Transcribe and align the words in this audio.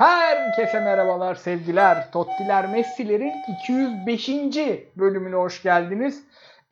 Herkese 0.00 0.80
merhabalar 0.80 1.34
sevgiler. 1.34 2.10
Tottiler 2.12 2.66
Messi'lerin 2.66 3.32
205. 3.62 4.28
bölümüne 4.96 5.36
hoş 5.36 5.62
geldiniz. 5.62 6.22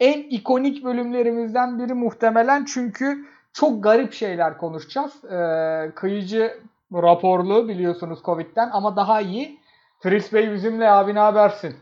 En 0.00 0.22
ikonik 0.22 0.84
bölümlerimizden 0.84 1.78
biri 1.78 1.94
muhtemelen 1.94 2.64
çünkü 2.64 3.18
çok 3.52 3.82
garip 3.82 4.12
şeyler 4.12 4.58
konuşacağız. 4.58 5.24
Ee, 5.24 5.90
kıyıcı 5.94 6.58
raporlu 6.92 7.68
biliyorsunuz 7.68 8.18
Covid'den 8.24 8.70
ama 8.72 8.96
daha 8.96 9.20
iyi. 9.20 9.60
Fritz 10.02 10.32
Bey 10.32 10.52
bizimle 10.52 10.90
abi 10.90 11.14
ne 11.14 11.18
habersin? 11.18 11.76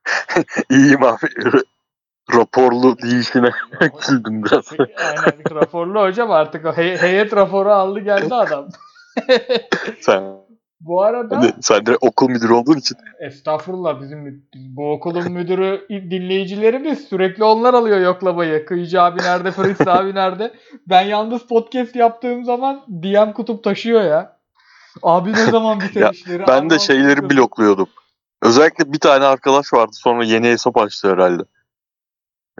İyiyim 0.70 1.02
abi. 1.04 1.26
Raporlu 2.34 2.98
değişine 3.02 3.50
güldüm 4.08 4.44
biraz. 4.44 4.72
Aynen 4.78 5.54
raporlu 5.54 6.00
hocam 6.02 6.30
artık 6.30 6.64
hey- 6.64 6.96
heyet 6.96 7.36
raporu 7.36 7.70
aldı 7.70 8.00
geldi 8.00 8.34
adam. 8.34 8.68
Sen, 10.00 10.47
Bu 10.80 11.02
arada 11.02 11.42
de, 11.42 11.52
sen 11.60 11.86
de 11.86 11.96
okul 12.00 12.28
müdürü 12.28 12.52
olduğun 12.52 12.76
için 12.76 12.96
Estağfurullah 13.20 14.00
bizim 14.00 14.44
bu 14.54 14.92
okulun 14.92 15.32
müdürü 15.32 15.86
dinleyicilerimiz 15.90 17.08
sürekli 17.08 17.44
onlar 17.44 17.74
alıyor 17.74 18.00
yoklamayı. 18.00 18.66
Kıyıcı 18.66 19.02
abi 19.02 19.22
nerede, 19.22 19.50
Fritz 19.50 19.80
abi 19.88 20.14
nerede? 20.14 20.54
Ben 20.86 21.02
yalnız 21.02 21.46
podcast 21.46 21.96
yaptığım 21.96 22.44
zaman 22.44 22.84
DM 22.88 23.32
kutup 23.32 23.64
taşıyor 23.64 24.02
ya. 24.02 24.38
Abi 25.02 25.32
ne 25.32 25.46
zaman 25.46 25.80
biter 25.88 26.00
Ya, 26.00 26.10
işleri? 26.10 26.44
ben 26.48 26.70
de 26.70 26.78
şeyleri 26.78 27.30
blokluyordum. 27.30 27.88
Özellikle 28.42 28.92
bir 28.92 28.98
tane 28.98 29.24
arkadaş 29.24 29.72
vardı 29.72 29.92
sonra 29.92 30.24
yeni 30.24 30.46
hesap 30.46 30.76
açtı 30.76 31.12
herhalde. 31.12 31.42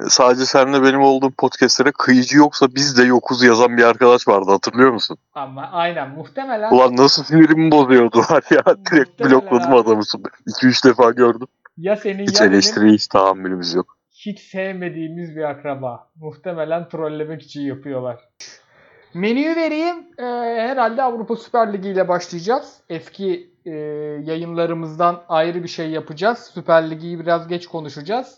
Sadece 0.09 0.47
seninle 0.47 0.83
benim 0.83 1.01
olduğum 1.01 1.31
podcastlere 1.31 1.93
kıyıcı 1.99 2.37
yoksa 2.37 2.67
biz 2.75 2.99
de 2.99 3.03
yokuz 3.03 3.43
yazan 3.43 3.77
bir 3.77 3.83
arkadaş 3.85 4.29
vardı 4.29 4.51
hatırlıyor 4.51 4.93
musun? 4.93 5.19
Ama 5.35 5.69
aynen 5.73 6.11
muhtemelen 6.11 6.71
Ulan 6.73 6.97
nasıl 6.97 7.25
sinirimi 7.25 7.71
bozuyordu 7.73 8.19
var 8.19 8.45
ya. 8.51 8.63
Direkt 8.91 9.21
blokladım 9.21 9.73
abi. 9.73 9.77
adamı. 9.77 10.03
2-3 10.47 10.85
defa 10.89 11.11
gördüm. 11.11 11.47
ya 11.77 11.97
senin 11.97 12.27
Hiç 12.27 12.41
ya 12.41 12.47
benim 12.47 12.55
eleştiriye 12.55 12.93
hiç 12.93 13.07
tahammülümüz 13.07 13.75
yok. 13.75 13.97
hiç 14.11 14.41
sevmediğimiz 14.41 15.37
bir 15.37 15.43
akraba. 15.51 16.09
Muhtemelen 16.17 16.89
trollemek 16.89 17.43
için 17.43 17.61
yapıyorlar. 17.63 18.17
Menüyü 19.15 19.57
vereyim. 19.57 19.97
Ee, 20.19 20.23
herhalde 20.69 21.03
Avrupa 21.03 21.37
Süper 21.37 21.73
Ligi 21.73 21.89
ile 21.89 22.09
başlayacağız. 22.09 22.77
Eski 22.89 23.51
e, 23.65 23.71
yayınlarımızdan 24.25 25.23
ayrı 25.29 25.63
bir 25.63 25.69
şey 25.69 25.91
yapacağız. 25.91 26.51
Süper 26.55 26.91
Ligi'yi 26.91 27.21
biraz 27.21 27.49
geç 27.49 27.67
konuşacağız. 27.67 28.35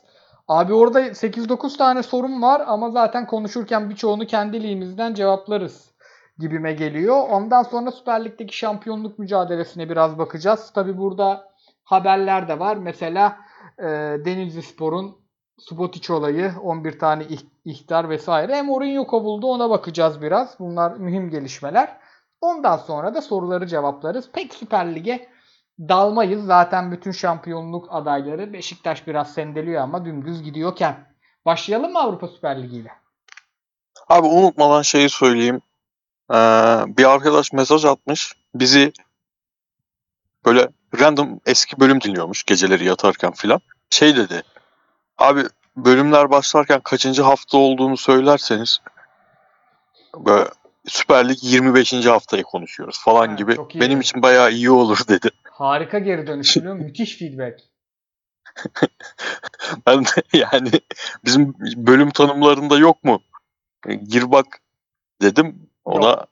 Abi 0.51 0.75
orada 0.75 1.01
8-9 1.01 1.77
tane 1.77 2.03
sorun 2.03 2.43
var 2.43 2.63
ama 2.67 2.91
zaten 2.91 3.27
konuşurken 3.27 3.91
birçoğunu 3.91 4.27
kendi 4.27 4.63
ligimizden 4.63 5.15
cevaplarız 5.15 5.91
gibime 6.39 6.73
geliyor. 6.73 7.29
Ondan 7.31 7.63
sonra 7.63 7.91
Süper 7.91 8.25
Lig'deki 8.25 8.57
şampiyonluk 8.57 9.19
mücadelesine 9.19 9.89
biraz 9.91 10.19
bakacağız. 10.19 10.73
Tabi 10.73 10.99
burada 10.99 11.49
haberler 11.85 12.49
de 12.49 12.59
var. 12.59 12.77
Mesela 12.77 13.37
e, 13.79 13.85
Denizli 14.25 14.63
Spor'un 14.63 15.17
Subotic 15.59 16.13
olayı, 16.13 16.53
11 16.63 16.99
tane 16.99 17.23
ih- 17.25 17.47
ihtar 17.65 18.09
vesaire. 18.11 18.57
Hem 18.57 18.67
Mourinho 18.67 19.07
kovuldu 19.07 19.47
ona 19.47 19.71
bakacağız 19.71 20.23
biraz. 20.23 20.59
Bunlar 20.59 20.93
mühim 20.93 21.31
gelişmeler. 21.31 21.97
Ondan 22.41 22.77
sonra 22.77 23.15
da 23.15 23.23
soruları 23.23 23.67
cevaplarız. 23.67 24.31
Pek 24.33 24.55
Süper 24.55 24.95
Lig'e 24.95 25.29
dalmayız. 25.89 26.45
Zaten 26.45 26.93
bütün 26.93 27.13
şampiyonluk 27.13 27.89
adayları 27.91 28.53
Beşiktaş 28.53 29.07
biraz 29.07 29.33
sendeliyor 29.35 29.83
ama 29.83 30.05
dümdüz 30.05 30.43
gidiyorken. 30.43 31.11
Başlayalım 31.47 31.93
mı 31.93 31.99
Avrupa 31.99 32.29
Süper 32.29 32.63
Ligi 32.63 32.77
ile? 32.77 32.93
Abi 34.09 34.27
unutmadan 34.27 34.83
şeyi 34.83 35.09
söyleyeyim. 35.09 35.61
Ee, 36.31 36.35
bir 36.87 37.11
arkadaş 37.11 37.53
mesaj 37.53 37.85
atmış. 37.85 38.33
Bizi 38.55 38.93
böyle 40.45 40.69
random 41.01 41.41
eski 41.47 41.81
bölüm 41.81 42.01
dinliyormuş 42.01 42.43
geceleri 42.45 42.85
yatarken 42.85 43.33
filan. 43.33 43.61
Şey 43.91 44.17
dedi. 44.17 44.43
Abi 45.19 45.45
bölümler 45.77 46.31
başlarken 46.31 46.81
kaçıncı 46.81 47.23
hafta 47.23 47.59
olduğunu 47.59 47.97
söylerseniz 47.97 48.81
böyle 50.19 50.49
Süper 50.87 51.29
Lig 51.29 51.39
25. 51.43 52.07
haftayı 52.07 52.43
konuşuyoruz 52.43 53.01
falan 53.05 53.29
Ha, 53.29 53.35
gibi. 53.35 53.57
Benim 53.75 54.01
için 54.01 54.23
bayağı 54.23 54.53
iyi 54.53 54.71
olur 54.71 54.99
dedi. 55.09 55.31
Harika 55.61 55.99
geri 55.99 56.27
dönüş 56.27 56.57
biliyor? 56.57 56.75
Müthiş 56.75 57.17
feedback. 57.19 57.61
Ben 59.87 60.05
de 60.05 60.09
yani 60.33 60.71
bizim 61.25 61.55
bölüm 61.77 62.11
tanımlarında 62.11 62.79
yok 62.79 63.05
mu? 63.05 63.21
E, 63.87 63.95
Gir 63.95 64.31
bak 64.31 64.47
dedim. 65.23 65.71
Ona 65.85 66.13
u- 66.15 66.27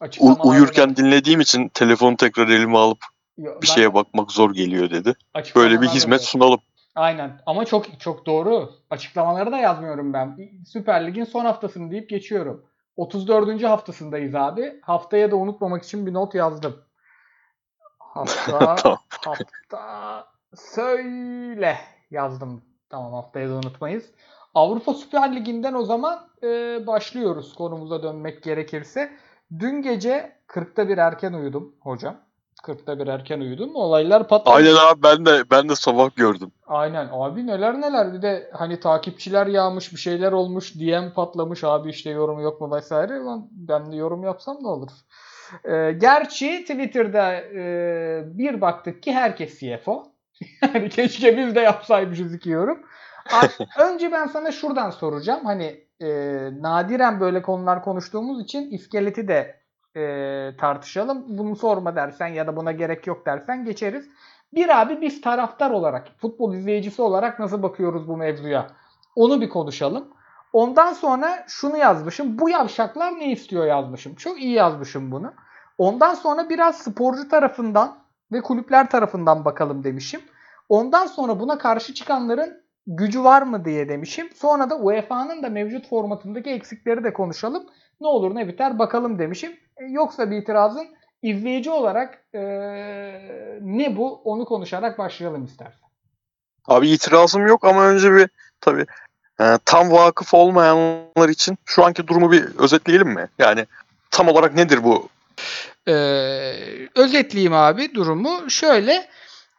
Açıklamalarda 0.00 0.48
uyurken 0.48 0.90
da- 0.90 0.96
dinlediğim 0.96 1.40
için 1.40 1.68
telefonu 1.68 2.16
tekrar 2.16 2.48
elime 2.48 2.78
alıp 2.78 2.98
Yo, 3.38 3.60
bir 3.62 3.66
şeye 3.66 3.94
bakmak 3.94 4.32
zor 4.32 4.54
geliyor 4.54 4.90
dedi. 4.90 5.14
Böyle 5.56 5.80
bir 5.82 5.88
hizmet 5.88 6.20
da- 6.20 6.24
sunalım. 6.24 6.60
Aynen 6.94 7.40
ama 7.46 7.64
çok 7.64 8.00
çok 8.00 8.26
doğru. 8.26 8.72
Açıklamaları 8.90 9.52
da 9.52 9.58
yazmıyorum 9.58 10.12
ben. 10.12 10.38
Süper 10.66 11.06
Lig'in 11.06 11.24
son 11.24 11.44
haftasını 11.44 11.90
deyip 11.90 12.10
geçiyorum. 12.10 12.66
34. 12.96 13.62
haftasındayız 13.62 14.34
abi. 14.34 14.80
Haftaya 14.82 15.30
da 15.30 15.36
unutmamak 15.36 15.84
için 15.84 16.06
bir 16.06 16.12
not 16.14 16.34
yazdım. 16.34 16.85
Hafta 18.16 18.74
Tamam. 18.76 18.98
hafta 19.24 20.24
söyle 20.54 21.78
yazdım. 22.10 22.62
Tamam 22.90 23.12
haftaya 23.12 23.48
da 23.48 23.52
unutmayız. 23.52 24.04
Avrupa 24.54 24.94
Süper 24.94 25.36
Ligi'nden 25.36 25.74
o 25.74 25.84
zaman 25.84 26.28
e, 26.42 26.46
başlıyoruz 26.86 27.54
konumuza 27.54 28.02
dönmek 28.02 28.42
gerekirse. 28.42 29.12
Dün 29.58 29.82
gece 29.82 30.32
40'ta 30.48 30.88
bir 30.88 30.98
erken 30.98 31.32
uyudum 31.32 31.74
hocam. 31.80 32.16
40'ta 32.62 32.98
bir 32.98 33.06
erken 33.06 33.40
uyudum. 33.40 33.76
Olaylar 33.76 34.28
patladı. 34.28 34.54
Aynen 34.56 34.74
abi 34.74 35.02
ben 35.02 35.26
de 35.26 35.50
ben 35.50 35.68
de 35.68 35.76
sabah 35.76 36.16
gördüm. 36.16 36.52
Aynen 36.66 37.08
abi 37.12 37.46
neler 37.46 37.80
neler 37.80 38.12
bir 38.12 38.22
de 38.22 38.50
hani 38.52 38.80
takipçiler 38.80 39.46
yağmış 39.46 39.92
bir 39.92 39.98
şeyler 39.98 40.32
olmuş 40.32 40.74
DM 40.74 41.12
patlamış 41.14 41.64
abi 41.64 41.90
işte 41.90 42.10
yorum 42.10 42.40
yok 42.40 42.60
mu 42.60 42.76
vesaire 42.76 43.18
Lan 43.18 43.48
ben 43.50 43.92
de 43.92 43.96
yorum 43.96 44.24
yapsam 44.24 44.56
ne 44.60 44.68
olur. 44.68 44.90
Ee, 45.64 45.92
gerçi 45.92 46.60
Twitter'da 46.60 47.34
e, 47.34 48.22
bir 48.26 48.60
baktık 48.60 49.02
ki 49.02 49.12
herkes 49.12 49.60
CFO. 49.60 50.06
Yani 50.62 50.88
keşke 50.88 51.38
biz 51.38 51.54
de 51.54 51.60
yapsaymışız 51.60 52.34
iki 52.34 52.50
yorum. 52.50 52.82
Önce 53.80 54.12
ben 54.12 54.26
sana 54.26 54.52
şuradan 54.52 54.90
soracağım. 54.90 55.44
Hani 55.44 55.84
e, 56.00 56.08
nadiren 56.60 57.20
böyle 57.20 57.42
konular 57.42 57.82
konuştuğumuz 57.82 58.42
için 58.42 58.70
iskeleti 58.70 59.28
de 59.28 59.60
e, 59.96 60.02
tartışalım. 60.56 61.38
Bunu 61.38 61.56
sorma 61.56 61.96
dersen 61.96 62.26
ya 62.26 62.46
da 62.46 62.56
buna 62.56 62.72
gerek 62.72 63.06
yok 63.06 63.26
dersen 63.26 63.64
geçeriz. 63.64 64.08
Bir 64.54 64.80
abi 64.80 65.00
biz 65.00 65.20
taraftar 65.20 65.70
olarak, 65.70 66.08
futbol 66.18 66.54
izleyicisi 66.54 67.02
olarak 67.02 67.38
nasıl 67.38 67.62
bakıyoruz 67.62 68.08
bu 68.08 68.16
mevzuya? 68.16 68.66
Onu 69.16 69.40
bir 69.40 69.48
konuşalım. 69.48 70.08
Ondan 70.52 70.92
sonra 70.92 71.44
şunu 71.48 71.76
yazmışım. 71.76 72.38
Bu 72.38 72.50
yavşaklar 72.50 73.18
ne 73.18 73.32
istiyor 73.32 73.66
yazmışım. 73.66 74.14
Çok 74.14 74.42
iyi 74.42 74.52
yazmışım 74.52 75.12
bunu. 75.12 75.32
Ondan 75.78 76.14
sonra 76.14 76.48
biraz 76.48 76.78
sporcu 76.78 77.28
tarafından 77.28 77.98
ve 78.32 78.40
kulüpler 78.40 78.90
tarafından 78.90 79.44
bakalım 79.44 79.84
demişim. 79.84 80.20
Ondan 80.68 81.06
sonra 81.06 81.40
buna 81.40 81.58
karşı 81.58 81.94
çıkanların 81.94 82.62
gücü 82.86 83.24
var 83.24 83.42
mı 83.42 83.64
diye 83.64 83.88
demişim. 83.88 84.28
Sonra 84.34 84.70
da 84.70 84.78
UEFA'nın 84.78 85.42
da 85.42 85.48
mevcut 85.48 85.88
formatındaki 85.88 86.50
eksikleri 86.50 87.04
de 87.04 87.12
konuşalım. 87.12 87.66
Ne 88.00 88.06
olur 88.06 88.34
ne 88.34 88.48
biter 88.48 88.78
bakalım 88.78 89.18
demişim. 89.18 89.52
E, 89.76 89.84
yoksa 89.84 90.30
bir 90.30 90.36
itirazın 90.36 90.86
izleyici 91.22 91.70
olarak 91.70 92.24
e, 92.34 92.40
ne 93.60 93.96
bu 93.96 94.14
onu 94.14 94.44
konuşarak 94.44 94.98
başlayalım 94.98 95.44
istersen. 95.44 95.88
Abi 96.66 96.88
itirazım 96.88 97.46
yok 97.46 97.64
ama 97.64 97.86
önce 97.86 98.12
bir 98.12 98.28
tabii 98.60 98.86
e, 99.40 99.58
tam 99.64 99.90
vakıf 99.90 100.34
olmayanlar 100.34 101.28
için 101.28 101.58
şu 101.64 101.84
anki 101.84 102.06
durumu 102.06 102.32
bir 102.32 102.44
özetleyelim 102.58 103.08
mi? 103.08 103.28
Yani 103.38 103.66
tam 104.10 104.28
olarak 104.28 104.54
nedir 104.54 104.84
bu? 104.84 105.08
Ee, 105.88 106.88
özetleyeyim 106.94 107.52
abi 107.52 107.94
durumu. 107.94 108.50
Şöyle 108.50 109.08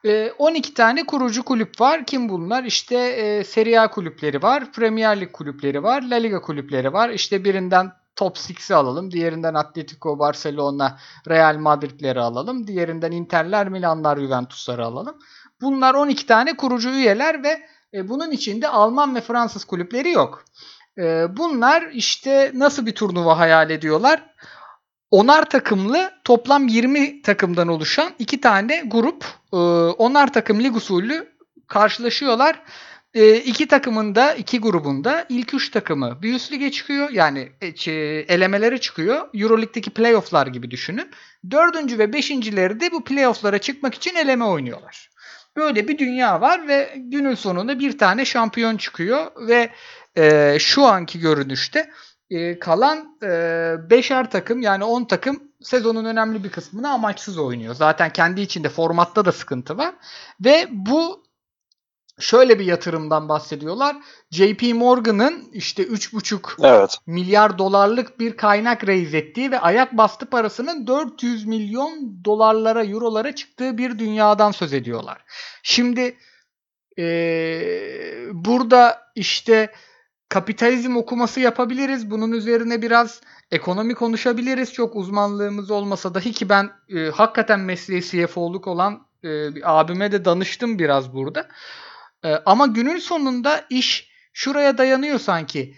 e, 0.05 0.31
12 0.31 0.73
tane 0.73 1.05
kurucu 1.05 1.43
kulüp 1.43 1.81
var. 1.81 2.05
Kim 2.05 2.29
bunlar? 2.29 2.63
İşte 2.63 2.95
e, 2.95 3.43
Serie 3.43 3.79
A 3.79 3.89
kulüpleri 3.91 4.41
var. 4.41 4.71
Premier 4.71 5.21
Lig 5.21 5.31
kulüpleri 5.31 5.83
var. 5.83 6.01
La 6.01 6.15
Liga 6.15 6.41
kulüpleri 6.41 6.93
var. 6.93 7.09
İşte 7.09 7.43
birinden 7.43 7.91
Top 8.15 8.37
6'i 8.37 8.75
alalım. 8.75 9.11
Diğerinden 9.11 9.53
Atletico, 9.53 10.19
Barcelona, 10.19 10.97
Real 11.29 11.57
Madrid'leri 11.57 12.19
alalım. 12.19 12.67
Diğerinden 12.67 13.11
Interler, 13.11 13.69
Milanlar, 13.69 14.17
Juventus'ları 14.17 14.85
alalım. 14.85 15.17
Bunlar 15.61 15.93
12 15.93 16.25
tane 16.25 16.57
kurucu 16.57 16.89
üyeler 16.89 17.43
ve 17.43 17.67
e, 17.93 18.09
bunun 18.09 18.31
içinde 18.31 18.67
Alman 18.67 19.15
ve 19.15 19.21
Fransız 19.21 19.65
kulüpleri 19.65 20.11
yok. 20.11 20.45
E, 20.97 21.37
bunlar 21.37 21.89
işte 21.93 22.51
nasıl 22.53 22.85
bir 22.85 22.95
turnuva 22.95 23.39
hayal 23.39 23.69
ediyorlar? 23.69 24.23
Onar 25.11 25.49
takımlı 25.49 26.11
toplam 26.23 26.67
20 26.67 27.21
takımdan 27.21 27.67
oluşan 27.67 28.13
iki 28.19 28.41
tane 28.41 28.83
grup 28.85 29.25
e, 29.53 29.57
onar 29.97 30.33
takım 30.33 30.63
lig 30.63 30.75
usulü 30.75 31.33
karşılaşıyorlar 31.67 32.61
e, 33.13 33.35
iki 33.35 33.67
takımında, 33.67 34.33
iki 34.33 34.59
grubunda 34.59 35.25
ilk 35.29 35.53
üç 35.53 35.71
takımı 35.71 36.21
bir 36.21 36.33
lige 36.51 36.71
çıkıyor. 36.71 37.09
Yani 37.09 37.51
e, 37.61 37.93
elemelere 38.27 38.77
çıkıyor. 38.77 39.27
Euroleague'deki 39.33 39.89
playofflar 39.89 40.47
gibi 40.47 40.71
düşünün. 40.71 41.11
Dördüncü 41.51 41.99
ve 41.99 42.13
beşincileri 42.13 42.79
de 42.79 42.91
bu 42.91 43.03
playofflara 43.03 43.57
çıkmak 43.57 43.95
için 43.95 44.15
eleme 44.15 44.45
oynuyorlar. 44.45 45.09
Böyle 45.57 45.87
bir 45.87 45.97
dünya 45.97 46.41
var 46.41 46.67
ve 46.67 46.93
günün 46.95 47.35
sonunda 47.35 47.79
bir 47.79 47.97
tane 47.97 48.25
şampiyon 48.25 48.77
çıkıyor 48.77 49.31
ve 49.47 49.69
e, 50.17 50.57
şu 50.59 50.85
anki 50.85 51.19
görünüşte 51.19 51.89
e, 52.29 52.59
kalan 52.59 53.17
e, 53.23 53.29
beşer 53.89 54.31
takım 54.31 54.61
yani 54.61 54.83
10 54.83 55.05
takım 55.05 55.43
sezonun 55.61 56.05
önemli 56.05 56.43
bir 56.43 56.49
kısmını 56.49 56.89
amaçsız 56.89 57.37
oynuyor. 57.37 57.75
Zaten 57.75 58.09
kendi 58.09 58.41
içinde 58.41 58.69
formatta 58.69 59.25
da 59.25 59.31
sıkıntı 59.31 59.77
var. 59.77 59.95
Ve 60.45 60.67
bu 60.71 61.26
şöyle 62.19 62.59
bir 62.59 62.65
yatırımdan 62.65 63.29
bahsediyorlar. 63.29 63.95
JP 64.31 64.73
Morgan'ın 64.73 65.49
işte 65.53 65.83
3,5 65.83 66.55
Evet. 66.63 66.97
milyar 67.07 67.57
dolarlık 67.57 68.19
bir 68.19 68.37
kaynak 68.37 68.87
raise 68.87 69.17
ettiği 69.17 69.51
ve 69.51 69.59
ayak 69.59 69.97
bastı 69.97 70.25
parasının 70.25 70.87
400 70.87 71.45
milyon 71.45 72.21
dolarlara, 72.25 72.83
eurolara 72.83 73.35
çıktığı 73.35 73.77
bir 73.77 73.99
dünyadan 73.99 74.51
söz 74.51 74.73
ediyorlar. 74.73 75.17
Şimdi 75.63 76.17
eee, 76.97 78.29
burada 78.33 79.01
işte 79.15 79.71
kapitalizm 80.29 80.95
okuması 80.97 81.39
yapabiliriz. 81.39 82.11
Bunun 82.11 82.31
üzerine 82.31 82.81
biraz 82.81 83.21
ekonomi 83.51 83.95
konuşabiliriz. 83.95 84.73
Çok 84.73 84.95
uzmanlığımız 84.95 85.71
olmasa 85.71 86.13
dahi 86.13 86.31
ki 86.31 86.49
ben 86.49 86.69
e, 86.89 87.09
hakikaten 87.09 87.59
mesleği 87.59 88.01
CFO'luk 88.01 88.67
olan 88.67 89.07
e, 89.23 89.63
abime 89.63 90.11
de 90.11 90.25
danıştım 90.25 90.79
biraz 90.79 91.13
burada. 91.13 91.47
E, 92.25 92.35
ama 92.45 92.67
günün 92.67 92.97
sonunda 92.97 93.65
iş 93.69 94.11
şuraya 94.33 94.77
dayanıyor 94.77 95.19
sanki. 95.19 95.75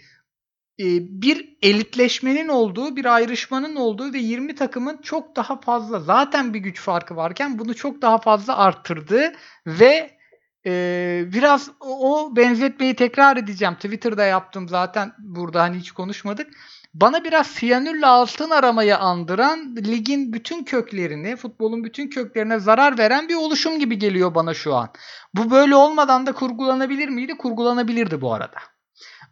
E, 0.80 0.84
bir 1.22 1.56
elitleşmenin 1.62 2.48
olduğu, 2.48 2.96
bir 2.96 3.04
ayrışmanın 3.04 3.76
olduğu 3.76 4.12
ve 4.12 4.18
20 4.18 4.54
takımın 4.54 4.96
çok 5.02 5.36
daha 5.36 5.60
fazla 5.60 6.00
zaten 6.00 6.54
bir 6.54 6.58
güç 6.58 6.80
farkı 6.80 7.16
varken 7.16 7.58
bunu 7.58 7.74
çok 7.74 8.02
daha 8.02 8.18
fazla 8.18 8.56
arttırdığı 8.56 9.32
ve 9.66 10.20
ee, 10.66 11.24
biraz 11.32 11.70
o 11.80 12.36
benzetmeyi 12.36 12.94
tekrar 12.94 13.36
edeceğim. 13.36 13.74
Twitter'da 13.74 14.24
yaptım 14.24 14.68
zaten 14.68 15.12
burada 15.18 15.62
hani 15.62 15.76
hiç 15.78 15.90
konuşmadık. 15.90 16.50
Bana 16.94 17.24
biraz 17.24 17.46
siyanürle 17.46 18.06
altın 18.06 18.50
aramayı 18.50 18.98
andıran 18.98 19.76
ligin 19.76 20.32
bütün 20.32 20.64
köklerini, 20.64 21.36
futbolun 21.36 21.84
bütün 21.84 22.10
köklerine 22.10 22.58
zarar 22.58 22.98
veren 22.98 23.28
bir 23.28 23.34
oluşum 23.34 23.78
gibi 23.78 23.98
geliyor 23.98 24.34
bana 24.34 24.54
şu 24.54 24.74
an. 24.74 24.88
Bu 25.34 25.50
böyle 25.50 25.76
olmadan 25.76 26.26
da 26.26 26.32
kurgulanabilir 26.32 27.08
miydi? 27.08 27.38
Kurgulanabilirdi 27.38 28.20
bu 28.20 28.34
arada. 28.34 28.56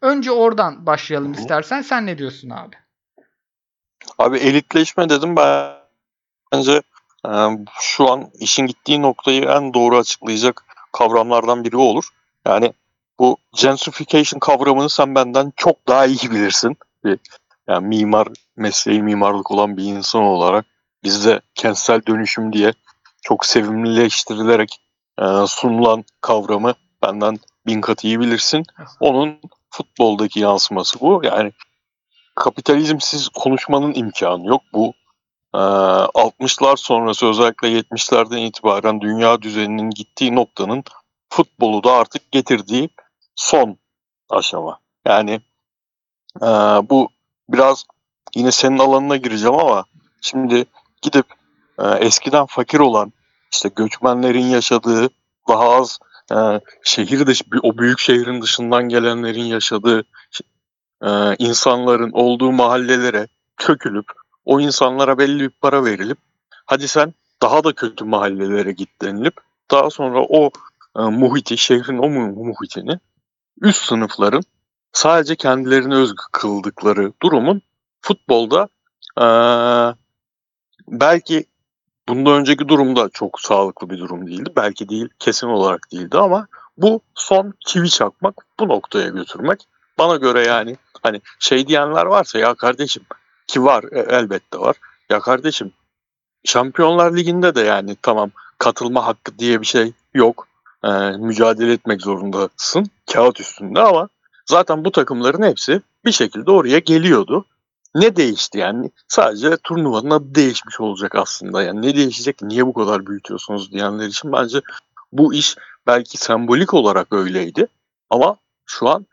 Önce 0.03 0.31
oradan 0.31 0.87
başlayalım 0.87 1.33
istersen. 1.33 1.83
Sen 1.83 2.07
ne 2.07 2.19
diyorsun 2.19 2.51
abi? 2.51 2.77
Abi 4.19 4.39
elitleşme 4.39 5.09
dedim 5.09 5.37
ben 5.37 5.73
bence 6.53 6.83
e, 7.27 7.31
şu 7.81 8.11
an 8.11 8.31
işin 8.41 8.67
gittiği 8.67 9.03
noktayı 9.03 9.45
en 9.45 9.75
doğru 9.75 9.97
açıklayacak 9.97 10.65
kavramlardan 10.93 11.65
biri 11.65 11.77
olur. 11.77 12.09
Yani 12.47 12.73
bu 13.19 13.37
gentrification 13.57 14.41
kavramını 14.41 14.91
sen 14.91 15.15
benden 15.15 15.53
çok 15.57 15.89
daha 15.89 16.07
iyi 16.07 16.31
bilirsin. 16.31 16.77
Bir, 17.05 17.19
yani 17.69 17.87
mimar 17.87 18.29
mesleği 18.57 19.03
mimarlık 19.03 19.51
olan 19.51 19.77
bir 19.77 19.85
insan 19.85 20.23
olarak 20.23 20.67
bizde 21.05 21.41
kentsel 21.55 22.07
dönüşüm 22.07 22.53
diye 22.53 22.73
çok 23.23 23.47
sevimlileştirilerek 23.47 24.81
e, 25.21 25.25
sunulan 25.47 26.05
kavramı 26.21 26.75
benden 27.03 27.39
bin 27.67 27.81
kat 27.81 28.05
iyi 28.05 28.21
bilirsin. 28.21 28.65
Onun 29.01 29.41
futboldaki 29.71 30.41
yansıması 30.41 31.01
bu. 31.01 31.21
Yani 31.25 31.53
kapitalizmsiz 32.35 33.29
konuşmanın 33.29 33.95
imkanı 33.95 34.47
yok. 34.47 34.63
Bu 34.73 34.93
e, 35.55 35.59
60'lar 35.59 36.77
sonrası 36.77 37.27
özellikle 37.27 37.69
70'lerden 37.69 38.39
itibaren 38.39 39.01
dünya 39.01 39.43
düzeninin 39.43 39.91
gittiği 39.91 40.35
noktanın 40.35 40.85
futbolu 41.29 41.85
da 41.85 41.93
artık 41.93 42.33
getirdiği 42.33 42.91
son 43.35 43.79
aşama. 44.31 44.79
Yani 45.07 45.41
e, 46.43 46.47
bu 46.91 47.09
biraz 47.49 47.85
yine 48.35 48.53
senin 48.53 48.79
alanına 48.79 49.17
gireceğim 49.17 49.59
ama 49.59 49.85
şimdi 50.21 50.65
gidip 51.03 51.27
e, 51.79 51.89
eskiden 51.89 52.47
fakir 52.47 52.79
olan 52.79 53.13
işte 53.53 53.71
göçmenlerin 53.77 54.47
yaşadığı 54.47 55.09
daha 55.49 55.71
az 55.71 55.99
e, 56.33 56.37
şehir 56.85 57.27
dışı 57.27 57.45
o 57.63 57.79
büyük 57.79 57.99
şehrin 57.99 58.43
dışından 58.43 58.89
gelenlerin 58.89 59.45
yaşadığı 59.45 60.05
e, 61.03 61.37
insanların 61.39 62.11
olduğu 62.13 62.53
mahallelere 62.53 63.29
çökülüp 63.57 64.07
o 64.45 64.61
insanlara 64.61 65.19
belli 65.19 65.41
bir 65.41 65.53
para 65.61 65.85
verilip 65.85 66.19
hadi 66.67 66.89
sen 66.89 67.15
daha 67.43 67.65
da 67.65 67.73
kötü 67.73 68.05
mahallelere 68.05 68.73
git 68.73 69.03
denilip 69.03 69.35
daha 69.71 69.91
sonra 69.91 70.23
o 70.29 70.51
e, 70.99 71.03
muhiti, 71.03 71.59
şehrin 71.59 71.99
o 71.99 72.09
mu- 72.09 72.45
muhitini 72.45 72.99
üst 73.61 73.85
sınıfların 73.85 74.43
sadece 74.93 75.37
kendilerine 75.37 75.95
özgü 75.95 76.23
kıldıkları 76.33 77.13
durumun 77.23 77.63
futbolda 78.01 78.69
e, 79.21 79.27
belki 80.89 81.45
bundan 82.09 82.35
önceki 82.41 82.69
durumda 82.69 83.09
çok 83.09 83.41
sağlıklı 83.41 83.91
bir 83.91 83.99
durum 83.99 84.27
değildi. 84.27 84.51
Belki 84.57 84.89
değil, 84.89 85.09
kesin 85.19 85.47
olarak 85.47 85.93
değildi 85.93 86.19
ama 86.19 86.47
bu 86.77 87.01
son 87.15 87.55
çivi 87.67 87.91
çakmak, 87.91 88.35
bu 88.61 88.69
noktaya 88.69 89.09
götürmek. 89.09 89.69
Bana 89.99 90.17
göre 90.17 90.47
yani 90.47 90.77
hani 91.03 91.21
şey 91.39 91.69
diyenler 91.69 92.07
varsa 92.07 92.39
ya 92.39 92.55
kardeşim 92.55 93.03
ki 93.47 93.65
var 93.65 93.85
e, 93.93 94.01
elbette 94.01 94.59
var. 94.59 94.77
Ya 95.11 95.21
kardeşim 95.21 95.73
Şampiyonlar 96.45 97.17
Ligi'nde 97.17 97.55
de 97.55 97.61
yani 97.61 97.97
tamam 98.03 98.31
katılma 98.59 99.07
hakkı 99.07 99.39
diye 99.39 99.61
bir 99.61 99.67
şey 99.67 99.93
yok. 100.15 100.49
Ee, 100.85 100.89
mücadele 101.11 101.73
etmek 101.73 102.03
zorundasın 102.03 102.87
kağıt 103.13 103.41
üstünde 103.41 103.81
ama 103.81 104.09
zaten 104.49 104.85
bu 104.85 104.93
takımların 104.93 105.43
hepsi 105.43 105.83
bir 106.05 106.13
şekilde 106.13 106.51
oraya 106.51 106.79
geliyordu. 106.79 107.45
Ne 107.95 108.17
değişti 108.17 108.59
yani? 108.59 108.91
Sadece 109.09 109.57
turnuvanın 109.57 110.11
adı 110.11 110.35
değişmiş 110.35 110.81
olacak 110.81 111.15
aslında. 111.15 111.63
Yani 111.63 111.83
ne 111.83 111.97
değişecek? 111.97 112.43
Niye 112.43 112.67
bu 112.67 112.73
kadar 112.73 113.07
büyütüyorsunuz 113.07 113.73
diyenler 113.73 114.07
için 114.07 114.33
bence 114.33 114.61
bu 115.13 115.35
iş 115.35 115.57
belki 115.87 116.19
sembolik 116.19 116.75
olarak 116.75 117.13
öyleydi. 117.13 117.67
Ama 118.11 118.37
şu 118.67 118.89
an 118.89 119.07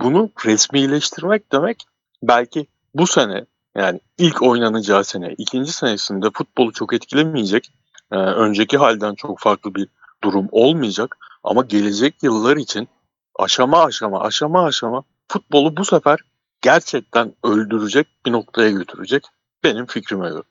bunu 0.00 0.30
resmileştirmek 0.44 1.52
demek 1.52 1.86
belki 2.22 2.66
bu 2.94 3.06
sene 3.06 3.44
yani 3.76 4.00
ilk 4.18 4.42
oynanacağı 4.42 5.04
sene, 5.04 5.34
ikinci 5.38 5.72
senesinde 5.72 6.26
futbolu 6.34 6.72
çok 6.72 6.94
etkilemeyecek. 6.94 7.72
e, 8.12 8.16
önceki 8.16 8.78
halden 8.78 9.14
çok 9.14 9.38
farklı 9.38 9.74
bir 9.74 9.88
durum 10.24 10.48
olmayacak. 10.52 11.16
Ama 11.44 11.62
gelecek 11.62 12.22
yıllar 12.22 12.56
için 12.56 12.88
aşama 13.38 13.84
aşama 13.84 14.20
aşama 14.20 14.66
aşama 14.66 15.04
futbolu 15.28 15.76
bu 15.76 15.84
sefer 15.84 16.18
gerçekten 16.60 17.34
öldürecek 17.44 18.06
bir 18.26 18.32
noktaya 18.32 18.70
götürecek. 18.70 19.24
Benim 19.64 19.86
fikrime 19.86 20.28
göre. 20.28 20.42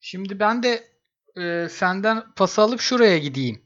Şimdi 0.00 0.40
ben 0.40 0.62
de 0.62 0.84
e, 1.36 1.68
senden 1.68 2.22
pas 2.36 2.58
alıp 2.58 2.80
şuraya 2.80 3.18
gideyim. 3.18 3.62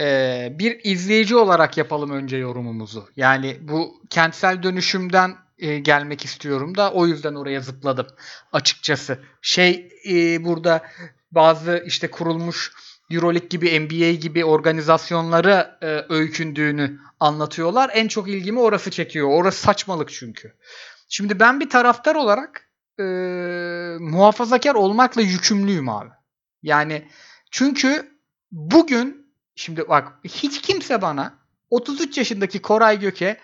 E, 0.00 0.48
bir 0.58 0.80
izleyici 0.84 1.36
olarak 1.36 1.76
yapalım 1.76 2.10
önce 2.10 2.36
yorumumuzu. 2.36 3.08
Yani 3.16 3.58
bu 3.60 4.02
kentsel 4.10 4.62
dönüşümden 4.62 5.36
e, 5.58 5.78
gelmek 5.78 6.24
istiyorum 6.24 6.76
da 6.76 6.92
o 6.92 7.06
yüzden 7.06 7.34
oraya 7.34 7.60
zıpladım 7.60 8.06
açıkçası. 8.52 9.18
Şey 9.42 9.88
e, 10.10 10.44
burada 10.44 10.82
bazı 11.32 11.82
işte 11.86 12.10
kurulmuş 12.10 12.72
Euroleague 13.10 13.48
gibi 13.48 13.80
NBA 13.80 14.10
gibi 14.20 14.44
organizasyonlara 14.44 15.78
e, 15.82 16.04
öykündüğünü 16.08 16.98
anlatıyorlar. 17.20 17.90
En 17.94 18.08
çok 18.08 18.28
ilgimi 18.28 18.60
orası 18.60 18.90
çekiyor. 18.90 19.28
Orası 19.28 19.62
saçmalık 19.62 20.10
çünkü. 20.10 20.54
Şimdi 21.08 21.40
ben 21.40 21.60
bir 21.60 21.70
taraftar 21.70 22.14
olarak 22.14 22.70
e, 22.98 23.04
muhafazakar 24.00 24.74
olmakla 24.74 25.22
yükümlüyüm 25.22 25.88
abi. 25.88 26.10
Yani 26.62 27.08
çünkü 27.50 28.10
bugün 28.52 29.26
şimdi 29.54 29.88
bak 29.88 30.12
hiç 30.24 30.60
kimse 30.60 31.02
bana 31.02 31.34
33 31.70 32.18
yaşındaki 32.18 32.62
Koray 32.62 33.00
Göke 33.00 33.40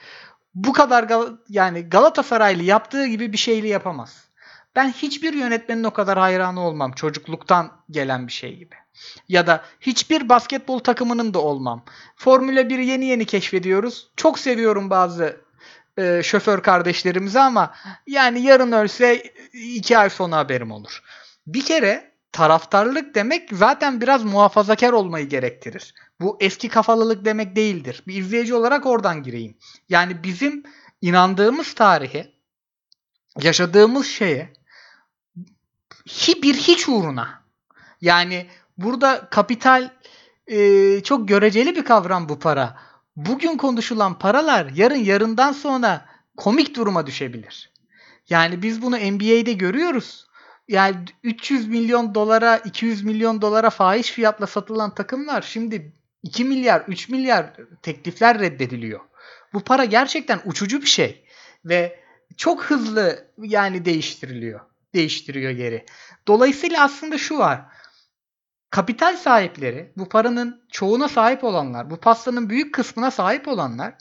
bu 0.55 0.73
kadar 0.73 1.05
Gal- 1.05 1.37
yani 1.49 1.83
Galatasaraylı 1.83 2.63
yaptığı 2.63 3.07
gibi 3.07 3.33
bir 3.33 3.39
şeyli 3.39 3.69
yapamaz. 3.69 4.30
Ben 4.77 4.93
hiçbir 4.93 5.33
yönetmenin 5.33 5.85
o 5.85 5.91
kadar 5.91 6.19
hayranı 6.19 6.61
olmam. 6.61 6.93
Çocukluktan 6.93 7.73
gelen 7.91 8.27
bir 8.27 8.33
şey 8.33 8.57
gibi. 8.57 8.75
Ya 9.29 9.47
da 9.47 9.65
hiçbir 9.81 10.29
basketbol 10.29 10.79
takımının 10.79 11.35
da 11.35 11.39
olmam. 11.39 11.85
Formula 12.17 12.61
1'i 12.61 12.87
yeni 12.87 13.05
yeni 13.05 13.25
keşfediyoruz. 13.25 14.11
Çok 14.17 14.39
seviyorum 14.39 14.91
bazı 14.91 15.41
e, 15.99 16.21
şoför 16.25 16.63
kardeşlerimizi 16.63 17.41
ama 17.41 17.75
yani 18.07 18.43
yarın 18.43 18.73
ölse 18.73 19.23
iki 19.53 19.99
ay 19.99 20.11
sonra 20.11 20.37
haberim 20.37 20.71
olur. 20.71 21.03
Bir 21.47 21.65
kere 21.65 22.13
taraftarlık 22.33 23.15
demek 23.15 23.49
zaten 23.53 24.01
biraz 24.01 24.25
muhafazakar 24.25 24.93
olmayı 24.93 25.29
gerektirir. 25.29 25.95
Bu 26.21 26.37
eski 26.41 26.69
kafalılık 26.69 27.25
demek 27.25 27.57
değildir. 27.57 28.03
Bir 28.07 28.15
izleyici 28.15 28.55
olarak 28.55 28.87
oradan 28.87 29.23
gireyim. 29.23 29.57
Yani 29.89 30.25
bizim 30.25 30.63
inandığımız 31.03 31.75
tarihe, 31.75 32.33
yaşadığımız 33.43 34.07
şeye 34.07 34.53
bir 36.43 36.55
hiç 36.55 36.89
uğruna. 36.89 37.43
Yani 38.01 38.47
burada 38.79 39.29
kapital 39.31 39.91
e, 40.47 41.01
çok 41.01 41.29
göreceli 41.29 41.77
bir 41.77 41.85
kavram 41.85 42.29
bu 42.29 42.39
para. 42.39 42.77
Bugün 43.17 43.57
konuşulan 43.57 44.19
paralar 44.19 44.71
yarın 44.75 45.05
yarından 45.05 45.53
sonra 45.53 46.07
komik 46.37 46.77
duruma 46.77 47.07
düşebilir. 47.07 47.71
Yani 48.29 48.63
biz 48.63 48.83
bunu 48.83 48.97
NBA'de 48.97 49.53
görüyoruz. 49.53 50.27
Yani 50.69 50.97
300 51.25 51.69
milyon 51.69 52.15
dolara, 52.15 52.57
200 52.57 53.03
milyon 53.03 53.43
dolara 53.43 53.71
fahiş 53.71 54.11
fiyatla 54.11 54.47
satılan 54.47 54.95
takımlar 54.95 55.43
şimdi 55.43 55.93
2 56.23 56.45
milyar, 56.45 56.85
3 56.89 57.09
milyar 57.09 57.53
teklifler 57.83 58.39
reddediliyor. 58.39 59.01
Bu 59.53 59.61
para 59.61 59.85
gerçekten 59.85 60.41
uçucu 60.45 60.81
bir 60.81 60.87
şey 60.87 61.25
ve 61.65 62.01
çok 62.37 62.65
hızlı 62.65 63.27
yani 63.39 63.85
değiştiriliyor. 63.85 64.61
Değiştiriyor 64.95 65.51
geri. 65.51 65.87
Dolayısıyla 66.29 66.85
aslında 66.85 67.19
şu 67.19 67.39
var. 67.39 67.63
Kapital 68.71 69.17
sahipleri, 69.17 69.93
bu 69.97 70.09
paranın 70.09 70.65
çoğuna 70.73 71.09
sahip 71.09 71.45
olanlar, 71.45 71.91
bu 71.91 71.97
pastanın 71.97 72.51
büyük 72.51 72.75
kısmına 72.75 73.11
sahip 73.11 73.49
olanlar 73.49 73.95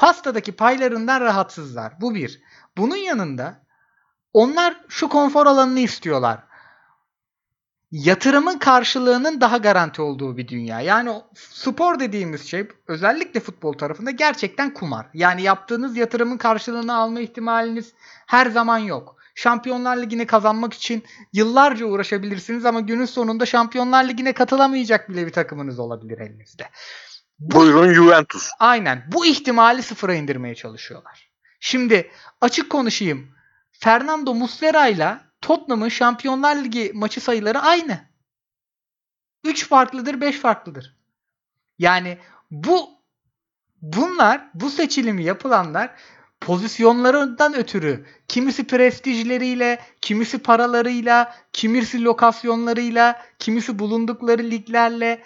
pastadaki 0.00 0.52
paylarından 0.52 1.20
rahatsızlar. 1.20 2.00
Bu 2.00 2.14
bir. 2.14 2.42
Bunun 2.76 2.96
yanında 2.96 3.66
onlar 4.32 4.80
şu 4.88 5.08
konfor 5.08 5.46
alanını 5.46 5.80
istiyorlar. 5.80 6.38
Yatırımın 7.90 8.58
karşılığının 8.58 9.40
daha 9.40 9.56
garanti 9.56 10.02
olduğu 10.02 10.36
bir 10.36 10.48
dünya. 10.48 10.80
Yani 10.80 11.22
spor 11.34 12.00
dediğimiz 12.00 12.48
şey 12.48 12.68
özellikle 12.86 13.40
futbol 13.40 13.72
tarafında 13.72 14.10
gerçekten 14.10 14.74
kumar. 14.74 15.06
Yani 15.14 15.42
yaptığınız 15.42 15.96
yatırımın 15.96 16.36
karşılığını 16.36 16.96
alma 16.96 17.20
ihtimaliniz 17.20 17.92
her 18.26 18.46
zaman 18.46 18.78
yok. 18.78 19.19
Şampiyonlar 19.40 19.96
Ligi'ni 19.96 20.26
kazanmak 20.26 20.74
için 20.74 21.04
yıllarca 21.32 21.86
uğraşabilirsiniz 21.86 22.64
ama 22.66 22.80
günün 22.80 23.04
sonunda 23.04 23.46
Şampiyonlar 23.46 24.04
Ligi'ne 24.04 24.32
katılamayacak 24.32 25.08
bile 25.08 25.26
bir 25.26 25.32
takımınız 25.32 25.78
olabilir 25.78 26.18
elinizde. 26.18 26.68
Bu, 27.38 27.54
Buyurun 27.54 27.92
Juventus. 27.92 28.50
Aynen. 28.58 29.04
Bu 29.12 29.26
ihtimali 29.26 29.82
sıfıra 29.82 30.14
indirmeye 30.14 30.54
çalışıyorlar. 30.54 31.30
Şimdi 31.60 32.10
açık 32.40 32.70
konuşayım. 32.70 33.30
Fernando 33.72 34.34
Muslera 34.34 34.86
ile 34.86 35.18
Tottenham'ın 35.40 35.88
Şampiyonlar 35.88 36.56
Ligi 36.56 36.92
maçı 36.94 37.20
sayıları 37.20 37.60
aynı. 37.60 38.00
3 39.44 39.68
farklıdır, 39.68 40.20
5 40.20 40.38
farklıdır. 40.38 40.96
Yani 41.78 42.18
bu 42.50 42.90
bunlar, 43.82 44.50
bu 44.54 44.70
seçilimi 44.70 45.24
yapılanlar 45.24 45.94
pozisyonlarından 46.40 47.54
ötürü 47.54 48.06
kimisi 48.28 48.66
prestijleriyle, 48.66 49.80
kimisi 50.00 50.38
paralarıyla, 50.38 51.34
kimisi 51.52 52.04
lokasyonlarıyla, 52.04 53.22
kimisi 53.38 53.78
bulundukları 53.78 54.42
liglerle 54.42 55.22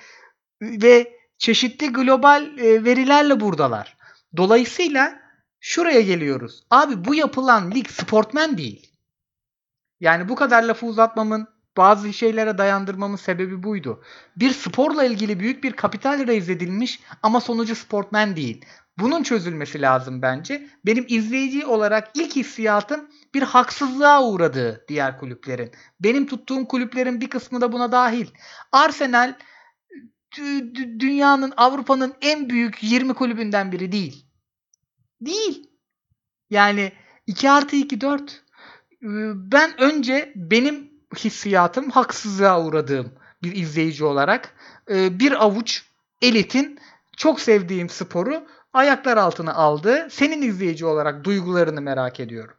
ve 0.62 1.12
çeşitli 1.38 1.92
global 1.92 2.58
e, 2.58 2.84
verilerle 2.84 3.40
buradalar. 3.40 3.96
Dolayısıyla 4.36 5.20
şuraya 5.60 6.00
geliyoruz. 6.00 6.62
Abi 6.70 7.04
bu 7.04 7.14
yapılan 7.14 7.70
lig 7.70 7.88
sportmen 7.88 8.58
değil. 8.58 8.90
Yani 10.00 10.28
bu 10.28 10.34
kadar 10.34 10.62
lafı 10.62 10.86
uzatmamın 10.86 11.48
bazı 11.76 12.12
şeylere 12.12 12.58
dayandırmamın 12.58 13.16
sebebi 13.16 13.62
buydu. 13.62 14.02
Bir 14.36 14.50
sporla 14.50 15.04
ilgili 15.04 15.40
büyük 15.40 15.64
bir 15.64 15.72
kapital 15.72 16.26
reiz 16.26 16.50
edilmiş 16.50 17.00
ama 17.22 17.40
sonucu 17.40 17.74
sportmen 17.74 18.36
değil. 18.36 18.64
Bunun 18.98 19.22
çözülmesi 19.22 19.82
lazım 19.82 20.22
bence. 20.22 20.68
Benim 20.86 21.04
izleyici 21.08 21.66
olarak 21.66 22.10
ilk 22.14 22.36
hissiyatım 22.36 23.08
bir 23.34 23.42
haksızlığa 23.42 24.24
uğradığı 24.24 24.84
diğer 24.88 25.18
kulüplerin. 25.18 25.72
Benim 26.00 26.26
tuttuğum 26.26 26.66
kulüplerin 26.68 27.20
bir 27.20 27.30
kısmı 27.30 27.60
da 27.60 27.72
buna 27.72 27.92
dahil. 27.92 28.26
Arsenal 28.72 29.34
dünyanın 30.98 31.52
Avrupa'nın 31.56 32.14
en 32.20 32.50
büyük 32.50 32.82
20 32.82 33.14
kulübünden 33.14 33.72
biri 33.72 33.92
değil. 33.92 34.26
Değil. 35.20 35.70
Yani 36.50 36.92
2 37.26 37.50
artı 37.50 37.76
2 37.76 38.00
4. 38.00 38.44
Ben 39.34 39.80
önce 39.80 40.32
benim 40.36 40.90
hissiyatım 41.16 41.90
haksızlığa 41.90 42.64
uğradığım 42.64 43.12
bir 43.42 43.56
izleyici 43.56 44.04
olarak 44.04 44.54
e, 44.90 45.18
bir 45.18 45.44
avuç 45.44 45.82
elitin 46.22 46.78
çok 47.16 47.40
sevdiğim 47.40 47.88
sporu 47.88 48.46
ayaklar 48.74 49.16
altına 49.16 49.54
aldı. 49.54 50.08
Senin 50.10 50.42
izleyici 50.42 50.86
olarak 50.86 51.24
duygularını 51.24 51.80
merak 51.80 52.20
ediyorum. 52.20 52.54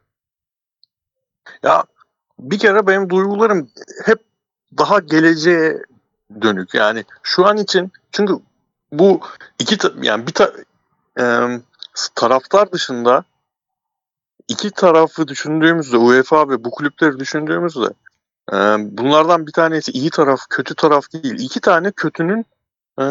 Ya 1.62 1.84
bir 2.38 2.58
kere 2.58 2.86
benim 2.86 3.10
duygularım 3.10 3.70
hep 4.04 4.18
daha 4.78 4.98
geleceğe 4.98 5.82
dönük. 6.42 6.74
Yani 6.74 7.04
şu 7.22 7.46
an 7.46 7.56
için 7.56 7.92
çünkü 8.12 8.34
bu 8.92 9.20
iki 9.58 9.78
yani 10.02 10.26
bir 10.26 10.32
ta, 10.32 10.52
e, 11.20 11.24
taraftar 12.14 12.72
dışında 12.72 13.24
iki 14.48 14.70
tarafı 14.70 15.28
düşündüğümüzde 15.28 15.96
UEFA 15.96 16.48
ve 16.48 16.64
bu 16.64 16.70
kulüpleri 16.70 17.18
düşündüğümüzde 17.18 17.88
e, 18.52 18.56
bunlardan 18.98 19.46
bir 19.46 19.52
tanesi 19.52 19.92
iyi 19.92 20.10
taraf 20.10 20.40
kötü 20.50 20.74
taraf 20.74 21.12
değil. 21.12 21.34
İki 21.38 21.60
tane 21.60 21.92
kötünün 21.92 22.44
e, 23.00 23.04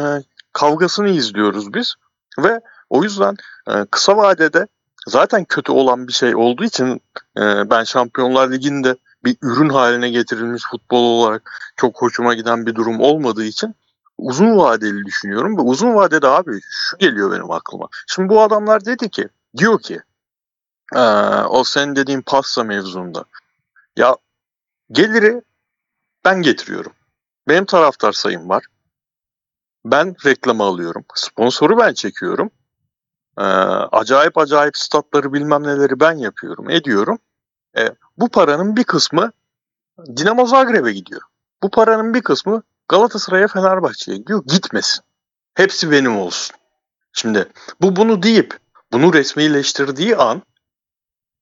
kavgasını 0.54 1.10
izliyoruz 1.10 1.74
biz 1.74 1.96
ve 2.40 2.62
o 2.96 3.04
yüzden 3.04 3.36
e, 3.68 3.86
kısa 3.92 4.18
vadede 4.18 4.68
zaten 5.08 5.46
kötü 5.46 5.72
olan 5.72 6.08
bir 6.08 6.14
şey 6.14 6.36
olduğu 6.36 6.64
için 6.64 7.02
e, 7.38 7.70
ben 7.70 7.84
Şampiyonlar 7.84 8.52
Ligi'nde 8.52 8.96
bir 9.24 9.38
ürün 9.42 9.70
haline 9.70 10.10
getirilmiş 10.10 10.64
futbol 10.72 11.04
olarak 11.04 11.52
çok 11.76 12.02
hoşuma 12.02 12.34
giden 12.34 12.66
bir 12.66 12.76
durum 12.76 13.00
olmadığı 13.00 13.44
için 13.44 13.76
uzun 14.18 14.58
vadeli 14.58 15.06
düşünüyorum 15.06 15.58
ve 15.58 15.62
uzun 15.62 15.96
vadede 15.96 16.28
abi 16.28 16.60
şu 16.70 16.98
geliyor 16.98 17.32
benim 17.32 17.52
aklıma. 17.52 17.88
Şimdi 18.08 18.30
bu 18.30 18.42
adamlar 18.42 18.86
dedi 18.86 19.10
ki 19.10 19.30
diyor 19.58 19.82
ki 19.82 20.02
ee, 20.96 21.00
o 21.50 21.64
sen 21.64 21.96
dediğin 21.96 22.22
pasta 22.22 22.64
mevzunda 22.64 23.26
ya 23.98 24.18
geliri 24.92 25.42
ben 26.26 26.42
getiriyorum. 26.42 26.92
Benim 27.48 27.66
taraftar 27.66 28.12
sayım 28.12 28.50
var. 28.50 28.66
Ben 29.86 30.16
reklamı 30.26 30.64
alıyorum. 30.64 31.06
Sponsoru 31.16 31.78
ben 31.78 31.94
çekiyorum. 31.94 32.52
Ee, 33.38 33.42
acayip 33.92 34.38
acayip 34.38 34.78
statları 34.78 35.34
bilmem 35.34 35.64
neleri 35.64 36.00
ben 36.00 36.18
yapıyorum, 36.18 36.70
ediyorum. 36.70 37.20
E, 37.78 37.90
bu 38.18 38.30
paranın 38.30 38.76
bir 38.76 38.84
kısmı 38.84 39.32
Dinamo 40.18 40.46
Zagreb'e 40.46 40.94
gidiyor. 40.94 41.22
Bu 41.64 41.70
paranın 41.70 42.14
bir 42.14 42.22
kısmı 42.22 42.64
Galatasaray'a 42.88 43.48
Fenerbahçe'ye 43.48 44.18
gidiyor. 44.18 44.44
Gitmesin. 44.48 45.04
Hepsi 45.54 45.92
benim 45.92 46.18
olsun. 46.18 46.56
Şimdi 47.14 47.48
bu 47.82 47.96
bunu 47.96 48.24
deyip 48.24 48.58
bunu 48.94 49.14
resmileştirdiği 49.14 50.18
an 50.18 50.42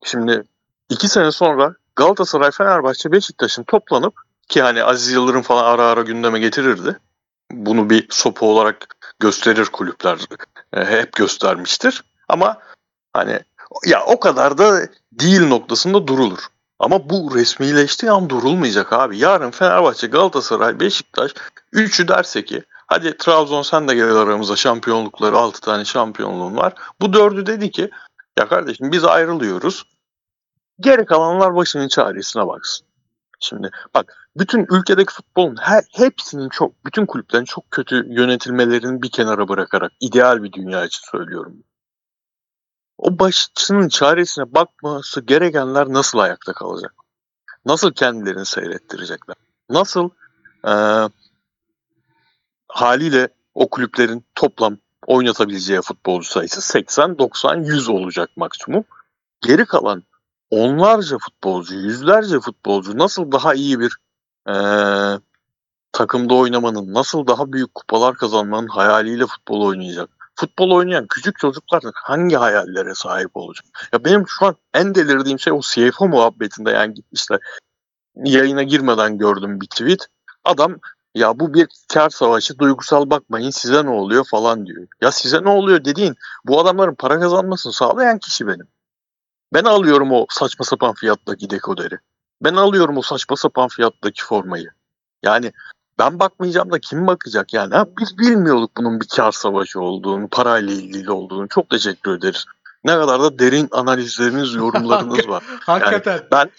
şimdi 0.03 0.43
iki 0.89 1.07
sene 1.07 1.31
sonra 1.31 1.75
Galatasaray, 1.95 2.51
Fenerbahçe, 2.51 3.11
Beşiktaş'ın 3.11 3.63
toplanıp 3.63 4.13
ki 4.47 4.61
hani 4.61 4.83
Aziz 4.83 5.11
Yıldırım 5.11 5.41
falan 5.41 5.63
ara 5.63 5.83
ara 5.83 6.01
gündeme 6.01 6.39
getirirdi. 6.39 6.99
Bunu 7.51 7.89
bir 7.89 8.07
sopa 8.09 8.45
olarak 8.45 8.95
gösterir 9.19 9.65
kulüpler. 9.65 10.19
E, 10.73 10.85
hep 10.85 11.13
göstermiştir. 11.13 12.03
Ama 12.29 12.57
hani 13.13 13.39
ya 13.85 14.05
o 14.05 14.19
kadar 14.19 14.57
da 14.57 14.87
değil 15.11 15.47
noktasında 15.47 16.07
durulur. 16.07 16.39
Ama 16.79 17.09
bu 17.09 17.35
resmileştiği 17.35 18.11
an 18.11 18.29
durulmayacak 18.29 18.93
abi. 18.93 19.17
Yarın 19.17 19.51
Fenerbahçe, 19.51 20.07
Galatasaray, 20.07 20.79
Beşiktaş 20.79 21.33
üçü 21.71 22.07
derse 22.07 22.45
ki 22.45 22.63
hadi 22.87 23.17
Trabzon 23.17 23.61
sen 23.61 23.87
de 23.87 23.95
gel 23.95 24.15
aramıza 24.15 24.55
şampiyonlukları 24.55 25.37
6 25.37 25.61
tane 25.61 25.85
şampiyonluğun 25.85 26.57
var. 26.57 26.73
Bu 27.01 27.13
dördü 27.13 27.45
dedi 27.45 27.71
ki 27.71 27.89
ya 28.39 28.47
kardeşim 28.47 28.91
biz 28.91 29.03
ayrılıyoruz. 29.03 29.85
Geri 30.79 31.05
kalanlar 31.05 31.55
başının 31.55 31.87
çaresine 31.87 32.47
baksın. 32.47 32.87
Şimdi 33.43 33.71
bak 33.95 34.29
bütün 34.37 34.67
ülkedeki 34.71 35.13
futbolun 35.13 35.55
her, 35.61 35.83
hepsinin 35.91 36.49
çok 36.49 36.85
bütün 36.85 37.05
kulüplerin 37.05 37.45
çok 37.45 37.71
kötü 37.71 38.13
yönetilmelerini 38.13 39.01
bir 39.01 39.11
kenara 39.11 39.47
bırakarak 39.47 39.91
ideal 39.99 40.43
bir 40.43 40.51
dünya 40.53 40.85
için 40.85 41.01
söylüyorum 41.11 41.63
o 43.03 43.19
başının 43.19 43.89
çaresine 43.89 44.53
bakması 44.53 45.21
gerekenler 45.21 45.87
nasıl 45.89 46.19
ayakta 46.19 46.53
kalacak? 46.53 46.93
Nasıl 47.65 47.93
kendilerini 47.93 48.45
seyrettirecekler? 48.45 49.35
Nasıl 49.69 50.09
e, 50.67 50.73
haliyle 52.67 53.29
o 53.53 53.69
kulüplerin 53.69 54.25
toplam 54.35 54.77
oynatabileceği 55.07 55.81
futbolcu 55.81 56.29
sayısı 56.29 56.61
80, 56.61 57.17
90, 57.17 57.63
100 57.63 57.89
olacak 57.89 58.29
maksimum. 58.35 58.83
Geri 59.41 59.65
kalan 59.65 60.03
onlarca 60.53 61.17
futbolcu, 61.17 61.75
yüzlerce 61.75 62.39
futbolcu 62.39 62.97
nasıl 62.97 63.31
daha 63.31 63.53
iyi 63.53 63.79
bir 63.79 63.97
e, 64.49 64.55
takımda 65.91 66.33
oynamanın, 66.33 66.93
nasıl 66.93 67.27
daha 67.27 67.53
büyük 67.53 67.75
kupalar 67.75 68.15
kazanmanın 68.15 68.67
hayaliyle 68.67 69.25
futbol 69.25 69.61
oynayacak. 69.61 70.09
Futbol 70.35 70.71
oynayan 70.71 71.07
küçük 71.07 71.39
çocuklar 71.39 71.83
hangi 71.93 72.35
hayallere 72.35 72.95
sahip 72.95 73.31
olacak? 73.33 73.65
Ya 73.93 74.05
benim 74.05 74.27
şu 74.27 74.45
an 74.45 74.55
en 74.73 74.95
delirdiğim 74.95 75.39
şey 75.39 75.53
o 75.53 75.61
CFO 75.61 76.07
muhabbetinde 76.07 76.71
yani 76.71 76.95
işte 77.11 77.39
yayına 78.15 78.63
girmeden 78.63 79.17
gördüm 79.17 79.61
bir 79.61 79.67
tweet. 79.67 80.07
Adam 80.43 80.79
ya 81.15 81.39
bu 81.39 81.53
bir 81.53 81.67
kar 81.93 82.09
savaşı 82.09 82.59
duygusal 82.59 83.09
bakmayın 83.09 83.49
size 83.49 83.85
ne 83.85 83.89
oluyor 83.89 84.25
falan 84.25 84.65
diyor. 84.65 84.87
Ya 85.01 85.11
size 85.11 85.43
ne 85.43 85.49
oluyor 85.49 85.85
dediğin 85.85 86.15
bu 86.45 86.59
adamların 86.59 86.95
para 86.95 87.19
kazanmasını 87.19 87.73
sağlayan 87.73 88.19
kişi 88.19 88.47
benim. 88.47 88.67
Ben 89.53 89.63
alıyorum 89.63 90.11
o 90.11 90.25
saçma 90.29 90.65
sapan 90.65 90.93
fiyattaki 90.93 91.49
dekoderi. 91.49 91.97
Ben 92.41 92.55
alıyorum 92.55 92.97
o 92.97 93.01
saçma 93.01 93.35
sapan 93.35 93.67
fiyattaki 93.67 94.23
formayı. 94.23 94.69
Yani 95.23 95.51
ben 95.99 96.19
bakmayacağım 96.19 96.71
da 96.71 96.79
kim 96.79 97.07
bakacak 97.07 97.53
yani? 97.53 97.75
Ha, 97.75 97.85
biz 97.99 98.17
bilmiyorduk 98.17 98.71
bunun 98.77 99.01
bir 99.01 99.07
kar 99.15 99.31
savaşı 99.31 99.79
olduğunu, 99.79 100.27
parayla 100.27 100.73
ilgili 100.73 101.11
olduğunu. 101.11 101.47
Çok 101.47 101.69
teşekkür 101.69 102.17
ederiz. 102.17 102.45
Ne 102.83 102.91
kadar 102.91 103.21
da 103.21 103.39
derin 103.39 103.67
analizleriniz, 103.71 104.53
yorumlarınız 104.55 105.27
var. 105.27 105.43
Hakikaten. 105.65 106.11
Yani 106.11 106.23
ben 106.31 106.49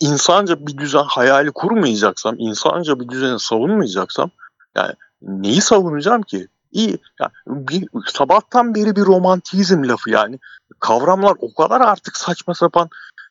insanca 0.00 0.66
bir 0.66 0.78
düzen 0.78 1.04
hayali 1.04 1.50
kurmayacaksam, 1.50 2.34
insanca 2.38 3.00
bir 3.00 3.08
düzeni 3.08 3.40
savunmayacaksam 3.40 4.30
yani 4.76 4.92
neyi 5.22 5.60
savunacağım 5.60 6.22
ki? 6.22 6.48
İyi. 6.72 6.98
Yani 7.20 7.30
bir, 7.46 7.88
sabahtan 8.06 8.74
beri 8.74 8.96
bir 8.96 9.04
romantizm 9.04 9.88
lafı 9.88 10.10
yani. 10.10 10.38
Kavramlar 10.80 11.34
o 11.40 11.54
kadar 11.54 11.80
artık 11.80 12.16
saçma 12.16 12.54
sapan 12.54 12.88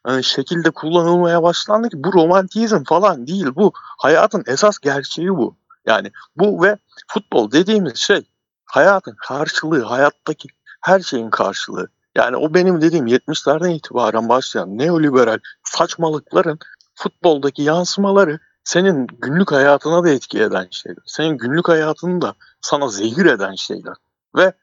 e, 0.08 0.22
şekilde 0.22 0.72
kullanılmaya 0.72 1.44
başlandı 1.44 1.89
ki 1.89 2.03
bu 2.03 2.13
romantizm 2.13 2.84
falan 2.84 3.27
değil. 3.27 3.48
Bu 3.56 3.72
hayatın 3.75 4.44
esas 4.48 4.79
gerçeği 4.79 5.29
bu. 5.29 5.56
Yani 5.86 6.12
bu 6.36 6.63
ve 6.63 6.77
futbol 7.08 7.51
dediğimiz 7.51 7.96
şey 7.96 8.27
hayatın 8.65 9.15
karşılığı, 9.27 9.84
hayattaki 9.84 10.48
her 10.82 11.00
şeyin 11.00 11.29
karşılığı. 11.29 11.88
Yani 12.15 12.38
o 12.38 12.53
benim 12.53 12.82
dediğim 12.82 13.08
70'lerden 13.08 13.70
itibaren 13.70 14.29
başlayan 14.29 14.77
neoliberal 14.77 15.39
saçmalıkların 15.63 16.60
futboldaki 16.96 17.62
yansımaları 17.62 18.39
senin 18.68 19.08
günlük 19.08 19.52
hayatına 19.52 20.04
da 20.04 20.10
etki 20.10 20.42
eden 20.42 20.68
şeyler. 20.72 21.04
Senin 21.06 21.38
günlük 21.38 21.68
hayatını 21.68 22.22
da 22.22 22.36
sana 22.62 22.88
zehir 22.88 23.26
eden 23.26 23.56
şeyler. 23.56 23.94
Ve 24.36 24.54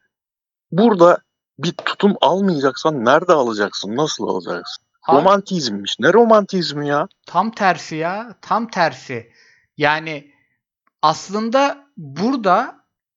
burada 0.72 1.18
bir 1.58 1.72
tutum 1.72 2.16
almayacaksan 2.20 3.04
nerede 3.04 3.32
alacaksın? 3.32 3.96
Nasıl 3.96 4.28
alacaksın? 4.28 4.84
Abi, 5.02 5.16
Romantizmmiş. 5.16 5.98
Ne 6.00 6.12
romantizmi 6.12 6.88
ya? 6.88 7.08
tam 7.26 7.50
tersi 7.50 7.96
ya. 7.96 8.34
Tam 8.40 8.68
tersi. 8.70 9.32
Yani 9.76 10.32
aslında 11.02 11.86
burada 11.96 12.76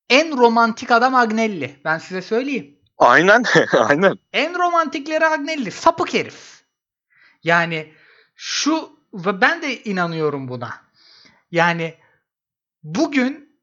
en 0.10 0.38
romantik 0.38 0.92
adam 0.92 1.16
Agnelli. 1.16 1.80
Ben 1.86 1.98
size 1.98 2.22
söyleyeyim. 2.22 2.80
Aynen. 2.98 3.44
Aynen. 3.78 4.16
En 4.34 4.60
romantikleri 4.60 5.26
Agnelli. 5.26 5.72
Sapık 5.72 6.14
herif. 6.14 6.64
Yani 7.44 7.94
şu 8.36 8.97
ve 9.26 9.42
ben 9.42 9.62
de 9.62 9.84
inanıyorum 9.84 10.48
buna. 10.48 10.74
Yani 11.52 11.96
bugün 12.84 13.60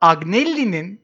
Agnelli'nin 0.00 1.00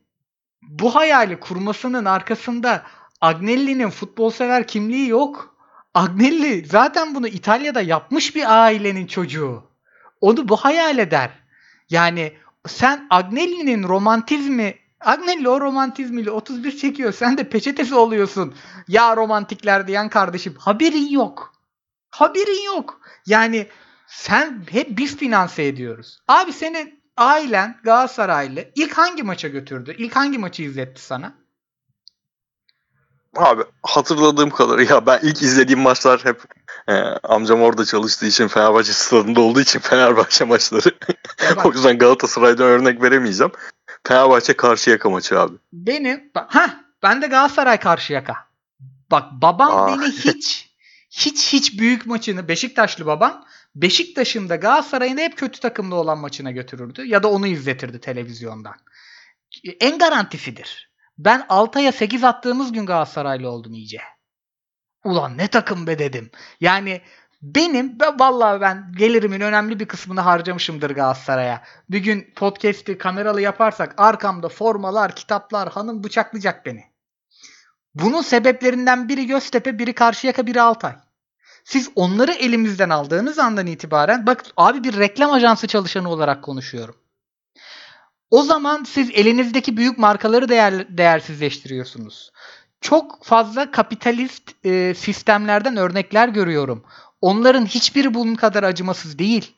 bu 0.62 0.94
hayali 0.94 1.40
kurmasının 1.40 2.04
arkasında 2.04 2.82
Agnelli'nin 3.20 3.90
futbol 3.90 4.30
sever 4.30 4.66
kimliği 4.66 5.08
yok. 5.08 5.56
Agnelli 5.94 6.66
zaten 6.66 7.14
bunu 7.14 7.28
İtalya'da 7.28 7.80
yapmış 7.80 8.36
bir 8.36 8.64
ailenin 8.64 9.06
çocuğu. 9.06 9.64
Onu 10.20 10.48
bu 10.48 10.56
hayal 10.56 10.98
eder. 10.98 11.30
Yani 11.90 12.32
sen 12.66 13.06
Agnelli'nin 13.10 13.82
romantizmi 13.82 14.74
Agnelli 15.00 15.48
o 15.48 15.60
romantizmiyle 15.60 16.30
31 16.30 16.76
çekiyor. 16.76 17.12
Sen 17.12 17.38
de 17.38 17.48
peçetesi 17.48 17.94
oluyorsun. 17.94 18.54
Ya 18.88 19.16
romantikler 19.16 19.86
diyen 19.86 20.08
kardeşim. 20.08 20.54
Haberin 20.58 21.08
yok. 21.08 21.52
Haberin 22.10 22.64
yok. 22.64 23.00
Yani 23.26 23.68
sen 24.06 24.64
hep 24.70 24.98
biz 24.98 25.16
finanse 25.16 25.64
ediyoruz. 25.66 26.18
Abi 26.28 26.52
senin 26.52 27.02
ailen 27.16 27.80
Galatasaraylı 27.84 28.64
ilk 28.74 28.98
hangi 28.98 29.22
maça 29.22 29.48
götürdü? 29.48 29.94
İlk 29.98 30.16
hangi 30.16 30.38
maçı 30.38 30.62
izletti 30.62 31.02
sana? 31.02 31.34
Abi 33.36 33.62
hatırladığım 33.82 34.50
kadarıyla 34.50 35.06
ben 35.06 35.20
ilk 35.22 35.42
izlediğim 35.42 35.80
maçlar 35.80 36.24
hep 36.24 36.42
e, 36.88 36.92
amcam 37.22 37.62
orada 37.62 37.84
çalıştığı 37.84 38.26
için 38.26 38.48
Fenerbahçe 38.48 38.92
stadında 38.92 39.40
olduğu 39.40 39.60
için 39.60 39.78
Fenerbahçe 39.80 40.44
maçları. 40.44 40.90
O 41.64 41.72
yüzden 41.72 41.98
Galatasaray'dan 41.98 42.66
örnek 42.66 43.02
veremeyeceğim. 43.02 43.52
Fenerbahçe 44.08 44.56
Karşıyaka 44.56 45.10
maçı 45.10 45.40
abi. 45.40 45.54
benim 45.72 46.30
ha 46.34 46.80
ben 47.02 47.22
de 47.22 47.26
Galatasaray 47.26 47.80
Karşıyaka. 47.80 48.36
Bak 49.10 49.24
babam 49.32 49.76
Aa. 49.76 49.88
beni 49.88 50.06
hiç 50.12 50.65
hiç 51.16 51.52
hiç 51.52 51.78
büyük 51.78 52.06
maçını 52.06 52.48
Beşiktaşlı 52.48 53.06
babam 53.06 53.44
Beşiktaş'ın 53.74 54.48
da 54.48 54.56
Galatasaray'ın 54.56 55.16
da 55.16 55.20
hep 55.20 55.38
kötü 55.38 55.60
takımda 55.60 55.94
olan 55.94 56.18
maçına 56.18 56.50
götürürdü 56.50 57.06
ya 57.06 57.22
da 57.22 57.30
onu 57.30 57.46
izletirdi 57.46 58.00
televizyondan. 58.00 58.74
En 59.80 59.98
garantisidir. 59.98 60.90
Ben 61.18 61.46
Altay'a 61.48 61.92
8 61.92 62.24
attığımız 62.24 62.72
gün 62.72 62.86
Galatasaraylı 62.86 63.50
oldum 63.50 63.74
iyice. 63.74 64.00
Ulan 65.04 65.38
ne 65.38 65.48
takım 65.48 65.86
be 65.86 65.98
dedim. 65.98 66.30
Yani 66.60 67.00
benim 67.42 68.00
ben 68.00 68.20
vallahi 68.20 68.60
ben 68.60 68.92
gelirimin 68.96 69.40
önemli 69.40 69.80
bir 69.80 69.88
kısmını 69.88 70.20
harcamışımdır 70.20 70.90
Galatasaray'a. 70.90 71.62
Bir 71.90 71.98
gün 71.98 72.32
podcast'i 72.36 72.98
kameralı 72.98 73.40
yaparsak 73.40 73.94
arkamda 73.96 74.48
formalar, 74.48 75.16
kitaplar, 75.16 75.72
hanım 75.72 76.04
bıçaklayacak 76.04 76.66
beni. 76.66 76.84
Bunun 77.94 78.22
sebeplerinden 78.22 79.08
biri 79.08 79.26
Göztepe, 79.26 79.78
biri 79.78 79.92
Karşıyaka, 79.92 80.46
biri 80.46 80.60
Altay. 80.60 81.05
Siz 81.66 81.90
onları 81.94 82.32
elimizden 82.32 82.90
aldığınız 82.90 83.38
andan 83.38 83.66
itibaren 83.66 84.26
bak 84.26 84.44
abi 84.56 84.84
bir 84.84 84.98
reklam 84.98 85.32
ajansı 85.32 85.66
çalışanı 85.66 86.10
olarak 86.10 86.42
konuşuyorum. 86.42 86.96
O 88.30 88.42
zaman 88.42 88.84
siz 88.84 89.10
elinizdeki 89.14 89.76
büyük 89.76 89.98
markaları 89.98 90.48
değer, 90.48 90.98
değersizleştiriyorsunuz. 90.98 92.32
Çok 92.80 93.24
fazla 93.24 93.70
kapitalist 93.70 94.66
e, 94.66 94.94
sistemlerden 94.94 95.76
örnekler 95.76 96.28
görüyorum. 96.28 96.84
Onların 97.20 97.66
hiçbiri 97.66 98.14
bunun 98.14 98.34
kadar 98.34 98.62
acımasız 98.62 99.18
değil. 99.18 99.56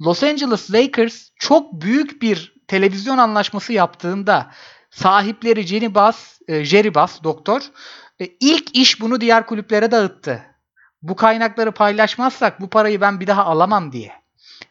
Los 0.00 0.22
Angeles 0.22 0.70
Lakers 0.70 1.30
çok 1.36 1.72
büyük 1.72 2.22
bir 2.22 2.54
televizyon 2.68 3.18
anlaşması 3.18 3.72
yaptığında 3.72 4.50
sahipleri 4.90 5.62
Jenny 5.62 5.94
Bass, 5.94 6.40
e, 6.48 6.64
Jerry 6.64 6.94
Bass 6.94 7.22
doktor 7.22 7.62
e, 8.20 8.26
ilk 8.40 8.76
iş 8.76 9.00
bunu 9.00 9.20
diğer 9.20 9.46
kulüplere 9.46 9.90
dağıttı. 9.90 10.47
Bu 11.02 11.16
kaynakları 11.16 11.72
paylaşmazsak 11.72 12.60
bu 12.60 12.70
parayı 12.70 13.00
ben 13.00 13.20
bir 13.20 13.26
daha 13.26 13.44
alamam 13.44 13.92
diye. 13.92 14.12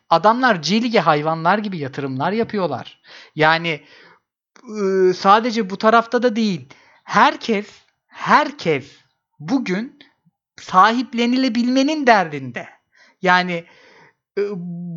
Adamlar 0.10 0.56
G 0.56 0.82
Lig'e 0.82 1.00
hayvanlar 1.00 1.58
gibi 1.58 1.78
yatırımlar 1.78 2.32
yapıyorlar. 2.32 3.02
Yani 3.36 3.82
e, 4.64 5.14
sadece 5.14 5.70
bu 5.70 5.78
tarafta 5.78 6.24
da 6.24 6.36
değil. 6.36 6.70
Herkes 7.04 7.68
herkes 8.08 8.92
bugün 9.40 10.00
sahiplenilebilmenin 10.60 12.08
derdinde. 12.08 12.68
Yani 13.22 13.66
e, 14.38 14.42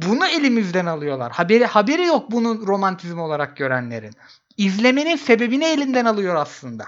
bunu 0.03 0.27
elimizden 0.27 0.87
alıyorlar. 0.87 1.33
Haberi 1.33 1.67
haberi 1.67 2.07
yok 2.07 2.31
bunun 2.31 2.67
romantizm 2.67 3.19
olarak 3.19 3.57
görenlerin. 3.57 4.13
İzlemenin 4.57 5.17
sebebini 5.17 5.65
elinden 5.65 6.05
alıyor 6.05 6.35
aslında. 6.35 6.85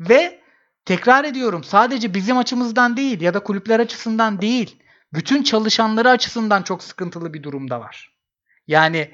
Ve 0.00 0.40
tekrar 0.86 1.24
ediyorum 1.24 1.64
sadece 1.64 2.14
bizim 2.14 2.38
açımızdan 2.38 2.96
değil 2.96 3.20
ya 3.20 3.34
da 3.34 3.40
kulüpler 3.40 3.80
açısından 3.80 4.40
değil. 4.40 4.82
Bütün 5.12 5.42
çalışanları 5.42 6.10
açısından 6.10 6.62
çok 6.62 6.82
sıkıntılı 6.82 7.34
bir 7.34 7.42
durumda 7.42 7.80
var. 7.80 8.16
Yani 8.66 9.10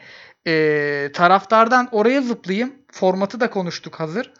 e, 0.46 1.10
taraftardan 1.14 1.88
oraya 1.92 2.22
zıplayayım. 2.22 2.72
Formatı 2.92 3.40
da 3.40 3.50
konuştuk 3.50 4.00
hazır. 4.00 4.32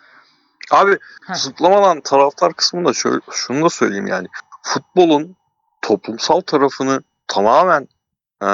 Abi 0.71 0.99
Heh. 1.27 1.35
zıplamadan 1.35 2.01
taraftar 2.01 2.55
kısmında 2.55 2.92
şöyle, 2.92 3.21
şunu 3.31 3.64
da 3.64 3.71
söyleyeyim 3.71 4.07
yani. 4.07 4.29
Futbolun 4.62 5.37
toplumsal 5.83 6.40
tarafını 6.40 7.03
tamamen 7.27 7.88
e, 8.42 8.47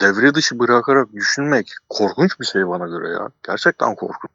devre 0.00 0.34
dışı 0.34 0.58
bırakarak 0.58 1.12
düşünmek 1.12 1.72
korkunç 1.88 2.40
bir 2.40 2.44
şey 2.46 2.68
bana 2.68 2.86
göre 2.86 3.08
ya. 3.08 3.28
Gerçekten 3.46 3.94
korkunç. 3.94 4.30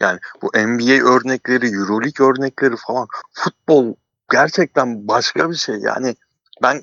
Yani 0.00 0.18
bu 0.42 0.46
NBA 0.46 1.04
örnekleri, 1.16 1.66
Euroleague 1.66 2.26
örnekleri 2.26 2.74
falan 2.86 3.08
futbol 3.32 3.94
gerçekten 4.30 5.08
başka 5.08 5.50
bir 5.50 5.56
şey. 5.56 5.76
Yani 5.76 6.16
ben 6.62 6.82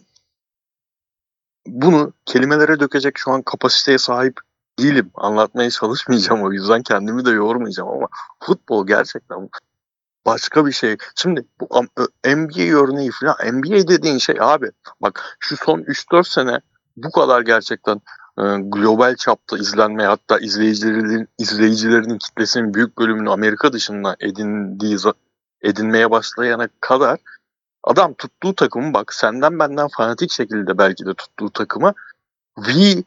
bunu 1.67 2.13
kelimelere 2.25 2.79
dökecek 2.79 3.17
şu 3.17 3.31
an 3.31 3.41
kapasiteye 3.41 3.97
sahip 3.97 4.39
değilim. 4.79 5.11
Anlatmaya 5.15 5.69
çalışmayacağım 5.69 6.43
o 6.43 6.51
yüzden 6.51 6.83
kendimi 6.83 7.25
de 7.25 7.29
yormayacağım 7.29 7.89
ama 7.89 8.07
futbol 8.39 8.87
gerçekten 8.87 9.49
başka 10.25 10.65
bir 10.65 10.71
şey. 10.71 10.97
Şimdi 11.15 11.45
bu 11.59 11.83
NBA 12.25 12.83
örneği 12.83 13.11
falan 13.11 13.35
NBA 13.53 13.87
dediğin 13.87 14.17
şey 14.17 14.35
abi 14.39 14.71
bak 15.01 15.37
şu 15.39 15.57
son 15.57 15.79
3-4 15.79 16.29
sene 16.29 16.59
bu 16.97 17.11
kadar 17.11 17.41
gerçekten 17.41 18.01
global 18.57 19.15
çapta 19.15 19.57
izlenmeye 19.57 20.07
hatta 20.07 20.39
izleyicilerin 20.39 21.27
izleyicilerinin 21.39 22.17
kitlesinin 22.17 22.73
büyük 22.73 22.97
bölümünü 22.97 23.29
Amerika 23.29 23.73
dışında 23.73 24.15
edindiği 24.19 24.97
edinmeye 25.61 26.11
başlayana 26.11 26.67
kadar 26.79 27.19
adam 27.83 28.13
tuttuğu 28.13 28.55
takımı 28.55 28.93
bak 28.93 29.13
senden 29.13 29.59
benden 29.59 29.87
fanatik 29.87 30.31
şekilde 30.31 30.77
belki 30.77 31.05
de 31.05 31.13
tuttuğu 31.13 31.49
takımı 31.49 31.93
V 32.57 33.03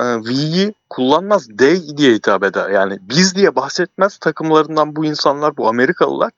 e, 0.00 0.04
V'yi 0.24 0.74
kullanmaz 0.90 1.48
D 1.48 1.96
diye 1.96 2.14
hitap 2.14 2.44
eder. 2.44 2.70
Yani 2.70 2.98
biz 3.00 3.34
diye 3.34 3.56
bahsetmez 3.56 4.18
takımlarından 4.18 4.96
bu 4.96 5.04
insanlar, 5.04 5.56
bu 5.56 5.68
Amerikalılar. 5.68 6.32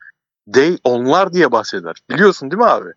They 0.52 0.78
onlar 0.84 1.32
diye 1.32 1.52
bahseder. 1.52 1.96
Biliyorsun 2.10 2.50
değil 2.50 2.58
mi 2.58 2.66
abi? 2.66 2.90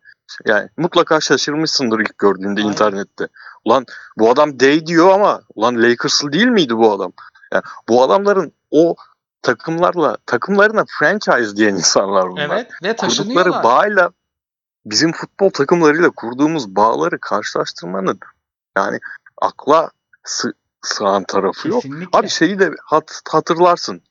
Yani 0.46 0.70
mutlaka 0.78 1.22
şaşırmışsındır 1.22 2.00
ilk 2.00 2.17
gördüğünde 2.17 2.62
Aynen. 2.62 2.72
internette. 2.72 3.28
Ulan 3.65 3.86
bu 4.17 4.32
adam 4.32 4.60
Day 4.60 4.86
diyor 4.86 5.10
ama 5.10 5.41
ulan 5.56 5.84
Lakers'lı 5.84 6.32
değil 6.34 6.48
miydi 6.48 6.78
bu 6.78 6.91
adam? 6.94 7.12
Yani 7.54 7.63
bu 7.89 8.04
adamların 8.04 8.54
o 8.72 8.96
takımlarla 9.41 10.17
takımlarına 10.26 10.86
franchise 11.00 11.56
diyen 11.56 11.74
insanlar 11.76 12.30
bunlar. 12.30 12.50
Evet 12.50 12.72
ve. 12.84 12.96
Kurdukları 13.34 13.63
bağıyla 13.63 14.12
bizim 14.86 15.12
futbol 15.13 15.50
takımlarıyla 15.50 16.10
kurduğumuz 16.10 16.76
bağları 16.76 17.20
karşılaştırmanın 17.20 18.20
yani 18.78 19.00
akla 19.41 19.89
sı- 20.24 20.54
sığan 20.82 21.24
tarafı 21.24 21.70
Kesinlikle. 21.70 22.04
yok. 22.04 22.15
Abi 22.15 22.30
şeyi 22.30 22.60
de 22.60 22.72
hat- 22.86 23.22
hatırlarsın. 23.32 24.02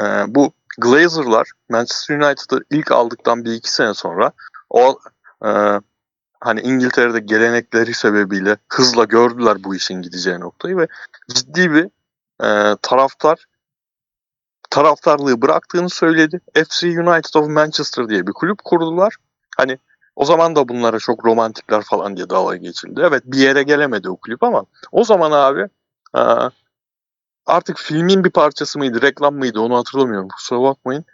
Ee, 0.00 0.02
bu 0.26 0.52
Glazer'lar 0.78 1.50
Manchester 1.70 2.16
United'ı 2.18 2.64
ilk 2.70 2.92
aldıktan 2.92 3.44
bir 3.44 3.52
iki 3.52 3.72
sene 3.72 3.94
sonra 3.94 4.32
o 4.70 4.98
e, 5.46 5.80
hani 6.40 6.60
İngiltere'de 6.60 7.20
gelenekleri 7.20 7.94
sebebiyle 7.94 8.56
hızla 8.68 9.04
gördüler 9.04 9.64
bu 9.64 9.74
işin 9.74 10.02
gideceği 10.02 10.40
noktayı 10.40 10.76
ve 10.76 10.88
ciddi 11.34 11.72
bir 11.72 11.84
e, 12.42 12.76
taraftar 12.82 13.46
taraftarlığı 14.70 15.42
bıraktığını 15.42 15.90
söyledi. 15.90 16.40
FC 16.54 16.86
United 16.86 17.34
of 17.34 17.48
Manchester 17.48 18.08
diye 18.08 18.26
bir 18.26 18.32
kulüp 18.32 18.64
kurdular. 18.64 19.16
Hani 19.56 19.78
o 20.16 20.24
zaman 20.24 20.56
da 20.56 20.68
bunlara 20.68 20.98
çok 20.98 21.24
romantikler 21.24 21.82
falan 21.82 22.16
diye 22.16 22.30
dalga 22.30 22.56
geçildi. 22.56 23.00
Evet 23.04 23.22
bir 23.26 23.38
yere 23.38 23.62
gelemedi 23.62 24.10
o 24.10 24.16
kulüp 24.16 24.42
ama 24.42 24.64
o 24.92 25.04
zaman 25.04 25.32
abi 25.32 25.68
e, 26.16 26.22
artık 27.46 27.78
filmin 27.78 28.24
bir 28.24 28.30
parçası 28.30 28.78
mıydı, 28.78 29.02
reklam 29.02 29.34
mıydı 29.34 29.60
onu 29.60 29.76
hatırlamıyorum. 29.76 30.28
Kusura 30.28 30.62
bakmayın. 30.62 31.04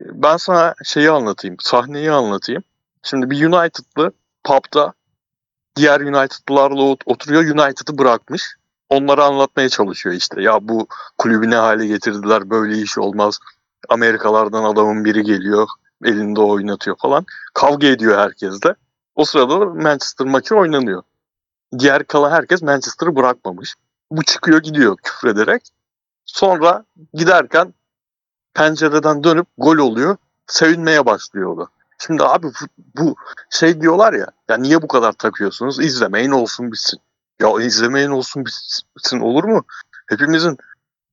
Ben 0.00 0.36
sana 0.36 0.74
şeyi 0.84 1.10
anlatayım, 1.10 1.56
sahneyi 1.60 2.10
anlatayım. 2.12 2.62
Şimdi 3.06 3.30
bir 3.30 3.46
United'lı 3.46 4.12
pub'da 4.44 4.92
diğer 5.76 6.00
United'lılarla 6.00 6.82
oturuyor. 7.06 7.42
United'ı 7.42 7.98
bırakmış. 7.98 8.56
Onları 8.88 9.24
anlatmaya 9.24 9.68
çalışıyor 9.68 10.14
işte. 10.14 10.42
Ya 10.42 10.68
bu 10.68 10.86
kulübü 11.18 11.50
ne 11.50 11.56
hale 11.56 11.86
getirdiler, 11.86 12.50
böyle 12.50 12.78
iş 12.78 12.98
olmaz. 12.98 13.38
Amerikalardan 13.88 14.64
adamın 14.64 15.04
biri 15.04 15.22
geliyor, 15.22 15.68
elinde 16.04 16.40
oynatıyor 16.40 16.96
falan. 16.96 17.24
Kavga 17.54 17.86
ediyor 17.86 18.18
herkesle. 18.18 18.74
O 19.14 19.24
sırada 19.24 19.58
Manchester 19.58 20.26
maçı 20.26 20.56
oynanıyor. 20.56 21.02
Diğer 21.78 22.04
kalan 22.04 22.30
herkes 22.30 22.62
Manchester'ı 22.62 23.16
bırakmamış. 23.16 23.74
Bu 24.10 24.22
çıkıyor 24.22 24.62
gidiyor 24.62 24.96
küfrederek. 25.02 25.62
Sonra 26.24 26.84
giderken 27.14 27.74
pencereden 28.54 29.24
dönüp 29.24 29.46
gol 29.58 29.76
oluyor. 29.76 30.16
Sevinmeye 30.46 31.06
başlıyor 31.06 31.52
o 31.52 31.58
da. 31.58 31.75
Şimdi 31.98 32.24
abi 32.24 32.46
bu 32.98 33.16
şey 33.50 33.80
diyorlar 33.80 34.12
ya, 34.12 34.26
ya 34.48 34.56
niye 34.56 34.82
bu 34.82 34.88
kadar 34.88 35.12
takıyorsunuz? 35.12 35.80
İzlemeyin 35.80 36.30
olsun 36.30 36.72
bitsin. 36.72 37.00
Ya 37.40 37.60
izlemeyin 37.60 38.10
olsun 38.10 38.44
bitsin 38.96 39.20
olur 39.20 39.44
mu? 39.44 39.64
Hepimizin 40.08 40.56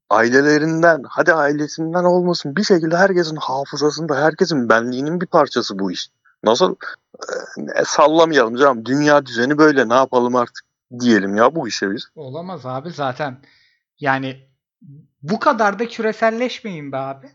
ailelerinden, 0.09 1.03
hadi 1.09 1.33
ailesinden 1.33 2.03
olmasın 2.03 2.55
bir 2.55 2.63
şekilde 2.63 2.97
herkesin 2.97 3.35
hafızasında, 3.35 4.21
herkesin 4.21 4.69
benliğinin 4.69 5.21
bir 5.21 5.25
parçası 5.25 5.79
bu 5.79 5.91
iş. 5.91 6.09
Nasıl 6.43 6.75
e, 7.75 7.85
sallamayalım 7.85 8.55
canım. 8.55 8.85
Dünya 8.85 9.25
düzeni 9.25 9.57
böyle 9.57 9.89
ne 9.89 9.93
yapalım 9.93 10.35
artık 10.35 10.65
diyelim 10.99 11.35
ya 11.35 11.55
bu 11.55 11.67
işe 11.67 11.91
biz. 11.91 12.07
Olamaz 12.15 12.65
abi 12.65 12.91
zaten. 12.91 13.37
Yani 13.99 14.49
bu 15.21 15.39
kadar 15.39 15.79
da 15.79 15.87
küreselleşmeyin 15.87 16.91
be 16.91 16.97
abi. 16.97 17.31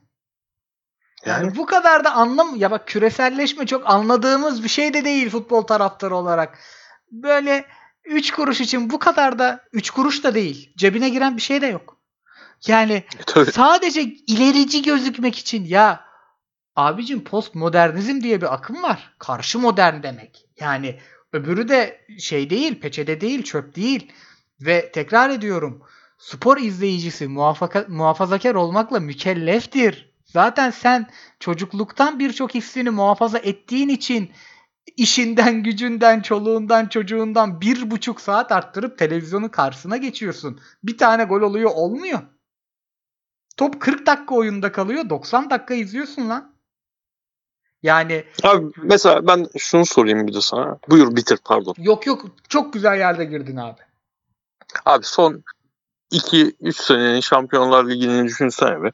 Yani, 1.26 1.44
yani 1.44 1.56
bu 1.56 1.66
kadar 1.66 2.04
da 2.04 2.12
anlam 2.12 2.56
ya 2.56 2.70
bak 2.70 2.86
küreselleşme 2.86 3.66
çok 3.66 3.90
anladığımız 3.90 4.64
bir 4.64 4.68
şey 4.68 4.94
de 4.94 5.04
değil 5.04 5.30
futbol 5.30 5.62
taraftarı 5.62 6.16
olarak. 6.16 6.58
Böyle 7.12 7.64
3 8.04 8.30
kuruş 8.30 8.60
için 8.60 8.90
bu 8.90 8.98
kadar 8.98 9.38
da 9.38 9.60
3 9.72 9.90
kuruş 9.90 10.24
da 10.24 10.34
değil. 10.34 10.72
Cebine 10.76 11.08
giren 11.08 11.36
bir 11.36 11.42
şey 11.42 11.60
de 11.60 11.66
yok. 11.66 11.96
Yani 12.66 12.92
e, 12.92 13.22
Tabii. 13.26 13.52
sadece 13.52 14.02
ilerici 14.02 14.82
gözükmek 14.82 15.38
için 15.38 15.64
ya 15.64 16.04
abicim 16.76 17.24
postmodernizm 17.24 18.20
diye 18.20 18.40
bir 18.40 18.54
akım 18.54 18.82
var. 18.82 19.14
Karşı 19.18 19.58
modern 19.58 20.02
demek. 20.02 20.46
Yani 20.60 20.98
öbürü 21.32 21.68
de 21.68 22.00
şey 22.18 22.50
değil, 22.50 22.80
peçete 22.80 23.20
değil, 23.20 23.42
çöp 23.42 23.76
değil. 23.76 24.12
Ve 24.60 24.92
tekrar 24.92 25.30
ediyorum 25.30 25.82
spor 26.18 26.56
izleyicisi 26.56 27.28
muhafaka, 27.28 27.84
muhafazakar 27.88 28.54
olmakla 28.54 29.00
mükelleftir. 29.00 30.07
Zaten 30.32 30.70
sen 30.70 31.06
çocukluktan 31.40 32.18
birçok 32.18 32.54
hissini 32.54 32.90
muhafaza 32.90 33.38
ettiğin 33.38 33.88
için 33.88 34.32
işinden, 34.96 35.62
gücünden, 35.62 36.20
çoluğundan, 36.20 36.86
çocuğundan 36.86 37.60
bir 37.60 37.90
buçuk 37.90 38.20
saat 38.20 38.52
arttırıp 38.52 38.98
televizyonun 38.98 39.48
karşısına 39.48 39.96
geçiyorsun. 39.96 40.60
Bir 40.82 40.98
tane 40.98 41.24
gol 41.24 41.40
oluyor 41.40 41.70
olmuyor. 41.74 42.20
Top 43.56 43.80
40 43.80 44.06
dakika 44.06 44.34
oyunda 44.34 44.72
kalıyor. 44.72 45.10
90 45.10 45.50
dakika 45.50 45.74
izliyorsun 45.74 46.28
lan. 46.28 46.54
Yani 47.82 48.24
Abi 48.42 48.66
mesela 48.82 49.26
ben 49.26 49.46
şunu 49.58 49.86
sorayım 49.86 50.26
bir 50.26 50.34
de 50.34 50.40
sana. 50.40 50.78
Buyur 50.88 51.16
bitir 51.16 51.38
pardon. 51.44 51.74
Yok 51.78 52.06
yok 52.06 52.24
çok 52.48 52.72
güzel 52.72 52.98
yerde 52.98 53.24
girdin 53.24 53.56
abi. 53.56 53.80
Abi 54.84 55.04
son 55.04 55.44
2-3 56.12 56.72
senenin 56.72 57.20
Şampiyonlar 57.20 57.88
Ligi'ni 57.88 58.24
düşünsene 58.24 58.82
be. 58.82 58.92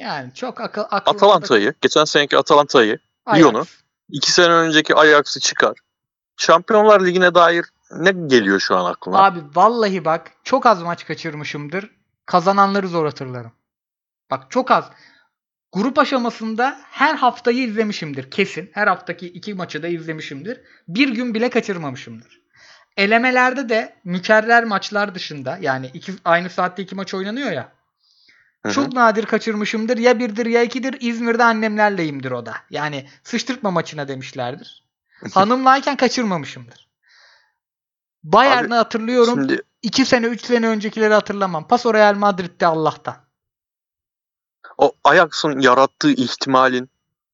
Yani 0.00 0.34
çok 0.34 0.60
akıl 0.60 0.84
akıl 0.90 1.10
Atalanta'yı, 1.10 1.74
geçen 1.80 2.04
seneki 2.04 2.38
Atalanta'yı, 2.38 2.98
Lyon'u, 3.34 3.64
2 4.08 4.32
sene 4.32 4.52
önceki 4.52 4.94
Ajax'ı 4.94 5.40
çıkar. 5.40 5.78
Şampiyonlar 6.36 7.06
Ligi'ne 7.06 7.34
dair 7.34 7.64
ne 7.90 8.12
geliyor 8.12 8.60
şu 8.60 8.76
an 8.76 8.84
aklına? 8.84 9.24
Abi 9.24 9.40
vallahi 9.54 10.04
bak 10.04 10.32
çok 10.44 10.66
az 10.66 10.82
maç 10.82 11.06
kaçırmışımdır. 11.06 11.90
Kazananları 12.26 12.88
zor 12.88 13.04
hatırlarım. 13.04 13.52
Bak 14.30 14.50
çok 14.50 14.70
az. 14.70 14.84
Grup 15.72 15.98
aşamasında 15.98 16.80
her 16.90 17.14
haftayı 17.14 17.62
izlemişimdir 17.62 18.30
kesin. 18.30 18.70
Her 18.74 18.86
haftaki 18.86 19.26
iki 19.26 19.54
maçı 19.54 19.82
da 19.82 19.88
izlemişimdir. 19.88 20.60
Bir 20.88 21.08
gün 21.08 21.34
bile 21.34 21.50
kaçırmamışımdır. 21.50 22.40
Elemelerde 22.96 23.68
de 23.68 23.96
mükerrer 24.04 24.64
maçlar 24.64 25.14
dışında 25.14 25.58
yani 25.60 25.90
iki, 25.94 26.12
aynı 26.24 26.50
saatte 26.50 26.82
iki 26.82 26.94
maç 26.94 27.14
oynanıyor 27.14 27.52
ya. 27.52 27.79
Hı-hı. 28.62 28.72
Çok 28.72 28.92
nadir 28.92 29.26
kaçırmışımdır. 29.26 29.96
Ya 29.96 30.18
birdir 30.18 30.46
ya 30.46 30.62
ikidir. 30.62 30.96
İzmir'de 31.00 31.44
annemlerleyimdir 31.44 32.30
o 32.30 32.46
da. 32.46 32.54
Yani 32.70 33.08
sıçtırtma 33.24 33.70
maçına 33.70 34.08
demişlerdir. 34.08 34.84
Hanımlayken 35.34 35.96
kaçırmamışımdır. 35.96 36.88
Bayern'i 38.24 38.74
hatırlıyorum. 38.74 39.34
Şimdi... 39.34 39.62
2 39.82 40.04
sene 40.04 40.26
3 40.26 40.44
sene 40.44 40.68
öncekileri 40.68 41.14
hatırlamam. 41.14 41.68
Paso 41.68 41.94
Real 41.94 42.14
Madrid'de 42.14 42.66
Allah'tan. 42.66 43.16
O 44.78 44.92
Ajax'ın 45.04 45.60
yarattığı 45.60 46.10
ihtimalin 46.10 46.90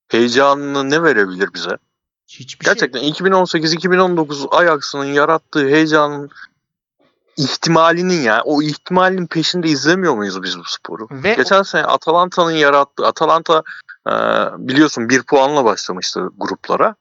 heyecanını 0.09 0.91
ne 0.91 1.03
verebilir 1.03 1.55
bize? 1.55 1.79
Hiçbir 2.29 2.65
Gerçekten 2.65 3.01
şey. 3.01 3.11
2018-2019 3.11 4.49
Ajax'ın 4.51 5.05
yarattığı 5.05 5.69
heyecanın 5.69 6.31
ihtimalinin 7.37 8.23
ya 8.23 8.43
o 8.45 8.63
ihtimalin 8.63 9.27
peşinde 9.27 9.69
izlemiyor 9.69 10.15
muyuz 10.15 10.43
biz 10.43 10.59
bu 10.59 10.65
sporu? 10.65 11.09
Ve 11.11 11.35
Geçen 11.35 11.63
sene 11.63 11.85
Atalanta'nın 11.85 12.51
yarattığı 12.51 13.07
Atalanta 13.07 13.63
e, 14.09 14.13
biliyorsun 14.59 15.09
bir 15.09 15.23
puanla 15.23 15.65
başlamıştı 15.65 16.29
gruplara. 16.37 16.95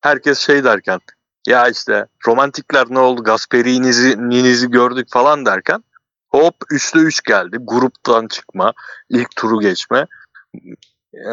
Herkes 0.00 0.38
şey 0.38 0.64
derken 0.64 1.00
ya 1.46 1.68
işte 1.68 2.06
romantikler 2.26 2.86
ne 2.90 2.98
oldu 2.98 3.24
Gasperi'nizi 3.24 4.70
gördük 4.70 5.08
falan 5.10 5.46
derken 5.46 5.84
hop 6.28 6.54
3'te 6.70 6.98
3 6.98 7.22
geldi. 7.24 7.56
Gruptan 7.60 8.26
çıkma, 8.26 8.72
ilk 9.08 9.36
turu 9.36 9.60
geçme, 9.60 10.06
e, 11.14 11.30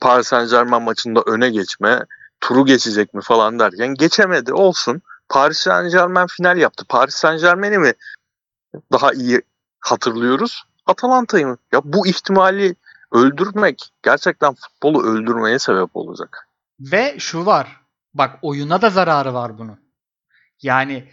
Paris 0.00 0.26
Saint 0.26 0.50
Germain 0.50 0.82
maçında 0.82 1.22
öne 1.26 1.50
geçme, 1.50 2.04
turu 2.40 2.66
geçecek 2.66 3.14
mi 3.14 3.22
falan 3.22 3.58
derken 3.58 3.94
geçemedi 3.94 4.52
olsun. 4.52 5.02
Paris 5.28 5.58
Saint 5.58 5.92
Germain 5.92 6.26
final 6.26 6.58
yaptı. 6.58 6.84
Paris 6.88 7.14
Saint 7.14 7.40
Germain'i 7.40 7.78
mi 7.78 7.92
daha 8.92 9.12
iyi 9.12 9.42
hatırlıyoruz? 9.80 10.64
Atalanta'yı 10.86 11.46
mı? 11.46 11.58
Ya 11.72 11.80
bu 11.84 12.06
ihtimali 12.06 12.74
öldürmek 13.12 13.92
gerçekten 14.02 14.54
futbolu 14.54 15.02
öldürmeye 15.02 15.58
sebep 15.58 15.96
olacak. 15.96 16.48
Ve 16.80 17.18
şu 17.18 17.46
var. 17.46 17.80
Bak 18.14 18.38
oyuna 18.42 18.82
da 18.82 18.90
zararı 18.90 19.34
var 19.34 19.58
bunun. 19.58 19.80
Yani 20.62 21.08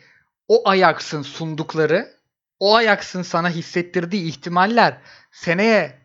o 0.48 0.70
Ajax'ın 0.70 1.22
sundukları, 1.22 2.08
o 2.60 2.76
Ajax'ın 2.76 3.22
sana 3.22 3.50
hissettirdiği 3.50 4.28
ihtimaller 4.28 5.02
seneye 5.32 6.02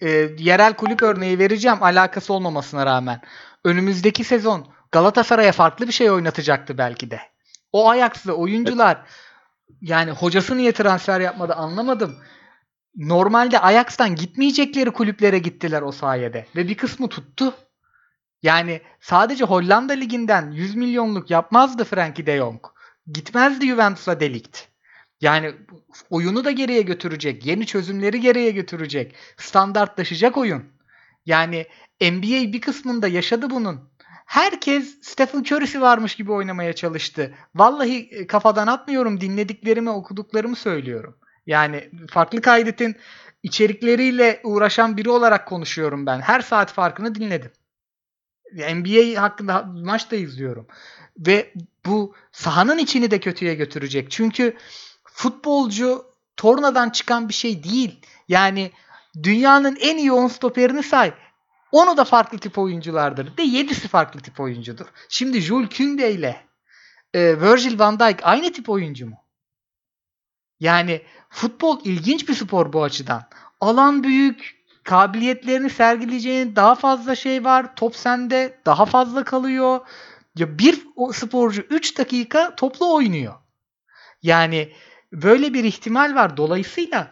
e, 0.00 0.08
yerel 0.38 0.74
kulüp 0.76 1.02
örneği 1.02 1.38
vereceğim 1.38 1.82
alakası 1.82 2.32
olmamasına 2.32 2.86
rağmen. 2.86 3.20
Önümüzdeki 3.64 4.24
sezon 4.24 4.66
Galatasaray'a 4.94 5.52
farklı 5.52 5.86
bir 5.86 5.92
şey 5.92 6.10
oynatacaktı 6.10 6.78
belki 6.78 7.10
de. 7.10 7.20
O 7.72 7.90
Ajax'lı 7.90 8.32
oyuncular 8.32 9.02
yani 9.80 10.10
hocası 10.10 10.56
niye 10.56 10.72
transfer 10.72 11.20
yapmadı 11.20 11.54
anlamadım. 11.54 12.16
Normalde 12.96 13.60
Ajax'tan 13.60 14.14
gitmeyecekleri 14.14 14.90
kulüplere 14.90 15.38
gittiler 15.38 15.82
o 15.82 15.92
sayede 15.92 16.46
ve 16.56 16.68
bir 16.68 16.76
kısmı 16.76 17.08
tuttu. 17.08 17.54
Yani 18.42 18.80
sadece 19.00 19.44
Hollanda 19.44 19.92
liginden 19.92 20.50
100 20.50 20.74
milyonluk 20.74 21.30
yapmazdı 21.30 21.84
Frankie 21.84 22.26
de 22.26 22.36
Jong. 22.36 22.60
Gitmezdi 23.06 23.66
Juventus'a 23.66 24.20
delikt. 24.20 24.68
Yani 25.20 25.54
oyunu 26.10 26.44
da 26.44 26.50
geriye 26.50 26.82
götürecek. 26.82 27.46
Yeni 27.46 27.66
çözümleri 27.66 28.20
geriye 28.20 28.50
götürecek. 28.50 29.14
Standartlaşacak 29.36 30.36
oyun. 30.36 30.64
Yani 31.26 31.66
NBA 32.00 32.52
bir 32.52 32.60
kısmında 32.60 33.08
yaşadı 33.08 33.50
bunun. 33.50 33.93
Herkes 34.24 34.98
Stephen 35.02 35.40
Curry'si 35.40 35.80
varmış 35.80 36.14
gibi 36.14 36.32
oynamaya 36.32 36.72
çalıştı. 36.72 37.34
Vallahi 37.54 38.08
e, 38.10 38.26
kafadan 38.26 38.66
atmıyorum. 38.66 39.20
Dinlediklerimi, 39.20 39.90
okuduklarımı 39.90 40.56
söylüyorum. 40.56 41.16
Yani 41.46 41.90
farklı 42.10 42.40
kaydetin 42.40 42.96
içerikleriyle 43.42 44.40
uğraşan 44.44 44.96
biri 44.96 45.10
olarak 45.10 45.48
konuşuyorum 45.48 46.06
ben. 46.06 46.20
Her 46.20 46.40
saat 46.40 46.72
farkını 46.72 47.14
dinledim. 47.14 47.52
NBA 48.52 49.22
hakkında 49.22 49.62
maç 49.62 50.10
da 50.10 50.16
izliyorum. 50.16 50.66
Ve 51.18 51.52
bu 51.86 52.14
sahanın 52.32 52.78
içini 52.78 53.10
de 53.10 53.20
kötüye 53.20 53.54
götürecek. 53.54 54.10
Çünkü 54.10 54.56
futbolcu 55.04 56.06
tornadan 56.36 56.90
çıkan 56.90 57.28
bir 57.28 57.34
şey 57.34 57.64
değil. 57.64 58.00
Yani 58.28 58.70
dünyanın 59.22 59.76
en 59.80 59.96
iyi 59.96 60.12
10 60.12 60.28
stoperini 60.28 60.82
say. 60.82 61.12
Onu 61.74 61.96
da 61.96 62.04
farklı 62.04 62.38
tip 62.38 62.58
oyunculardır. 62.58 63.36
De 63.36 63.42
7'si 63.42 63.88
farklı 63.88 64.20
tip 64.20 64.40
oyuncudur. 64.40 64.86
Şimdi 65.08 65.40
Jules 65.40 65.68
Koundé 65.68 66.10
ile 66.10 66.46
e, 67.14 67.40
Virgil 67.40 67.78
van 67.78 67.98
Dijk 67.98 68.20
aynı 68.22 68.52
tip 68.52 68.68
oyuncu 68.68 69.06
mu? 69.06 69.16
Yani 70.60 71.02
futbol 71.30 71.80
ilginç 71.84 72.28
bir 72.28 72.34
spor 72.34 72.72
bu 72.72 72.82
açıdan. 72.82 73.22
Alan 73.60 74.04
büyük, 74.04 74.64
kabiliyetlerini 74.84 75.70
sergileyeceğin 75.70 76.56
daha 76.56 76.74
fazla 76.74 77.14
şey 77.14 77.44
var. 77.44 77.76
Top 77.76 77.96
sende 77.96 78.60
daha 78.66 78.86
fazla 78.86 79.24
kalıyor. 79.24 79.80
Ya 80.36 80.58
bir 80.58 80.86
sporcu 81.12 81.62
3 81.70 81.98
dakika 81.98 82.54
toplu 82.54 82.94
oynuyor. 82.94 83.34
Yani 84.22 84.72
böyle 85.12 85.54
bir 85.54 85.64
ihtimal 85.64 86.14
var. 86.14 86.36
Dolayısıyla 86.36 87.10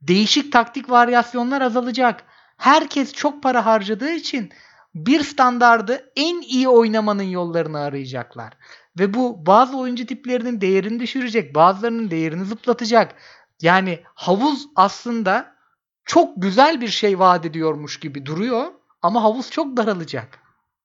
değişik 0.00 0.52
taktik 0.52 0.90
varyasyonlar 0.90 1.62
azalacak. 1.62 2.24
Herkes 2.64 3.12
çok 3.12 3.42
para 3.42 3.66
harcadığı 3.66 4.10
için 4.10 4.52
bir 4.94 5.22
standardı 5.22 6.12
en 6.16 6.40
iyi 6.40 6.68
oynamanın 6.68 7.22
yollarını 7.22 7.78
arayacaklar. 7.78 8.52
Ve 8.98 9.14
bu 9.14 9.46
bazı 9.46 9.78
oyuncu 9.78 10.06
tiplerinin 10.06 10.60
değerini 10.60 11.00
düşürecek, 11.00 11.54
bazılarının 11.54 12.10
değerini 12.10 12.44
zıplatacak. 12.44 13.14
Yani 13.62 14.02
havuz 14.14 14.66
aslında 14.76 15.56
çok 16.04 16.42
güzel 16.42 16.80
bir 16.80 16.88
şey 16.88 17.18
vaat 17.18 17.46
ediyormuş 17.46 18.00
gibi 18.00 18.26
duruyor 18.26 18.72
ama 19.02 19.22
havuz 19.22 19.50
çok 19.50 19.76
daralacak. 19.76 20.38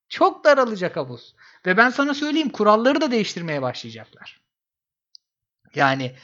Çok 0.10 0.46
daralacak 0.46 0.96
havuz. 0.96 1.36
Ve 1.66 1.78
ben 1.78 1.90
sana 1.90 2.14
söyleyeyim 2.14 2.50
kuralları 2.50 3.02
da 3.02 3.12
değiştirmeye 3.12 3.62
başlayacaklar. 3.62 4.42
Yani 5.76 6.16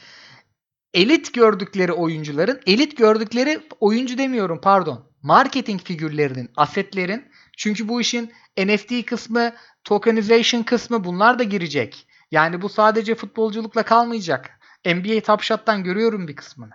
elit 0.94 1.34
gördükleri 1.34 1.92
oyuncuların, 1.92 2.60
elit 2.66 2.96
gördükleri 2.96 3.60
oyuncu 3.80 4.18
demiyorum 4.18 4.60
pardon, 4.60 5.05
marketing 5.26 5.82
figürlerinin, 5.82 6.50
asetlerin 6.56 7.24
çünkü 7.56 7.88
bu 7.88 8.00
işin 8.00 8.32
NFT 8.58 9.06
kısmı, 9.06 9.52
tokenization 9.84 10.62
kısmı 10.62 11.04
bunlar 11.04 11.38
da 11.38 11.42
girecek. 11.42 12.08
Yani 12.30 12.62
bu 12.62 12.68
sadece 12.68 13.14
futbolculukla 13.14 13.82
kalmayacak. 13.82 14.50
NBA 14.86 15.20
Top 15.20 15.42
Shot'tan 15.42 15.84
görüyorum 15.84 16.28
bir 16.28 16.36
kısmını. 16.36 16.72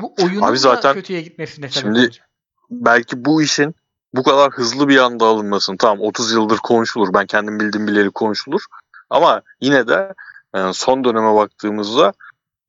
Bu 0.00 0.14
oyunun 0.22 0.42
Abi 0.42 0.58
zaten 0.58 0.90
da 0.90 0.94
kötüye 0.94 1.20
gitmesine 1.20 1.68
sebep 1.68 1.82
şimdi 1.82 1.98
olacak. 1.98 2.28
belki 2.70 3.24
bu 3.24 3.42
işin 3.42 3.74
bu 4.14 4.22
kadar 4.22 4.50
hızlı 4.52 4.88
bir 4.88 4.98
anda 4.98 5.26
alınmasın. 5.26 5.76
Tamam 5.76 6.00
30 6.00 6.32
yıldır 6.32 6.58
konuşulur. 6.58 7.14
Ben 7.14 7.26
kendim 7.26 7.60
bildiğim 7.60 7.86
bileli 7.86 8.10
konuşulur. 8.10 8.62
Ama 9.10 9.42
yine 9.60 9.88
de 9.88 10.14
e, 10.54 10.72
son 10.72 11.04
döneme 11.04 11.34
baktığımızda 11.34 12.12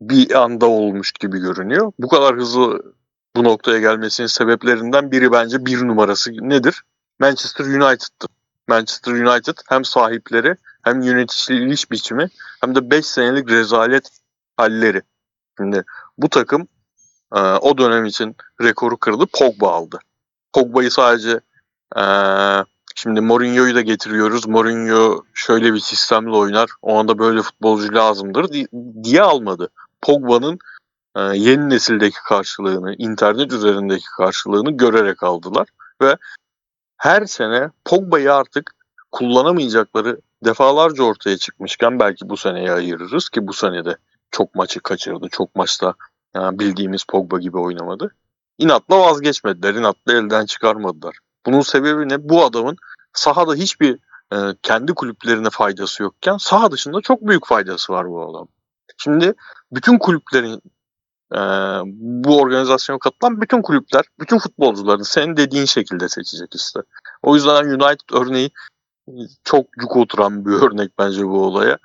bir 0.02 0.42
anda 0.44 0.66
olmuş 0.66 1.12
gibi 1.12 1.40
görünüyor. 1.40 1.92
Bu 2.00 2.08
kadar 2.08 2.36
hızlı 2.36 2.94
bu 3.36 3.44
noktaya 3.44 3.80
gelmesinin 3.80 4.28
sebeplerinden 4.28 5.12
biri 5.12 5.32
bence 5.32 5.66
bir 5.66 5.88
numarası 5.88 6.32
nedir? 6.32 6.84
Manchester 7.20 7.66
United'tır. 7.66 8.30
Manchester 8.68 9.12
United 9.12 9.58
hem 9.70 9.86
sahipleri 9.86 10.56
hem 10.82 11.02
yöneticilik 11.02 11.92
biçimi 11.92 12.30
hem 12.62 12.76
de 12.76 12.92
5 12.92 13.06
senelik 13.06 13.50
rezalet 13.50 14.10
halleri. 14.58 15.02
Şimdi 15.58 15.84
bu 16.18 16.30
takım 16.30 16.68
e, 17.36 17.40
o 17.40 17.78
dönem 17.78 18.06
için 18.06 18.36
rekoru 18.62 18.98
kırdı. 18.98 19.26
Pogba 19.34 19.72
aldı. 19.72 20.00
Pogba'yı 20.54 20.92
sadece 20.92 21.40
e, 21.98 22.04
şimdi 22.96 23.22
Mourinho'yu 23.22 23.76
da 23.76 23.82
getiriyoruz. 23.82 24.48
Mourinho 24.48 25.24
şöyle 25.34 25.74
bir 25.74 25.80
sistemle 25.80 26.36
oynar. 26.36 26.70
O 26.82 27.00
anda 27.00 27.20
böyle 27.20 27.42
futbolcu 27.42 27.94
lazımdır 27.96 28.54
di- 28.54 28.68
diye 29.04 29.22
almadı. 29.22 29.70
Pogba'nın 30.02 30.60
yeni 31.18 31.70
nesildeki 31.70 32.18
karşılığını, 32.28 32.96
internet 32.98 33.54
üzerindeki 33.54 34.06
karşılığını 34.18 34.72
görerek 34.72 35.24
aldılar 35.24 35.68
ve 36.02 36.18
her 36.98 37.26
sene 37.26 37.70
Pogba'yı 37.86 38.34
artık 38.34 38.76
kullanamayacakları 39.12 40.22
defalarca 40.46 41.04
ortaya 41.04 41.38
çıkmışken 41.38 42.00
belki 42.00 42.30
bu 42.30 42.38
seneye 42.38 42.72
ayırırız 42.72 43.30
ki 43.30 43.48
bu 43.48 43.54
senede 43.54 43.98
çok 44.32 44.56
maçı 44.56 44.80
kaçırdı. 44.80 45.28
Çok 45.32 45.56
maçta 45.56 45.94
yani 46.36 46.60
bildiğimiz 46.60 47.04
Pogba 47.04 47.40
gibi 47.40 47.58
oynamadı. 47.58 48.16
İnatla 48.58 49.00
vazgeçmediler. 49.00 49.74
inatla 49.74 50.14
elden 50.14 50.46
çıkarmadılar. 50.46 51.18
Bunun 51.46 51.62
sebebi 51.62 52.10
ne? 52.10 52.30
Bu 52.30 52.46
adamın 52.46 52.78
sahada 53.14 53.54
hiçbir 53.54 54.00
e, 54.34 54.38
kendi 54.62 54.94
kulüplerine 54.94 55.50
faydası 55.50 56.04
yokken 56.04 56.38
saha 56.38 56.72
dışında 56.72 57.02
çok 57.02 57.28
büyük 57.28 57.48
faydası 57.48 57.94
var 57.94 58.10
bu 58.10 58.32
adam. 58.32 58.48
Şimdi 58.98 59.34
bütün 59.72 59.98
kulüplerin 59.98 60.62
e, 61.36 61.40
bu 61.86 62.42
organizasyona 62.42 63.00
katılan 63.00 63.42
bütün 63.42 63.62
kulüpler, 63.62 64.06
bütün 64.20 64.40
futbolcularını 64.40 65.06
senin 65.06 65.38
dediğin 65.38 65.66
şekilde 65.66 66.10
seçecek 66.10 66.56
işte. 66.56 66.80
O 67.24 67.36
yüzden 67.36 67.66
United 67.66 68.10
örneği 68.14 68.52
çok 69.44 69.66
cuk 69.80 69.98
oturan 69.98 70.46
bir 70.46 70.52
örnek 70.68 70.92
bence 71.00 71.24
bu 71.28 71.44
olaya. 71.46 71.78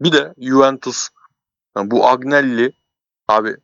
Bir 0.00 0.12
de 0.12 0.34
Juventus 0.38 1.08
yani 1.76 1.90
bu 1.90 2.08
Agnelli 2.08 2.72
abi 3.28 3.56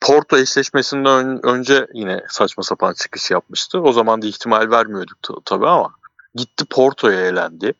Porto 0.00 0.38
eşleşmesinden 0.38 1.26
ön- 1.26 1.40
önce 1.42 1.86
yine 1.94 2.24
saçma 2.28 2.62
sapan 2.62 2.92
çıkış 2.94 3.30
yapmıştı. 3.30 3.80
O 3.80 3.92
zaman 3.92 4.22
da 4.22 4.26
ihtimal 4.26 4.70
vermiyorduk 4.70 5.22
ta- 5.22 5.34
tabii 5.44 5.68
ama 5.68 5.94
gitti 6.34 6.64
Porto'ya 6.70 7.20
elendi. 7.20 7.74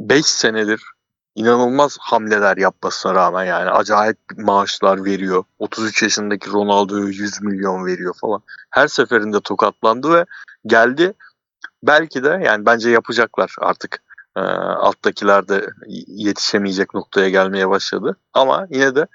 5 0.00 0.26
senedir 0.26 0.82
inanılmaz 1.38 1.98
hamleler 2.00 2.56
yapmasına 2.56 3.14
rağmen 3.14 3.44
yani 3.44 3.70
acayip 3.70 4.18
maaşlar 4.36 5.04
veriyor. 5.04 5.44
33 5.58 6.02
yaşındaki 6.02 6.50
Ronaldo'ya 6.50 7.04
100 7.04 7.42
milyon 7.42 7.86
veriyor 7.86 8.14
falan. 8.20 8.42
Her 8.70 8.88
seferinde 8.88 9.40
tokatlandı 9.40 10.12
ve 10.14 10.24
geldi. 10.66 11.12
Belki 11.82 12.24
de 12.24 12.40
yani 12.44 12.66
bence 12.66 12.90
yapacaklar 12.90 13.54
artık. 13.60 14.02
E, 14.36 14.40
alttakiler 14.40 15.48
de 15.48 15.66
yetişemeyecek 16.06 16.94
noktaya 16.94 17.28
gelmeye 17.28 17.68
başladı. 17.68 18.16
Ama 18.32 18.66
yine 18.70 18.94
de 18.94 19.06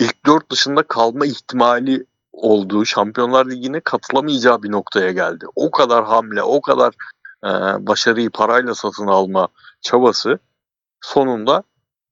ilk 0.00 0.26
dört 0.26 0.50
dışında 0.50 0.82
kalma 0.82 1.26
ihtimali 1.26 2.06
olduğu 2.32 2.84
Şampiyonlar 2.84 3.46
Ligi'ne 3.46 3.80
katılamayacağı 3.80 4.62
bir 4.62 4.72
noktaya 4.72 5.12
geldi. 5.12 5.46
O 5.54 5.70
kadar 5.70 6.04
hamle, 6.04 6.42
o 6.42 6.60
kadar 6.60 6.94
e, 7.44 7.48
başarıyı 7.86 8.30
parayla 8.30 8.74
satın 8.74 9.06
alma 9.06 9.48
çabası 9.80 10.38
sonunda 11.00 11.62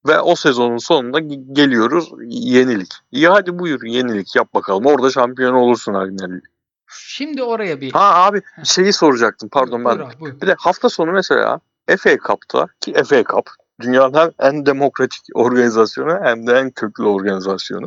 ve 0.07 0.21
o 0.21 0.37
sezonun 0.37 0.79
sonunda 0.79 1.21
ge- 1.21 1.55
geliyoruz 1.55 2.11
yenilik. 2.29 2.93
İyi 3.13 3.29
hadi 3.29 3.59
buyur 3.59 3.83
yenilik 3.83 4.37
yap 4.37 4.55
bakalım. 4.55 4.87
Orada 4.87 5.11
şampiyon 5.11 5.55
olursun 5.55 5.95
Agnelli. 5.95 6.41
Şimdi 6.87 7.43
oraya 7.43 7.81
bir 7.81 7.93
Ha 7.93 8.25
abi 8.25 8.43
şeyi 8.65 8.93
soracaktım 8.93 9.49
pardon 9.49 9.85
ben. 9.85 9.99
Buyur 9.99 10.21
buyur. 10.21 10.41
Bir 10.41 10.47
de 10.47 10.55
hafta 10.59 10.89
sonu 10.89 11.13
mesela 11.13 11.61
FA 11.99 12.17
Cup'ta 12.27 12.67
ki 12.81 12.93
FA 13.05 13.25
Cup 13.25 13.51
dünyanın 13.81 14.35
en 14.39 14.67
demokratik 14.67 15.23
organizasyonu 15.35 16.19
hem 16.23 16.47
de 16.47 16.53
en 16.53 16.71
köklü 16.71 17.05
organizasyonu. 17.05 17.87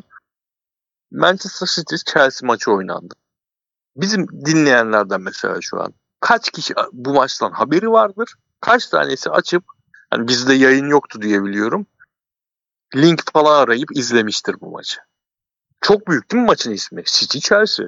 Manchester 1.11 1.67
City 1.67 1.95
Chelsea 2.11 2.47
maçı 2.47 2.71
oynandı. 2.71 3.13
Bizim 3.95 4.27
dinleyenlerden 4.45 5.21
mesela 5.21 5.57
şu 5.61 5.81
an 5.81 5.93
kaç 6.19 6.51
kişi 6.51 6.73
bu 6.91 7.13
maçtan 7.13 7.51
haberi 7.51 7.91
vardır? 7.91 8.35
Kaç 8.61 8.87
tanesi 8.87 9.29
açıp 9.29 9.63
hani 10.11 10.27
bizde 10.27 10.53
yayın 10.53 10.87
yoktu 10.87 11.21
diye 11.21 11.43
biliyorum. 11.43 11.87
link 12.95 13.31
falan 13.33 13.63
arayıp 13.63 13.97
izlemiştir 13.97 14.55
bu 14.61 14.71
maçı. 14.71 14.97
Çok 15.81 16.07
büyük 16.07 16.31
değil 16.31 16.41
mi 16.41 16.47
maçın 16.47 16.71
ismi? 16.71 17.03
City 17.05 17.39
Chelsea. 17.39 17.85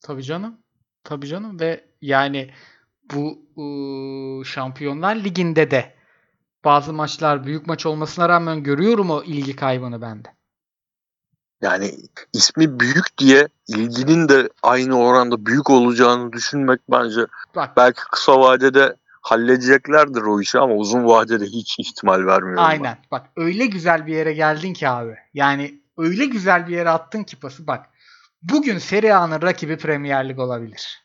Tabii 0.00 0.22
canım. 0.22 0.58
Tabii 1.04 1.26
canım 1.26 1.60
ve 1.60 1.84
yani 2.00 2.50
bu 3.12 3.38
ıı, 3.58 4.44
Şampiyonlar 4.44 5.16
Ligi'nde 5.16 5.70
de 5.70 5.94
bazı 6.64 6.92
maçlar 6.92 7.46
büyük 7.46 7.66
maç 7.66 7.86
olmasına 7.86 8.28
rağmen 8.28 8.62
görüyorum 8.62 9.10
o 9.10 9.22
ilgi 9.22 9.56
kaybını 9.56 10.02
bende. 10.02 10.28
Yani 11.62 11.94
ismi 12.32 12.80
büyük 12.80 13.18
diye 13.18 13.48
ilginin 13.68 14.28
de 14.28 14.48
aynı 14.62 14.98
oranda 14.98 15.46
büyük 15.46 15.70
olacağını 15.70 16.32
düşünmek 16.32 16.80
bence 16.90 17.26
Bak 17.56 17.76
belki 17.76 18.00
kısa 18.10 18.40
vadede 18.40 18.96
halledeceklerdir 19.30 20.22
o 20.22 20.40
işi 20.40 20.58
ama 20.58 20.74
uzun 20.74 21.06
vadede 21.06 21.44
hiç 21.44 21.78
ihtimal 21.78 22.26
vermiyorum. 22.26 22.56
ben. 22.56 22.62
aynen. 22.62 22.98
Bak 23.10 23.26
öyle 23.36 23.66
güzel 23.66 24.06
bir 24.06 24.14
yere 24.14 24.32
geldin 24.32 24.72
ki 24.72 24.88
abi. 24.88 25.16
Yani 25.34 25.80
öyle 25.98 26.26
güzel 26.26 26.68
bir 26.68 26.72
yere 26.72 26.90
attın 26.90 27.24
ki 27.24 27.36
pası 27.36 27.66
bak. 27.66 27.86
Bugün 28.42 28.78
Serie 28.78 29.12
A'nın 29.12 29.42
rakibi 29.42 29.76
Premier 29.76 30.28
Lig 30.28 30.38
olabilir. 30.38 31.02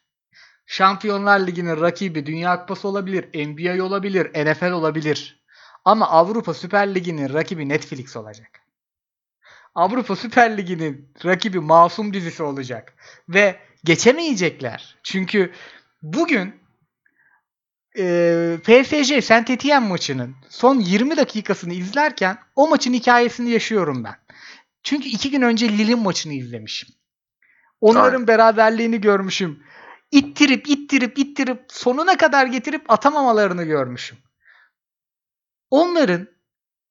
Şampiyonlar 0.65 1.39
Ligi'nin 1.39 1.81
rakibi 1.81 2.25
Dünya 2.25 2.59
Kupası 2.59 2.87
olabilir, 2.87 3.47
NBA 3.47 3.83
olabilir, 3.83 4.45
NFL 4.45 4.71
olabilir. 4.71 5.43
Ama 5.85 6.09
Avrupa 6.09 6.53
Süper 6.53 6.95
Ligi'nin 6.95 7.33
rakibi 7.33 7.69
Netflix 7.69 8.15
olacak. 8.15 8.61
Avrupa 9.75 10.15
Süper 10.15 10.57
Ligi'nin 10.57 11.13
rakibi 11.25 11.59
Masum 11.59 12.13
dizisi 12.13 12.43
olacak. 12.43 12.93
Ve 13.29 13.59
geçemeyecekler. 13.83 14.95
Çünkü 15.03 15.51
bugün 16.01 16.64
e, 17.97 18.57
PSG 18.63 19.23
Saint 19.23 19.49
Etienne 19.49 19.87
maçının 19.87 20.35
son 20.49 20.79
20 20.79 21.17
dakikasını 21.17 21.73
izlerken 21.73 22.37
o 22.55 22.67
maçın 22.67 22.93
hikayesini 22.93 23.49
yaşıyorum 23.49 24.03
ben. 24.03 24.15
Çünkü 24.83 25.09
iki 25.09 25.31
gün 25.31 25.41
önce 25.41 25.69
Lille'in 25.69 25.99
maçını 25.99 26.33
izlemişim. 26.33 26.89
Onların 27.81 28.13
Aynen. 28.13 28.27
beraberliğini 28.27 29.01
görmüşüm. 29.01 29.63
İttirip 30.11 30.69
ittirip 30.69 31.19
ittirip 31.19 31.65
sonuna 31.67 32.17
kadar 32.17 32.45
getirip 32.45 32.91
atamamalarını 32.91 33.63
görmüşüm. 33.63 34.17
Onların 35.69 36.27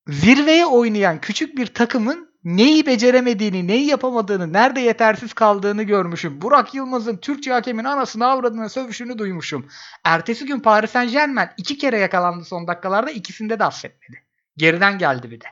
zirveye 0.08 0.66
oynayan 0.66 1.20
küçük 1.20 1.56
bir 1.56 1.66
takımın 1.66 2.33
neyi 2.44 2.86
beceremediğini, 2.86 3.66
neyi 3.66 3.86
yapamadığını, 3.86 4.52
nerede 4.52 4.80
yetersiz 4.80 5.32
kaldığını 5.32 5.82
görmüşüm. 5.82 6.42
Burak 6.42 6.74
Yılmaz'ın 6.74 7.16
Türkçe 7.16 7.52
hakemin 7.52 7.84
anasını 7.84 8.26
avradına 8.26 8.68
sövüşünü 8.68 9.18
duymuşum. 9.18 9.66
Ertesi 10.04 10.46
gün 10.46 10.60
Paris 10.60 10.90
Saint 10.90 11.12
Germain 11.12 11.48
iki 11.56 11.78
kere 11.78 11.98
yakalandı 11.98 12.44
son 12.44 12.66
dakikalarda 12.66 13.10
ikisinde 13.10 13.58
de 13.58 13.64
affetmedi. 13.64 14.22
Geriden 14.56 14.98
geldi 14.98 15.30
bir 15.30 15.40
de. 15.40 15.46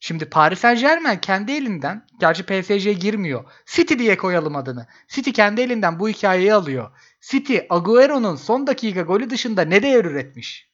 Şimdi 0.00 0.24
Paris 0.24 0.58
Saint 0.58 0.80
Germain 0.80 1.18
kendi 1.18 1.52
elinden, 1.52 2.06
gerçi 2.20 2.42
PSG 2.42 3.00
girmiyor. 3.00 3.44
City 3.66 3.94
diye 3.98 4.16
koyalım 4.16 4.56
adını. 4.56 4.86
City 5.08 5.30
kendi 5.30 5.60
elinden 5.60 6.00
bu 6.00 6.08
hikayeyi 6.08 6.54
alıyor. 6.54 6.90
City 7.20 7.58
Agüero'nun 7.70 8.36
son 8.36 8.66
dakika 8.66 9.00
golü 9.00 9.30
dışında 9.30 9.62
ne 9.62 9.82
değer 9.82 10.04
üretmiş? 10.04 10.69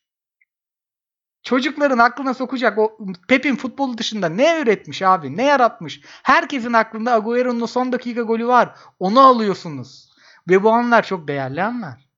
Çocukların 1.47 1.99
aklına 1.99 2.35
sokacak 2.35 2.79
o 2.79 2.99
Pep'in 3.29 3.57
futbolu 3.57 3.99
dışında 3.99 4.29
ne 4.29 4.61
üretmiş 4.61 5.03
abi? 5.03 5.37
Ne 5.37 5.43
yaratmış? 5.43 6.01
Herkesin 6.23 6.73
aklında 6.73 7.13
Agüero'nun 7.15 7.67
son 7.67 7.93
dakika 7.93 8.23
golü 8.23 8.47
var. 8.47 8.75
Onu 8.99 9.21
alıyorsunuz. 9.21 10.09
Ve 10.49 10.63
bu 10.63 10.71
anlar 10.71 11.03
çok 11.03 11.29
değerli 11.29 11.63
anlar. 11.63 12.09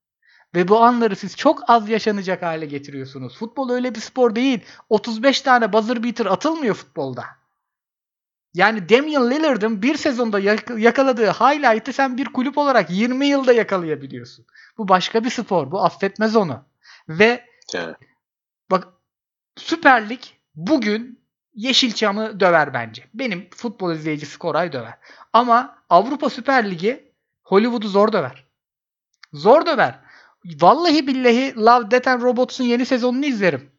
Ve 0.55 0.69
bu 0.69 0.85
anları 0.85 1.17
siz 1.17 1.37
çok 1.37 1.71
az 1.71 1.89
yaşanacak 1.89 2.43
hale 2.43 2.67
getiriyorsunuz. 2.67 3.39
Futbol 3.39 3.71
öyle 3.71 3.95
bir 3.95 4.01
spor 4.01 4.35
değil. 4.35 4.61
35 4.89 5.41
tane 5.41 5.73
buzzer 5.73 6.03
beater 6.03 6.27
atılmıyor 6.27 6.75
futbolda. 6.75 7.25
Yani 8.55 8.89
Damian 8.89 9.31
Lillard'ın 9.31 9.83
bir 9.83 9.97
sezonda 9.97 10.39
yak- 10.39 10.79
yakaladığı 10.79 11.31
highlight'ı 11.31 11.93
sen 11.93 12.17
bir 12.19 12.25
kulüp 12.25 12.59
olarak 12.59 12.91
20 12.91 13.27
yılda 13.27 13.53
yakalayabiliyorsun. 13.53 14.47
Bu 14.79 14.89
başka 14.89 15.25
bir 15.25 15.31
spor. 15.31 15.71
Bu 15.71 15.85
affetmez 15.85 16.37
onu. 16.37 16.65
Ve 17.09 17.45
Yani. 17.75 17.95
Süper 19.59 20.09
Lig 20.09 20.21
bugün 20.55 21.19
Yeşilçam'ı 21.55 22.41
döver 22.41 22.75
bence. 22.75 23.05
Benim 23.15 23.49
futbol 23.57 23.93
izleyicisi 23.95 24.39
Koray 24.39 24.73
döver. 24.73 24.95
Ama 25.33 25.79
Avrupa 25.91 26.31
Süper 26.31 26.71
Ligi 26.71 27.13
Hollywood'u 27.45 27.89
zor 27.89 28.13
döver. 28.13 28.45
Zor 29.33 29.67
döver. 29.67 30.01
Vallahi 30.45 31.07
billahi 31.07 31.57
Love, 31.57 31.91
Death 31.91 32.09
and 32.09 32.23
Robots'un 32.23 32.65
yeni 32.65 32.87
sezonunu 32.87 33.27
izlerim. 33.27 33.71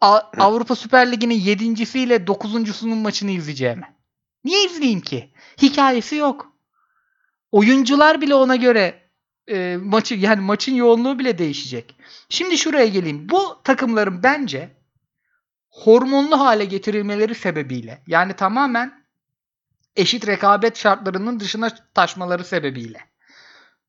A- 0.00 0.22
Avrupa 0.38 0.74
Süper 0.76 1.12
Ligi'nin 1.12 1.40
7.siyle 1.40 2.16
9.sunun 2.16 2.98
maçını 2.98 3.30
izleyeceğim. 3.30 3.80
Niye 4.44 4.64
izleyeyim 4.64 5.00
ki? 5.00 5.32
Hikayesi 5.62 6.16
yok. 6.16 6.52
Oyuncular 7.52 8.20
bile 8.20 8.34
ona 8.34 8.56
göre 8.56 9.02
e, 9.50 9.76
maçı 9.82 10.14
yani 10.14 10.40
maçın 10.40 10.74
yoğunluğu 10.74 11.18
bile 11.18 11.38
değişecek. 11.38 11.96
Şimdi 12.28 12.58
şuraya 12.58 12.86
geleyim. 12.86 13.28
Bu 13.28 13.60
takımların 13.64 14.22
bence 14.22 14.77
hormonlu 15.84 16.40
hale 16.40 16.64
getirilmeleri 16.64 17.34
sebebiyle 17.34 18.02
yani 18.06 18.32
tamamen 18.32 19.04
eşit 19.96 20.26
rekabet 20.26 20.76
şartlarının 20.76 21.40
dışına 21.40 21.70
taşmaları 21.94 22.44
sebebiyle 22.44 23.08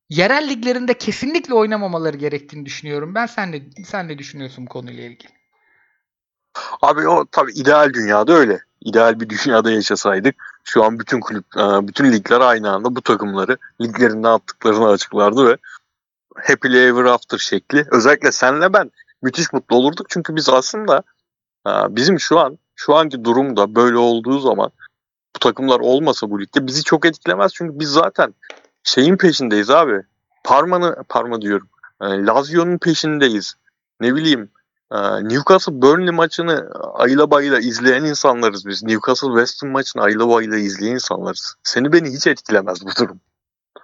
yerel 0.10 0.50
liglerinde 0.50 0.94
kesinlikle 0.94 1.54
oynamamaları 1.54 2.18
gerektiğini 2.18 2.66
düşünüyorum. 2.66 3.16
Ben 3.16 3.26
sen 3.26 3.54
de 3.54 3.62
sen 3.86 4.08
ne 4.08 4.18
düşünüyorsun 4.18 4.66
bu 4.66 4.70
konuyla 4.70 5.04
ilgili? 5.04 5.32
Abi 6.82 7.08
o 7.08 7.26
tabii 7.32 7.52
ideal 7.52 7.94
dünyada 7.94 8.34
öyle. 8.34 8.60
İdeal 8.82 9.20
bir 9.20 9.30
dünyada 9.30 9.72
yaşasaydık 9.72 10.36
şu 10.64 10.84
an 10.84 11.00
bütün 11.00 11.20
kulüp, 11.20 11.46
e, 11.58 11.88
bütün 11.88 12.12
ligler 12.12 12.40
aynı 12.40 12.72
anda 12.72 12.96
bu 12.96 13.02
takımları 13.02 13.58
liglerinden 13.82 14.30
attıklarını 14.30 14.90
açıklardı 14.90 15.48
ve 15.48 15.58
happily 16.48 16.88
ever 16.88 17.04
after 17.04 17.38
şekli. 17.38 17.86
Özellikle 17.92 18.32
senle 18.32 18.74
ben 18.74 18.92
müthiş 19.22 19.54
mutlu 19.54 19.76
olurduk 19.76 20.10
çünkü 20.10 20.36
biz 20.36 20.50
aslında 20.50 21.04
bizim 21.90 22.20
şu 22.20 22.40
an 22.40 22.58
şu 22.76 22.96
anki 22.96 23.24
durumda 23.24 23.76
böyle 23.76 23.98
olduğu 23.98 24.40
zaman 24.40 24.72
bu 25.36 25.40
takımlar 25.40 25.80
olmasa 25.80 26.30
bu 26.30 26.42
ligde 26.42 26.68
bizi 26.68 26.84
çok 26.84 27.06
etkilemez 27.06 27.54
çünkü 27.54 27.80
biz 27.80 27.90
zaten 27.90 28.36
şeyin 28.84 29.18
peşindeyiz 29.18 29.70
abi. 29.70 30.02
Parma'nı 30.44 30.96
Parma 31.10 31.42
diyorum. 31.42 31.70
E, 32.02 32.06
Lazio'nun 32.06 32.78
peşindeyiz. 32.78 33.54
Ne 34.02 34.16
bileyim 34.16 34.50
ee, 34.92 34.98
Newcastle 35.24 35.82
Burnley 35.82 36.12
maçını 36.12 36.70
ayla 36.94 37.32
bayla 37.32 37.60
izleyen 37.60 38.04
insanlarız 38.04 38.66
biz. 38.66 38.84
Newcastle 38.84 39.28
West 39.28 39.64
Ham 39.64 39.72
maçını 39.72 40.02
ayla 40.02 40.30
bayla 40.30 40.58
izleyen 40.58 40.94
insanlarız. 40.94 41.56
Seni 41.64 41.94
beni 41.94 42.14
hiç 42.14 42.28
etkilemez 42.28 42.86
bu 42.86 42.90
durum. 43.00 43.20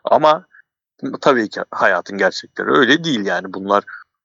Ama 0.03 0.45
tabii 1.21 1.49
ki 1.49 1.61
hayatın 1.71 2.17
gerçekleri 2.17 2.71
öyle 2.71 3.03
değil 3.03 3.25
yani. 3.25 3.53
Bunlar 3.53 3.83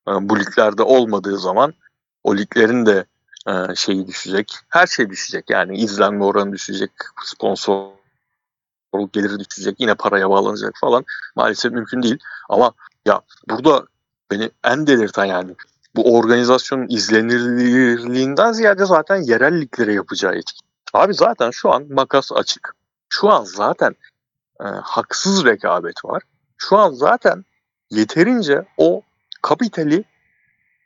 e, 0.08 0.10
bu 0.10 0.38
liglerde 0.38 0.82
olmadığı 0.82 1.38
zaman 1.38 1.74
o 2.24 2.36
liglerin 2.36 2.86
de 2.86 3.04
e, 3.48 3.74
şeyi 3.74 4.06
düşecek. 4.06 4.54
Her 4.68 4.86
şey 4.86 5.10
düşecek 5.10 5.50
yani. 5.50 5.78
izlenme 5.78 6.24
oranı 6.24 6.52
düşecek. 6.52 6.90
Sponsor 7.24 7.90
geliri 9.12 9.38
düşecek. 9.38 9.80
Yine 9.80 9.94
paraya 9.94 10.30
bağlanacak 10.30 10.74
falan. 10.80 11.04
Maalesef 11.36 11.72
mümkün 11.72 12.02
değil. 12.02 12.18
Ama 12.48 12.72
ya 13.06 13.20
burada 13.48 13.86
beni 14.30 14.50
en 14.64 14.86
delirten 14.86 15.24
yani 15.24 15.54
bu 15.96 16.16
organizasyonun 16.16 16.86
izlenirliğinden 16.88 18.52
ziyade 18.52 18.84
zaten 18.84 19.16
yerel 19.16 19.60
liglere 19.60 19.92
yapacağı 19.94 20.34
etki. 20.34 20.58
Abi 20.92 21.14
zaten 21.14 21.50
şu 21.50 21.72
an 21.72 21.86
makas 21.90 22.32
açık. 22.32 22.76
Şu 23.08 23.30
an 23.30 23.44
zaten 23.44 23.94
e, 24.60 24.64
haksız 24.64 25.44
rekabet 25.44 26.04
var. 26.04 26.22
Şu 26.56 26.78
an 26.78 26.92
zaten 26.92 27.44
yeterince 27.90 28.66
o 28.76 29.02
kapitali 29.42 30.04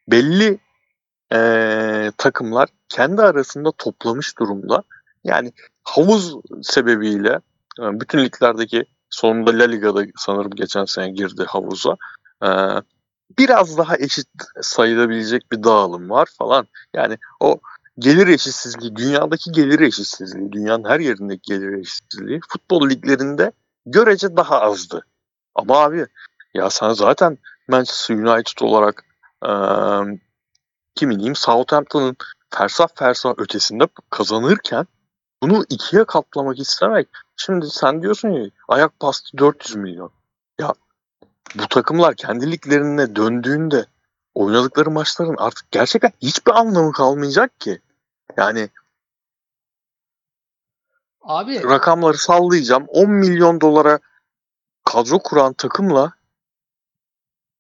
belli 0.09 0.59
e, 1.33 2.13
takımlar 2.19 2.69
kendi 2.89 3.23
arasında 3.23 3.73
toplamış 3.73 4.39
durumda. 4.39 4.83
Yani 5.25 5.53
havuz 5.85 6.35
sebebiyle 6.63 7.41
e, 7.81 8.01
bütün 8.01 8.19
liglerdeki 8.19 8.85
sonunda 9.11 9.59
La 9.59 9.65
Liga'da 9.65 10.05
sanırım 10.17 10.51
geçen 10.51 10.85
sene 10.85 11.11
girdi 11.11 11.45
havuza. 11.45 11.97
E, 12.43 12.49
biraz 13.39 13.79
daha 13.79 13.97
eşit 13.97 14.29
sayılabilecek 14.61 15.53
bir 15.53 15.63
dağılım 15.63 16.11
var 16.11 16.29
falan. 16.39 16.67
Yani 16.95 17.19
o 17.41 17.61
gelir 17.99 18.29
eşitsizliği, 18.29 18.97
dünyadaki 18.97 19.53
gelir 19.53 19.81
eşitsizliği, 19.81 20.53
dünyanın 20.53 20.85
her 20.85 21.01
yerindeki 21.01 21.53
gelir 21.53 21.79
eşitsizliği 21.79 22.41
futbol 22.49 22.91
liglerinde 22.91 23.53
görece 23.87 24.37
daha 24.37 24.61
azdı. 24.61 25.07
Ama 25.55 25.79
abi 25.79 26.07
ya 26.55 26.71
sen 26.71 26.91
zaten 26.91 27.39
Manchester 27.69 28.15
United 28.15 28.61
olarak 28.61 29.05
e, 29.43 29.51
kimin 30.95 31.19
diyeyim 31.19 31.37
Southampton'ın 31.37 32.17
fersah 32.51 32.89
fersah 32.95 33.35
ötesinde 33.37 33.89
kazanırken 34.11 34.87
bunu 35.43 35.65
ikiye 35.69 36.05
katlamak 36.05 36.59
istemek. 36.59 37.09
Şimdi 37.37 37.71
sen 37.71 38.03
diyorsun 38.03 38.29
ya 38.29 38.51
ayak 38.69 39.03
bastı 39.03 39.39
400 39.39 39.77
milyon. 39.77 40.11
Ya 40.59 40.73
bu 41.55 41.69
takımlar 41.69 42.15
kendi 42.15 42.51
liglerine 42.51 43.17
döndüğünde 43.17 43.87
oynadıkları 44.35 44.91
maçların 44.91 45.37
artık 45.39 45.71
gerçekten 45.71 46.13
hiçbir 46.23 46.53
anlamı 46.53 46.93
kalmayacak 46.93 47.61
ki. 47.61 47.81
Yani 48.37 48.69
Abi 51.25 51.63
rakamları 51.63 52.19
sallayacağım. 52.19 52.85
10 52.89 53.11
milyon 53.11 53.61
dolara 53.61 53.99
kadro 54.85 55.19
kuran 55.19 55.53
takımla 55.53 56.13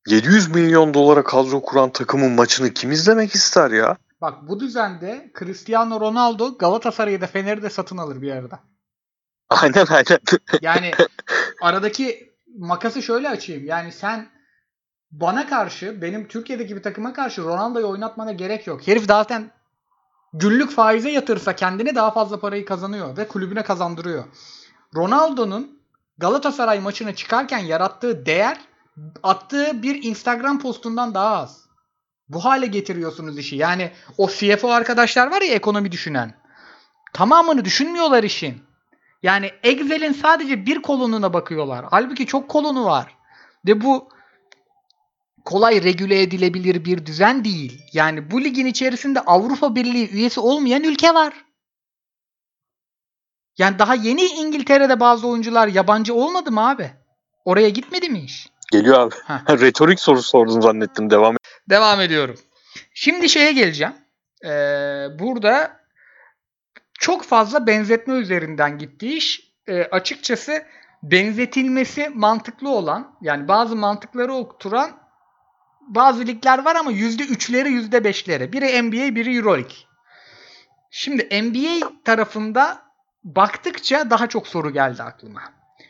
700 0.09 0.48
milyon 0.48 0.94
dolara 0.94 1.24
kadro 1.24 1.62
kuran 1.62 1.90
takımın 1.90 2.32
maçını 2.32 2.74
kim 2.74 2.92
izlemek 2.92 3.34
ister 3.34 3.70
ya? 3.70 3.96
bak 4.24 4.48
bu 4.48 4.61
düzende 4.61 5.30
Cristiano 5.38 6.00
Ronaldo 6.00 6.59
Galatasaray'ı 6.59 7.20
da 7.20 7.26
Fener'i 7.26 7.62
de 7.62 7.70
satın 7.70 7.96
alır 7.96 8.22
bir 8.22 8.30
arada. 8.32 8.61
Aynen 9.48 9.86
aynen. 9.90 10.18
Yani 10.62 10.90
aradaki 11.62 12.34
makası 12.59 13.02
şöyle 13.02 13.28
açayım. 13.28 13.64
Yani 13.64 13.92
sen 13.92 14.28
bana 15.11 15.46
karşı 15.46 16.02
benim 16.02 16.28
Türkiye'deki 16.28 16.76
bir 16.76 16.82
takıma 16.82 17.12
karşı 17.12 17.42
Ronaldo'yu 17.42 17.88
oynatmana 17.88 18.32
gerek 18.32 18.66
yok. 18.66 18.86
Herif 18.86 19.07
zaten 19.07 19.50
günlük 20.32 20.70
faize 20.70 21.11
yatırsa 21.11 21.57
kendine 21.57 21.94
daha 21.94 22.11
fazla 22.11 22.40
parayı 22.40 22.64
kazanıyor 22.64 23.16
ve 23.16 23.28
kulübüne 23.28 23.62
kazandırıyor. 23.62 24.24
Ronaldo'nun 24.96 25.80
Galatasaray 26.18 26.80
maçına 26.80 27.14
çıkarken 27.14 27.59
yarattığı 27.59 28.26
değer 28.26 28.61
attığı 29.22 29.82
bir 29.82 30.03
Instagram 30.03 30.59
postundan 30.59 31.14
daha 31.14 31.36
az. 31.36 31.64
Bu 32.28 32.45
hale 32.45 32.66
getiriyorsunuz 32.66 33.38
işi. 33.38 33.57
Yani 33.57 33.90
o 34.18 34.28
CFO 34.28 34.70
arkadaşlar 34.70 35.30
var 35.30 35.42
ya 35.42 35.55
ekonomi 35.55 35.92
düşünen. 35.92 36.34
Tamamını 37.12 37.64
düşünmüyorlar 37.64 38.22
işin. 38.24 38.62
Yani 39.22 39.51
Excel'in 39.62 40.12
sadece 40.12 40.66
bir 40.66 40.82
kolonuna 40.82 41.32
bakıyorlar. 41.32 41.86
Halbuki 41.90 42.26
çok 42.26 42.49
kolonu 42.49 42.84
var. 42.84 43.16
Ve 43.66 43.80
bu 43.80 44.09
kolay 45.45 45.82
regüle 45.82 46.22
edilebilir 46.22 46.84
bir 46.84 47.07
düzen 47.07 47.45
değil. 47.45 47.82
Yani 47.92 48.30
bu 48.30 48.45
ligin 48.45 48.66
içerisinde 48.66 49.20
Avrupa 49.20 49.74
Birliği 49.74 50.11
üyesi 50.11 50.40
olmayan 50.40 50.84
ülke 50.84 51.14
var. 51.14 51.45
Yani 53.59 53.78
daha 53.78 53.95
yeni 53.95 54.24
İngiltere'de 54.24 55.01
bazı 55.01 55.28
oyuncular 55.28 55.68
yabancı 55.68 56.14
olmadı 56.14 56.53
mı 56.53 56.68
abi? 56.68 56.90
Oraya 57.45 57.68
gitmedi 57.68 58.09
mi 58.09 58.20
iş? 58.20 58.49
Geliyor 58.74 59.00
abi. 59.00 59.14
Retorik 59.60 60.00
soru 60.00 60.22
sordun 60.22 60.60
zannettim. 60.60 61.10
Devam 61.10 61.34
et. 61.34 61.40
Devam 61.70 62.00
ediyorum. 62.00 62.36
Şimdi 62.94 63.28
şeye 63.28 63.52
geleceğim. 63.52 63.92
Ee, 64.44 64.48
burada 65.18 65.80
çok 66.98 67.24
fazla 67.24 67.66
benzetme 67.66 68.14
üzerinden 68.14 68.78
gitti 68.78 69.16
iş. 69.16 69.54
Ee, 69.66 69.82
açıkçası 69.82 70.62
benzetilmesi 71.02 72.08
mantıklı 72.08 72.68
olan 72.70 73.16
yani 73.20 73.48
bazı 73.48 73.76
mantıkları 73.76 74.32
oturan 74.32 74.90
bazı 75.80 76.26
ligler 76.26 76.64
var 76.64 76.76
ama 76.76 76.92
%3'leri 76.92 77.68
%5'leri. 77.68 78.52
Biri 78.52 78.82
NBA 78.82 79.14
biri 79.14 79.36
Euroleague. 79.36 79.76
Şimdi 80.90 81.42
NBA 81.42 81.92
tarafında 82.04 82.82
baktıkça 83.24 84.10
daha 84.10 84.26
çok 84.26 84.48
soru 84.48 84.72
geldi 84.72 85.02
aklıma. 85.02 85.42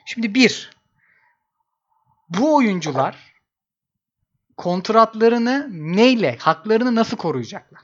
Şimdi 0.06 0.34
bir, 0.34 0.70
bu 2.38 2.56
oyuncular 2.56 3.34
kontratlarını 4.56 5.68
neyle, 5.70 6.36
haklarını 6.40 6.94
nasıl 6.94 7.16
koruyacaklar? 7.16 7.82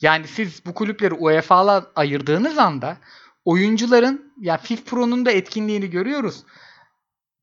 Yani 0.00 0.28
siz 0.28 0.66
bu 0.66 0.74
kulüpleri 0.74 1.14
UEFA'la 1.14 1.86
ayırdığınız 1.96 2.58
anda 2.58 2.96
oyuncuların 3.44 4.32
ya 4.40 4.56
FIF 4.56 4.86
Pro'nun 4.86 5.26
da 5.26 5.30
etkinliğini 5.30 5.90
görüyoruz. 5.90 6.44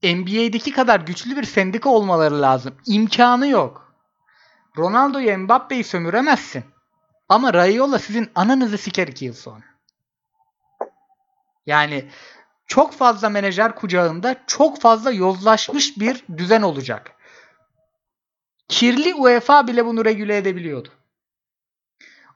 NBA'deki 0.03 0.71
kadar 0.71 0.99
güçlü 0.99 1.37
bir 1.37 1.43
sendika 1.43 1.89
olmaları 1.89 2.41
lazım. 2.41 2.75
İmkanı 2.85 3.47
yok. 3.47 3.93
Ronaldo'yu 4.77 5.37
Mbappe'yi 5.37 5.83
sömüremezsin. 5.83 6.63
Ama 7.29 7.53
Raiola 7.53 7.99
sizin 7.99 8.29
ananızı 8.35 8.77
siker 8.77 9.07
iki 9.07 9.25
yıl 9.25 9.33
sonra. 9.33 9.63
Yani 11.65 12.09
çok 12.69 12.93
fazla 12.93 13.29
menajer 13.29 13.75
kucağında 13.75 14.35
çok 14.47 14.81
fazla 14.81 15.11
yozlaşmış 15.11 15.99
bir 15.99 16.23
düzen 16.37 16.61
olacak. 16.61 17.11
Kirli 18.67 19.13
UEFA 19.13 19.67
bile 19.67 19.85
bunu 19.85 20.05
regüle 20.05 20.37
edebiliyordu. 20.37 20.89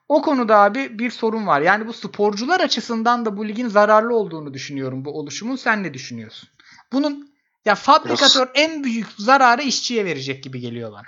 O 0.10 0.22
konuda 0.22 0.58
abi 0.58 1.00
bir 1.00 1.12
sorun 1.12 1.48
var. 1.48 1.62
Yani 1.62 1.88
bu 1.88 1.94
sporcular 1.94 2.60
açısından 2.60 3.26
da 3.26 3.38
bu 3.38 3.48
ligin 3.48 3.68
zararlı 3.68 4.16
olduğunu 4.16 4.54
düşünüyorum 4.54 5.06
bu 5.06 5.20
oluşumun. 5.20 5.56
Sen 5.56 5.84
ne 5.84 5.94
düşünüyorsun? 5.94 6.50
Bunun 6.92 7.34
ya 7.66 7.76
fabrikatör 7.76 8.48
en 8.54 8.84
büyük 8.84 9.08
zararı 9.18 9.62
işçiye 9.62 10.06
verecek 10.06 10.44
gibi 10.44 10.60
geliyor 10.60 10.92
bana. 10.92 11.08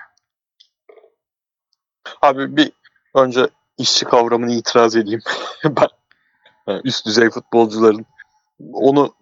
Abi 2.22 2.58
bir 2.58 2.72
önce 3.16 3.48
işçi 3.78 4.06
kavramını 4.06 4.54
itiraz 4.54 4.96
edeyim. 4.96 5.22
ben 5.64 5.88
e, 6.68 6.82
üst 6.84 7.06
düzey 7.06 7.30
futbolcuların 7.30 8.06
onu 8.74 9.14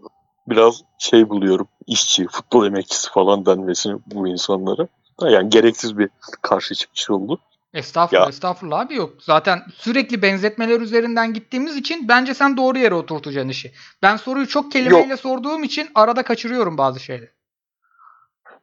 biraz 0.48 0.82
şey 1.00 1.30
buluyorum. 1.30 1.68
İşçi, 1.88 2.28
futbol 2.28 2.68
emekçisi 2.68 3.12
falan 3.12 3.46
denmesini 3.46 4.00
bu 4.06 4.28
insanlara. 4.28 4.88
Yani 5.22 5.50
gereksiz 5.50 5.98
bir 5.98 6.10
karşı 6.42 6.76
çıkış 6.76 7.10
oldu. 7.10 7.40
Estağfurullah, 7.74 8.24
Ya. 8.24 8.30
estağfurullah 8.30 8.80
abi 8.80 8.96
yok. 8.96 9.14
Zaten 9.20 9.64
sürekli 9.76 10.22
benzetmeler 10.22 10.82
üzerinden 10.82 11.34
gittiğimiz 11.34 11.76
için 11.76 12.08
bence 12.08 12.34
sen 12.34 12.58
doğru 12.58 12.78
yere 12.78 12.96
oturtacaksın 12.96 13.50
işi. 13.50 13.74
Ben 14.02 14.16
soruyu 14.16 14.48
çok 14.48 14.72
kelimeyle 14.72 15.18
sorduğum 15.18 15.64
için 15.64 15.90
arada 15.96 16.24
kaçırıyorum 16.24 16.78
bazı 16.78 17.00
şeyleri. 17.00 17.32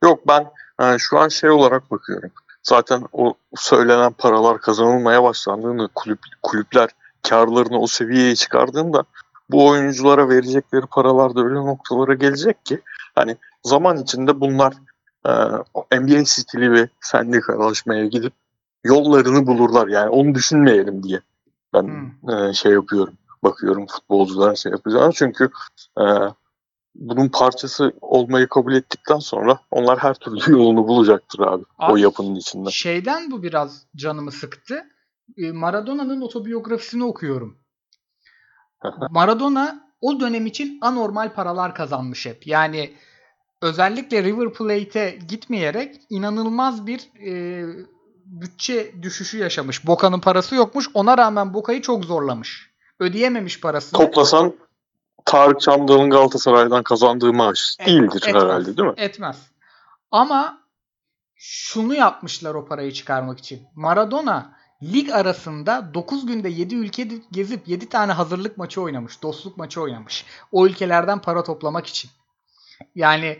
Yok 0.03 0.29
ben 0.29 0.51
e, 0.83 0.99
şu 0.99 1.19
an 1.19 1.29
şey 1.29 1.51
olarak 1.51 1.91
bakıyorum. 1.91 2.31
Zaten 2.63 3.05
o 3.13 3.35
söylenen 3.57 4.13
paralar 4.13 4.61
kazanılmaya 4.61 5.23
başlandığında 5.23 5.89
kulüp, 5.95 6.19
kulüpler 6.43 6.89
karlarını 7.29 7.81
o 7.81 7.87
seviyeye 7.87 8.37
çıkardığında 8.37 9.05
bu 9.53 9.69
oyunculara 9.69 10.29
verecekleri 10.29 10.87
paralar 10.87 11.35
da 11.35 11.41
öyle 11.41 11.55
noktalara 11.55 12.15
gelecek 12.15 12.65
ki 12.65 12.81
hani 13.15 13.37
zaman 13.63 13.99
içinde 13.99 14.41
bunlar 14.41 14.75
e, 15.27 15.31
o 15.75 15.87
NBA 15.93 16.25
stili 16.25 16.73
ve 16.73 16.89
sendikalaşmaya 17.01 18.07
gidip 18.07 18.33
yollarını 18.85 19.47
bulurlar. 19.47 19.89
Yani 19.89 20.09
onu 20.09 20.35
düşünmeyelim 20.35 21.03
diye 21.03 21.21
ben 21.75 22.13
e, 22.29 22.53
şey 22.53 22.73
yapıyorum. 22.73 23.15
Bakıyorum 23.45 23.87
futbolcuların 23.87 24.55
şey 24.55 24.73
yapacağını. 24.73 25.13
Çünkü 25.13 25.51
e, 25.99 26.05
bunun 26.95 27.29
parçası 27.29 27.93
olmayı 28.01 28.49
kabul 28.49 28.75
ettikten 28.75 29.19
sonra 29.19 29.59
onlar 29.71 29.99
her 29.99 30.15
türlü 30.15 30.41
yolunu 30.53 30.89
bulacaktır 30.89 31.41
abi, 31.41 31.65
o 31.79 31.85
Abi, 31.85 32.01
yapının 32.01 32.35
içinde. 32.35 32.71
Şeyden 32.71 33.31
bu 33.31 33.43
biraz 33.43 33.87
canımı 33.97 34.33
sıktı. 34.33 34.85
Ee, 35.37 35.53
Maradona'nın 35.53 36.21
otobiyografisini 36.21 37.05
okuyorum. 37.05 37.60
Maradona 39.11 39.91
o 40.01 40.21
dönem 40.21 40.47
için 40.47 40.79
anormal 40.81 41.33
paralar 41.33 41.75
kazanmış 41.75 42.27
hep. 42.27 42.47
Yani 42.47 42.95
özellikle 43.63 44.23
River 44.23 44.53
Plate'e 44.53 45.19
gitmeyerek 45.29 45.97
inanılmaz 46.11 46.87
bir 46.87 47.01
e, 47.27 47.65
bütçe 48.25 49.03
düşüşü 49.03 49.39
yaşamış. 49.39 49.87
Boca'nın 49.87 50.21
parası 50.21 50.55
yokmuş. 50.55 50.89
Ona 50.95 51.19
rağmen 51.19 51.55
Boca'yı 51.55 51.83
çok 51.83 52.05
zorlamış. 52.05 52.71
Ödeyememiş 53.01 53.61
parasını. 53.61 54.01
Toplasan 54.01 54.55
Tarık 55.25 55.61
Çamdal'ın 55.61 56.11
Galatasaray'dan 56.11 56.83
kazandığı 56.83 57.33
maaş 57.33 57.77
Et- 57.79 57.87
değildir 57.87 58.23
etmez. 58.29 58.43
herhalde 58.43 58.77
değil 58.77 58.89
mi? 58.89 58.95
Etmez. 58.97 59.51
Ama 60.11 60.59
şunu 61.35 61.95
yapmışlar 61.95 62.55
o 62.55 62.65
parayı 62.67 62.93
çıkarmak 62.93 63.39
için. 63.39 63.63
Maradona 63.75 64.60
lig 64.83 65.11
arasında 65.11 65.95
9 65.95 66.27
günde 66.27 66.49
7 66.49 66.75
ülke 66.75 67.09
gezip 67.33 67.69
7 67.69 67.89
tane 67.89 68.13
hazırlık 68.13 68.59
maçı 68.59 68.83
oynamış. 68.83 69.23
Dostluk 69.23 69.57
maçı 69.57 69.81
oynamış. 69.81 70.25
O 70.53 70.67
ülkelerden 70.67 71.19
para 71.19 71.43
toplamak 71.43 71.87
için. 71.87 72.11
Yani 72.95 73.39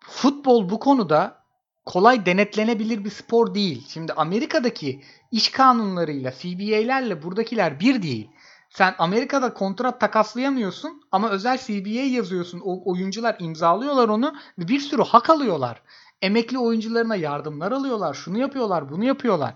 futbol 0.00 0.70
bu 0.70 0.78
konuda 0.78 1.40
kolay 1.86 2.26
denetlenebilir 2.26 3.04
bir 3.04 3.10
spor 3.10 3.54
değil. 3.54 3.86
Şimdi 3.88 4.12
Amerika'daki 4.12 5.02
iş 5.32 5.48
kanunlarıyla, 5.50 6.32
CBA'lerle 6.32 7.22
buradakiler 7.22 7.80
bir 7.80 8.02
değil. 8.02 8.30
Sen 8.70 8.94
Amerika'da 8.98 9.54
kontrat 9.54 10.00
takaslayamıyorsun 10.00 11.02
ama 11.12 11.30
özel 11.30 11.58
CBA 11.58 11.88
yazıyorsun. 11.88 12.60
O 12.64 12.90
oyuncular 12.90 13.36
imzalıyorlar 13.38 14.08
onu 14.08 14.34
ve 14.58 14.68
bir 14.68 14.80
sürü 14.80 15.02
hak 15.02 15.30
alıyorlar. 15.30 15.82
Emekli 16.22 16.58
oyuncularına 16.58 17.16
yardımlar 17.16 17.72
alıyorlar. 17.72 18.14
Şunu 18.14 18.38
yapıyorlar, 18.38 18.90
bunu 18.90 19.04
yapıyorlar. 19.04 19.54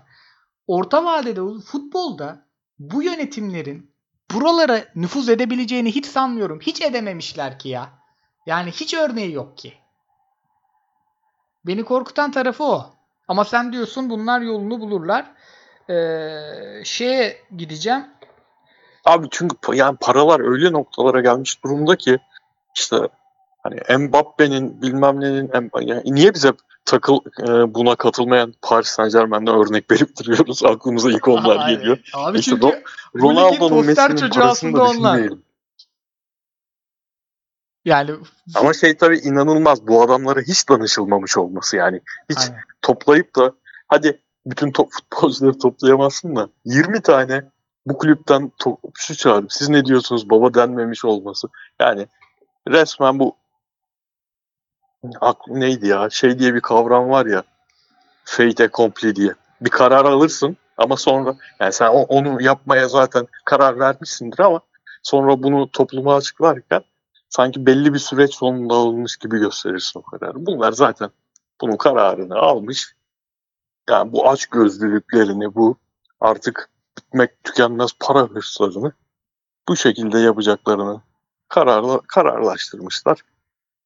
Orta 0.67 1.05
vadede 1.05 1.41
futbolda 1.65 2.45
bu 2.79 3.03
yönetimlerin 3.03 3.95
buralara 4.33 4.85
nüfuz 4.95 5.29
edebileceğini 5.29 5.95
hiç 5.95 6.05
sanmıyorum. 6.05 6.59
Hiç 6.59 6.81
edememişler 6.81 7.59
ki 7.59 7.69
ya. 7.69 7.89
Yani 8.45 8.71
hiç 8.71 8.93
örneği 8.93 9.33
yok 9.33 9.57
ki. 9.57 9.73
Beni 11.65 11.83
korkutan 11.83 12.31
tarafı 12.31 12.63
o. 12.63 12.85
Ama 13.27 13.45
sen 13.45 13.73
diyorsun 13.73 14.09
bunlar 14.09 14.41
yolunu 14.41 14.79
bulurlar. 14.81 15.31
Ee, 15.89 16.83
şeye 16.83 17.37
gideceğim. 17.57 18.05
Abi 19.05 19.27
çünkü 19.31 19.55
yani 19.73 19.97
paralar 20.01 20.51
öyle 20.51 20.71
noktalara 20.71 21.21
gelmiş 21.21 21.63
durumda 21.63 21.95
ki 21.95 22.19
işte 22.75 22.97
hani 23.63 23.97
Mbappe'nin 23.97 24.81
bilmem 24.81 25.19
nenin 25.19 25.51
yani 25.81 26.01
niye 26.05 26.33
bize 26.33 26.53
takıl 26.85 27.19
e, 27.39 27.73
buna 27.73 27.95
katılmayan 27.95 28.53
Paris 28.61 28.87
Saint 28.87 29.13
Germain'den 29.13 29.55
örnek 29.55 29.91
verip 29.91 30.19
duruyoruz. 30.19 30.63
Aklımıza 30.63 31.11
ilk 31.11 31.27
onlar 31.27 31.57
Aynen. 31.57 31.79
geliyor. 31.79 31.97
Abi 32.13 32.39
İşte 32.39 32.51
çünkü 32.51 32.83
Ronaldo'nun 33.15 33.85
Messi'nin 33.85 34.29
parasını 34.29 34.75
da 34.75 34.83
onlar. 34.83 35.17
yani 35.17 35.31
Ama 38.55 38.73
şey 38.73 38.97
tabii 38.97 39.17
inanılmaz 39.17 39.87
bu 39.87 40.01
adamlara 40.01 40.41
hiç 40.41 40.69
danışılmamış 40.69 41.37
olması 41.37 41.75
yani. 41.75 42.01
Hiç 42.29 42.37
Aynen. 42.37 42.61
toplayıp 42.81 43.35
da 43.35 43.53
hadi 43.87 44.21
bütün 44.45 44.71
top, 44.71 44.91
futbolcuları 44.91 45.59
toplayamazsın 45.59 46.35
da 46.35 46.49
20 46.65 47.01
tane 47.01 47.43
bu 47.85 47.97
kulüpten 47.97 48.51
topçu 48.57 49.15
çağırıp 49.15 49.53
siz 49.53 49.69
ne 49.69 49.85
diyorsunuz 49.85 50.29
baba 50.29 50.53
denmemiş 50.53 51.05
olması. 51.05 51.47
Yani 51.79 52.07
resmen 52.67 53.19
bu 53.19 53.35
aklı 55.21 55.59
neydi 55.59 55.87
ya 55.87 56.09
şey 56.09 56.39
diye 56.39 56.53
bir 56.53 56.61
kavram 56.61 57.09
var 57.09 57.25
ya 57.25 57.43
fait 58.25 58.61
accompli 58.61 59.15
diye. 59.15 59.33
Bir 59.61 59.69
karar 59.69 60.05
alırsın 60.05 60.57
ama 60.77 60.97
sonra 60.97 61.35
yani 61.59 61.73
sen 61.73 61.87
onu 61.87 62.41
yapmaya 62.41 62.87
zaten 62.87 63.27
karar 63.45 63.79
vermişsindir 63.79 64.39
ama 64.39 64.59
sonra 65.03 65.43
bunu 65.43 65.71
topluma 65.71 66.15
açıklarken 66.15 66.81
sanki 67.29 67.65
belli 67.65 67.93
bir 67.93 67.99
süreç 67.99 68.35
sonunda 68.35 68.73
alınmış 68.73 69.17
gibi 69.17 69.39
gösterirsin 69.39 69.99
o 69.99 70.03
kararı. 70.03 70.45
Bunlar 70.45 70.71
zaten 70.71 71.09
bunun 71.61 71.77
kararını 71.77 72.35
almış. 72.35 72.95
Yani 73.89 74.11
bu 74.11 74.29
aç 74.29 74.45
gözlülüklerini, 74.45 75.55
bu 75.55 75.77
artık 76.19 76.69
bitmek 76.97 77.43
tükenmez 77.43 77.91
para 77.99 78.21
hırslarını 78.21 78.91
bu 79.67 79.75
şekilde 79.75 80.19
yapacaklarını 80.19 81.01
kararla, 81.47 81.99
kararlaştırmışlar. 82.07 83.21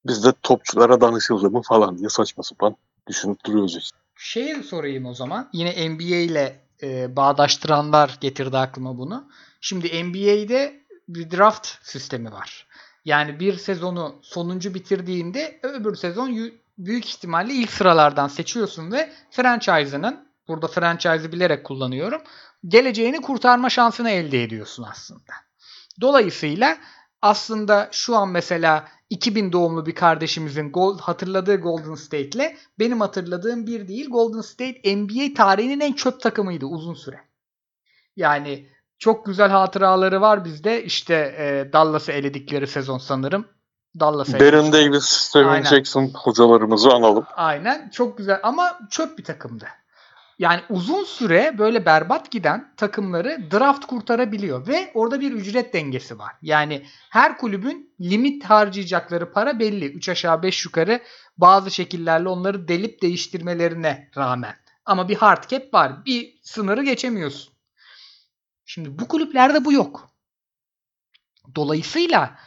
Biz 0.05 0.23
de 0.23 0.33
topçulara 0.43 1.01
danışıldı 1.01 1.49
mı 1.49 1.61
falan 1.61 1.97
diye 1.97 2.09
saçma 2.09 2.43
sapan 2.43 2.75
düşünüp 3.07 3.45
duruyoruz 3.45 3.77
işte. 3.77 3.97
Şeyi 4.15 4.63
sorayım 4.63 5.05
o 5.05 5.13
zaman. 5.13 5.49
Yine 5.53 5.89
NBA 5.89 6.15
ile 6.15 6.59
e, 6.83 7.15
bağdaştıranlar 7.15 8.17
getirdi 8.21 8.57
aklıma 8.57 8.97
bunu. 8.97 9.29
Şimdi 9.61 10.03
NBA'de 10.03 10.83
bir 11.07 11.31
draft 11.31 11.67
sistemi 11.81 12.31
var. 12.31 12.67
Yani 13.05 13.39
bir 13.39 13.57
sezonu 13.57 14.15
sonuncu 14.21 14.73
bitirdiğinde 14.73 15.59
öbür 15.63 15.95
sezon 15.95 16.51
büyük 16.77 17.05
ihtimalle 17.05 17.53
ilk 17.53 17.71
sıralardan 17.71 18.27
seçiyorsun 18.27 18.91
ve 18.91 19.13
franchise'ının 19.31 20.27
burada 20.47 20.67
franchise'ı 20.67 21.31
bilerek 21.31 21.65
kullanıyorum. 21.65 22.21
Geleceğini 22.67 23.21
kurtarma 23.21 23.69
şansını 23.69 24.09
elde 24.09 24.43
ediyorsun 24.43 24.85
aslında. 24.91 25.33
Dolayısıyla 26.01 26.77
aslında 27.21 27.89
şu 27.91 28.15
an 28.15 28.29
mesela 28.29 28.87
2000 29.09 29.51
doğumlu 29.51 29.85
bir 29.85 29.95
kardeşimizin 29.95 30.71
gol, 30.71 30.99
hatırladığı 30.99 31.55
Golden 31.55 31.95
State'le 31.95 32.57
benim 32.79 33.01
hatırladığım 33.01 33.67
bir 33.67 33.87
değil. 33.87 34.09
Golden 34.09 34.41
State 34.41 34.95
NBA 34.95 35.33
tarihinin 35.35 35.79
en 35.79 35.93
çöp 35.93 36.21
takımıydı 36.21 36.65
uzun 36.65 36.93
süre. 36.93 37.19
Yani 38.15 38.67
çok 38.99 39.25
güzel 39.25 39.49
hatıraları 39.49 40.21
var 40.21 40.45
bizde. 40.45 40.83
İşte 40.83 41.15
e, 41.15 41.73
Dallas'ı 41.73 42.11
eledikleri 42.11 42.67
sezon 42.67 42.97
sanırım. 42.97 43.45
Dallas'ı 43.99 44.33
Baron 44.33 44.45
elemişler. 44.45 44.91
Davis, 44.91 45.03
Steven. 45.03 45.63
Jackson 45.63 46.11
hocalarımızı 46.13 46.89
analım. 46.89 47.25
Aynen 47.35 47.89
çok 47.89 48.17
güzel 48.17 48.39
ama 48.43 48.79
çöp 48.89 49.17
bir 49.17 49.23
takımdı. 49.23 49.67
Yani 50.39 50.61
uzun 50.69 51.03
süre 51.03 51.55
böyle 51.57 51.85
berbat 51.85 52.31
giden 52.31 52.73
takımları 52.77 53.51
draft 53.51 53.85
kurtarabiliyor 53.85 54.67
ve 54.67 54.91
orada 54.93 55.21
bir 55.21 55.31
ücret 55.31 55.73
dengesi 55.73 56.19
var. 56.19 56.35
Yani 56.41 56.85
her 57.09 57.37
kulübün 57.37 57.93
limit 58.01 58.43
harcayacakları 58.43 59.31
para 59.31 59.59
belli. 59.59 59.85
3 59.85 60.09
aşağı 60.09 60.43
5 60.43 60.65
yukarı 60.65 61.01
bazı 61.37 61.71
şekillerle 61.71 62.29
onları 62.29 62.67
delip 62.67 63.01
değiştirmelerine 63.01 64.09
rağmen. 64.17 64.55
Ama 64.85 65.09
bir 65.09 65.15
hard 65.15 65.49
cap 65.49 65.73
var. 65.73 66.05
Bir 66.05 66.39
sınırı 66.43 66.83
geçemiyorsun. 66.83 67.53
Şimdi 68.65 68.99
bu 68.99 69.07
kulüplerde 69.07 69.65
bu 69.65 69.73
yok. 69.73 70.09
Dolayısıyla 71.55 72.39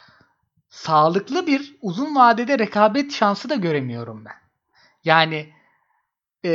sağlıklı 0.69 1.47
bir 1.47 1.75
uzun 1.81 2.15
vadede 2.15 2.59
rekabet 2.59 3.13
şansı 3.13 3.49
da 3.49 3.55
göremiyorum 3.55 4.25
ben. 4.25 4.35
Yani 5.03 5.53
e, 6.45 6.51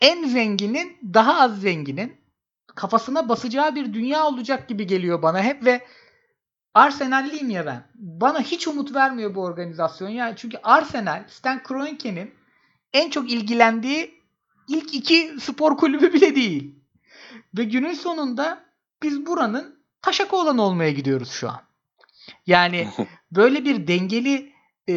en 0.00 0.28
zenginin 0.28 0.98
daha 1.14 1.40
az 1.40 1.60
zenginin 1.60 2.16
kafasına 2.66 3.28
basacağı 3.28 3.74
bir 3.74 3.94
dünya 3.94 4.26
olacak 4.26 4.68
gibi 4.68 4.86
geliyor 4.86 5.22
bana 5.22 5.42
hep 5.42 5.64
ve 5.64 5.86
Arsenal'liyim 6.74 7.50
ya 7.50 7.66
ben. 7.66 7.82
Bana 7.94 8.40
hiç 8.40 8.68
umut 8.68 8.94
vermiyor 8.94 9.34
bu 9.34 9.42
organizasyon. 9.42 10.08
Yani 10.08 10.34
çünkü 10.36 10.58
Arsenal, 10.62 11.24
Stan 11.28 11.62
Kroenke'nin 11.62 12.34
en 12.92 13.10
çok 13.10 13.30
ilgilendiği 13.30 14.20
ilk 14.68 14.94
iki 14.94 15.34
spor 15.40 15.76
kulübü 15.76 16.12
bile 16.12 16.34
değil. 16.34 16.74
Ve 17.58 17.64
günün 17.64 17.92
sonunda 17.92 18.64
biz 19.02 19.26
buranın 19.26 19.80
taşak 20.02 20.34
olan 20.34 20.58
olmaya 20.58 20.90
gidiyoruz 20.90 21.30
şu 21.30 21.48
an. 21.48 21.60
Yani 22.46 22.88
böyle 23.32 23.64
bir 23.64 23.86
dengeli 23.86 24.52
e, 24.88 24.94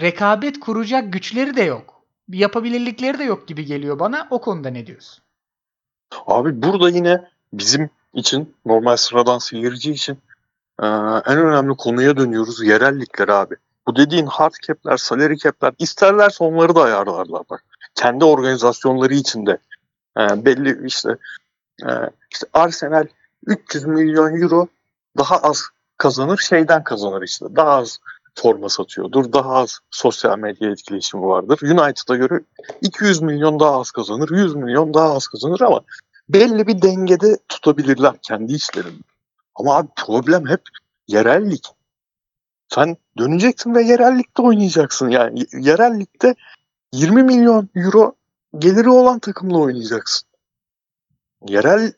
rekabet 0.00 0.60
kuracak 0.60 1.12
güçleri 1.12 1.56
de 1.56 1.62
yok. 1.62 1.99
Yapabilirlikleri 2.32 3.18
de 3.18 3.24
yok 3.24 3.48
gibi 3.48 3.64
geliyor 3.64 3.98
bana. 3.98 4.28
O 4.30 4.40
konuda 4.40 4.70
ne 4.70 4.86
diyorsun? 4.86 5.24
Abi 6.26 6.62
burada 6.62 6.88
yine 6.88 7.28
bizim 7.52 7.90
için 8.14 8.54
normal 8.66 8.96
sıradan 8.96 9.38
seyirci 9.38 9.92
için 9.92 10.18
e, 10.82 10.86
en 11.26 11.38
önemli 11.38 11.76
konuya 11.76 12.16
dönüyoruz. 12.16 12.66
Yerellikler 12.66 13.28
abi. 13.28 13.54
Bu 13.86 13.96
dediğin 13.96 14.26
hard 14.26 14.52
cap'ler, 14.66 14.96
salary 14.96 15.36
cap'ler 15.36 15.72
isterlerse 15.78 16.44
onları 16.44 16.74
da 16.74 16.82
ayarlarlar 16.82 17.42
bak. 17.50 17.64
Kendi 17.94 18.24
organizasyonları 18.24 19.14
içinde 19.14 19.58
e, 20.18 20.44
belli 20.44 20.86
işte 20.86 21.16
e, 21.82 21.90
işte 22.30 22.46
Arsenal 22.52 23.06
300 23.46 23.84
milyon 23.84 24.42
euro 24.42 24.66
daha 25.18 25.36
az 25.36 25.64
kazanır 25.96 26.38
şeyden 26.38 26.84
kazanır 26.84 27.22
işte. 27.22 27.46
Daha 27.56 27.70
az 27.70 27.98
forma 28.34 28.68
satıyordur. 28.68 29.32
Daha 29.32 29.54
az 29.54 29.78
sosyal 29.90 30.38
medya 30.38 30.70
etkileşimi 30.70 31.22
vardır. 31.22 31.58
United'a 31.62 32.16
göre 32.16 32.40
200 32.80 33.22
milyon 33.22 33.60
daha 33.60 33.80
az 33.80 33.90
kazanır. 33.90 34.30
100 34.30 34.54
milyon 34.54 34.94
daha 34.94 35.12
az 35.14 35.26
kazanır 35.26 35.60
ama 35.60 35.80
belli 36.28 36.66
bir 36.66 36.82
dengede 36.82 37.38
tutabilirler 37.48 38.14
kendi 38.22 38.52
işlerini. 38.52 39.00
Ama 39.54 39.76
abi 39.76 39.88
problem 39.96 40.46
hep 40.46 40.62
yerellik. 41.08 41.66
Sen 42.68 42.96
döneceksin 43.18 43.74
ve 43.74 43.82
yerellikte 43.82 44.42
oynayacaksın. 44.42 45.08
Yani 45.08 45.46
yerellikte 45.52 46.34
20 46.92 47.22
milyon 47.22 47.68
euro 47.74 48.14
geliri 48.58 48.90
olan 48.90 49.18
takımla 49.18 49.58
oynayacaksın. 49.58 50.28
Yerel 51.48 51.92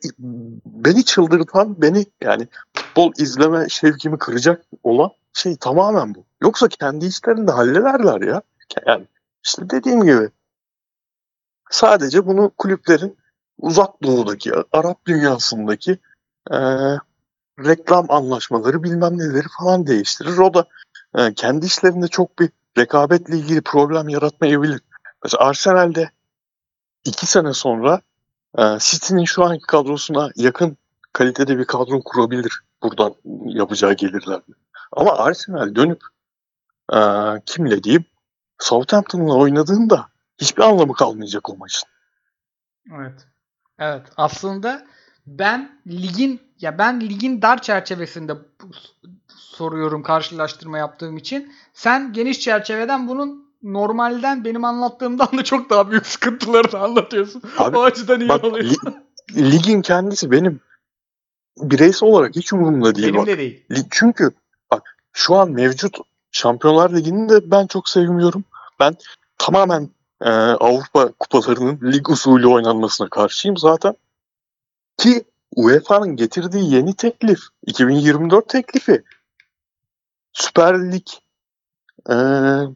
beni 0.65 1.05
çıldırtan, 1.05 1.81
beni 1.81 2.05
yani 2.21 2.47
futbol 2.73 3.11
izleme 3.17 3.69
şevkimi 3.69 4.17
kıracak 4.17 4.65
olan 4.83 5.11
şey 5.33 5.55
tamamen 5.55 6.15
bu. 6.15 6.25
Yoksa 6.41 6.67
kendi 6.67 7.05
işlerini 7.05 7.47
de 7.47 7.51
hallederler 7.51 8.21
ya. 8.21 8.41
Yani 8.87 9.05
işte 9.45 9.69
dediğim 9.69 10.03
gibi 10.03 10.29
sadece 11.71 12.25
bunu 12.27 12.51
kulüplerin 12.57 13.17
uzak 13.57 14.03
doğudaki, 14.03 14.51
Arap 14.71 15.05
dünyasındaki 15.05 15.97
eee, 16.51 16.97
reklam 17.59 18.05
anlaşmaları 18.11 18.83
bilmem 18.83 19.17
neleri 19.17 19.47
falan 19.59 19.87
değiştirir. 19.87 20.37
O 20.37 20.53
da 20.53 20.65
e, 21.15 21.33
kendi 21.33 21.65
işlerinde 21.65 22.07
çok 22.07 22.39
bir 22.39 22.49
rekabetle 22.77 23.37
ilgili 23.37 23.61
problem 23.61 24.09
yaratmayabilir. 24.09 24.81
Mesela 25.23 25.43
Arsenal'de 25.43 26.09
iki 27.05 27.25
sene 27.25 27.53
sonra 27.53 28.01
e, 28.57 28.63
City'nin 28.79 29.25
şu 29.25 29.43
anki 29.43 29.67
kadrosuna 29.67 30.29
yakın 30.35 30.77
kalitede 31.13 31.57
bir 31.57 31.65
kadro 31.65 32.01
kurabilir 32.03 32.59
buradan 32.83 33.15
yapacağı 33.45 33.93
gelirlerle. 33.93 34.41
Ama 34.95 35.11
Arsenal 35.17 35.75
dönüp 35.75 36.01
e, 36.93 36.97
kimle 37.45 37.83
diyeyim 37.83 38.05
Southampton'la 38.59 39.33
oynadığında 39.35 40.07
hiçbir 40.37 40.63
anlamı 40.63 40.93
kalmayacak 40.93 41.49
o 41.49 41.57
maçın. 41.57 41.89
Evet. 42.95 43.27
Evet. 43.79 44.01
Aslında 44.17 44.85
ben 45.27 45.81
ligin 45.87 46.41
ya 46.59 46.77
ben 46.77 47.01
ligin 47.01 47.41
dar 47.41 47.61
çerçevesinde 47.61 48.33
soruyorum 49.27 50.03
karşılaştırma 50.03 50.77
yaptığım 50.77 51.17
için. 51.17 51.53
Sen 51.73 52.13
geniş 52.13 52.39
çerçeveden 52.39 53.07
bunun 53.07 53.53
normalden 53.63 54.45
benim 54.45 54.65
anlattığımdan 54.65 55.27
da 55.37 55.43
çok 55.43 55.69
daha 55.69 55.91
büyük 55.91 56.05
sıkıntılarını 56.05 56.79
anlatıyorsun. 56.79 57.41
Abi, 57.57 57.77
o 57.77 57.83
açıdan 57.83 58.19
iyi 58.19 58.29
Bak 58.29 58.43
oluyor. 58.43 58.65
li- 59.35 59.51
ligin 59.51 59.81
kendisi 59.81 60.31
benim 60.31 60.59
bireysel 61.57 62.09
olarak 62.09 62.35
hiç 62.35 62.53
umurumda 62.53 62.95
değil. 62.95 63.07
Benim 63.07 63.19
bak. 63.19 63.27
de 63.27 63.37
değil. 63.37 63.65
Lig- 63.71 63.87
Çünkü 63.91 64.31
şu 65.13 65.35
an 65.35 65.51
mevcut 65.51 65.97
Şampiyonlar 66.31 66.95
Ligi'ni 66.95 67.29
de 67.29 67.51
ben 67.51 67.67
çok 67.67 67.89
sevmiyorum. 67.89 68.43
Ben 68.79 68.95
tamamen 69.37 69.89
e, 70.21 70.29
Avrupa 70.29 71.11
kupalarının 71.11 71.79
lig 71.93 72.09
usulü 72.09 72.47
oynanmasına 72.47 73.09
karşıyım 73.09 73.57
zaten. 73.57 73.95
Ki 74.97 75.23
UEFA'nın 75.55 76.15
getirdiği 76.15 76.73
yeni 76.73 76.95
teklif, 76.95 77.39
2024 77.65 78.49
teklifi 78.49 79.03
Süper 80.33 80.91
Lig 80.91 81.07
e, 82.09 82.13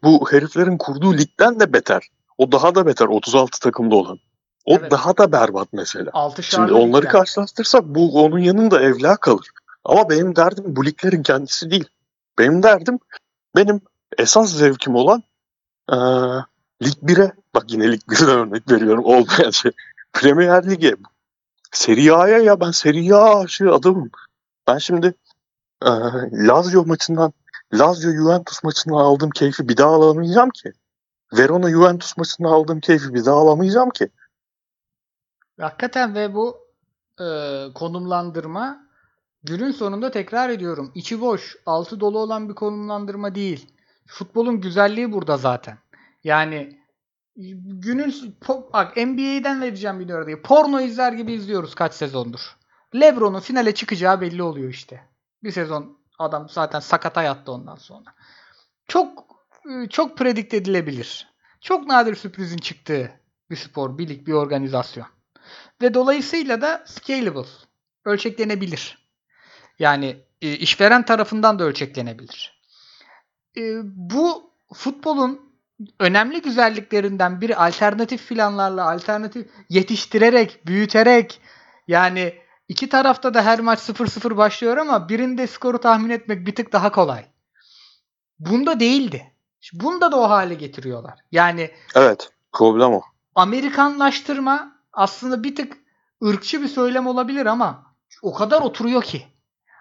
bu 0.04 0.32
heriflerin 0.32 0.78
kurduğu 0.78 1.14
ligden 1.14 1.60
de 1.60 1.74
beter. 1.74 2.08
O 2.38 2.52
daha 2.52 2.76
da 2.76 2.86
beter 2.86 3.06
36 3.06 3.60
takımda 3.60 3.96
olan. 3.96 4.20
O 4.66 4.76
Evet. 4.76 4.92
daha 4.92 5.18
da 5.18 5.32
berbat 5.32 5.68
mesela. 5.74 6.12
6 6.14 6.44
Şimdi 6.44 6.74
onları 6.74 7.08
karşılaştırsak 7.08 7.84
bu 7.86 8.24
onun 8.24 8.40
yanında 8.40 8.82
evla 8.82 9.18
kalır. 9.18 9.48
Ama 9.84 10.10
benim 10.10 10.36
derdim 10.36 10.64
bu 10.68 10.86
liglerin 10.86 11.24
kendisi 11.24 11.72
değil. 11.72 11.86
Benim 12.40 12.64
derdim 12.64 13.00
benim 13.56 13.82
esas 14.18 14.54
zevkim 14.54 14.96
olan 14.96 15.24
eee 15.92 15.98
Lig 16.84 16.98
1'e 17.04 17.32
bak 17.56 17.64
yine 17.68 17.92
Lig 17.92 18.02
1'den 18.02 18.40
örnek 18.40 18.72
veriyorum 18.72 19.06
olmayan 19.06 19.52
şey. 19.52 19.72
Premier 20.14 20.70
Lig'e 20.70 20.96
Serie 21.72 22.12
A'ya 22.12 22.38
ya 22.38 22.60
ben 22.60 22.72
Serie 22.72 23.14
A 23.14 23.40
aşığı 23.40 23.74
adamım. 23.74 24.12
Ben 24.68 24.78
şimdi 24.78 25.14
eee 25.86 25.92
Lazio 26.32 26.86
maçından 26.86 27.34
Lazio 27.74 28.12
Juventus 28.12 28.64
maçından 28.64 28.98
aldığım 28.98 29.30
keyfi 29.30 29.70
bir 29.70 29.78
daha 29.78 29.90
alamayacağım 29.90 30.50
ki. 30.50 30.74
Verona 31.34 31.70
Juventus 31.70 32.18
maçından 32.18 32.50
aldığım 32.50 32.80
keyfi 32.80 33.14
bir 33.14 33.26
daha 33.26 33.36
alamayacağım 33.36 33.90
ki. 33.90 34.10
Hakikaten 35.60 36.16
ve 36.16 36.36
bu 36.36 36.58
e, 37.20 37.26
konumlandırma 37.74 38.87
günün 39.48 39.72
sonunda 39.72 40.12
tekrar 40.12 40.50
ediyorum. 40.50 40.92
içi 40.96 41.22
boş, 41.22 41.56
altı 41.66 42.00
dolu 42.00 42.20
olan 42.20 42.50
bir 42.50 42.56
konumlandırma 42.56 43.36
değil. 43.36 43.74
Futbolun 44.08 44.62
güzelliği 44.62 45.12
burada 45.12 45.38
zaten. 45.38 45.78
Yani 46.24 46.80
günün 47.36 48.38
bak 48.74 48.98
NBA'den 48.98 49.62
vereceğim 49.62 50.00
bir 50.00 50.10
örneği. 50.10 50.42
Porno 50.42 50.82
izler 50.82 51.14
gibi 51.14 51.34
izliyoruz 51.34 51.76
kaç 51.76 51.94
sezondur. 51.94 52.58
LeBron'un 52.96 53.40
finale 53.40 53.74
çıkacağı 53.74 54.22
belli 54.22 54.44
oluyor 54.44 54.70
işte. 54.70 55.02
Bir 55.44 55.52
sezon 55.52 55.98
adam 56.20 56.50
zaten 56.50 56.80
sakata 56.80 57.24
yattı 57.24 57.52
ondan 57.52 57.76
sonra. 57.76 58.14
Çok 58.88 59.26
e, 59.70 59.90
çok 59.90 60.18
predikt 60.18 60.54
edilebilir. 60.54 61.28
Çok 61.62 61.88
nadir 61.88 62.16
sürprizin 62.16 62.58
çıktığı 62.58 63.12
bir 63.50 63.56
spor, 63.56 63.98
bir 63.98 64.10
lig, 64.10 64.28
bir 64.28 64.34
organizasyon. 64.34 65.08
Ve 65.82 65.94
dolayısıyla 65.94 66.62
da 66.62 66.84
scalable. 66.88 67.50
Ölçeklenebilir. 68.06 69.07
Yani 69.80 70.18
e, 70.42 70.52
işveren 70.52 71.06
tarafından 71.06 71.60
da 71.60 71.64
ölçeklenebilir. 71.64 72.64
E, 73.58 73.62
bu 73.84 74.52
futbolun 74.74 75.48
önemli 76.00 76.42
güzelliklerinden 76.42 77.42
biri 77.42 77.56
alternatif 77.56 78.30
planlarla, 78.30 78.92
alternatif 78.92 79.48
yetiştirerek, 79.70 80.68
büyüterek 80.68 81.42
yani 81.88 82.34
iki 82.68 82.90
tarafta 82.90 83.34
da 83.34 83.46
her 83.46 83.60
maç 83.60 83.80
0-0 83.80 84.38
başlıyor 84.38 84.78
ama 84.78 85.10
birinde 85.10 85.48
skoru 85.48 85.78
tahmin 85.78 86.10
etmek 86.10 86.48
bir 86.48 86.56
tık 86.56 86.74
daha 86.74 86.92
kolay. 86.92 87.26
Bunda 88.40 88.80
değildi. 88.80 89.34
Bunda 89.74 90.12
da 90.12 90.20
o 90.20 90.30
hale 90.30 90.54
getiriyorlar. 90.54 91.20
Yani 91.32 91.72
Evet 91.96 92.32
problem 92.52 92.94
o. 92.94 93.02
Amerikanlaştırma 93.36 94.82
aslında 94.94 95.44
bir 95.44 95.56
tık 95.56 95.78
ırkçı 96.24 96.62
bir 96.62 96.68
söylem 96.68 97.08
olabilir 97.08 97.46
ama 97.46 97.96
o 98.22 98.34
kadar 98.34 98.62
oturuyor 98.62 99.04
ki. 99.04 99.28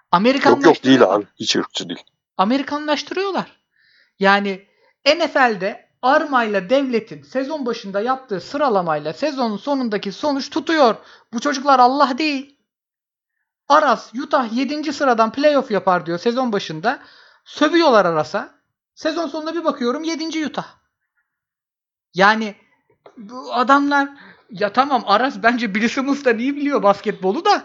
Yok 0.07 0.19
Amerikanlaştırıyorlar. 0.19 0.75
yok 0.75 0.83
değil 0.83 1.03
abi. 1.03 1.25
Hiç 1.39 1.55
ırkçı 1.55 1.89
değil. 1.89 2.03
Amerikanlaştırıyorlar. 2.37 3.57
Yani 4.19 4.67
NFL'de 5.05 5.89
armayla 6.01 6.69
devletin 6.69 7.23
sezon 7.23 7.65
başında 7.65 8.01
yaptığı 8.01 8.41
sıralamayla 8.41 9.13
sezonun 9.13 9.57
sonundaki 9.57 10.11
sonuç 10.11 10.49
tutuyor. 10.49 10.95
Bu 11.33 11.39
çocuklar 11.39 11.79
Allah 11.79 12.17
değil. 12.17 12.59
Aras 13.69 14.13
Utah 14.13 14.53
7. 14.53 14.93
sıradan 14.93 15.31
playoff 15.31 15.71
yapar 15.71 16.05
diyor 16.05 16.19
sezon 16.19 16.51
başında. 16.53 16.99
Sövüyorlar 17.45 18.05
Aras'a. 18.05 18.57
Sezon 18.95 19.27
sonunda 19.27 19.55
bir 19.55 19.63
bakıyorum 19.63 20.03
7. 20.03 20.45
Utah. 20.45 20.67
Yani 22.13 22.55
bu 23.17 23.53
adamlar 23.53 24.09
ya 24.49 24.73
tamam 24.73 25.03
Aras 25.05 25.35
bence 25.43 25.75
Billy 25.75 25.89
Simmons'dan 25.89 26.37
iyi 26.37 26.55
biliyor 26.55 26.83
basketbolu 26.83 27.45
da 27.45 27.63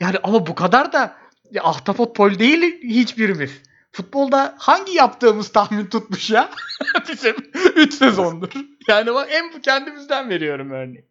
yani 0.00 0.16
ama 0.22 0.46
bu 0.46 0.54
kadar 0.54 0.92
da 0.92 1.21
ya, 1.52 1.62
ahtapot 1.64 2.16
pol 2.16 2.38
değil 2.38 2.82
hiçbirimiz. 2.82 3.50
Futbolda 3.92 4.54
hangi 4.58 4.92
yaptığımız 4.92 5.52
tahmin 5.52 5.86
tutmuş 5.86 6.30
ya? 6.30 6.50
Bizim 7.08 7.36
3 7.76 7.94
sezondur. 7.94 8.50
Yani 8.88 9.14
bak 9.14 9.28
en 9.30 9.60
kendimizden 9.60 10.28
veriyorum 10.28 10.70
örneği. 10.70 11.08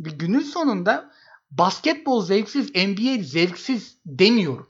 Bir 0.00 0.12
günün 0.12 0.40
sonunda 0.40 1.10
basketbol 1.50 2.24
zevksiz, 2.24 2.74
NBA 2.74 3.22
zevksiz 3.22 3.98
demiyorum. 4.06 4.68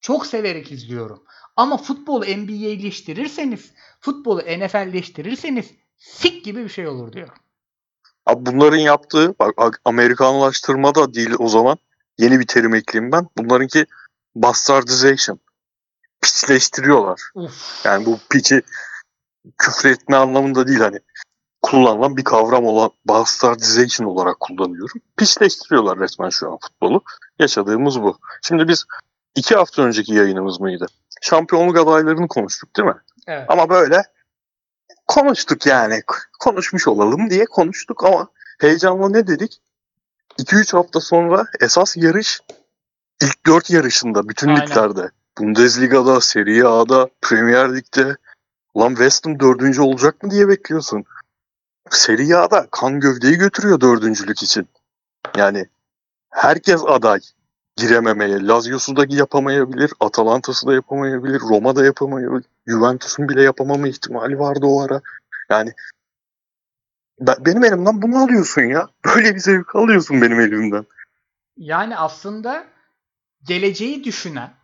Çok 0.00 0.26
severek 0.26 0.72
izliyorum. 0.72 1.22
Ama 1.56 1.76
futbolu 1.76 2.24
NBA'leştirirseniz, 2.24 3.70
futbolu 4.00 4.40
NFL'leştirirseniz 4.40 5.70
sik 5.96 6.44
gibi 6.44 6.64
bir 6.64 6.68
şey 6.68 6.88
olur 6.88 7.12
diyorum. 7.12 7.34
Abi 8.26 8.46
bunların 8.46 8.78
yaptığı 8.78 9.34
bak 9.38 9.80
Amerikanlaştırma 9.84 10.94
da 10.94 11.14
değil 11.14 11.34
o 11.38 11.48
zaman. 11.48 11.78
Yeni 12.18 12.40
bir 12.40 12.46
terim 12.46 12.74
ekleyeyim 12.74 13.12
ben. 13.12 13.28
Bunlarınki 13.38 13.86
bastardization. 14.34 15.40
Piçleştiriyorlar. 16.20 17.20
Yani 17.84 18.06
bu 18.06 18.18
piçi 18.30 18.62
küfür 19.58 19.90
etme 19.90 20.16
anlamında 20.16 20.68
değil 20.68 20.80
hani 20.80 21.00
kullanılan 21.62 22.16
bir 22.16 22.24
kavram 22.24 22.64
olan 22.64 22.90
bastardization 23.04 24.06
olarak 24.06 24.40
kullanıyorum. 24.40 25.00
Piçleştiriyorlar 25.16 25.98
resmen 25.98 26.28
şu 26.28 26.52
an 26.52 26.58
futbolu. 26.58 27.02
Yaşadığımız 27.38 28.02
bu. 28.02 28.18
Şimdi 28.42 28.68
biz 28.68 28.84
iki 29.34 29.54
hafta 29.54 29.82
önceki 29.82 30.14
yayınımız 30.14 30.60
mıydı? 30.60 30.86
Şampiyonluk 31.20 31.78
adaylarını 31.78 32.28
konuştuk 32.28 32.76
değil 32.76 32.88
mi? 32.88 33.00
Evet. 33.26 33.44
Ama 33.48 33.68
böyle 33.68 34.02
konuştuk 35.06 35.66
yani. 35.66 36.02
Konuşmuş 36.40 36.88
olalım 36.88 37.30
diye 37.30 37.44
konuştuk 37.44 38.04
ama 38.04 38.28
heyecanla 38.60 39.08
ne 39.08 39.26
dedik? 39.26 39.60
2-3 40.38 40.76
hafta 40.76 41.00
sonra 41.00 41.46
esas 41.60 41.96
yarış 41.96 42.40
ilk 43.22 43.46
4 43.46 43.70
yarışında 43.70 44.28
bütün 44.28 44.48
Aynen. 44.48 44.66
liglerde. 44.66 45.10
Bundesliga'da, 45.38 46.20
Serie 46.20 46.64
A'da, 46.64 47.08
Premier 47.20 47.76
Lig'de. 47.76 48.16
Ulan 48.74 48.88
West 48.88 49.26
Ham 49.26 49.40
dördüncü 49.40 49.80
olacak 49.80 50.22
mı 50.22 50.30
diye 50.30 50.48
bekliyorsun. 50.48 51.04
Serie 51.90 52.34
A'da 52.34 52.66
kan 52.70 53.00
gövdeyi 53.00 53.36
götürüyor 53.36 53.80
dördüncülük 53.80 54.42
için. 54.42 54.68
Yani 55.36 55.66
herkes 56.30 56.82
aday 56.86 57.20
girememeye. 57.76 58.46
Lazio'su 58.46 58.96
da 58.96 59.04
yapamayabilir, 59.08 59.92
Atalanta'sı 60.00 60.66
da 60.66 60.74
yapamayabilir, 60.74 61.40
Roma 61.40 61.76
da 61.76 61.84
yapamayabilir. 61.84 62.44
Juventus'un 62.66 63.28
bile 63.28 63.42
yapamama 63.42 63.88
ihtimali 63.88 64.38
vardı 64.38 64.66
o 64.66 64.82
ara. 64.82 65.00
Yani 65.50 65.72
ben, 67.20 67.36
benim 67.40 67.64
elimden 67.64 68.02
bunu 68.02 68.18
alıyorsun 68.18 68.62
ya. 68.62 68.88
Böyle 69.04 69.34
bir 69.34 69.40
zevk 69.40 69.76
alıyorsun 69.76 70.22
benim 70.22 70.40
elimden. 70.40 70.86
Yani 71.56 71.96
aslında 71.96 72.64
geleceği 73.44 74.04
düşünen 74.04 74.54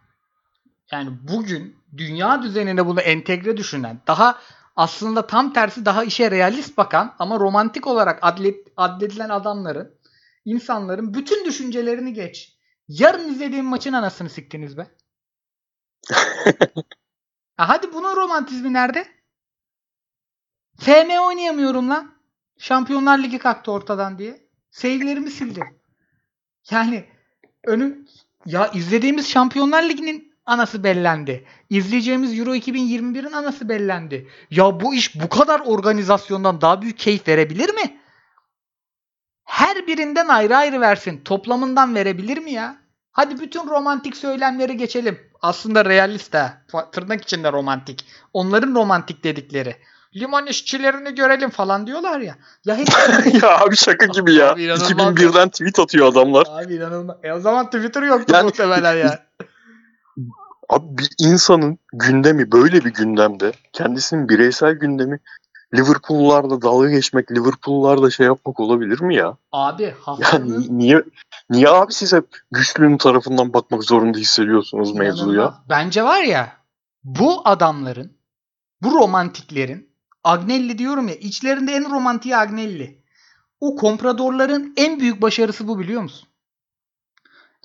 yani 0.92 1.10
bugün 1.22 1.76
dünya 1.96 2.42
düzenine 2.42 2.86
bunu 2.86 3.00
entegre 3.00 3.56
düşünen 3.56 4.00
daha 4.06 4.38
aslında 4.76 5.26
tam 5.26 5.52
tersi 5.52 5.84
daha 5.84 6.04
işe 6.04 6.30
realist 6.30 6.76
bakan 6.76 7.14
ama 7.18 7.40
romantik 7.40 7.86
olarak 7.86 8.18
adlet, 8.22 8.66
adledilen 8.76 9.28
adamların 9.28 9.98
insanların 10.44 11.14
bütün 11.14 11.44
düşüncelerini 11.44 12.12
geç. 12.12 12.58
Yarın 12.88 13.28
izlediğim 13.28 13.64
maçın 13.64 13.92
anasını 13.92 14.30
siktiniz 14.30 14.76
be. 14.76 14.86
ha 17.56 17.68
hadi 17.68 17.92
bunun 17.92 18.16
romantizmi 18.16 18.72
nerede? 18.72 19.06
FM 20.78 21.18
oynayamıyorum 21.26 21.90
lan. 21.90 22.14
Şampiyonlar 22.58 23.18
Ligi 23.18 23.38
kalktı 23.38 23.72
ortadan 23.72 24.18
diye. 24.18 24.48
Sevgilerimi 24.70 25.30
sildim. 25.30 25.80
Yani 26.70 27.08
önüm 27.64 28.06
ya 28.46 28.70
izlediğimiz 28.74 29.28
Şampiyonlar 29.28 29.82
Ligi'nin 29.82 30.34
anası 30.46 30.84
bellendi. 30.84 31.44
İzleyeceğimiz 31.70 32.38
Euro 32.38 32.54
2021'in 32.54 33.32
anası 33.32 33.68
bellendi. 33.68 34.28
Ya 34.50 34.80
bu 34.80 34.94
iş 34.94 35.20
bu 35.20 35.28
kadar 35.28 35.60
organizasyondan 35.60 36.60
daha 36.60 36.82
büyük 36.82 36.98
keyif 36.98 37.28
verebilir 37.28 37.74
mi? 37.74 38.00
Her 39.44 39.86
birinden 39.86 40.28
ayrı 40.28 40.56
ayrı 40.56 40.80
versin. 40.80 41.20
Toplamından 41.24 41.94
verebilir 41.94 42.38
mi 42.38 42.52
ya? 42.52 42.76
Hadi 43.12 43.40
bütün 43.40 43.66
romantik 43.66 44.16
söylemleri 44.16 44.76
geçelim. 44.76 45.18
Aslında 45.42 45.84
realist 45.84 46.34
ha. 46.34 46.62
Tırnak 46.92 47.22
içinde 47.22 47.52
romantik. 47.52 48.06
Onların 48.32 48.74
romantik 48.74 49.24
dedikleri. 49.24 49.76
Liman 50.16 50.46
işçilerini 50.46 51.14
görelim 51.14 51.50
falan 51.50 51.86
diyorlar 51.86 52.20
ya. 52.20 52.34
Ya 52.64 52.76
hep 52.76 52.88
ya 53.42 53.58
abi 53.60 53.76
şaka 53.76 54.06
gibi 54.06 54.34
ya. 54.34 54.52
Abi 54.52 54.62
inanılmaz 54.64 54.90
2001'den 54.90 55.48
tweet 55.48 55.78
atıyor 55.78 56.06
adamlar. 56.06 56.46
Abi 56.50 56.74
inanılmaz. 56.74 57.16
E 57.22 57.32
o 57.32 57.40
zaman 57.40 57.66
Twitter 57.66 58.02
yoktu 58.02 58.34
Yani- 58.34 58.44
muhtemelen 58.44 58.96
ya. 58.96 59.18
Abi 60.68 60.98
bir 60.98 61.08
insanın 61.18 61.78
gündemi 61.92 62.52
böyle 62.52 62.84
bir 62.84 62.92
gündemde 62.94 63.52
kendisinin 63.72 64.28
bireysel 64.28 64.72
gündemi 64.72 65.18
Liverpool'larda 65.74 66.62
dalga 66.62 66.90
geçmek, 66.90 67.32
Liverpool'larda 67.32 68.10
şey 68.10 68.26
yapmak 68.26 68.60
olabilir 68.60 69.00
mi 69.00 69.16
ya? 69.16 69.36
Abi 69.52 69.82
Ya 69.82 69.92
haftanın 70.02 70.60
ni- 70.60 70.78
niye 70.78 71.02
niye 71.50 71.68
abi 71.68 71.92
siz 71.92 72.12
hep 72.12 72.24
güçlünün 72.50 72.98
tarafından 72.98 73.52
bakmak 73.52 73.84
zorunda 73.84 74.18
hissediyorsunuz 74.18 74.94
mevzuya? 74.94 75.54
Bence 75.68 76.02
var 76.04 76.22
ya 76.22 76.52
bu 77.04 77.48
adamların, 77.48 78.12
bu 78.82 78.90
romantiklerin 78.94 79.87
Agnelli 80.24 80.78
diyorum 80.78 81.08
ya 81.08 81.14
içlerinde 81.14 81.72
en 81.72 81.90
romantiği 81.90 82.36
Agnelli. 82.36 83.02
O 83.60 83.76
kompradorların 83.76 84.74
en 84.76 85.00
büyük 85.00 85.22
başarısı 85.22 85.68
bu 85.68 85.78
biliyor 85.78 86.02
musun? 86.02 86.28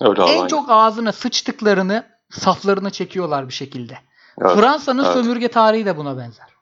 Öyle 0.00 0.22
en 0.22 0.38
alan. 0.38 0.48
çok 0.48 0.70
ağzına 0.70 1.12
sıçtıklarını 1.12 2.06
saflarına 2.30 2.90
çekiyorlar 2.90 3.48
bir 3.48 3.52
şekilde. 3.52 3.98
Evet, 4.40 4.56
Fransa'nın 4.56 5.04
evet. 5.04 5.12
sömürge 5.12 5.48
tarihi 5.48 5.86
de 5.86 5.96
buna 5.96 6.18
benzer. 6.18 6.53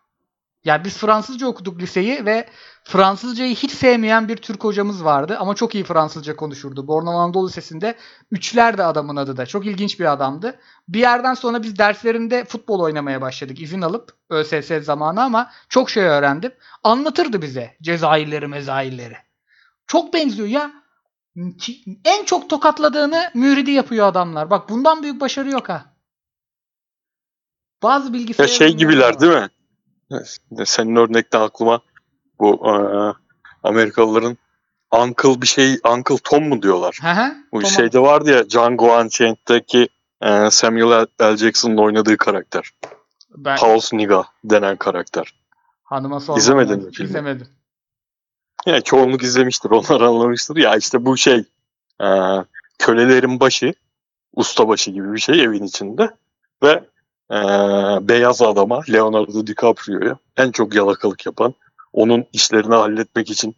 Yani 0.64 0.84
biz 0.84 0.98
Fransızca 0.98 1.46
okuduk 1.46 1.80
liseyi 1.80 2.26
ve 2.26 2.48
Fransızcayı 2.84 3.54
hiç 3.54 3.70
sevmeyen 3.70 4.28
bir 4.28 4.36
Türk 4.36 4.64
hocamız 4.64 5.04
vardı 5.04 5.36
ama 5.40 5.54
çok 5.54 5.74
iyi 5.74 5.84
Fransızca 5.84 6.36
konuşurdu. 6.36 6.86
Bornova 6.86 7.22
Anadolu 7.22 7.48
Lisesi'nde 7.48 7.96
Üçler 8.30 8.78
de 8.78 8.84
adamın 8.84 9.16
adı 9.16 9.36
da. 9.36 9.46
Çok 9.46 9.66
ilginç 9.66 10.00
bir 10.00 10.12
adamdı. 10.12 10.58
Bir 10.88 10.98
yerden 10.98 11.34
sonra 11.34 11.62
biz 11.62 11.78
derslerinde 11.78 12.44
futbol 12.44 12.80
oynamaya 12.80 13.20
başladık 13.20 13.60
izin 13.60 13.82
alıp 13.82 14.16
ÖSS 14.30 14.84
zamanı 14.84 15.22
ama 15.22 15.50
çok 15.68 15.90
şey 15.90 16.04
öğrendim. 16.04 16.52
Anlatırdı 16.84 17.42
bize 17.42 17.76
Cezayirleri 17.82 18.46
mezailleri. 18.46 19.16
Çok 19.86 20.14
benziyor 20.14 20.48
ya. 20.48 20.70
En 22.04 22.24
çok 22.24 22.50
tokatladığını 22.50 23.30
müridi 23.34 23.70
yapıyor 23.70 24.06
adamlar. 24.06 24.50
Bak 24.50 24.68
bundan 24.68 25.02
büyük 25.02 25.20
başarı 25.20 25.50
yok 25.50 25.68
ha. 25.68 25.94
Bazı 27.82 28.12
bilgisayar 28.12 28.44
Ya 28.44 28.48
şey 28.48 28.76
gibiler 28.76 29.20
değil 29.20 29.32
mi? 29.32 29.48
Senin 30.64 30.96
örnekten 30.96 31.40
aklıma 31.40 31.80
bu 32.38 32.60
eee, 32.64 33.12
Amerikalıların 33.62 34.38
Uncle 34.92 35.42
bir 35.42 35.46
şey 35.46 35.78
Uncle 35.94 36.16
Tom 36.24 36.48
mu 36.48 36.62
diyorlar? 36.62 36.98
Hı 37.02 37.10
hı. 37.10 37.34
Bu 37.52 37.60
Tamam. 37.60 37.72
şeyde 37.72 37.98
vardı 38.00 38.30
ya 38.30 38.48
Django 38.50 38.98
Unchained'deki 39.00 39.88
eee, 40.22 40.48
Samuel 40.50 41.06
L. 41.20 41.36
Jackson'ın 41.36 41.76
oynadığı 41.76 42.16
karakter. 42.16 42.70
Ben 43.36 43.56
House 43.56 43.96
Nigga 43.96 44.24
denen 44.44 44.76
karakter. 44.76 45.34
hanıma 45.84 46.20
sormam 46.20 46.38
İzlemedin 46.38 46.84
mi 46.84 46.90
filmi? 46.92 47.08
İzlemedim. 47.08 47.48
Yani 48.66 48.82
çoğunluk 48.82 49.22
izlemiştir, 49.22 49.70
onlar 49.70 50.00
anlamıştır. 50.00 50.56
Ya 50.56 50.76
işte 50.76 51.04
bu 51.04 51.16
şey 51.16 51.44
eee, 52.00 52.44
kölelerin 52.78 53.40
başı, 53.40 53.74
ustabaşı 54.34 54.90
gibi 54.90 55.12
bir 55.12 55.18
şey 55.20 55.42
evin 55.44 55.64
içinde 55.64 56.10
ve 56.62 56.84
eee, 57.33 57.99
beyaz 58.09 58.43
adama 58.43 58.80
Leonardo 58.93 59.47
DiCaprio'ya 59.47 60.16
en 60.37 60.51
çok 60.51 60.74
yalakalık 60.74 61.26
yapan, 61.26 61.55
onun 61.93 62.24
işlerini 62.33 62.74
halletmek 62.74 63.30
için 63.30 63.57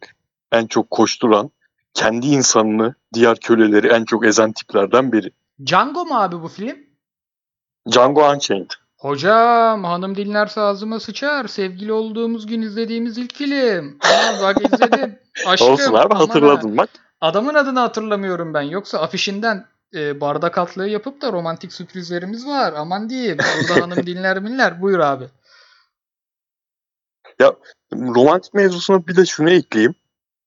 en 0.51 0.67
çok 0.67 0.91
koşturan, 0.91 1.51
kendi 1.93 2.27
insanını, 2.27 2.95
diğer 3.13 3.37
köleleri 3.37 3.87
en 3.87 4.05
çok 4.05 4.25
ezen 4.25 4.51
tiplerden 4.51 5.11
biri. 5.11 5.31
Django 5.65 6.05
mu 6.05 6.15
abi 6.21 6.41
bu 6.41 6.47
film? 6.47 6.77
Django 7.91 8.31
Unchained. 8.31 8.69
Hocam 8.97 9.83
hanım 9.83 10.15
dinlerse 10.15 10.61
ağzıma 10.61 10.99
sıçar. 10.99 11.47
Sevgili 11.47 11.91
olduğumuz 11.93 12.47
gün 12.47 12.61
izlediğimiz 12.61 13.17
ilk 13.17 13.35
film. 13.35 13.97
Aa, 14.01 14.41
bak 14.43 14.57
izledim. 14.65 15.19
Aşkım. 15.45 15.69
Olsun 15.69 15.93
abi 15.93 16.13
hatırladın 16.13 16.77
bak. 16.77 16.89
Adamın 17.21 17.53
adını 17.53 17.79
hatırlamıyorum 17.79 18.53
ben. 18.53 18.61
Yoksa 18.61 18.99
afişinden 18.99 19.65
e, 19.93 20.21
bardak 20.21 20.57
altlığı 20.57 20.87
yapıp 20.87 21.21
da 21.21 21.31
romantik 21.31 21.73
sürprizlerimiz 21.73 22.47
var. 22.47 22.73
Aman 22.73 23.09
diyeyim. 23.09 23.37
Burada 23.37 23.81
hanım 23.81 24.05
dinler 24.05 24.39
minler. 24.39 24.81
Buyur 24.81 24.99
abi. 24.99 25.25
romantik 27.91 28.53
mevzusuna 28.53 29.07
bir 29.07 29.15
de 29.15 29.25
şunu 29.25 29.49
ekleyeyim. 29.49 29.95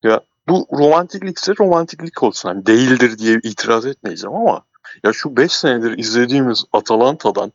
Ya 0.03 0.21
bu 0.49 0.67
romantiklikse 0.73 1.55
romantiklik 1.61 2.23
olsun. 2.23 2.49
Hani 2.49 2.67
değildir 2.67 3.19
diye 3.19 3.41
itiraz 3.43 3.87
etmeyeceğim 3.87 4.37
ama 4.37 4.63
ya 5.05 5.13
şu 5.13 5.37
5 5.37 5.53
senedir 5.53 5.99
izlediğimiz 5.99 6.65
Atalanta'dan 6.73 7.53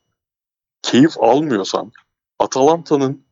keyif 0.81 1.19
almıyorsan 1.19 1.91
Atalanta'nın 2.39 3.25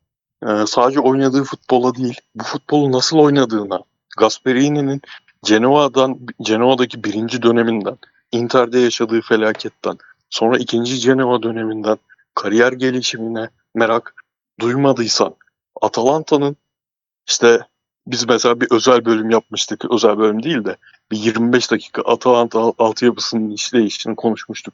e, 0.47 0.65
sadece 0.67 0.99
oynadığı 0.99 1.43
futbola 1.43 1.95
değil 1.95 2.21
bu 2.35 2.43
futbolu 2.43 2.91
nasıl 2.91 3.17
oynadığına 3.17 3.79
Gasperini'nin 4.17 5.01
Genoa'dan 5.43 6.19
Genoa'daki 6.41 7.03
birinci 7.03 7.41
döneminden 7.41 7.97
Inter'de 8.31 8.79
yaşadığı 8.79 9.21
felaketten 9.21 9.97
sonra 10.29 10.57
ikinci 10.57 10.99
Genoa 10.99 11.43
döneminden 11.43 11.97
kariyer 12.35 12.71
gelişimine 12.71 13.49
merak 13.75 14.15
duymadıysan 14.59 15.35
Atalanta'nın 15.81 16.55
işte 17.29 17.59
biz 18.07 18.27
mesela 18.27 18.61
bir 18.61 18.67
özel 18.71 19.05
bölüm 19.05 19.29
yapmıştık. 19.29 19.85
Özel 19.91 20.17
bölüm 20.17 20.43
değil 20.43 20.65
de 20.65 20.77
bir 21.11 21.17
25 21.17 21.71
dakika 21.71 22.01
Atalanta 22.01 22.59
al- 22.59 22.73
altyapısının 22.77 23.51
işleyişini 23.51 24.15
konuşmuştuk. 24.15 24.73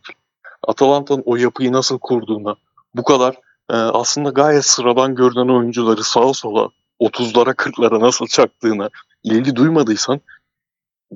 Atalanta'nın 0.67 1.23
o 1.25 1.35
yapıyı 1.35 1.71
nasıl 1.71 1.99
kurduğuna 1.99 2.55
bu 2.95 3.03
kadar 3.03 3.35
e, 3.69 3.73
aslında 3.73 4.29
gayet 4.29 4.65
sıradan 4.65 5.15
görünen 5.15 5.47
oyuncuları 5.47 6.03
sağa 6.03 6.33
sola 6.33 6.69
30'lara 6.99 7.53
40'lara 7.53 7.99
nasıl 7.99 8.27
çaktığına 8.27 8.89
ilgi 9.23 9.55
duymadıysan 9.55 10.21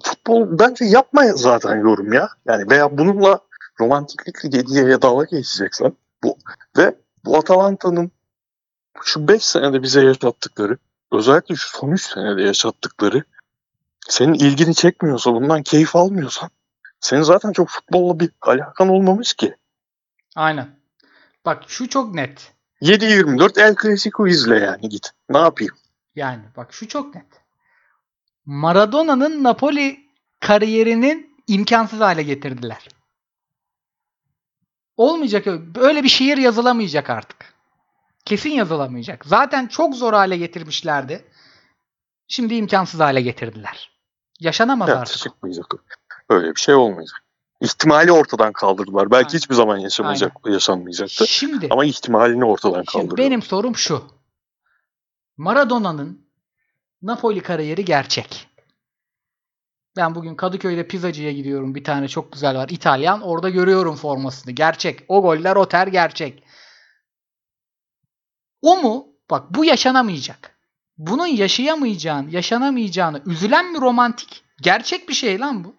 futbol 0.03 0.59
bence 0.59 0.85
yapma 0.85 1.27
zaten 1.27 1.75
yorum 1.75 2.13
ya. 2.13 2.29
Yani 2.45 2.69
veya 2.69 2.97
bununla 2.97 3.39
romantiklik 3.79 4.51
diye 4.51 5.01
dalga 5.01 5.23
geçeceksen 5.23 5.93
bu 6.23 6.37
ve 6.77 6.95
bu 7.25 7.37
Atalanta'nın 7.37 8.11
şu 9.03 9.27
5 9.27 9.45
senede 9.45 9.83
bize 9.83 10.05
yaşattıkları 10.05 10.77
özellikle 11.11 11.55
şu 11.55 11.77
son 11.77 11.91
3 11.91 12.01
senede 12.01 12.41
yaşattıkları 12.41 13.23
senin 14.07 14.33
ilgini 14.33 14.75
çekmiyorsa 14.75 15.33
bundan 15.33 15.63
keyif 15.63 15.95
almıyorsan 15.95 16.49
senin 16.99 17.21
zaten 17.21 17.51
çok 17.51 17.69
futbolla 17.69 18.19
bir 18.19 18.29
alakan 18.41 18.89
olmamış 18.89 19.33
ki. 19.33 19.55
Aynen. 20.35 20.67
Bak 21.45 21.63
şu 21.67 21.89
çok 21.89 22.13
net. 22.13 22.53
7-24 22.81 23.61
El 23.61 23.75
Clasico 23.81 24.27
izle 24.27 24.59
yani 24.59 24.89
git. 24.89 25.11
Ne 25.29 25.37
yapayım? 25.37 25.75
Yani 26.15 26.41
bak 26.57 26.73
şu 26.73 26.87
çok 26.87 27.15
net. 27.15 27.40
Maradona'nın 28.45 29.43
Napoli 29.43 29.99
kariyerinin 30.39 31.35
imkansız 31.47 31.99
hale 31.99 32.23
getirdiler. 32.23 32.87
Olmayacak 34.97 35.47
öyle- 35.47 35.75
böyle 35.75 36.03
bir 36.03 36.09
şiir 36.09 36.37
yazılamayacak 36.37 37.09
artık. 37.09 37.53
Kesin 38.25 38.49
yazılamayacak. 38.49 39.25
Zaten 39.25 39.67
çok 39.67 39.95
zor 39.95 40.13
hale 40.13 40.37
getirmişlerdi. 40.37 41.25
Şimdi 42.27 42.55
imkansız 42.55 42.99
hale 42.99 43.21
getirdiler. 43.21 43.91
Yaşanamaz 44.39 44.89
Evet, 44.89 44.99
artık. 45.01 45.17
çıkmayacak. 45.17 45.65
Öyle 46.29 46.55
bir 46.55 46.59
şey 46.59 46.75
olmayacak. 46.75 47.23
İhtimali 47.61 48.11
ortadan 48.11 48.53
kaldırdılar. 48.53 49.11
Belki 49.11 49.27
Aynen. 49.27 49.37
hiçbir 49.37 49.55
zaman 49.55 49.77
yaşamayacak, 49.77 50.31
yaşanmayacaktı. 50.45 51.27
Şimdi 51.27 51.67
Ama 51.71 51.85
ihtimalini 51.85 52.45
ortadan 52.45 52.83
kaldırdılar. 52.85 53.17
benim 53.17 53.41
sorum 53.41 53.75
şu. 53.75 54.03
Maradona'nın 55.37 56.20
Napoli 57.01 57.41
kariyeri 57.41 57.85
gerçek. 57.85 58.47
Ben 59.97 60.15
bugün 60.15 60.35
Kadıköy'de 60.35 60.87
pizzacıya 60.87 61.31
gidiyorum. 61.31 61.75
Bir 61.75 61.83
tane 61.83 62.07
çok 62.07 62.31
güzel 62.31 62.57
var. 62.57 62.69
İtalyan. 62.69 63.21
Orada 63.21 63.49
görüyorum 63.49 63.95
formasını. 63.95 64.51
Gerçek. 64.51 65.05
O 65.07 65.21
goller 65.21 65.55
o 65.55 65.67
ter 65.67 65.87
gerçek. 65.87 66.43
O 68.61 68.81
mu? 68.81 69.07
Bak 69.29 69.55
bu 69.55 69.65
yaşanamayacak. 69.65 70.57
Bunun 70.97 71.27
yaşayamayacağını, 71.27 72.31
yaşanamayacağını 72.31 73.21
üzülen 73.25 73.71
mi 73.71 73.81
romantik? 73.81 74.43
Gerçek 74.61 75.09
bir 75.09 75.13
şey 75.13 75.39
lan 75.39 75.63
bu. 75.63 75.75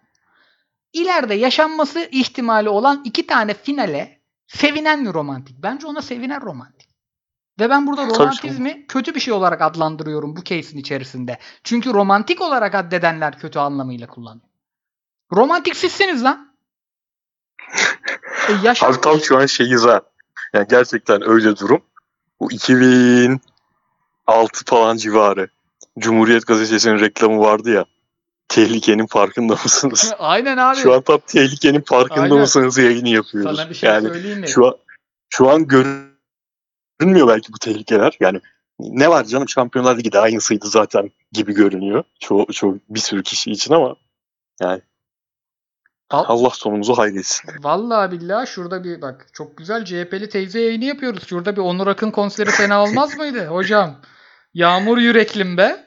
İleride 0.93 1.35
yaşanması 1.35 2.09
ihtimali 2.12 2.68
olan 2.68 3.03
iki 3.05 3.27
tane 3.27 3.55
finale 3.55 4.23
sevinen 4.47 5.03
mi 5.03 5.14
romantik? 5.14 5.57
Bence 5.62 5.87
ona 5.87 6.03
sevinen 6.03 6.41
romantik. 6.41 6.91
Ve 7.61 7.70
ben 7.70 7.86
burada 7.86 8.09
Tabii 8.09 8.18
romantizmi 8.18 8.86
kötü 8.86 9.14
bir 9.14 9.20
şey 9.20 9.34
olarak 9.34 9.62
adlandırıyorum 9.62 10.36
bu 10.36 10.44
case'in 10.44 10.78
içerisinde. 10.78 11.38
Çünkü 11.64 11.94
romantik 11.94 12.40
olarak 12.40 12.74
addedenler 12.74 13.38
kötü 13.38 13.59
anlamıyla 13.59 14.07
kullanıyor. 14.07 14.48
Romantik 15.32 15.76
sizsiniz 15.76 16.24
lan. 16.24 16.55
E 18.48 18.53
yaşanmış. 18.62 18.98
Abi 18.98 19.03
tam 19.03 19.20
şu 19.20 19.38
an 19.38 19.46
şeyiz 19.46 19.84
ha. 19.84 20.03
Yani 20.55 20.66
gerçekten 20.70 21.28
öyle 21.28 21.57
durum. 21.57 21.82
Bu 22.40 22.53
2006 22.53 23.40
falan 24.66 24.96
civarı. 24.96 25.48
Cumhuriyet 25.98 26.46
Gazetesi'nin 26.46 27.00
reklamı 27.00 27.40
vardı 27.40 27.70
ya. 27.70 27.84
Tehlikenin 28.48 29.07
farkında 29.07 29.53
mısınız? 29.53 30.14
Aynen 30.18 30.57
abi. 30.57 30.76
Şu 30.76 30.94
an 30.94 31.03
tam 31.03 31.20
tehlikenin 31.26 31.80
farkında 31.80 32.20
Aynen. 32.20 32.38
mısınız 32.38 32.78
yayını 32.78 33.09
yapıyoruz. 33.09 33.57
Sana 33.57 33.70
bir 33.70 33.74
şey 33.74 33.90
yani 33.90 34.09
söyleyeyim 34.09 34.40
mi? 34.40 34.48
şu 34.48 34.66
an 34.66 34.76
şu 35.28 35.50
an 35.50 35.66
görünmüyor 37.03 37.28
belki 37.28 37.53
bu 37.53 37.59
tehlikeler. 37.59 38.16
Yani 38.20 38.40
ne 38.80 39.09
var 39.09 39.24
canım 39.24 39.48
Şampiyonlar 39.48 39.98
Ligi 39.98 40.12
de 40.12 40.18
aynısıydı 40.18 40.66
zaten 40.66 41.11
gibi 41.32 41.55
görünüyor. 41.55 42.05
Çoğu, 42.20 42.46
çoğu 42.53 42.78
bir 42.88 43.00
sürü 43.00 43.22
kişi 43.22 43.50
için 43.50 43.74
ama 43.74 43.96
yani 44.61 44.82
Al- 46.11 46.24
Allah 46.28 46.50
sonumuzu 46.50 46.98
hayretsin. 46.98 47.50
Vallahi 47.62 48.11
billahi 48.11 48.46
şurada 48.46 48.84
bir 48.84 49.03
bak 49.03 49.26
çok 49.32 49.57
güzel 49.57 49.84
CHP'li 49.84 50.28
teyze 50.28 50.61
yayını 50.61 50.84
yapıyoruz. 50.84 51.28
Şurada 51.28 51.57
bir 51.57 51.61
Onur 51.61 51.86
Akın 51.86 52.11
konseri 52.11 52.50
fena 52.50 52.82
olmaz 52.82 53.16
mıydı 53.16 53.46
hocam? 53.46 54.00
Yağmur 54.55 54.98
yüreklim 54.98 55.57
be. 55.57 55.86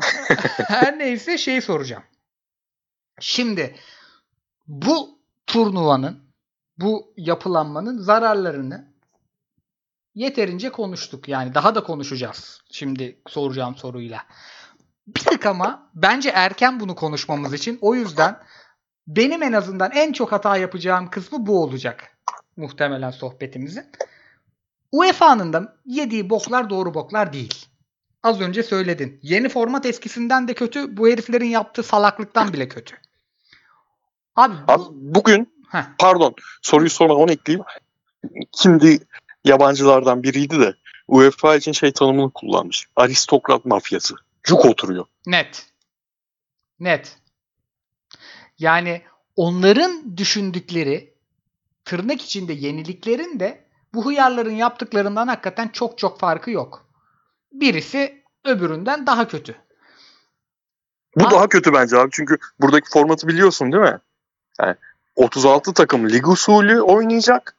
Her 0.68 0.98
neyse 0.98 1.38
şey 1.38 1.60
soracağım. 1.60 2.02
Şimdi 3.20 3.76
bu 4.66 5.18
turnuvanın 5.46 6.18
bu 6.78 7.14
yapılanmanın 7.16 7.98
zararlarını 7.98 8.91
yeterince 10.14 10.70
konuştuk. 10.70 11.28
Yani 11.28 11.54
daha 11.54 11.74
da 11.74 11.84
konuşacağız. 11.84 12.60
Şimdi 12.70 13.18
soracağım 13.28 13.76
soruyla. 13.76 14.26
Bir 15.06 15.20
tık 15.20 15.46
ama 15.46 15.90
bence 15.94 16.30
erken 16.34 16.80
bunu 16.80 16.94
konuşmamız 16.94 17.54
için. 17.54 17.78
O 17.80 17.94
yüzden 17.94 18.38
benim 19.06 19.42
en 19.42 19.52
azından 19.52 19.90
en 19.90 20.12
çok 20.12 20.32
hata 20.32 20.56
yapacağım 20.56 21.10
kısmı 21.10 21.46
bu 21.46 21.62
olacak. 21.62 22.18
Muhtemelen 22.56 23.10
sohbetimizin. 23.10 23.84
UEFA'nın 24.92 25.52
da 25.52 25.76
yediği 25.86 26.30
boklar 26.30 26.70
doğru 26.70 26.94
boklar 26.94 27.32
değil. 27.32 27.66
Az 28.22 28.40
önce 28.40 28.62
söyledin. 28.62 29.20
Yeni 29.22 29.48
format 29.48 29.86
eskisinden 29.86 30.48
de 30.48 30.54
kötü. 30.54 30.96
Bu 30.96 31.08
heriflerin 31.08 31.46
yaptığı 31.46 31.82
salaklıktan 31.82 32.52
bile 32.52 32.68
kötü. 32.68 32.96
Abi, 34.36 34.54
bu... 34.68 34.72
Abi 34.72 34.82
bugün 34.90 35.52
Heh, 35.72 35.84
pardon 35.98 36.34
soruyu 36.62 36.90
sormadan 36.90 37.22
onu 37.22 37.32
ekleyeyim. 37.32 37.64
Kimdi 38.52 38.98
yabancılardan 39.44 40.22
biriydi 40.22 40.60
de 40.60 40.74
UEFA 41.08 41.56
için 41.56 41.72
şey 41.72 41.92
tanımını 41.92 42.30
kullanmış. 42.30 42.86
Aristokrat 42.96 43.64
mafyası. 43.64 44.14
Cuk 44.42 44.64
oturuyor. 44.64 45.04
net. 45.26 45.66
Net. 46.80 47.16
Yani 48.58 49.02
onların 49.36 50.16
düşündükleri 50.16 51.14
tırnak 51.84 52.22
içinde 52.22 52.52
yeniliklerin 52.52 53.40
de 53.40 53.64
bu 53.94 54.06
hıyarların 54.06 54.54
yaptıklarından 54.54 55.28
hakikaten 55.28 55.68
çok 55.68 55.98
çok 55.98 56.20
farkı 56.20 56.50
yok. 56.50 56.86
Birisi 57.52 58.22
öbüründen 58.44 59.06
daha 59.06 59.28
kötü. 59.28 59.56
Bu 61.16 61.26
Aa. 61.26 61.30
daha 61.30 61.48
kötü 61.48 61.72
bence 61.72 61.98
abi. 61.98 62.08
Çünkü 62.12 62.38
buradaki 62.60 62.90
formatı 62.90 63.28
biliyorsun 63.28 63.72
değil 63.72 63.82
mi? 63.82 63.98
Yani 64.60 64.74
36 65.16 65.74
takım 65.74 66.08
lig 66.08 66.28
usulü 66.28 66.80
oynayacak 66.80 67.56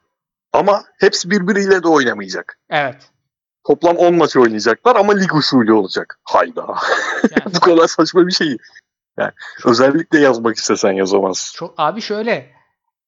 ama 0.54 0.84
hepsi 0.98 1.30
birbiriyle 1.30 1.82
de 1.82 1.88
oynamayacak. 1.88 2.58
Evet. 2.70 3.10
Toplam 3.66 3.96
10 3.96 4.14
maç 4.14 4.36
oynayacaklar 4.36 4.96
ama 4.96 5.12
lig 5.12 5.34
usulü 5.34 5.72
olacak. 5.72 6.18
Hayda. 6.24 6.66
Yani 7.22 7.54
Bu 7.54 7.60
kadar 7.60 7.86
saçma 7.86 8.26
bir 8.26 8.32
şey. 8.32 8.56
Yani 9.18 9.32
özellikle 9.64 10.18
yazmak 10.18 10.56
istesen 10.56 10.92
yazamazsın. 10.92 11.58
Çok, 11.58 11.74
abi 11.78 12.00
şöyle 12.00 12.50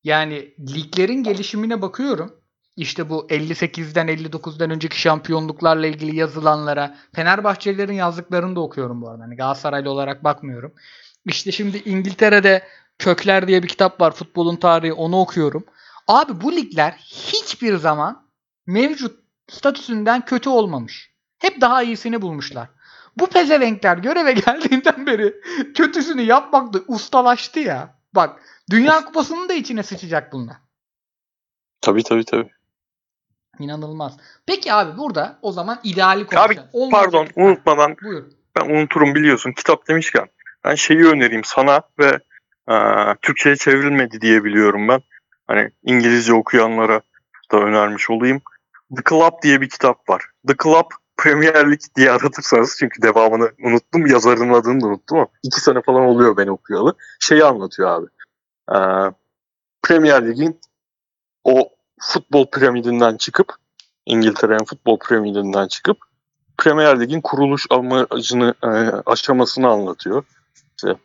yani 0.04 0.54
liglerin 0.74 1.22
gelişimine 1.22 1.82
bakıyorum. 1.82 2.34
İşte 2.76 3.10
bu 3.10 3.26
58'den 3.30 4.08
59'dan 4.08 4.70
önceki 4.70 5.00
şampiyonluklarla 5.00 5.86
ilgili 5.86 6.16
yazılanlara 6.16 6.94
Fenerbahçelilerin 7.14 7.92
yazdıklarını 7.92 8.56
da 8.56 8.60
okuyorum 8.60 9.02
bu 9.02 9.10
arada. 9.10 9.22
Hani 9.22 9.36
Galatasaraylı 9.36 9.90
olarak 9.90 10.24
bakmıyorum. 10.24 10.74
İşte 11.26 11.52
şimdi 11.52 11.76
İngiltere'de 11.76 12.62
Kökler 12.98 13.48
diye 13.48 13.62
bir 13.62 13.68
kitap 13.68 14.00
var. 14.00 14.12
Futbolun 14.12 14.56
tarihi. 14.56 14.92
Onu 14.92 15.20
okuyorum. 15.20 15.64
Abi 16.08 16.40
bu 16.40 16.52
ligler 16.52 16.92
hiçbir 16.92 17.76
zaman 17.76 18.26
mevcut 18.66 19.20
statüsünden 19.48 20.24
kötü 20.24 20.48
olmamış. 20.48 21.10
Hep 21.38 21.60
daha 21.60 21.82
iyisini 21.82 22.22
bulmuşlar. 22.22 22.68
Bu 23.16 23.26
pezevenkler 23.26 23.98
göreve 23.98 24.32
geldiğinden 24.46 25.06
beri 25.06 25.34
kötüsünü 25.74 26.22
yapmakta 26.22 26.78
ustalaştı 26.88 27.60
ya. 27.60 27.96
Bak 28.14 28.40
Dünya 28.70 29.04
Kupası'nın 29.04 29.48
da 29.48 29.52
içine 29.52 29.82
sıçacak 29.82 30.32
bunlar. 30.32 30.56
Tabii 31.80 32.02
tabii 32.02 32.24
tabii. 32.24 32.50
İnanılmaz. 33.58 34.16
Peki 34.46 34.72
abi 34.72 34.98
burada 34.98 35.38
o 35.42 35.52
zaman 35.52 35.80
ideali 35.84 36.26
konuşalım. 36.26 36.68
Abi 36.74 36.90
pardon 36.90 37.28
unutmadan 37.36 37.96
Buyur. 38.02 38.24
ben 38.56 38.70
unuturum 38.70 39.14
biliyorsun 39.14 39.52
kitap 39.52 39.88
demişken 39.88 40.28
ben 40.64 40.74
şeyi 40.74 41.06
önereyim 41.06 41.44
sana 41.44 41.80
ve 41.98 42.20
e, 42.70 42.74
Türkçe'ye 43.22 43.56
çevrilmedi 43.56 44.20
diye 44.20 44.44
biliyorum 44.44 44.88
ben. 44.88 45.02
Hani 45.46 45.70
İngilizce 45.82 46.34
okuyanlara 46.34 47.00
da 47.52 47.56
önermiş 47.56 48.10
olayım. 48.10 48.42
The 48.96 49.02
Club 49.08 49.42
diye 49.42 49.60
bir 49.60 49.68
kitap 49.68 50.08
var. 50.08 50.24
The 50.48 50.54
Club 50.62 50.86
Premier 51.16 51.54
League 51.54 51.86
diye 51.96 52.10
aratırsanız 52.10 52.76
çünkü 52.78 53.02
devamını 53.02 53.52
unuttum. 53.64 54.06
Yazarın 54.06 54.52
adını 54.52 54.80
da 54.80 54.86
unuttum 54.86 55.18
ama 55.18 55.28
iki 55.42 55.60
sene 55.60 55.82
falan 55.82 56.02
oluyor 56.02 56.36
ben 56.36 56.46
okuyalı. 56.46 56.94
Şeyi 57.20 57.44
anlatıyor 57.44 57.88
abi. 57.88 58.06
E, 58.74 58.78
Premier 59.82 60.28
Lig'in 60.28 60.60
o 61.44 61.68
futbol 62.00 62.46
piramidinden 62.50 63.16
çıkıp 63.16 63.54
İngiltere'nin 64.06 64.64
futbol 64.64 64.98
piramidinden 64.98 65.68
çıkıp 65.68 65.98
Premier 66.58 67.00
Lig'in 67.00 67.20
kuruluş 67.20 67.66
amacını 67.70 68.54
e, 68.62 68.68
aşamasını 69.06 69.68
anlatıyor. 69.68 70.24
İşte 70.76 70.96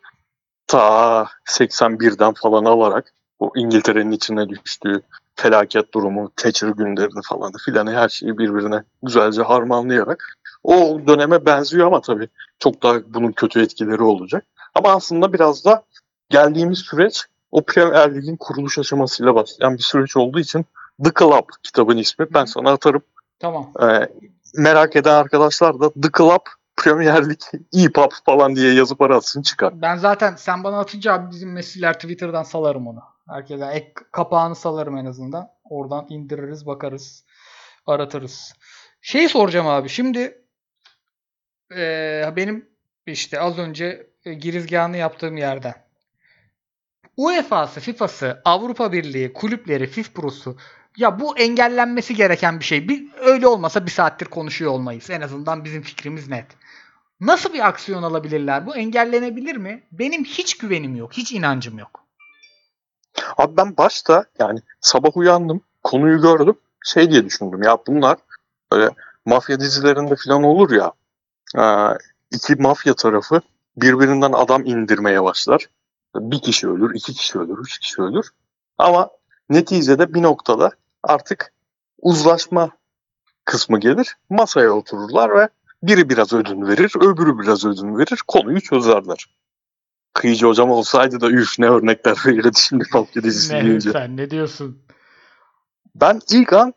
ta 0.68 1.28
81'den 1.50 2.34
falan 2.34 2.66
alarak 2.66 3.14
o 3.42 3.52
İngiltere'nin 3.56 4.12
içine 4.12 4.50
düştüğü 4.50 5.02
felaket 5.36 5.94
durumu, 5.94 6.32
Thatcher 6.36 6.70
günlerini 6.70 7.22
falan 7.30 7.52
filan 7.66 7.88
her 7.88 8.10
şeyi 8.10 8.38
birbirine 8.38 8.84
güzelce 9.04 9.42
harmanlayarak 9.42 10.24
o 10.64 11.02
döneme 11.08 11.46
benziyor 11.46 11.88
ama 11.88 12.02
tabii 12.02 12.28
çok 12.60 12.84
daha 12.84 12.96
bunun 13.14 13.32
kötü 13.32 13.62
etkileri 13.62 14.04
olacak. 14.04 14.46
Ama 14.76 14.90
aslında 14.90 15.34
biraz 15.34 15.66
da 15.66 15.84
geldiğimiz 16.30 16.80
süreç 16.80 17.26
o 17.52 17.62
Premier 17.62 18.16
Lig'in 18.16 18.38
kuruluş 18.38 18.80
aşamasıyla 18.80 19.36
başlayan 19.36 19.78
bir 19.78 19.84
süreç 19.84 20.18
olduğu 20.18 20.40
için 20.40 20.66
The 21.04 21.12
Club 21.20 21.46
kitabın 21.64 21.98
ismi. 21.98 22.34
Ben 22.34 22.46
sana 22.46 22.72
atarım. 22.72 23.02
Tamam. 23.40 23.72
Ee, 23.82 24.10
merak 24.56 24.96
eden 24.96 25.16
arkadaşlar 25.16 25.80
da 25.80 25.90
The 25.90 26.10
Club 26.18 26.42
Premier 26.76 27.30
Lig 27.30 27.40
EPUB 27.74 28.12
falan 28.26 28.56
diye 28.56 28.74
yazıp 28.74 29.02
aratsın 29.02 29.42
çıkar. 29.42 29.82
Ben 29.82 29.96
zaten 29.98 30.36
sen 30.36 30.64
bana 30.64 30.80
atınca 30.80 31.14
abi 31.14 31.32
bizim 31.32 31.52
mesleğler 31.54 31.94
Twitter'dan 31.94 32.44
salarım 32.44 32.88
onu. 32.88 33.00
Herkese 33.30 33.66
ek 33.66 33.94
kapağını 34.12 34.56
salarım 34.56 34.98
en 34.98 35.06
azından. 35.06 35.50
Oradan 35.64 36.06
indiririz, 36.10 36.66
bakarız, 36.66 37.26
aratırız. 37.86 38.54
Şey 39.02 39.30
soracağım 39.30 39.68
abi. 39.68 39.90
Şimdi 39.90 40.46
eee, 41.72 42.34
benim 42.36 42.70
işte 43.06 43.40
az 43.40 43.58
önce 43.58 44.08
e, 44.26 44.34
girizgahını 44.34 44.98
yaptığım 44.98 45.38
yerden. 45.38 45.74
UEFA'sı, 47.18 47.80
FIFA'sı, 47.80 48.42
Avrupa 48.46 48.92
Birliği, 48.94 49.34
kulüpleri, 49.34 49.88
FIFPro'su 49.88 50.58
ya 50.98 51.20
bu 51.20 51.38
engellenmesi 51.38 52.16
gereken 52.16 52.60
bir 52.60 52.66
şey. 52.66 52.90
Bir, 52.90 53.08
öyle 53.20 53.48
olmasa 53.48 53.86
bir 53.86 53.92
saattir 53.92 54.26
konuşuyor 54.26 54.72
olmayız. 54.72 55.10
En 55.10 55.22
azından 55.22 55.64
bizim 55.64 55.82
fikrimiz 55.82 56.28
net. 56.28 56.46
Nasıl 57.20 57.54
bir 57.54 57.68
aksiyon 57.68 58.04
alabilirler? 58.04 58.66
Bu 58.66 58.76
engellenebilir 58.76 59.56
mi? 59.56 59.84
Benim 59.92 60.24
hiç 60.24 60.58
güvenim 60.58 60.96
yok. 60.96 61.14
Hiç 61.14 61.32
inancım 61.32 61.80
yok. 61.80 62.06
Abi 63.38 63.58
ben 63.58 63.78
başta 63.78 64.26
yani 64.40 64.60
sabah 64.82 65.18
uyandım 65.18 65.62
konuyu 65.84 66.22
gördüm 66.22 66.56
şey 66.86 67.12
diye 67.12 67.26
düşündüm 67.26 67.64
ya 67.64 67.78
bunlar 67.88 68.18
böyle 68.72 68.90
mafya 69.26 69.60
dizilerinde 69.60 70.16
falan 70.16 70.44
olur 70.44 70.72
ya 70.72 70.92
e, 71.58 71.64
iki 72.32 72.56
mafya 72.56 72.94
tarafı 72.94 73.42
birbirinden 73.78 74.32
adam 74.32 74.66
indirmeye 74.66 75.24
başlar. 75.24 75.66
Bir 76.16 76.42
kişi 76.42 76.70
ölür, 76.70 76.96
iki 76.96 77.14
kişi 77.14 77.40
ölür, 77.40 77.58
üç 77.58 77.80
kişi 77.80 78.02
ölür. 78.02 78.30
Ama 78.78 79.10
neticede 79.50 80.14
bir 80.14 80.22
noktada 80.22 80.72
artık 81.04 81.54
uzlaşma 82.02 82.70
kısmı 83.46 83.80
gelir. 83.80 84.18
Masaya 84.30 84.72
otururlar 84.72 85.36
ve 85.36 85.50
biri 85.84 86.10
biraz 86.10 86.34
ödün 86.34 86.68
verir, 86.68 86.94
öbürü 86.96 87.40
biraz 87.40 87.66
ödün 87.66 87.98
verir. 87.98 88.24
Konuyu 88.28 88.62
çözerler. 88.62 89.26
Kıyıcı 90.14 90.46
hocam 90.46 90.72
olsaydı 90.72 91.22
da 91.22 91.30
üf 91.30 91.60
ne 91.60 91.70
örnekler 91.70 92.18
verirdi 92.26 92.60
şimdi 92.60 92.84
mafya 92.94 93.24
dizisi 93.24 93.54
Ne, 93.54 93.64
deyince. 93.66 93.92
sen 93.92 94.18
ne 94.18 94.30
diyorsun? 94.30 94.82
Ben 95.96 96.20
ilk 96.32 96.54
an 96.54 96.74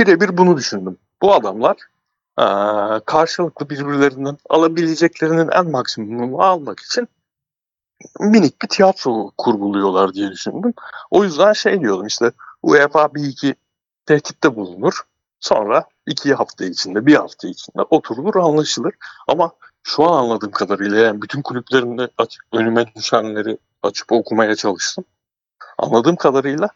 birebir 0.00 0.38
bunu 0.38 0.56
düşündüm. 0.56 0.98
Bu 1.22 1.34
adamlar 1.34 1.76
eee, 2.38 3.00
karşılıklı 3.06 3.70
birbirlerinden 3.70 4.38
alabileceklerinin 4.50 5.48
en 5.52 5.70
maksimumunu 5.70 6.42
almak 6.42 6.80
için 6.80 7.08
minik 8.20 8.62
bir 8.62 8.68
tiyatro 8.68 9.30
kurguluyorlar 9.38 10.14
diye 10.14 10.30
düşündüm. 10.30 10.74
O 11.10 11.24
yüzden 11.24 11.52
şey 11.52 11.80
diyordum 11.80 12.06
işte 12.06 12.32
UEFA 12.62 13.14
bir 13.14 13.24
iki 13.24 13.54
tehditte 14.06 14.56
bulunur. 14.56 15.00
Sonra 15.40 15.84
iki 16.06 16.34
hafta 16.34 16.64
içinde, 16.64 17.06
bir 17.06 17.14
hafta 17.14 17.48
içinde 17.48 17.82
oturulur, 17.82 18.36
anlaşılır. 18.36 18.94
Ama 19.28 19.52
şu 19.88 20.04
an 20.04 20.24
anladığım 20.24 20.50
kadarıyla 20.50 20.98
yani 20.98 21.22
bütün 21.22 21.42
kulüplerinde 21.42 22.08
açıp, 22.18 22.42
önüme 22.52 22.94
düşenleri 22.96 23.58
açıp 23.82 24.12
okumaya 24.12 24.56
çalıştım. 24.56 25.04
Anladığım 25.78 26.16
kadarıyla 26.16 26.68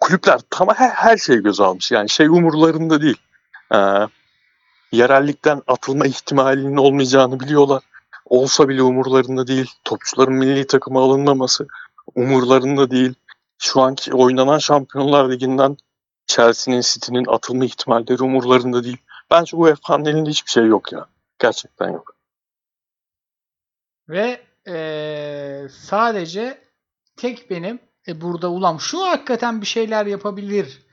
kulüpler 0.00 0.40
tam 0.50 0.68
her, 0.68 0.90
her 0.90 1.16
şeyi 1.16 1.42
göze 1.42 1.64
almış. 1.64 1.90
Yani 1.92 2.08
şey 2.08 2.26
umurlarında 2.26 3.02
değil. 3.02 3.16
Ee, 3.74 3.78
yerellikten 4.92 5.62
atılma 5.66 6.06
ihtimalinin 6.06 6.76
olmayacağını 6.76 7.40
biliyorlar. 7.40 7.82
Olsa 8.26 8.68
bile 8.68 8.82
umurlarında 8.82 9.46
değil. 9.46 9.70
Topçuların 9.84 10.34
milli 10.34 10.66
takıma 10.66 11.02
alınmaması 11.02 11.66
umurlarında 12.14 12.90
değil. 12.90 13.14
Şu 13.58 13.80
anki 13.80 14.14
oynanan 14.14 14.58
Şampiyonlar 14.58 15.30
Ligi'nden 15.30 15.76
Chelsea'nin, 16.26 16.80
City'nin 16.80 17.24
atılma 17.28 17.64
ihtimalleri 17.64 18.22
umurlarında 18.22 18.84
değil. 18.84 18.98
Bence 19.30 19.56
UEFA'nın 19.56 20.04
elinde 20.04 20.30
hiçbir 20.30 20.50
şey 20.50 20.66
yok 20.66 20.92
ya. 20.92 21.06
Gerçekten 21.38 21.90
yok. 21.90 22.17
Ve 24.08 24.40
eee, 24.66 25.68
sadece 25.70 26.58
tek 27.16 27.50
benim 27.50 27.78
e, 28.08 28.20
burada 28.20 28.50
ulan 28.50 28.76
şu 28.76 29.02
hakikaten 29.02 29.60
bir 29.60 29.66
şeyler 29.66 30.06
yapabilir 30.06 30.86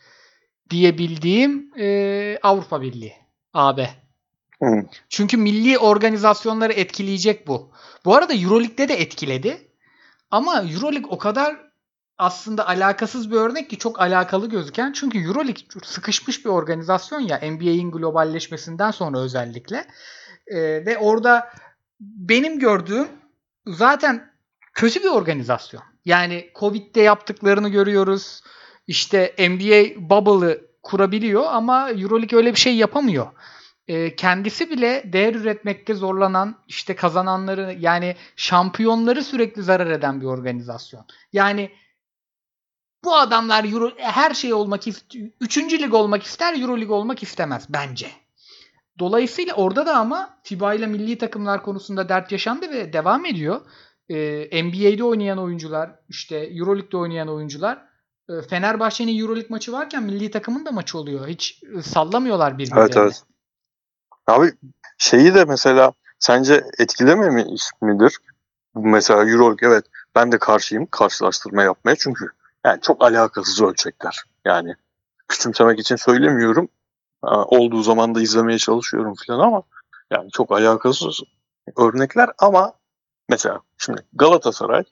diyebildiğim 0.70 1.72
e, 1.78 2.40
Avrupa 2.44 2.82
Birliği. 2.82 3.14
AB. 3.54 3.90
Hı. 4.64 4.86
Çünkü 5.10 5.38
milli 5.38 5.78
organizasyonları 5.78 6.74
etkileyecek 6.74 7.48
bu. 7.48 7.72
Bu 8.06 8.16
arada 8.16 8.34
Euroleague'de 8.34 8.90
de 8.90 8.94
etkiledi. 8.94 9.68
Ama 10.32 10.62
Euroleague 10.62 11.10
o 11.10 11.18
kadar 11.18 11.66
aslında 12.18 12.68
alakasız 12.68 13.32
bir 13.32 13.36
örnek 13.36 13.70
ki 13.70 13.78
çok 13.78 14.02
alakalı 14.02 14.50
gözüken. 14.50 14.92
Çünkü 14.92 15.24
Euroleague 15.24 15.64
sıkışmış 15.84 16.46
bir 16.46 16.50
organizasyon 16.50 17.20
ya 17.20 17.38
NBA'in 17.38 17.92
globalleşmesinden 17.92 18.92
sonra 18.92 19.20
özellikle. 19.20 19.86
Ee, 20.48 20.86
ve 20.86 20.98
orada 20.98 21.50
benim 22.00 22.60
gördüğüm 22.60 23.08
zaten 23.68 24.32
kötü 24.74 25.04
bir 25.04 25.10
organizasyon. 25.10 25.84
Yani 26.06 26.50
Covid'de 26.56 27.02
yaptıklarını 27.02 27.70
görüyoruz. 27.70 28.42
İşte 28.88 29.36
NBA 29.40 30.10
bubble'ı 30.10 30.62
kurabiliyor 30.84 31.44
ama 31.48 31.90
Euroleague 31.90 32.38
öyle 32.38 32.52
bir 32.52 32.60
şey 32.60 32.76
yapamıyor. 32.76 33.28
Ee, 33.88 34.16
kendisi 34.16 34.70
bile 34.70 35.04
değer 35.14 35.36
üretmekte 35.36 35.94
zorlanan, 35.94 36.56
işte 36.68 36.96
kazananları 36.96 37.76
yani 37.80 38.16
şampiyonları 38.36 39.24
sürekli 39.24 39.64
zarar 39.64 39.88
eden 39.88 40.22
bir 40.22 40.26
organizasyon. 40.26 41.06
Yani 41.34 41.72
bu 43.04 43.16
adamlar 43.16 43.64
Euro, 43.64 43.92
her 43.98 44.34
şey 44.34 44.54
olmak. 44.54 44.84
Üçüncü 45.42 45.80
lig 45.80 45.94
olmak 45.94 46.24
ister, 46.24 46.62
Euro 46.62 46.78
lig 46.78 46.92
olmak 46.92 47.24
istemez 47.24 47.66
bence. 47.70 48.12
Dolayısıyla 49.00 49.54
orada 49.54 49.86
da 49.86 49.98
ama 49.98 50.38
FIBA 50.44 50.74
ile 50.74 50.88
milli 50.88 51.18
takımlar 51.18 51.64
konusunda 51.64 52.10
dert 52.10 52.32
yaşandı 52.32 52.70
ve 52.70 52.94
devam 52.94 53.26
ediyor. 53.26 53.62
Ee, 54.10 54.64
NBA'de 54.64 55.04
oynayan 55.04 55.38
oyuncular, 55.38 56.00
işte 56.10 56.38
Euroleague'de 56.38 56.98
oynayan 56.98 57.28
oyuncular 57.28 57.86
e, 58.30 58.42
Fenerbahçe'nin 58.42 59.20
Euroleague 59.20 59.48
maçı 59.50 59.72
varken 59.72 60.04
milli 60.04 60.32
takımın 60.32 60.66
da 60.66 60.72
maçı 60.72 60.98
oluyor. 60.98 61.28
Hiç 61.28 61.64
e, 61.78 61.82
sallamıyorlar 61.82 62.58
birbirlerini. 62.58 62.82
Evet 62.82 62.98
evet. 62.98 63.24
Abi 64.28 64.54
şeyi 64.98 65.34
de 65.34 65.46
mesela 65.46 65.94
sence 66.20 66.64
etkilememiş 66.80 67.64
midir? 67.82 68.18
Mesela 68.76 69.30
Euroleague 69.30 69.70
evet 69.70 69.86
ben 70.16 70.32
de 70.32 70.38
karşıyım 70.38 70.86
karşılaştırma 70.86 71.64
yapmaya 71.64 71.96
çünkü 71.96 72.26
yani 72.66 72.82
çok 72.82 73.04
alakasız 73.04 73.62
ölçekler. 73.62 74.24
Yani 74.46 74.76
küçümsemek 75.28 75.80
için 75.80 75.96
söylemiyorum. 75.96 76.70
Olduğu 77.26 77.82
zaman 77.82 78.16
da 78.16 78.22
izlemeye 78.22 78.58
çalışıyorum 78.58 79.14
falan 79.28 79.40
ama 79.40 79.64
yani 80.12 80.32
çok 80.32 80.52
alakasız 80.52 81.22
örnekler 81.78 82.30
ama 82.40 82.74
mesela 83.30 83.60
şimdi 83.78 84.06
Galatasaray 84.14 84.84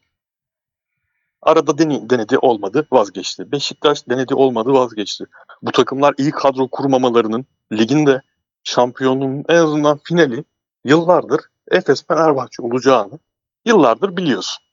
arada 1.42 1.78
deni- 1.78 2.10
denedi 2.10 2.38
olmadı 2.38 2.88
vazgeçti. 2.92 3.52
Beşiktaş 3.52 4.10
denedi 4.10 4.36
olmadı 4.36 4.74
vazgeçti. 4.74 5.26
Bu 5.62 5.72
takımlar 5.72 6.14
iyi 6.18 6.32
kadro 6.32 6.68
kurmamalarının 6.68 7.46
liginde 7.72 8.22
şampiyonluğun 8.64 9.44
en 9.50 9.56
azından 9.56 10.00
finali 10.04 10.44
yıllardır 10.86 11.42
Efes 11.72 12.08
Fenerbahçe 12.08 12.62
olacağını 12.64 13.20
yıllardır 13.66 14.18
biliyorsun. 14.18 14.64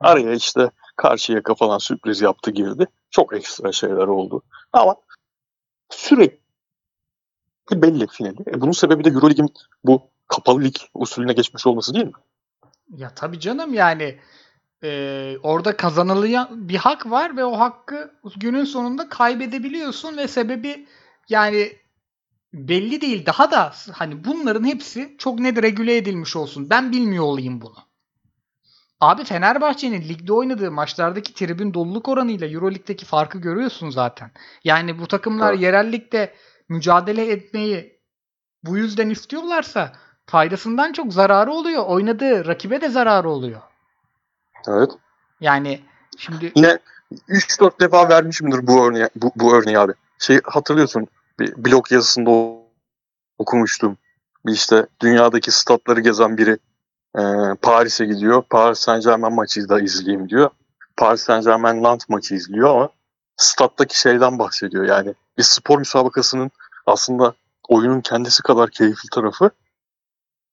Araya 0.00 0.32
işte 0.32 0.70
Karşıyaka 0.96 1.54
falan 1.54 1.78
sürpriz 1.78 2.20
yaptı 2.20 2.50
girdi. 2.50 2.86
Çok 3.10 3.34
ekstra 3.34 3.72
şeyler 3.72 4.06
oldu. 4.06 4.42
Ama 4.72 4.96
sürekli 5.90 6.45
belli 7.72 8.06
finali. 8.06 8.40
E 8.46 8.60
bunun 8.60 8.72
sebebi 8.72 9.04
de 9.04 9.08
Euroleague'in 9.08 9.54
bu 9.84 10.10
kapalı 10.28 10.64
lig 10.64 10.76
usulüne 10.94 11.32
geçmiş 11.32 11.66
olması 11.66 11.94
değil 11.94 12.06
mi? 12.06 12.12
Ya 12.96 13.14
tabii 13.14 13.40
canım 13.40 13.74
yani 13.74 14.18
e, 14.84 15.38
orada 15.42 15.76
kazanılan 15.76 16.68
bir 16.68 16.76
hak 16.76 17.10
var 17.10 17.36
ve 17.36 17.44
o 17.44 17.58
hakkı 17.58 18.12
günün 18.36 18.64
sonunda 18.64 19.08
kaybedebiliyorsun 19.08 20.16
ve 20.16 20.28
sebebi 20.28 20.86
yani 21.28 21.72
belli 22.54 23.00
değil. 23.00 23.26
Daha 23.26 23.50
da 23.50 23.72
hani 23.92 24.24
bunların 24.24 24.64
hepsi 24.64 25.14
çok 25.18 25.38
net 25.38 25.62
regüle 25.62 25.96
edilmiş 25.96 26.36
olsun. 26.36 26.70
Ben 26.70 26.92
bilmiyor 26.92 27.24
olayım 27.24 27.60
bunu. 27.60 27.76
Abi 29.00 29.24
Fenerbahçe'nin 29.24 30.08
ligde 30.08 30.32
oynadığı 30.32 30.70
maçlardaki 30.70 31.34
tribün 31.34 31.74
doluluk 31.74 32.08
oranıyla 32.08 32.46
Euroleague'deki 32.48 33.04
farkı 33.04 33.38
görüyorsun 33.38 33.90
zaten. 33.90 34.30
Yani 34.64 34.98
bu 34.98 35.06
takımlar 35.06 35.52
Evet. 35.52 35.62
yerel 35.62 35.92
ligde 35.92 36.34
mücadele 36.68 37.32
etmeyi 37.32 38.00
bu 38.64 38.76
yüzden 38.76 39.10
istiyorlarsa 39.10 39.92
faydasından 40.26 40.92
çok 40.92 41.12
zararı 41.12 41.52
oluyor. 41.52 41.86
Oynadığı 41.86 42.46
rakibe 42.46 42.80
de 42.80 42.88
zararı 42.88 43.28
oluyor. 43.28 43.60
Evet. 44.68 44.90
Yani 45.40 45.80
şimdi 46.18 46.52
Yine 46.54 46.78
3-4 47.28 47.80
defa 47.80 48.08
vermişimdir 48.08 48.66
bu 48.66 48.86
örneği, 48.86 49.08
bu, 49.16 49.32
bu 49.36 49.54
örneği 49.54 49.78
abi. 49.78 49.92
Şey 50.18 50.40
hatırlıyorsun 50.44 51.06
bir 51.38 51.64
blog 51.64 51.92
yazısında 51.92 52.30
okumuştum. 53.38 53.96
Bir 54.46 54.52
işte 54.52 54.86
dünyadaki 55.00 55.50
statları 55.50 56.00
gezen 56.00 56.38
biri 56.38 56.58
e, 57.18 57.22
Paris'e 57.62 58.06
gidiyor. 58.06 58.42
Paris 58.50 58.78
Saint 58.78 59.04
Germain 59.04 59.34
maçı 59.34 59.68
da 59.68 59.80
izleyeyim 59.80 60.28
diyor. 60.28 60.50
Paris 60.96 61.20
Saint 61.20 61.44
Germain 61.44 61.82
Nantes 61.82 62.08
maçı 62.08 62.34
izliyor 62.34 62.70
ama 62.70 62.88
stat'taki 63.36 64.00
şeyden 64.00 64.38
bahsediyor. 64.38 64.84
Yani 64.84 65.14
bir 65.38 65.42
spor 65.42 65.78
müsabakasının 65.78 66.50
aslında 66.86 67.34
oyunun 67.68 68.00
kendisi 68.00 68.42
kadar 68.42 68.70
keyifli 68.70 69.08
tarafı 69.12 69.50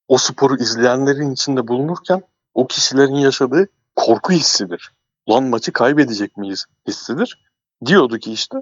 o 0.08 0.18
sporu 0.18 0.58
izleyenlerin 0.58 1.32
içinde 1.32 1.68
bulunurken 1.68 2.24
o 2.54 2.68
kişilerin 2.68 3.16
yaşadığı 3.16 3.68
korku 3.96 4.34
hissidir. 4.34 4.92
Lan 5.30 5.44
maçı 5.44 5.72
kaybedecek 5.72 6.38
miyiz 6.38 6.66
hissidir. 6.88 7.44
Diyordu 7.86 8.20
ki 8.20 8.32
işte 8.32 8.58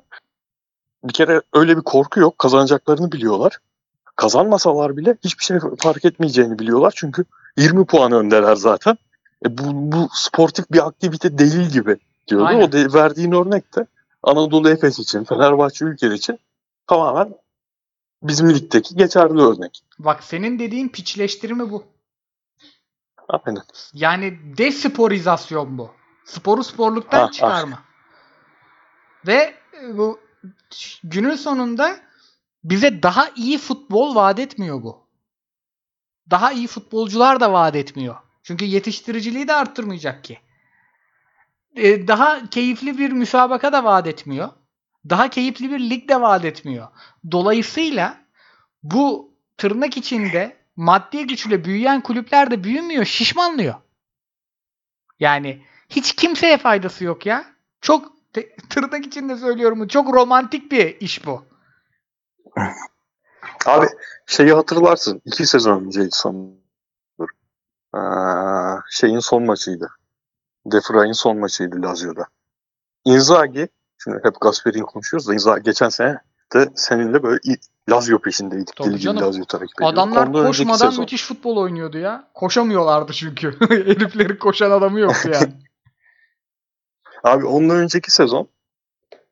bir 1.04 1.14
kere 1.14 1.42
öyle 1.54 1.78
bir 1.78 1.82
korku 1.82 2.20
yok. 2.20 2.40
Kazanacaklarını 2.40 3.12
biliyorlar. 3.12 3.58
Kazanmasalar 4.16 4.98
bile 4.98 5.18
hiçbir 5.24 5.44
şey 5.44 5.58
fark 5.80 6.06
etmeyeceğini 6.06 6.60
biliyorlar. 6.60 6.94
Çünkü 6.96 7.26
20 7.58 7.86
puan 7.86 8.12
öndeler 8.12 8.56
zaten. 8.56 8.98
E 9.46 9.58
bu, 9.58 9.92
bu 9.92 10.10
sportif 10.14 10.72
bir 10.72 10.88
aktivite 10.88 11.38
değil 11.38 11.70
gibi 11.70 11.98
diyordu. 12.28 12.46
Aynen. 12.46 12.68
O 12.68 12.72
de, 12.72 12.94
verdiğin 12.94 13.32
örnek 13.32 13.76
de 13.76 13.86
Anadolu 14.24 14.70
Efes 14.70 15.00
için, 15.00 15.24
Fenerbahçe 15.24 15.86
ülkeler 15.86 16.12
için 16.12 16.40
tamamen 16.88 17.36
bizim 18.24 18.50
ligdeki 18.50 18.96
geçerli 18.96 19.42
örnek. 19.42 19.84
bak 20.00 20.24
senin 20.24 20.60
dediğin 20.60 20.90
piçleştirme 20.90 21.72
bu. 21.72 21.84
Aynen. 23.30 23.64
Yani 23.94 24.40
desporizasyon 24.58 25.78
bu. 25.78 25.92
Sporu 26.26 26.64
sporluktan 26.64 27.20
Ah, 27.20 27.28
ah. 27.28 27.32
çıkarma. 27.32 27.84
Ve 29.28 29.56
e, 29.84 29.98
bu 29.98 30.20
günün 31.04 31.36
sonunda 31.36 32.00
bize 32.64 33.04
daha 33.04 33.30
iyi 33.36 33.58
futbol 33.58 34.16
vaat 34.16 34.40
etmiyor 34.40 34.84
bu. 34.84 35.00
Daha 36.30 36.52
iyi 36.52 36.68
futbolcular 36.68 37.40
da 37.40 37.54
vaat 37.54 37.76
etmiyor. 37.76 38.16
Çünkü 38.44 38.66
yetiştiriciliği 38.66 39.48
de 39.48 39.54
arttırmayacak 39.54 40.24
ki. 40.24 40.40
E, 41.76 42.08
Daha 42.08 42.50
keyifli 42.50 42.98
bir 42.98 43.12
müsabaka 43.12 43.74
da 43.74 43.84
vaat 43.84 44.08
etmiyor. 44.08 44.50
Daha 45.10 45.30
keyifli 45.30 45.72
bir 45.72 45.80
lig 45.80 46.10
de 46.10 46.22
vaat 46.22 46.46
etmiyor. 46.46 46.88
Dolayısıyla 47.32 48.18
bu 48.84 49.34
tırnak 49.58 49.98
içinde 49.98 50.58
maddi 50.76 51.28
güçle 51.28 51.66
büyüyen 51.66 52.02
kulüpler 52.02 52.52
de 52.52 52.64
büyümüyor, 52.64 53.06
şişmanlıyor. 53.06 53.76
Yani 55.20 55.66
hiç 55.90 56.16
kimseye 56.16 56.58
faydası 56.58 57.04
yok 57.04 57.26
ya. 57.26 57.46
Çok 57.82 58.12
tırnak 58.70 59.06
içinde 59.06 59.38
söylüyorum. 59.38 59.88
Çok 59.88 60.14
romantik 60.14 60.72
bir 60.72 61.00
iş 61.00 61.26
bu. 61.26 61.46
Abi 63.66 63.88
şeyi 64.26 64.54
hatırlarsın. 64.54 65.22
iki 65.26 65.46
sezon 65.46 65.86
önceydi 65.86 66.10
sanırım. 66.12 66.62
Ee, 67.96 68.00
şeyin 68.90 69.20
son 69.20 69.44
maçıydı. 69.46 69.92
Defray'ın 70.66 71.14
son 71.14 71.38
maçıydı 71.38 71.82
Lazio'da. 71.82 72.26
Inzaghi, 73.06 73.68
şimdi 74.04 74.20
hep 74.24 74.42
Gasperi'yi 74.42 74.84
konuşuyoruz 74.84 75.28
da 75.28 75.34
Inzaghi 75.34 75.64
geçen 75.64 75.90
sene 75.90 76.18
de 76.54 76.70
seninle 76.76 77.24
böyle 77.24 77.40
Lazio 77.90 78.20
peşindeydik. 78.20 78.76
Tabii 78.76 79.00
canım. 79.00 79.22
Lazio 79.22 79.46
takip. 79.46 79.84
Adamlar 79.84 80.28
Ondan 80.28 80.48
koşmadan 80.48 81.00
müthiş 81.00 81.26
futbol 81.26 81.58
oynuyordu 81.58 81.98
ya. 81.98 82.28
Koşamıyorlardı 82.34 83.14
çünkü. 83.14 83.58
Heriflerin 83.70 84.36
koşan 84.36 84.72
adamı 84.72 85.00
yoktu 85.00 85.30
yani. 85.34 85.54
Abi 87.24 87.46
ondan 87.46 87.78
önceki 87.78 88.12
sezon 88.12 88.48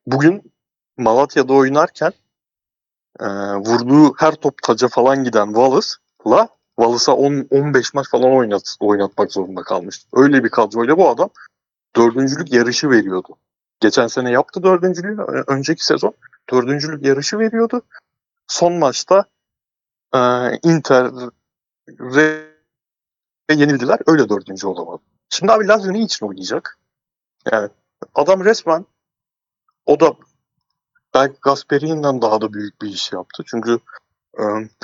bugün 0.05 0.53
Malatya'da 0.97 1.53
oynarken 1.53 2.11
e, 3.19 3.25
vurduğu 3.55 4.13
her 4.17 4.35
top 4.35 4.63
taca 4.63 4.87
falan 4.87 5.23
giden 5.23 5.45
Wallace'la 5.45 6.49
Wallace'a 6.79 7.15
10 7.15 7.47
15 7.49 7.93
maç 7.93 8.09
falan 8.09 8.31
oynat, 8.31 8.77
oynatmak 8.79 9.31
zorunda 9.31 9.63
kalmıştı. 9.63 10.07
Öyle 10.13 10.43
bir 10.43 10.49
kadroyla 10.49 10.97
bu 10.97 11.09
adam 11.09 11.29
dördüncülük 11.95 12.53
yarışı 12.53 12.89
veriyordu. 12.89 13.37
Geçen 13.79 14.07
sene 14.07 14.31
yaptı 14.31 14.63
dördüncülüğü. 14.63 15.17
Önceki 15.47 15.85
sezon 15.85 16.13
dördüncülük 16.51 17.05
yarışı 17.05 17.39
veriyordu. 17.39 17.81
Son 18.47 18.73
maçta 18.73 19.25
e, 20.13 20.19
Inter'e 20.63 21.29
yenildiler. 23.49 23.99
Öyle 24.07 24.29
dördüncü 24.29 24.67
olamadı. 24.67 25.01
Şimdi 25.29 25.51
abi 25.51 25.67
Lazio 25.67 25.93
ne 25.93 26.01
için 26.01 26.25
oynayacak? 26.25 26.77
Yani 27.51 27.69
adam 28.15 28.45
resmen 28.45 28.85
o 29.85 29.99
da 29.99 30.15
belki 31.13 31.37
Gasperi'nden 31.41 32.21
daha 32.21 32.41
da 32.41 32.53
büyük 32.53 32.81
bir 32.81 32.87
iş 32.87 33.11
yaptı. 33.11 33.43
Çünkü 33.47 33.79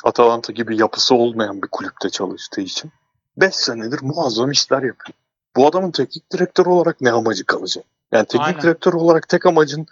Atalanta 0.04 0.54
gibi 0.54 0.78
yapısı 0.78 1.16
olmayan 1.16 1.62
bir 1.62 1.68
kulüpte 1.68 2.10
çalıştığı 2.10 2.62
için 2.62 2.92
5 3.38 3.56
senedir 3.56 4.00
muazzam 4.02 4.52
işler 4.52 4.84
yapıyor. 4.84 5.18
Bu 5.56 5.68
adamın 5.68 5.92
teknik 5.92 6.32
direktör 6.34 6.66
olarak 6.66 7.02
ne 7.02 7.12
amacı 7.12 7.46
kalacak? 7.46 7.86
Yani 8.12 8.26
teknik 8.26 8.48
Aynen. 8.48 8.62
direktör 8.62 8.94
olarak 8.94 9.30
tek 9.30 9.46
amacın 9.46 9.88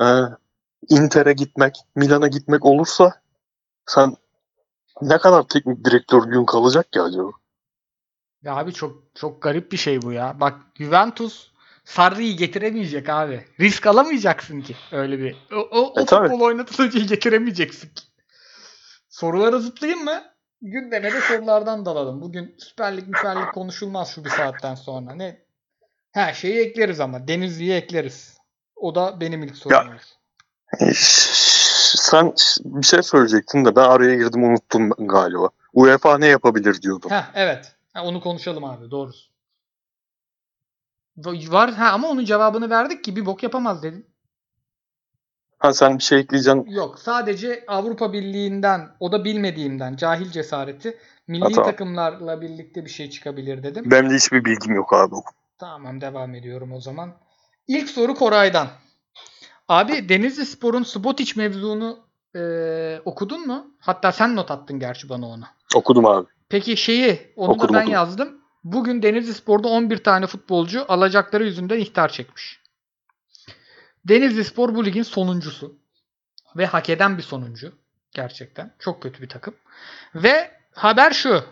e, 0.00 0.04
Inter'e 0.88 1.32
gitmek, 1.32 1.78
Milan'a 1.96 2.28
gitmek 2.28 2.64
olursa 2.64 3.14
sen 3.86 4.16
ne 5.02 5.18
kadar 5.18 5.42
teknik 5.42 5.84
direktörlüğün 5.84 6.44
kalacak 6.44 6.92
ki 6.92 7.00
acaba? 7.00 7.30
Ya 8.42 8.56
abi 8.56 8.72
çok 8.72 9.02
çok 9.14 9.42
garip 9.42 9.72
bir 9.72 9.76
şey 9.76 10.02
bu 10.02 10.12
ya. 10.12 10.40
Bak 10.40 10.54
Juventus 10.74 11.50
Sarri'yi 11.84 12.36
getiremeyecek 12.36 13.08
abi. 13.08 13.44
Risk 13.60 13.86
alamayacaksın 13.86 14.60
ki 14.60 14.76
öyle 14.92 15.18
bir. 15.18 15.36
O, 15.52 15.56
o, 15.56 15.92
o 15.94 16.00
E, 16.00 16.06
futbol 16.06 16.40
oynatıcıyı 16.40 17.06
getiremeyeceksin 17.06 17.88
ki. 17.88 18.09
Sorulara 19.10 19.58
zıplayayım 19.58 20.04
mı? 20.04 20.22
Gündeme 20.62 21.12
de 21.12 21.20
sorulardan 21.20 21.84
dalalım. 21.86 22.20
Bugün 22.20 22.54
Süper 22.58 22.96
Lig, 22.96 23.06
Süper 23.06 23.36
Lig 23.36 23.52
konuşulmaz 23.54 24.08
şu 24.14 24.24
bir 24.24 24.30
saatten 24.30 24.74
sonra. 24.74 25.14
Ne? 25.14 25.42
Her 26.12 26.32
şeyi 26.34 26.60
ekleriz 26.60 27.00
ama. 27.00 27.28
Denizli'yi 27.28 27.72
ekleriz. 27.72 28.38
O 28.76 28.94
da 28.94 29.20
benim 29.20 29.42
ilk 29.42 29.56
sorum. 29.56 29.76
Ya. 29.76 29.96
E, 30.88 30.92
Sen 31.96 32.32
bir 32.64 32.86
şey 32.86 33.02
söyleyecektin 33.02 33.64
de 33.64 33.76
ben 33.76 33.82
araya 33.84 34.14
girdim 34.16 34.44
unuttum 34.44 34.90
galiba. 34.90 35.48
UEFA 35.72 36.18
ne 36.18 36.26
yapabilir 36.26 36.82
diyordum. 36.82 37.10
Heh, 37.10 37.30
evet. 37.34 37.76
Ha, 37.92 38.04
onu 38.04 38.20
konuşalım 38.20 38.64
abi. 38.64 38.90
Doğrusu. 38.90 39.30
Va- 41.18 41.52
Var 41.52 41.72
ha 41.74 41.90
ama 41.92 42.08
onun 42.08 42.24
cevabını 42.24 42.70
verdik 42.70 43.04
ki 43.04 43.16
bir 43.16 43.26
bok 43.26 43.42
yapamaz 43.42 43.82
dedin. 43.82 44.09
Ha 45.60 45.72
sen 45.72 45.98
bir 45.98 46.02
şey 46.02 46.18
ekleyeceksin. 46.18 46.64
Yok 46.70 46.98
sadece 46.98 47.64
Avrupa 47.68 48.12
Birliği'nden 48.12 48.88
o 49.00 49.12
da 49.12 49.24
bilmediğimden 49.24 49.96
cahil 49.96 50.30
cesareti 50.30 50.98
milli 51.28 51.42
Ha, 51.44 51.48
tamam. 51.54 51.70
takımlarla 51.70 52.40
birlikte 52.40 52.84
bir 52.84 52.90
şey 52.90 53.10
çıkabilir 53.10 53.62
dedim. 53.62 53.90
Benim 53.90 54.10
de 54.10 54.14
hiçbir 54.14 54.44
bilgim 54.44 54.74
yok 54.74 54.92
abi. 54.92 55.14
Tamam 55.58 56.00
devam 56.00 56.34
ediyorum 56.34 56.72
o 56.72 56.80
zaman. 56.80 57.12
İlk 57.68 57.90
soru 57.90 58.14
Koray'dan. 58.14 58.68
Abi 59.68 60.08
Denizli 60.08 60.46
Spor'un 60.46 60.82
Subotic 60.82 61.32
mevzunu 61.36 61.98
e, 62.36 62.40
okudun 63.04 63.46
mu? 63.46 63.66
Hatta 63.80 64.12
sen 64.12 64.36
not 64.36 64.50
attın 64.50 64.78
gerçi 64.78 65.08
bana 65.08 65.26
onu. 65.28 65.44
Okudum 65.74 66.06
abi. 66.06 66.26
Peki 66.48 66.76
şeyi 66.76 67.32
onu 67.36 67.50
Okudum, 67.52 67.68
da 67.68 67.78
ben 67.78 67.82
okudum. 67.82 67.92
yazdım. 67.94 68.40
Bugün 68.64 69.02
Denizli 69.02 69.34
Spor'da 69.34 69.68
11 69.68 70.04
tane 70.04 70.26
futbolcu 70.26 70.84
alacakları 70.88 71.44
yüzünden 71.44 71.78
ihtar 71.78 72.08
çekmiş. 72.08 72.59
Denizli 74.04 74.44
Spor 74.44 74.74
bu 74.74 74.84
ligin 74.84 75.02
sonuncusu. 75.02 75.78
Ve 76.56 76.66
hak 76.66 76.90
eden 76.90 77.18
bir 77.18 77.22
sonuncu. 77.22 77.72
Gerçekten. 78.12 78.74
Çok 78.78 79.02
kötü 79.02 79.22
bir 79.22 79.28
takım. 79.28 79.54
Ve 80.14 80.50
haber 80.72 81.10
şu. 81.10 81.44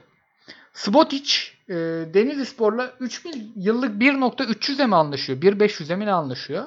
Spotic 0.73 1.35
e, 1.69 1.75
Denizli 2.15 2.47
Spor'la 2.47 2.93
3 3.01 3.25
mil, 3.25 3.47
yıllık 3.57 4.03
1.300'e 4.03 4.87
mi 4.87 4.97
anlaşıyor? 4.97 5.41
1.500'e 5.41 5.97
mi 5.97 6.11
anlaşıyor? 6.11 6.65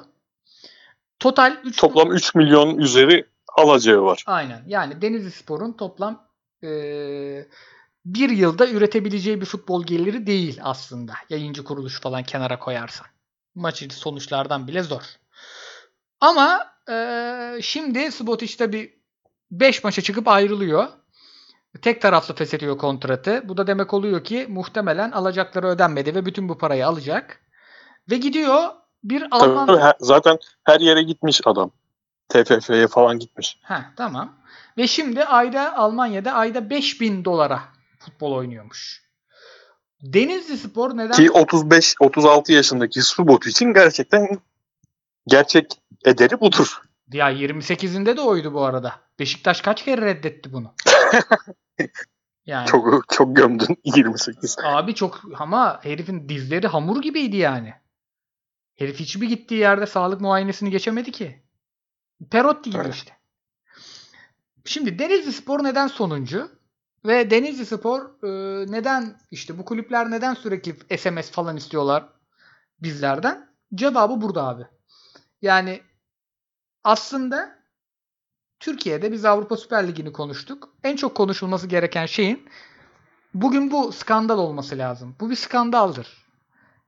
Total 1.18 1.56
3 1.64 1.76
Toplam 1.80 2.12
3 2.12 2.34
milyon 2.34 2.78
üzeri 2.78 3.26
alacağı 3.56 4.02
var. 4.02 4.24
Aynen. 4.26 4.64
Yani 4.66 5.02
Denizli 5.02 5.30
Spor'un 5.30 5.72
toplam 5.72 6.26
e, 6.62 6.68
bir 8.04 8.30
yılda 8.30 8.68
üretebileceği 8.68 9.40
bir 9.40 9.46
futbol 9.46 9.86
geliri 9.86 10.26
değil 10.26 10.60
aslında. 10.62 11.12
Yayıncı 11.30 11.64
kuruluş 11.64 12.00
falan 12.00 12.22
kenara 12.22 12.58
koyarsan. 12.58 13.06
Maç 13.54 13.92
sonuçlardan 13.92 14.68
bile 14.68 14.82
zor. 14.82 15.02
Ama 16.22 16.66
e, 16.90 16.96
şimdi 17.62 18.12
Subotic 18.12 18.56
tabi 18.56 18.98
5 19.50 19.84
maça 19.84 20.02
çıkıp 20.02 20.28
ayrılıyor. 20.28 20.88
Tek 21.82 22.02
taraflı 22.02 22.34
feshediyor 22.34 22.78
kontratı. 22.78 23.48
Bu 23.48 23.56
da 23.56 23.66
demek 23.66 23.94
oluyor 23.94 24.24
ki 24.24 24.46
muhtemelen 24.48 25.10
alacakları 25.10 25.66
ödenmedi 25.66 26.14
ve 26.14 26.26
bütün 26.26 26.48
bu 26.48 26.58
parayı 26.58 26.86
alacak. 26.86 27.40
Ve 28.10 28.16
gidiyor 28.16 28.68
bir 29.04 29.26
Alman... 29.30 29.66
Tabii, 29.66 29.80
her- 29.80 29.96
zaten 30.00 30.38
her 30.64 30.80
yere 30.80 31.02
gitmiş 31.02 31.40
adam. 31.44 31.70
TFF'ye 32.28 32.86
falan 32.86 33.18
gitmiş. 33.18 33.58
Ha 33.62 33.84
tamam. 33.96 34.32
Ve 34.78 34.86
şimdi 34.86 35.24
ayda 35.24 35.76
Almanya'da 35.76 36.32
ayda 36.32 36.70
5000 36.70 37.24
dolara 37.24 37.60
futbol 37.98 38.32
oynuyormuş. 38.32 39.02
Denizli 40.02 40.58
Spor 40.58 40.96
neden 40.96 41.12
Ki 41.12 41.26
35-36 41.26 42.52
yaşındaki 42.52 43.02
Subot 43.02 43.46
için 43.46 43.74
gerçekten 43.74 44.38
gerçek 45.26 45.82
ederi 46.04 46.40
budur. 46.40 46.82
ya 47.12 47.32
28'inde 47.32 48.16
de 48.16 48.20
oydu 48.20 48.54
bu 48.54 48.64
arada. 48.64 49.00
Beşiktaş 49.18 49.60
kaç 49.60 49.84
kere 49.84 50.00
reddetti 50.06 50.52
bunu? 50.52 50.74
yani 52.46 52.66
Çok 52.66 53.04
çok 53.12 53.36
gömdün 53.36 53.76
28. 53.84 54.56
abi 54.64 54.94
çok 54.94 55.20
ama 55.38 55.80
herifin 55.82 56.28
dizleri 56.28 56.66
hamur 56.66 57.02
gibiydi 57.02 57.36
yani. 57.36 57.74
Herif 58.74 59.00
hiçbir 59.00 59.28
gittiği 59.28 59.54
yerde 59.54 59.86
sağlık 59.86 60.20
muayenesini 60.20 60.70
geçemedi 60.70 61.12
ki. 61.12 61.42
Perotti 62.30 62.70
gibi 62.70 62.82
Evet. 62.84 62.94
işte. 62.94 63.12
Şimdi 64.64 64.98
Denizli 64.98 65.32
Spor 65.32 65.64
neden 65.64 65.86
sonuncu? 65.86 66.50
Ve 67.04 67.30
Denizli 67.30 67.66
Spor 67.66 68.00
e, 68.00 68.28
neden 68.72 69.16
işte 69.30 69.58
bu 69.58 69.64
kulüpler 69.64 70.10
neden 70.10 70.34
sürekli 70.34 70.98
SMS 70.98 71.30
falan 71.30 71.56
istiyorlar 71.56 72.08
bizlerden? 72.82 73.48
Cevabı 73.74 74.20
burada 74.20 74.48
abi. 74.48 74.62
Yani 75.42 75.82
aslında 76.84 77.58
Türkiye'de 78.60 79.12
biz 79.12 79.24
Avrupa 79.24 79.56
Süper 79.56 79.88
Ligi'ni 79.88 80.12
konuştuk. 80.12 80.68
En 80.84 80.96
çok 80.96 81.14
konuşulması 81.14 81.66
gereken 81.66 82.06
şeyin 82.06 82.48
bugün 83.34 83.70
bu 83.70 83.92
skandal 83.92 84.38
olması 84.38 84.78
lazım. 84.78 85.16
Bu 85.20 85.30
bir 85.30 85.36
skandaldır. 85.36 86.26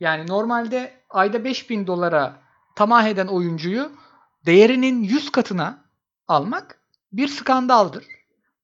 Yani 0.00 0.26
normalde 0.26 1.00
ayda 1.10 1.44
5000 1.44 1.86
dolara 1.86 2.42
tamah 2.76 3.06
eden 3.06 3.26
oyuncuyu 3.26 3.92
değerinin 4.46 5.02
100 5.02 5.32
katına 5.32 5.84
almak 6.28 6.80
bir 7.12 7.28
skandaldır. 7.28 8.06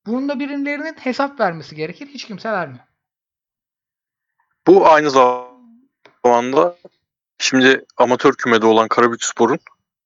Bunun 0.06 0.28
da 0.28 0.40
birilerinin 0.40 0.94
hesap 0.94 1.40
vermesi 1.40 1.76
gerekir. 1.76 2.06
Hiç 2.06 2.26
kimse 2.26 2.52
vermiyor. 2.52 2.84
Bu 4.66 4.88
aynı 4.88 5.10
zamanda 5.10 6.76
şimdi 7.38 7.86
amatör 7.96 8.34
kümede 8.34 8.66
olan 8.66 8.88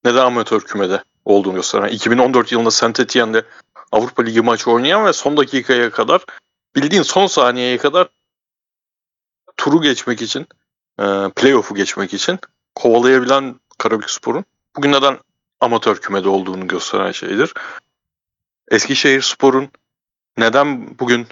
Karabükspor'un 0.05 0.15
neden 0.15 0.27
amatör 0.27 0.61
kümede 0.61 1.03
olduğunu 1.25 1.55
gösteren. 1.55 1.89
2014 1.89 2.53
yılında 2.53 2.71
Saint 2.71 3.01
Etienne'de 3.01 3.45
Avrupa 3.93 4.23
Ligi 4.23 4.41
maçı 4.41 4.71
oynayan 4.71 5.07
ve 5.07 5.13
son 5.13 5.37
dakikaya 5.37 5.91
kadar 5.91 6.25
bildiğin 6.77 7.03
son 7.03 7.27
saniyeye 7.27 7.79
kadar 7.79 8.09
turu 9.57 9.83
geçmek 9.83 10.23
için 10.23 10.47
e, 10.99 11.05
playoff'u 11.37 11.75
geçmek 11.75 12.15
için 12.15 12.39
kovalayabilen 12.75 13.61
Karabükspor'un 13.79 14.45
bugün 14.77 14.93
neden 14.93 15.19
amatör 15.61 15.97
kümede 15.97 16.29
olduğunu 16.29 16.67
gösteren 16.67 17.13
şeydir. 17.13 17.55
Eskişehir 18.71 19.23
Spor'un 19.23 19.69
neden 20.37 20.99
bugün 20.99 21.27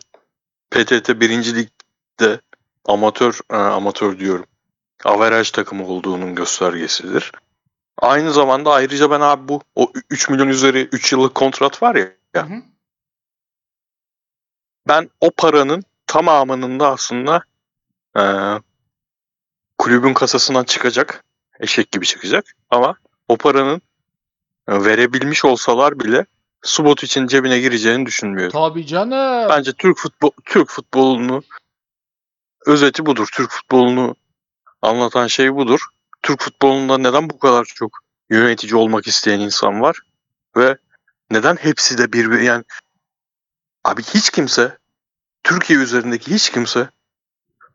PTT 0.71 1.09
1. 1.09 1.55
Lig'de 1.55 2.41
amatör 2.85 3.41
e, 3.51 3.57
amatör 3.57 4.19
diyorum. 4.19 4.47
Averaj 5.05 5.51
takımı 5.51 5.87
olduğunun 5.87 6.35
göstergesidir. 6.35 7.33
Aynı 7.99 8.33
zamanda 8.33 8.73
ayrıca 8.73 9.11
ben 9.11 9.21
abi 9.21 9.49
bu 9.49 9.63
o 9.75 9.93
3 10.11 10.29
milyon 10.29 10.49
üzeri 10.49 10.89
3 10.93 11.13
yıllık 11.13 11.35
kontrat 11.35 11.83
var 11.83 11.95
ya, 11.95 12.13
Hı 12.37 12.41
hı. 12.41 12.63
ben 14.89 15.11
o 15.21 15.31
paranın 15.31 15.83
tamamının 16.07 16.81
da 16.81 16.89
aslında 16.89 17.43
e, 18.19 18.23
kulübün 19.79 20.15
kasasından 20.15 20.65
çıkacak. 20.65 21.25
Eşek 21.61 21.93
gibi 21.93 22.07
çıkacak. 22.07 22.45
Ama 22.71 22.97
o 23.29 23.37
paranın 23.37 23.83
e, 24.69 24.85
verebilmiş 24.85 25.45
olsalar 25.45 26.01
bile 26.01 26.27
Subot 26.63 27.03
için 27.03 27.27
cebine 27.27 27.61
gireceğini 27.61 28.07
düşünmüyorum. 28.07 28.53
Tabii 28.53 28.87
canım. 28.87 29.49
Bence 29.49 29.73
Türk 29.73 29.99
futbol 29.99 30.31
Türk 30.45 30.69
futbolunu 30.71 31.43
özeti 32.67 33.07
budur. 33.07 33.29
Türk 33.33 33.51
futbolunu 33.51 34.15
anlatan 34.83 35.27
şey 35.27 35.55
budur. 35.55 35.81
Türk 36.23 36.41
futbolunda 36.41 36.99
neden 36.99 37.31
bu 37.31 37.39
kadar 37.39 37.65
çok 37.65 37.99
yönetici 38.31 38.77
olmak 38.77 39.07
isteyen 39.07 39.41
insan 39.41 39.81
var 39.81 39.99
ve 40.57 40.77
neden 41.31 41.57
hepsi 41.57 41.99
de 41.99 42.13
bir 42.13 42.41
yani 42.41 42.65
abi 43.85 44.03
hiç 44.03 44.31
kimse 44.31 44.79
Türkiye 45.43 45.79
üzerindeki 45.79 46.35
hiç 46.35 46.51
kimse 46.51 46.89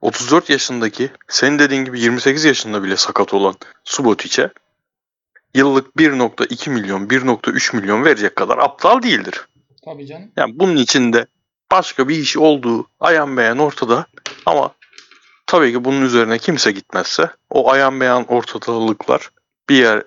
34 0.02 0.50
yaşındaki 0.50 1.12
senin 1.28 1.60
dediğin 1.60 1.86
gibi 1.86 2.00
28 2.00 2.46
yaşında 2.46 2.84
bile 2.84 2.98
sakat 2.98 3.34
olan 3.34 3.56
Subotic'e 3.84 4.50
yıllık 5.54 5.96
1.2 5.96 6.70
milyon 6.70 7.08
1.3 7.08 7.76
milyon 7.76 8.06
verecek 8.06 8.36
kadar 8.36 8.58
aptal 8.58 9.02
değildir. 9.02 9.48
Tabii 9.86 10.08
canım. 10.08 10.32
Yani 10.38 10.60
bunun 10.60 10.76
içinde 10.76 11.28
başka 11.72 12.08
bir 12.08 12.16
iş 12.16 12.38
olduğu 12.38 12.88
ayan 13.00 13.38
beyan 13.38 13.58
ortada 13.58 14.06
ama 14.46 14.72
tabii 15.48 15.72
ki 15.72 15.86
bunun 15.86 16.02
üzerine 16.02 16.38
kimse 16.38 16.72
gitmezse 16.72 17.30
o 17.50 17.72
ayan 17.72 18.00
beyan 18.00 18.26
ortadalıklar 18.26 19.32
bir 19.70 19.76
yer 19.76 20.04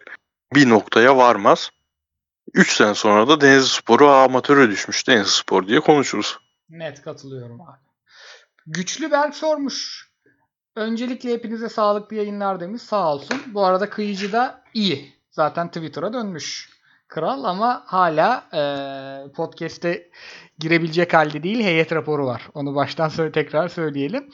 bir 0.54 0.68
noktaya 0.68 1.16
varmaz. 1.16 1.70
3 2.54 2.76
sene 2.76 2.94
sonra 2.94 3.28
da 3.28 3.40
Denizli 3.40 3.68
Sporu 3.68 4.08
amatöre 4.08 4.70
düşmüş 4.70 5.08
Denizli 5.08 5.30
Spor 5.30 5.66
diye 5.66 5.80
konuşuruz. 5.80 6.38
Net 6.68 7.02
katılıyorum 7.02 7.60
abi. 7.60 7.78
Güçlü 8.66 9.10
Berk 9.10 9.34
sormuş. 9.34 10.10
Öncelikle 10.76 11.32
hepinize 11.32 11.68
sağlıklı 11.68 12.16
yayınlar 12.16 12.60
demiş. 12.60 12.82
Sağ 12.82 13.12
olsun. 13.14 13.42
Bu 13.46 13.64
arada 13.64 13.90
kıyıcı 13.90 14.32
da 14.32 14.62
iyi. 14.74 15.14
Zaten 15.30 15.68
Twitter'a 15.68 16.12
dönmüş. 16.12 16.70
Kral 17.08 17.44
ama 17.44 17.82
hala 17.86 18.44
e, 18.52 18.62
podcast'e 19.32 20.10
girebilecek 20.58 21.14
halde 21.14 21.42
değil. 21.42 21.60
Heyet 21.60 21.92
raporu 21.92 22.26
var. 22.26 22.48
Onu 22.54 22.74
baştan 22.74 23.08
söyle 23.08 23.32
tekrar 23.32 23.68
söyleyelim. 23.68 24.30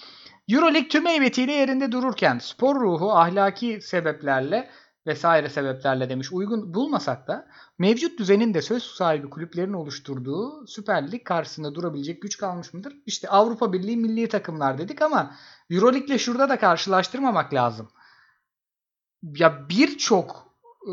Euroleague 0.48 0.88
tüm 0.88 1.06
heybetiyle 1.06 1.52
yerinde 1.52 1.92
dururken 1.92 2.38
spor 2.38 2.80
ruhu 2.80 3.12
ahlaki 3.12 3.80
sebeplerle 3.82 4.70
vesaire 5.06 5.48
sebeplerle 5.48 6.08
demiş 6.08 6.32
uygun 6.32 6.74
bulmasak 6.74 7.28
da 7.28 7.48
mevcut 7.78 8.18
düzenin 8.18 8.54
de 8.54 8.62
söz 8.62 8.82
sahibi 8.82 9.30
kulüplerin 9.30 9.72
oluşturduğu 9.72 10.66
Süper 10.66 11.12
Lig 11.12 11.24
karşısında 11.24 11.74
durabilecek 11.74 12.22
güç 12.22 12.38
kalmış 12.38 12.74
mıdır? 12.74 12.96
İşte 13.06 13.28
Avrupa 13.28 13.72
Birliği 13.72 13.96
milli 13.96 14.28
takımlar 14.28 14.78
dedik 14.78 15.02
ama 15.02 15.34
Euroleague'le 15.70 16.18
şurada 16.18 16.48
da 16.48 16.58
karşılaştırmamak 16.58 17.54
lazım. 17.54 17.88
Ya 19.22 19.68
birçok 19.68 20.46
e, 20.86 20.92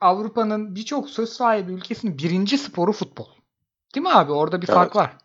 Avrupa'nın 0.00 0.74
birçok 0.74 1.10
söz 1.10 1.28
sahibi 1.28 1.72
ülkesinin 1.72 2.18
birinci 2.18 2.58
sporu 2.58 2.92
futbol. 2.92 3.28
Değil 3.94 4.06
mi 4.06 4.12
abi? 4.12 4.32
Orada 4.32 4.62
bir 4.62 4.68
Evet. 4.68 4.74
fark 4.74 4.96
var. 4.96 5.16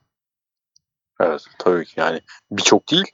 Evet 1.19 1.45
tabii 1.59 1.85
ki 1.85 1.99
yani 1.99 2.21
birçok 2.51 2.91
değil. 2.91 3.11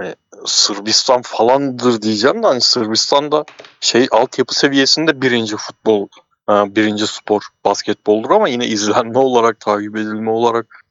Hani 0.00 0.14
Sırbistan 0.46 1.22
falandır 1.22 2.02
diyeceğim 2.02 2.42
de 2.42 2.46
hani 2.46 2.60
Sırbistan'da 2.60 3.44
şey 3.80 4.08
altyapı 4.10 4.54
seviyesinde 4.54 5.22
birinci 5.22 5.56
futbol, 5.56 6.08
e, 6.50 6.52
birinci 6.52 7.06
spor 7.06 7.42
basketboldur 7.64 8.30
ama 8.30 8.48
yine 8.48 8.66
izlenme 8.66 9.18
olarak, 9.18 9.60
takip 9.60 9.96
edilme 9.96 10.30
olarak 10.30 10.84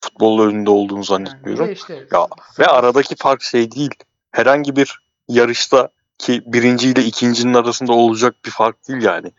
futbol 0.00 0.40
önünde 0.40 0.70
olduğunu 0.70 1.04
zannetmiyorum. 1.04 1.72
işte 1.72 2.06
Ya, 2.12 2.26
Ve 2.58 2.66
aradaki 2.66 3.16
fark 3.16 3.42
şey 3.42 3.72
değil. 3.72 3.94
Herhangi 4.30 4.76
bir 4.76 4.98
yarışta 5.28 5.88
ki 6.18 6.42
birinci 6.46 6.88
ile 6.90 7.04
ikincinin 7.04 7.54
arasında 7.54 7.92
olacak 7.92 8.34
bir 8.44 8.50
fark 8.50 8.88
değil 8.88 9.02
yani. 9.02 9.32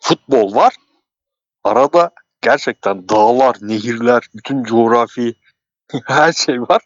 Futbol 0.00 0.54
var. 0.54 0.74
Arada 1.64 2.10
gerçekten 2.42 3.08
dağlar, 3.08 3.56
nehirler, 3.60 4.22
bütün 4.34 4.64
coğrafi 4.64 5.34
her 6.06 6.32
şey 6.32 6.60
var. 6.60 6.82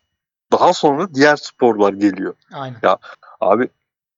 Daha 0.53 0.73
sonra 0.73 1.15
diğer 1.15 1.37
sporlar 1.37 1.93
geliyor. 1.93 2.35
Aynen. 2.53 2.81
Abi 3.41 3.69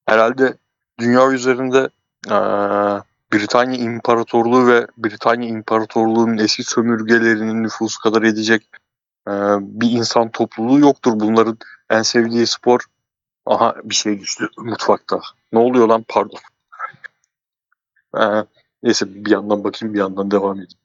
herhalde 0.06 0.54
dünya 0.98 1.30
üzerinde 1.30 1.88
eee, 2.30 3.02
Britanya 3.32 3.76
İmparatorluğu 3.76 4.66
ve 4.66 4.86
Britanya 4.98 5.48
İmparatorluğu'nun 5.48 6.38
eski 6.38 6.64
sömürgelerinin 6.64 7.62
nüfusu 7.62 8.00
kadar 8.00 8.22
edecek 8.22 8.68
eee, 9.28 9.34
bir 9.60 9.90
insan 9.90 10.30
topluluğu 10.30 10.78
yoktur. 10.78 11.12
Bunların 11.14 11.58
en 11.90 12.02
sevdiği 12.02 12.46
spor 12.46 12.80
aha 13.46 13.74
bir 13.84 13.94
şey 13.94 14.20
düştü 14.20 14.48
mutfakta. 14.58 15.20
Ne 15.52 15.58
oluyor 15.58 15.88
lan 15.88 16.04
pardon. 16.08 16.38
Eee, 18.16 18.44
neyse 18.82 19.14
bir 19.24 19.30
yandan 19.30 19.64
bakayım 19.64 19.94
bir 19.94 19.98
yandan 19.98 20.30
devam 20.30 20.52
edeyim. 20.54 20.78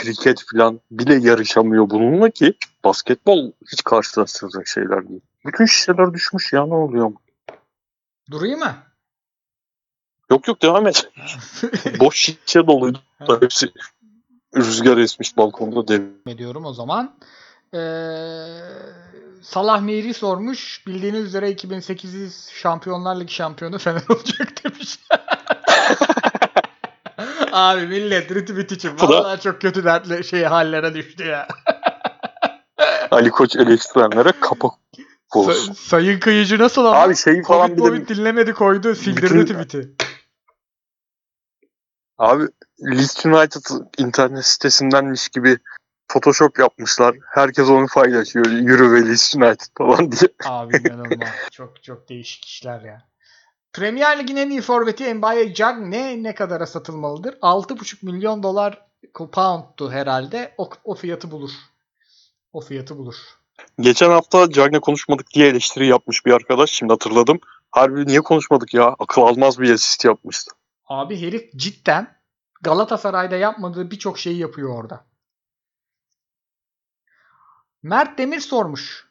Kriket 0.00 0.44
falan 0.52 0.80
bile 0.90 1.14
yarışamıyor 1.14 1.90
bununla 1.90 2.30
ki 2.30 2.54
basketbol 2.84 3.52
hiç 3.72 3.84
karşılaştıracak 3.84 4.68
şeyler 4.68 5.08
değil. 5.08 5.20
Bütün 5.46 5.66
şişeler 5.66 6.14
düşmüş 6.14 6.52
ya 6.52 6.66
ne 6.66 6.74
oluyor? 6.74 7.12
Durayım 8.30 8.58
mı? 8.58 8.74
Yok 10.30 10.48
yok 10.48 10.62
devam 10.62 10.86
et. 10.86 11.10
Boş 12.00 12.16
şişe 12.16 12.66
doluydu. 12.66 12.98
da 13.28 13.38
Hepsi 13.40 13.72
rüzgar 14.56 14.96
esmiş 14.96 15.36
balkonda 15.36 15.88
dev. 15.88 16.02
ediyorum 16.26 16.64
o 16.64 16.72
zaman. 16.72 17.16
Ee, 17.74 17.78
Salah 19.42 19.80
Miri 19.80 20.14
sormuş. 20.14 20.86
Bildiğiniz 20.86 21.24
üzere 21.24 21.50
2008 21.50 22.50
Şampiyonlar 22.54 23.20
Ligi 23.20 23.34
şampiyonu 23.34 23.78
Fener 23.78 24.02
olacak 24.08 24.64
demiş. 24.64 24.98
Abi 27.52 27.86
millet 27.86 28.30
retweet 28.34 28.72
için 28.72 28.90
vallahi 28.98 29.40
çok 29.40 29.60
kötü 29.60 29.84
dertli 29.84 30.24
şey 30.24 30.44
hallere 30.44 30.94
düştü 30.94 31.24
ya. 31.26 31.48
Ali 33.10 33.30
Koç 33.30 33.56
eleştirenlere 33.56 34.32
kapak 34.40 34.72
Sa- 34.72 35.38
olsun. 35.38 35.72
Sayın 35.72 36.20
Kıyıcı 36.20 36.58
nasıl 36.58 36.84
ama? 36.84 36.96
Abi 37.02 37.16
şeyi 37.16 37.42
falan 37.42 37.66
Covid 37.68 37.78
bir 37.78 37.82
de 37.82 37.88
Covid 37.88 38.08
dinlemedi 38.08 38.52
koydu 38.52 38.94
sildirdi 38.94 39.34
Bütün- 39.34 39.44
tweet'i. 39.62 39.94
abi 42.18 42.44
Leeds 42.82 43.26
United 43.26 43.64
internet 43.98 44.46
sitesindenmiş 44.46 45.28
gibi 45.28 45.58
Photoshop 46.08 46.58
yapmışlar. 46.58 47.16
Herkes 47.34 47.68
onu 47.68 47.86
paylaşıyor. 47.86 48.46
Euro 48.46 48.92
ve 48.92 49.06
Leeds 49.06 49.34
United 49.36 49.66
falan 49.78 50.12
diye. 50.12 50.28
Abi 50.44 50.76
inanılmaz. 50.76 51.28
çok 51.50 51.82
çok 51.82 52.08
değişik 52.08 52.44
işler 52.44 52.80
ya. 52.80 53.09
Premier 53.72 54.18
Lig'in 54.18 54.36
en 54.36 54.50
iyi 54.50 54.60
forveti 54.60 55.14
Mbaye 55.14 55.54
ne 55.78 56.22
ne 56.22 56.34
kadara 56.34 56.66
satılmalıdır? 56.66 57.34
6,5 57.34 58.04
milyon 58.06 58.42
dolar 58.42 58.86
pound'tu 59.32 59.90
herhalde. 59.90 60.54
O, 60.58 60.70
o 60.84 60.94
fiyatı 60.94 61.30
bulur. 61.30 61.50
O 62.52 62.60
fiyatı 62.60 62.98
bulur. 62.98 63.16
Geçen 63.80 64.10
hafta 64.10 64.50
Cagne 64.50 64.80
konuşmadık 64.80 65.30
diye 65.34 65.48
eleştiri 65.48 65.86
yapmış 65.86 66.26
bir 66.26 66.32
arkadaş. 66.32 66.70
Şimdi 66.70 66.92
hatırladım. 66.92 67.40
Harbi 67.70 68.06
niye 68.06 68.20
konuşmadık 68.20 68.74
ya? 68.74 68.96
Akıl 68.98 69.22
almaz 69.22 69.60
bir 69.60 69.74
asist 69.74 70.04
yapmıştı. 70.04 70.52
Abi 70.88 71.20
herif 71.22 71.52
cidden 71.56 72.20
Galatasaray'da 72.62 73.36
yapmadığı 73.36 73.90
birçok 73.90 74.18
şeyi 74.18 74.38
yapıyor 74.38 74.74
orada. 74.74 75.04
Mert 77.82 78.18
Demir 78.18 78.40
sormuş. 78.40 79.09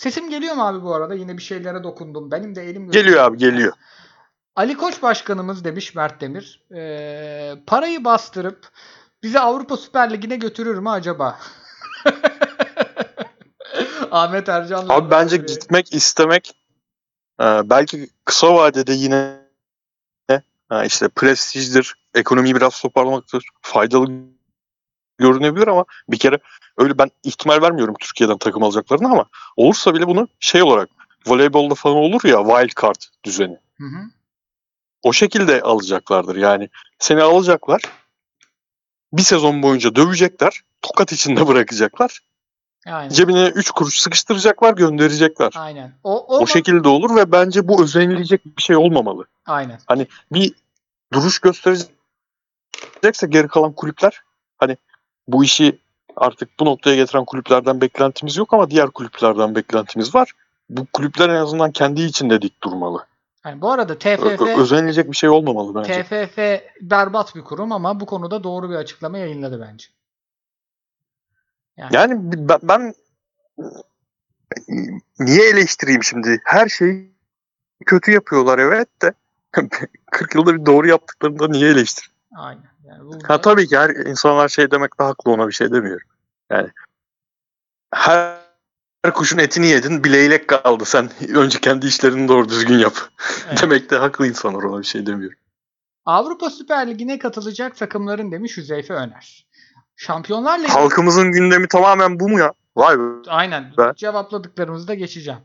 Sesim 0.00 0.30
geliyor 0.30 0.54
mu 0.54 0.66
abi 0.66 0.82
bu 0.82 0.94
arada? 0.94 1.14
Yine 1.14 1.36
bir 1.36 1.42
şeylere 1.42 1.84
dokundum. 1.84 2.30
Benim 2.30 2.54
de 2.54 2.62
elim 2.62 2.90
Geliyor 2.90 3.24
abi 3.24 3.38
geliyor. 3.38 3.72
Ali 4.56 4.76
Koç 4.76 5.02
başkanımız 5.02 5.64
demiş 5.64 5.94
Mert 5.94 6.20
Demir. 6.20 6.64
Ee, 6.74 7.54
parayı 7.66 8.04
bastırıp 8.04 8.68
bizi 9.22 9.40
Avrupa 9.40 9.76
Süper 9.76 10.12
Ligi'ne 10.12 10.36
götürür 10.36 10.78
mü 10.78 10.88
acaba? 10.88 11.38
Ahmet 14.10 14.48
Ercan'la 14.48 14.92
Abi 14.92 15.10
bence 15.10 15.36
biri- 15.36 15.46
gitmek 15.46 15.94
istemek 15.94 16.52
e, 17.40 17.44
belki 17.44 18.10
kısa 18.24 18.54
vadede 18.54 18.92
yine 18.92 19.40
e, 20.30 20.86
işte 20.86 21.08
prestijdir, 21.08 21.94
ekonomiyi 22.14 22.56
biraz 22.56 22.80
toparlamaktır, 22.82 23.44
faydalı 23.62 24.10
görünebilir 25.20 25.66
ama 25.66 25.84
bir 26.08 26.18
kere 26.18 26.38
öyle 26.78 26.98
ben 26.98 27.10
ihtimal 27.24 27.62
vermiyorum 27.62 27.94
Türkiye'den 28.00 28.38
takım 28.38 28.62
alacaklarını 28.62 29.08
ama 29.08 29.24
olursa 29.56 29.94
bile 29.94 30.06
bunu 30.06 30.28
şey 30.40 30.62
olarak 30.62 30.88
voleybolda 31.26 31.74
falan 31.74 31.96
olur 31.96 32.24
ya 32.24 32.44
wild 32.44 32.82
card 32.82 33.00
düzeni. 33.24 33.58
Hı 33.78 33.84
hı. 33.84 34.10
O 35.02 35.12
şekilde 35.12 35.62
alacaklardır. 35.62 36.36
Yani 36.36 36.68
seni 36.98 37.22
alacaklar. 37.22 37.82
Bir 39.12 39.22
sezon 39.22 39.62
boyunca 39.62 39.94
dövecekler. 39.96 40.60
Tokat 40.82 41.12
içinde 41.12 41.48
bırakacaklar. 41.48 42.20
Aynen. 42.86 43.08
Cebine 43.08 43.48
3 43.48 43.70
kuruş 43.70 44.00
sıkıştıracaklar, 44.00 44.74
gönderecekler. 44.74 45.52
Aynen. 45.56 45.92
O, 46.04 46.18
o, 46.18 46.40
O 46.40 46.46
şekilde 46.46 46.88
olur 46.88 47.16
ve 47.16 47.32
bence 47.32 47.68
bu 47.68 47.82
özenilecek 47.82 48.46
bir 48.46 48.62
şey 48.62 48.76
olmamalı. 48.76 49.24
Aynen. 49.46 50.06
Bir 50.32 50.52
duruş 51.12 51.38
gösterecekse 51.38 51.86
geri 53.28 53.48
kalan 53.48 53.72
kulüpler 53.72 54.20
hani 54.58 54.76
bu 55.32 55.44
işi 55.44 55.78
artık 56.16 56.60
bu 56.60 56.64
noktaya 56.64 56.96
getiren 56.96 57.24
kulüplerden 57.24 57.80
beklentimiz 57.80 58.36
yok 58.36 58.52
ama 58.52 58.70
diğer 58.70 58.90
kulüplerden 58.90 59.54
beklentimiz 59.54 60.14
var. 60.14 60.32
Bu 60.70 60.86
kulüpler 60.92 61.28
en 61.28 61.34
azından 61.34 61.70
kendi 61.72 62.02
içinde 62.02 62.42
dik 62.42 62.62
durmalı. 62.62 63.06
Yani 63.44 63.60
bu 63.60 63.70
arada 63.72 63.98
TFF 63.98 64.40
ö- 64.40 64.60
özenilecek 64.60 65.10
bir 65.10 65.16
şey 65.16 65.28
olmamalı 65.28 65.74
bence. 65.74 66.02
TFF 66.02 66.38
berbat 66.80 67.36
bir 67.36 67.40
kurum 67.40 67.72
ama 67.72 68.00
bu 68.00 68.06
konuda 68.06 68.44
doğru 68.44 68.70
bir 68.70 68.74
açıklama 68.74 69.18
yayınladı 69.18 69.60
bence. 69.60 69.86
Yani 71.92 72.14
ben, 72.22 72.58
ben 72.62 72.94
niye 75.18 75.50
eleştireyim 75.50 76.02
şimdi? 76.04 76.40
Her 76.44 76.68
şeyi 76.68 77.10
kötü 77.86 78.12
yapıyorlar 78.12 78.58
evet 78.58 79.02
de 79.02 79.12
40 80.10 80.34
yılda 80.34 80.54
bir 80.54 80.66
doğru 80.66 80.88
yaptıklarında 80.88 81.48
niye 81.48 81.70
eleştir? 81.70 82.10
Aynen. 82.36 82.62
Yani 82.90 83.04
bu 83.04 83.18
Ha 83.28 83.40
tabii 83.40 83.66
ki 83.66 83.78
her 83.78 83.90
insanlar 83.90 84.48
şey 84.48 84.70
demekle 84.70 85.04
haklı 85.04 85.30
ona 85.30 85.48
bir 85.48 85.52
şey 85.52 85.72
demiyorum. 85.72 86.08
Yani 86.50 86.68
her, 87.94 88.36
her 89.04 89.14
kuşun 89.14 89.38
etini 89.38 89.66
yedin 89.66 90.04
bileylek 90.04 90.48
kaldı. 90.48 90.84
Sen 90.84 91.10
önce 91.34 91.60
kendi 91.60 91.86
işlerini 91.86 92.28
doğru 92.28 92.48
düzgün 92.48 92.78
yap. 92.78 92.94
Evet. 93.48 93.62
Demekle 93.62 93.96
haklı 93.96 94.26
insanlar 94.26 94.62
ona 94.62 94.78
bir 94.78 94.86
şey 94.86 95.06
demiyorum. 95.06 95.38
Avrupa 96.04 96.50
Süper 96.50 96.90
Ligi'ne 96.90 97.18
katılacak 97.18 97.76
takımların 97.76 98.32
demiş 98.32 98.56
Hüzeyfe 98.56 98.94
Öner. 98.94 99.46
Şampiyonlar 99.96 100.58
Ligi 100.58 100.68
Halkımızın 100.68 101.32
gündemi 101.32 101.68
tamamen 101.68 102.20
bu 102.20 102.28
mu 102.28 102.38
ya? 102.38 102.52
Vay 102.76 102.98
be. 102.98 103.02
Aynen. 103.28 103.72
Ben- 103.78 103.92
Cevapladıklarımızı 103.94 104.88
da 104.88 104.94
geçeceğim. 104.94 105.40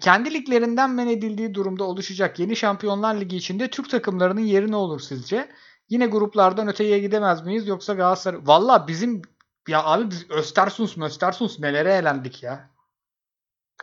Kendi 0.00 0.34
liglerinden 0.34 0.90
men 0.90 1.08
edildiği 1.08 1.54
durumda 1.54 1.84
oluşacak 1.84 2.38
yeni 2.38 2.56
Şampiyonlar 2.56 3.14
Ligi 3.14 3.36
içinde 3.36 3.70
Türk 3.70 3.90
takımlarının 3.90 4.40
yeri 4.40 4.70
ne 4.70 4.76
olur 4.76 5.00
sizce? 5.00 5.48
Yine 5.88 6.06
gruplardan 6.06 6.68
öteye 6.68 6.98
gidemez 6.98 7.44
miyiz 7.44 7.68
yoksa 7.68 7.94
Galatasaray... 7.94 8.40
Valla 8.44 8.88
bizim 8.88 9.22
ya 9.68 9.84
abi 9.84 10.10
biz 10.10 10.30
Östersunds 10.30 10.98
Östersunds 10.98 11.58
nelere 11.58 11.92
elendik 11.92 12.42
ya. 12.42 12.70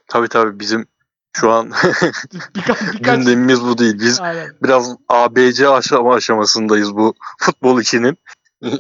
Tabii 0.08 0.28
tabii 0.28 0.60
bizim 0.60 0.88
şu 1.36 1.52
an 1.52 1.72
Birkaç, 2.56 2.82
birkaç... 2.94 3.18
gündemimiz 3.18 3.62
bu 3.62 3.78
değil. 3.78 4.00
Biz 4.00 4.20
Aynen. 4.20 4.50
biraz 4.64 4.96
ABC 5.10 5.70
aşama 5.70 6.14
aşamasındayız 6.14 6.96
bu 6.96 7.14
futbol 7.40 7.82
işinin. 7.82 8.18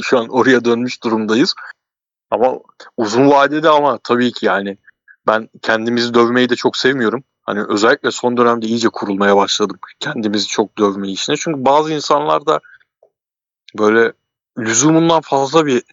Şu 0.02 0.19
an 0.19 0.27
oraya 0.27 0.65
dönmüş 0.65 1.03
durumdayız. 1.03 1.56
Ama 2.31 2.60
uzun 2.97 3.30
vadede 3.30 3.69
ama 3.69 3.99
tabii 4.03 4.31
ki 4.31 4.45
yani 4.45 4.77
ben 5.27 5.49
kendimizi 5.61 6.14
dövmeyi 6.14 6.49
de 6.49 6.56
çok 6.56 6.77
sevmiyorum. 6.77 7.23
Hani 7.41 7.64
özellikle 7.69 8.11
son 8.11 8.38
dönemde 8.38 8.68
iyice 8.68 8.89
kurulmaya 8.89 9.35
başladık 9.35 9.88
kendimizi 9.99 10.47
çok 10.47 10.77
dövme 10.77 11.11
işine. 11.11 11.35
Çünkü 11.35 11.65
bazı 11.65 11.93
insanlar 11.93 12.45
da 12.45 12.60
böyle 13.77 14.14
lüzumundan 14.60 15.22
fazla 15.22 15.65
bir 15.65 15.84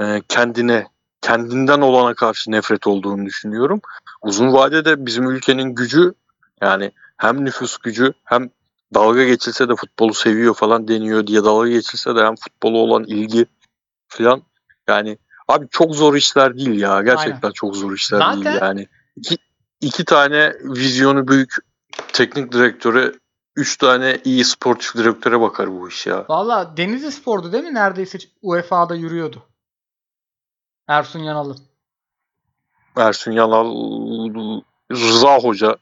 e, 0.00 0.22
kendine, 0.28 0.86
kendinden 1.20 1.80
olana 1.80 2.14
karşı 2.14 2.50
nefret 2.50 2.86
olduğunu 2.86 3.26
düşünüyorum. 3.26 3.80
Uzun 4.22 4.52
vadede 4.52 5.06
bizim 5.06 5.30
ülkenin 5.30 5.74
gücü 5.74 6.14
yani 6.60 6.92
hem 7.16 7.44
nüfus 7.44 7.78
gücü 7.78 8.12
hem 8.24 8.50
dalga 8.94 9.24
geçilse 9.24 9.68
de 9.68 9.76
futbolu 9.76 10.14
seviyor 10.14 10.54
falan 10.54 10.88
deniyor 10.88 11.26
diye 11.26 11.44
dalga 11.44 11.68
geçilse 11.68 12.16
de 12.16 12.24
hem 12.24 12.34
futbola 12.36 12.76
olan 12.76 13.04
ilgi 13.04 13.46
falan 14.08 14.42
yani 14.88 15.18
abi 15.48 15.66
çok 15.70 15.94
zor 15.94 16.14
işler 16.14 16.56
değil 16.58 16.80
ya 16.80 17.02
gerçekten 17.02 17.40
Aynen. 17.42 17.52
çok 17.52 17.76
zor 17.76 17.92
işler 17.92 18.18
Zaten- 18.18 18.44
değil 18.44 18.56
yani 18.60 18.88
iki, 19.16 19.36
iki 19.80 20.04
tane 20.04 20.52
vizyonu 20.64 21.28
büyük 21.28 21.54
teknik 22.12 22.52
direktöre 22.52 23.12
üç 23.56 23.76
tane 23.76 24.20
iyi 24.24 24.44
sportif 24.44 24.94
direktöre 24.94 25.40
bakar 25.40 25.72
bu 25.72 25.88
iş 25.88 26.06
ya. 26.06 26.24
Valla 26.28 26.76
Denizli 26.76 27.12
Spor'du 27.12 27.52
değil 27.52 27.64
mi? 27.64 27.74
Neredeyse 27.74 28.18
UEFA'da 28.42 28.94
yürüyordu. 28.94 29.42
Ersun 30.88 31.18
Yanal'ın. 31.20 31.58
Ersun 32.96 33.32
Yanal, 33.32 33.66
Rıza 34.92 35.38
Hoca 35.38 35.76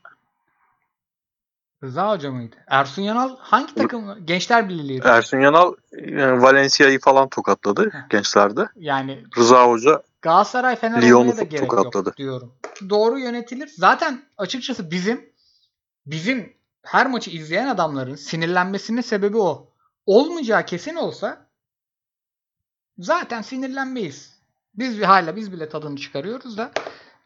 Rıza 1.85 2.11
Hoca 2.11 2.31
mıydı? 2.31 2.57
Ersun 2.67 3.03
Yanal 3.03 3.37
hangi 3.39 3.75
takım? 3.75 4.27
Gençler 4.27 4.69
Birliği'ydi. 4.69 5.07
Ersun 5.07 5.41
Yanal 5.41 5.75
e, 5.93 6.41
Valencia'yı 6.41 7.01
falan 7.01 7.29
tokatladı 7.29 7.93
gençlerde. 8.11 8.69
Yani 8.77 9.25
Rıza 9.39 9.69
Hoca 9.69 10.03
Galatasaray 10.23 10.77
Fener 10.77 11.03
Lyon'u 11.03 11.21
olmaya 11.21 11.37
da 11.37 11.43
gerek 11.43 11.71
tokatladı. 11.71 12.09
yok 12.09 12.17
diyorum. 12.17 12.53
Doğru 12.91 13.19
yönetilir. 13.19 13.71
Zaten 13.77 14.23
açıkçası 14.39 14.91
bizim 14.91 15.33
bizim 16.07 16.57
her 16.85 17.07
maçı 17.07 17.31
izleyen 17.31 17.67
adamların 17.67 18.15
sinirlenmesinin 18.15 19.01
sebebi 19.01 19.39
o. 19.39 19.69
Olmayacağı 20.07 20.67
kesin 20.67 20.97
olsa 20.97 21.47
zaten 22.99 23.43
sinirlenmeyiz. 23.43 24.35
Biz 24.75 25.03
hala 25.03 25.37
biz 25.37 25.53
bile 25.53 25.69
tadını 25.69 25.97
çıkarıyoruz 25.97 26.59
da 26.59 26.71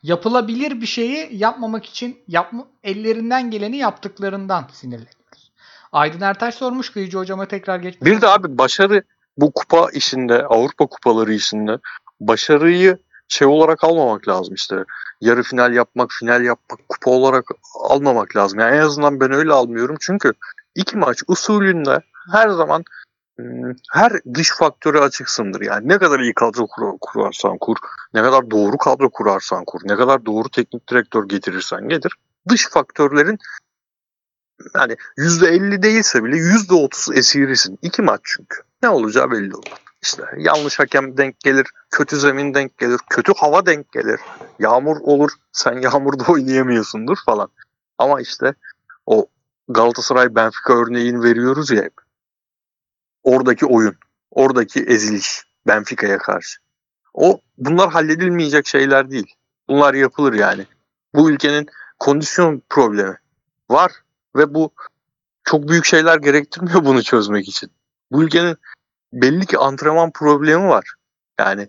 yapılabilir 0.02 0.80
bir 0.80 0.86
şeyi 0.86 1.28
yapmamak 1.36 1.86
için 1.86 2.18
yapma, 2.28 2.66
ellerinden 2.82 3.50
geleni 3.50 3.76
yaptıklarından 3.76 4.68
sinirleniyoruz. 4.72 5.52
Aydın 5.92 6.20
Ertaş 6.20 6.54
sormuş 6.54 6.90
Kıyıcı 6.90 7.18
hocama 7.18 7.48
tekrar 7.48 7.78
geçmiş. 7.78 8.12
bir 8.12 8.20
de 8.20 8.28
abi 8.28 8.58
başarı 8.58 9.02
bu 9.36 9.52
kupa 9.52 9.90
işinde 9.90 10.46
Avrupa 10.46 10.86
kupaları 10.86 11.34
işinde 11.34 11.78
başarıyı 12.20 12.98
şey 13.28 13.48
olarak 13.48 13.84
almamak 13.84 14.28
lazım 14.28 14.54
işte. 14.54 14.84
Yarı 15.20 15.42
final 15.42 15.74
yapmak, 15.74 16.10
final 16.20 16.44
yapmak, 16.44 16.88
kupa 16.88 17.10
olarak 17.10 17.44
almamak 17.74 18.36
lazım. 18.36 18.58
Yani 18.58 18.76
en 18.76 18.80
azından 18.80 19.20
ben 19.20 19.32
öyle 19.32 19.52
almıyorum. 19.52 19.96
Çünkü 20.00 20.32
iki 20.74 20.96
maç 20.96 21.22
usulünde 21.28 22.00
her 22.32 22.48
zaman 22.48 22.84
ım, 23.40 23.76
her 23.92 24.12
dış 24.34 24.52
faktörü 24.52 24.98
açıksındır. 24.98 25.60
Yani 25.60 25.88
ne 25.88 25.98
kadar 25.98 26.20
iyi 26.20 26.34
kadro 26.34 26.66
kur- 26.66 26.98
kurarsan 27.00 27.58
kur, 27.58 27.76
ne 28.14 28.22
kadar 28.22 28.50
doğru 28.50 28.78
kadro 28.78 29.10
kurarsan 29.10 29.64
kur, 29.64 29.80
ne 29.84 29.96
kadar 29.96 30.26
doğru 30.26 30.48
teknik 30.48 30.88
direktör 30.90 31.28
getirirsen 31.28 31.88
getir. 31.88 32.12
Dış 32.48 32.68
faktörlerin 32.70 33.38
yani 34.74 34.96
%50 35.18 35.82
değilse 35.82 36.24
bile 36.24 36.36
%30 36.36 37.14
esirisin. 37.14 37.78
İki 37.82 38.02
maç 38.02 38.20
çünkü. 38.24 38.56
Ne 38.82 38.88
olacağı 38.88 39.30
belli 39.30 39.54
olmaz. 39.54 39.78
İşte 40.02 40.22
yanlış 40.38 40.78
hakem 40.78 41.16
denk 41.16 41.40
gelir, 41.40 41.66
kötü 41.90 42.16
zemin 42.16 42.54
denk 42.54 42.78
gelir, 42.78 43.00
kötü 43.10 43.32
hava 43.36 43.66
denk 43.66 43.92
gelir. 43.92 44.20
Yağmur 44.58 44.96
olur, 45.00 45.30
sen 45.52 45.72
yağmurda 45.80 46.32
oynayamıyorsundur 46.32 47.16
falan. 47.26 47.48
Ama 47.98 48.20
işte 48.20 48.54
o 49.06 49.26
Galatasaray 49.68 50.34
Benfica 50.34 50.74
örneğini 50.74 51.22
veriyoruz 51.22 51.70
ya 51.70 51.82
hep. 51.82 51.94
Oradaki 53.22 53.66
oyun, 53.66 53.96
oradaki 54.30 54.80
eziliş 54.80 55.42
Benfica'ya 55.66 56.18
karşı. 56.18 56.58
O 57.14 57.40
bunlar 57.58 57.90
halledilmeyecek 57.90 58.66
şeyler 58.66 59.10
değil. 59.10 59.34
Bunlar 59.68 59.94
yapılır 59.94 60.32
yani. 60.32 60.66
Bu 61.14 61.30
ülkenin 61.30 61.66
kondisyon 61.98 62.62
problemi 62.68 63.16
var 63.70 63.92
ve 64.36 64.54
bu 64.54 64.70
çok 65.44 65.68
büyük 65.68 65.84
şeyler 65.84 66.18
gerektirmiyor 66.18 66.84
bunu 66.84 67.02
çözmek 67.02 67.48
için. 67.48 67.70
Bu 68.12 68.22
ülkenin 68.22 68.56
belli 69.12 69.46
ki 69.46 69.58
antrenman 69.58 70.10
problemi 70.10 70.68
var. 70.68 70.94
Yani 71.40 71.68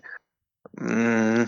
hmm, 0.78 1.46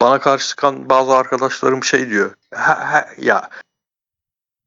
bana 0.00 0.18
karşı 0.20 0.48
çıkan 0.48 0.88
bazı 0.90 1.12
arkadaşlarım 1.16 1.84
şey 1.84 2.10
diyor. 2.10 2.34
"Ha- 2.54 2.92
ha- 2.92 3.08
ya 3.18 3.50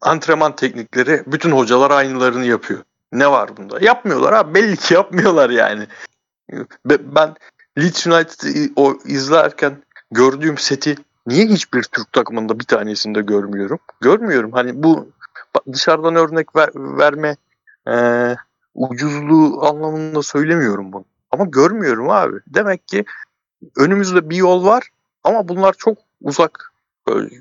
antrenman 0.01 0.55
teknikleri 0.55 1.23
bütün 1.27 1.51
hocalar 1.51 1.91
aynılarını 1.91 2.45
yapıyor. 2.45 2.83
Ne 3.11 3.31
var 3.31 3.57
bunda? 3.57 3.77
Yapmıyorlar 3.81 4.33
abi. 4.33 4.53
Belli 4.55 4.77
ki 4.77 4.93
yapmıyorlar 4.93 5.49
yani. 5.49 5.87
Be- 6.85 7.15
Ben 7.15 7.35
Leeds 7.77 8.07
United'ı 8.07 8.71
o 8.75 8.97
izlerken 9.05 9.83
gördüğüm 10.11 10.57
seti 10.57 10.95
niye 11.27 11.45
hiçbir 11.47 11.83
Türk 11.83 12.11
takımında 12.13 12.59
bir 12.59 12.65
tanesinde 12.65 13.21
görmüyorum? 13.21 13.79
Görmüyorum. 14.01 14.51
Hani 14.51 14.83
bu 14.83 15.09
dışarıdan 15.73 16.15
örnek 16.15 16.55
ver- 16.55 16.71
verme 16.75 17.35
eee, 17.87 18.35
ucuzluğu 18.75 19.65
anlamında 19.65 20.23
söylemiyorum 20.23 20.93
bunu. 20.93 21.05
Ama 21.31 21.45
görmüyorum 21.45 22.09
abi. 22.09 22.39
Demek 22.47 22.87
ki 22.87 23.05
önümüzde 23.77 24.29
bir 24.29 24.35
yol 24.35 24.65
var 24.65 24.89
ama 25.23 25.47
bunlar 25.47 25.73
çok 25.73 25.97
uzak. 26.21 26.73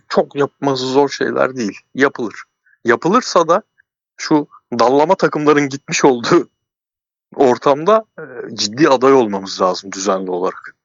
Çok 0.09 0.37
yapması 0.37 0.87
zor 0.87 1.09
şeyler 1.09 1.57
değil. 1.57 1.79
Yapılır. 1.95 2.43
Yapılırsa 2.85 3.49
da 3.49 3.63
şu 4.17 4.47
dallama 4.79 5.15
takımların 5.15 5.69
gitmiş 5.69 6.05
olduğu 6.05 6.49
ortamda 7.35 8.05
e, 8.19 8.23
ciddi 8.57 8.89
aday 8.89 9.13
olmamız 9.13 9.61
lazım 9.61 9.93
düzenli 9.93 10.31
olarak. 10.31 10.77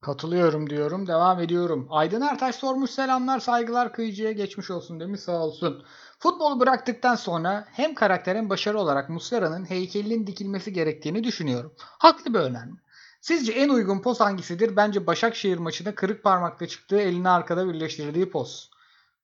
Katılıyorum 0.00 0.70
diyorum. 0.70 1.06
Devam 1.06 1.40
ediyorum. 1.40 1.86
Aydın 1.90 2.20
Ertaş 2.20 2.54
sormuş 2.54 2.90
selamlar 2.90 3.40
saygılar 3.40 3.92
kıyıcıya 3.92 4.32
geçmiş 4.32 4.70
olsun 4.70 5.00
demiş 5.00 5.20
sağ 5.20 5.38
olsun. 5.38 5.84
Futbolu 6.18 6.60
bıraktıktan 6.60 7.14
sonra 7.14 7.64
hem 7.72 7.94
karakter 7.94 8.36
hem 8.36 8.50
başarı 8.50 8.78
olarak 8.78 9.08
Muslera'nın 9.08 9.70
heykelinin 9.70 10.26
dikilmesi 10.26 10.72
gerektiğini 10.72 11.24
düşünüyorum. 11.24 11.74
Haklı 11.78 12.34
bir 12.34 12.38
önemli. 12.38 12.76
Sizce 13.20 13.52
en 13.52 13.68
uygun 13.68 14.02
poz 14.02 14.20
hangisidir? 14.20 14.76
Bence 14.76 15.06
Başakşehir 15.06 15.58
maçında 15.58 15.94
kırık 15.94 16.22
parmakla 16.22 16.68
çıktığı 16.68 17.00
elini 17.00 17.28
arkada 17.28 17.68
birleştirdiği 17.68 18.30
poz. 18.30 18.70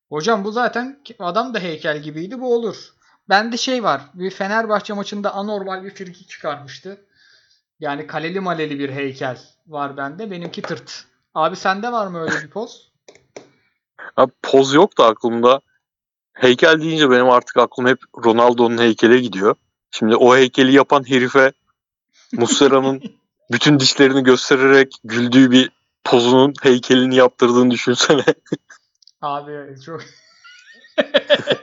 Hocam 0.09 0.45
bu 0.45 0.53
zaten 0.53 1.01
adam 1.19 1.55
da 1.55 1.59
heykel 1.59 2.03
gibiydi 2.03 2.41
bu 2.41 2.55
olur. 2.55 2.95
Bende 3.29 3.57
şey 3.57 3.85
var. 3.85 4.03
Bir 4.15 4.31
Fenerbahçe 4.31 4.93
maçında 4.93 5.35
anormal 5.35 5.85
bir 5.85 5.95
friki 5.95 6.27
çıkarmıştı. 6.27 7.07
Yani 7.81 8.07
kaleli 8.07 8.41
maleli 8.41 8.79
bir 8.79 8.91
heykel 8.91 9.39
var 9.67 9.97
bende. 9.97 10.31
Benimki 10.31 10.63
tırt. 10.63 11.05
Abi 11.35 11.57
sende 11.57 11.93
var 11.93 12.07
mı 12.07 12.21
öyle 12.23 12.43
bir 12.43 12.51
poz? 12.51 12.93
Abi 14.17 14.33
poz 14.43 14.75
yok 14.75 14.99
da 14.99 15.07
aklımda. 15.07 15.61
Heykel 16.33 16.81
deyince 16.81 17.11
benim 17.11 17.31
artık 17.31 17.57
aklım 17.57 17.87
hep 17.87 17.99
Ronaldo'nun 18.25 18.79
heykele 18.79 19.21
gidiyor. 19.21 19.55
Şimdi 19.91 20.17
o 20.17 20.37
heykeli 20.37 20.73
yapan 20.73 21.11
herife 21.11 21.53
Muslera'nın 22.33 23.03
bütün 23.53 23.81
dişlerini 23.81 24.25
göstererek 24.25 24.95
güldüğü 25.05 25.51
bir 25.51 25.71
pozunun 26.05 26.55
heykelini 26.63 27.17
yaptırdığını 27.17 27.71
düşünsene. 27.71 28.25
Abi 29.21 29.53
çok... 29.85 30.01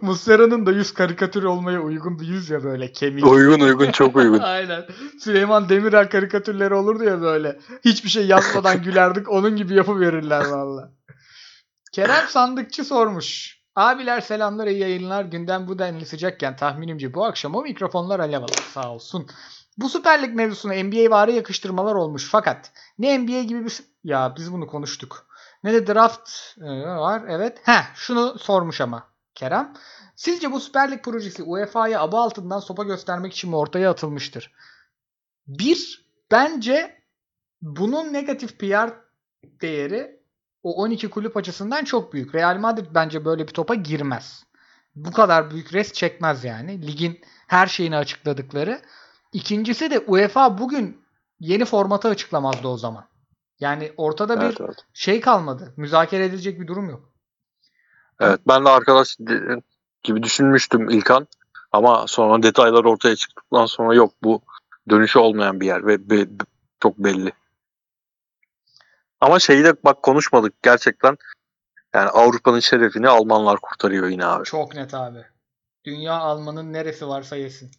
Muslera'nın 0.00 0.66
da 0.66 0.72
yüz 0.72 0.94
karikatür 0.94 1.42
olmaya 1.42 1.80
uygun 1.80 2.20
bir 2.20 2.26
yüz 2.26 2.50
ya 2.50 2.64
böyle 2.64 2.92
kemik. 2.92 3.26
uygun 3.26 3.60
uygun 3.60 3.90
çok 3.90 4.16
uygun. 4.16 4.38
Aynen. 4.38 4.86
Süleyman 5.20 5.68
Demirel 5.68 6.10
karikatürleri 6.10 6.74
olurdu 6.74 7.04
ya 7.04 7.20
böyle. 7.20 7.58
Hiçbir 7.84 8.08
şey 8.08 8.26
yazmadan 8.26 8.82
gülerdik. 8.82 9.30
Onun 9.30 9.56
gibi 9.56 9.74
yapı 9.74 10.00
verirler 10.00 10.44
valla. 10.44 10.92
Kerem 11.92 12.28
Sandıkçı 12.28 12.84
sormuş. 12.84 13.58
Abiler 13.76 14.20
selamlar 14.20 14.66
iyi 14.66 14.78
yayınlar. 14.78 15.24
Gündem 15.24 15.68
bu 15.68 15.78
denli 15.78 16.06
sıcakken 16.06 16.56
tahminimce 16.56 17.14
bu 17.14 17.24
akşam 17.24 17.54
o 17.54 17.62
mikrofonlar 17.62 18.20
alev 18.20 18.42
alır. 18.42 18.62
Sağ 18.74 18.92
olsun. 18.92 19.28
Bu 19.78 19.88
Süper 19.88 20.22
Lig 20.22 20.34
mevzusuna 20.34 20.74
NBA 20.74 21.10
vari 21.10 21.34
yakıştırmalar 21.34 21.94
olmuş 21.94 22.28
fakat 22.30 22.72
ne 22.98 23.18
NBA 23.18 23.42
gibi 23.42 23.64
bir... 23.64 23.80
Ya 24.04 24.34
biz 24.36 24.52
bunu 24.52 24.66
konuştuk. 24.66 25.26
Ne 25.64 25.72
de 25.72 25.86
draft 25.86 26.30
e, 26.60 26.64
var 26.86 27.22
evet. 27.28 27.60
He 27.64 27.80
şunu 27.94 28.38
sormuş 28.38 28.80
ama 28.80 29.08
Kerem. 29.34 29.74
Sizce 30.16 30.52
bu 30.52 30.60
Süper 30.60 30.90
Lig 30.90 31.04
projesi 31.04 31.42
UEFA'ya 31.42 32.00
aba 32.00 32.22
altından 32.22 32.60
sopa 32.60 32.82
göstermek 32.82 33.32
için 33.32 33.50
mi 33.50 33.56
ortaya 33.56 33.90
atılmıştır? 33.90 34.52
Bir, 35.46 36.08
bence 36.30 37.02
bunun 37.62 38.12
negatif 38.12 38.58
PR 38.58 38.90
değeri 39.42 40.21
o 40.62 40.74
12 40.74 41.10
kulüp 41.10 41.36
açısından 41.36 41.84
çok 41.84 42.12
büyük. 42.12 42.34
Real 42.34 42.58
Madrid 42.58 42.86
bence 42.94 43.24
böyle 43.24 43.48
bir 43.48 43.52
topa 43.52 43.74
girmez. 43.74 44.44
Bu 44.94 45.12
kadar 45.12 45.50
büyük 45.50 45.74
res 45.74 45.92
çekmez 45.92 46.44
yani. 46.44 46.86
Ligin 46.86 47.20
her 47.46 47.66
şeyini 47.66 47.96
açıkladıkları. 47.96 48.80
İkincisi 49.32 49.90
de 49.90 49.98
UEFA 49.98 50.58
bugün 50.58 51.02
yeni 51.40 51.64
formatı 51.64 52.08
açıklamazdı 52.08 52.68
o 52.68 52.76
zaman. 52.76 53.04
Yani 53.60 53.92
ortada 53.96 54.36
bir 54.40 54.44
Evet, 54.46 54.60
evet. 54.60 54.76
şey 54.94 55.20
kalmadı. 55.20 55.74
Müzakere 55.76 56.24
edilecek 56.24 56.60
bir 56.60 56.66
durum 56.66 56.90
yok. 56.90 57.12
Evet 58.20 58.40
ben 58.48 58.64
de 58.64 58.68
arkadaş 58.68 59.16
gibi 60.02 60.22
düşünmüştüm 60.22 60.90
İlkan. 60.90 61.26
Ama 61.72 62.06
sonra 62.06 62.42
detaylar 62.42 62.84
ortaya 62.84 63.16
çıktıktan 63.16 63.66
sonra 63.66 63.94
yok 63.94 64.12
bu 64.22 64.42
dönüşü 64.90 65.18
olmayan 65.18 65.60
bir 65.60 65.66
yer 65.66 65.86
ve 65.86 66.10
be- 66.10 66.38
be- 66.40 66.44
çok 66.80 66.98
belli. 66.98 67.32
Ama 69.22 69.38
şeyi 69.38 69.64
de 69.64 69.74
bak 69.84 70.02
konuşmadık 70.02 70.62
gerçekten. 70.62 71.16
Yani 71.94 72.08
Avrupa'nın 72.08 72.60
şerefini 72.60 73.08
Almanlar 73.08 73.60
kurtarıyor 73.60 74.08
yine 74.08 74.26
abi. 74.26 74.44
Çok 74.44 74.74
net 74.74 74.94
abi. 74.94 75.18
Dünya 75.84 76.14
Alman'ın 76.14 76.72
neresi 76.72 77.08
varsa 77.08 77.36
yesin. 77.36 77.70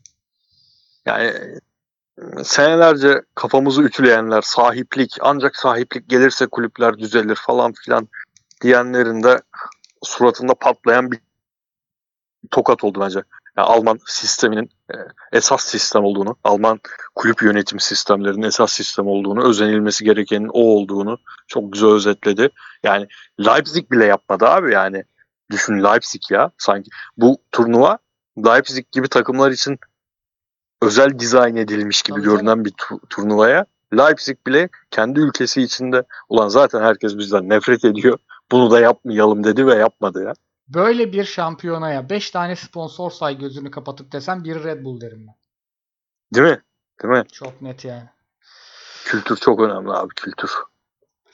Yani 1.05 1.59
senelerce 2.43 3.21
kafamızı 3.35 3.81
ütüleyenler 3.83 4.41
sahiplik 4.41 5.17
ancak 5.21 5.55
sahiplik 5.55 6.09
gelirse 6.09 6.47
kulüpler 6.47 6.97
düzelir 6.97 7.35
falan 7.35 7.73
filan 7.73 8.07
diyenlerin 8.61 9.23
de 9.23 9.41
suratında 10.03 10.53
patlayan 10.53 11.11
bir 11.11 11.19
tokat 12.51 12.83
oldu 12.83 13.01
bence. 13.01 13.23
Yani 13.57 13.67
Alman 13.67 13.99
sisteminin 14.05 14.69
e, 14.93 14.95
esas 15.31 15.63
sistem 15.63 16.03
olduğunu, 16.03 16.35
Alman 16.43 16.79
kulüp 17.15 17.41
yönetim 17.43 17.79
sistemlerinin 17.79 18.41
esas 18.41 18.73
sistem 18.73 19.07
olduğunu, 19.07 19.43
özenilmesi 19.47 20.05
gerekenin 20.05 20.49
o 20.53 20.59
olduğunu 20.59 21.17
çok 21.47 21.73
güzel 21.73 21.89
özetledi. 21.89 22.49
Yani 22.83 23.07
Leipzig 23.39 23.91
bile 23.91 24.05
yapmadı 24.05 24.45
abi 24.45 24.73
yani. 24.73 25.03
Düşün 25.51 25.83
Leipzig 25.83 26.21
ya. 26.31 26.51
Sanki 26.57 26.89
bu 27.17 27.37
turnuva 27.51 27.97
Leipzig 28.37 28.91
gibi 28.91 29.07
takımlar 29.07 29.51
için 29.51 29.79
özel 30.81 31.19
dizayn 31.19 31.55
edilmiş 31.55 32.01
gibi 32.01 32.15
Tabii 32.15 32.25
görünen 32.25 32.65
bir 32.65 32.71
tu- 32.71 32.99
turnuvaya 33.09 33.65
Leipzig 33.97 34.37
bile 34.47 34.69
kendi 34.91 35.19
ülkesi 35.19 35.61
içinde 35.61 36.03
ulan 36.29 36.47
zaten 36.47 36.81
herkes 36.81 37.17
bizden 37.17 37.49
nefret 37.49 37.85
ediyor. 37.85 38.17
Bunu 38.51 38.71
da 38.71 38.79
yapmayalım 38.79 39.43
dedi 39.43 39.67
ve 39.67 39.75
yapmadı 39.75 40.23
ya. 40.23 40.33
Böyle 40.67 41.13
bir 41.13 41.23
şampiyonaya 41.23 42.09
5 42.09 42.31
tane 42.31 42.55
sponsor 42.55 43.11
say 43.11 43.37
gözünü 43.37 43.71
kapatıp 43.71 44.11
desem 44.11 44.43
bir 44.43 44.63
Red 44.63 44.85
Bull 44.85 45.01
derim 45.01 45.27
ben. 45.27 45.35
Değil 46.33 46.47
mi? 46.47 46.61
Değil 47.03 47.13
mi? 47.13 47.23
Çok 47.33 47.61
net 47.61 47.85
yani. 47.85 48.09
Kültür 49.05 49.35
çok 49.35 49.59
önemli 49.59 49.91
abi 49.91 50.13
kültür. 50.15 50.51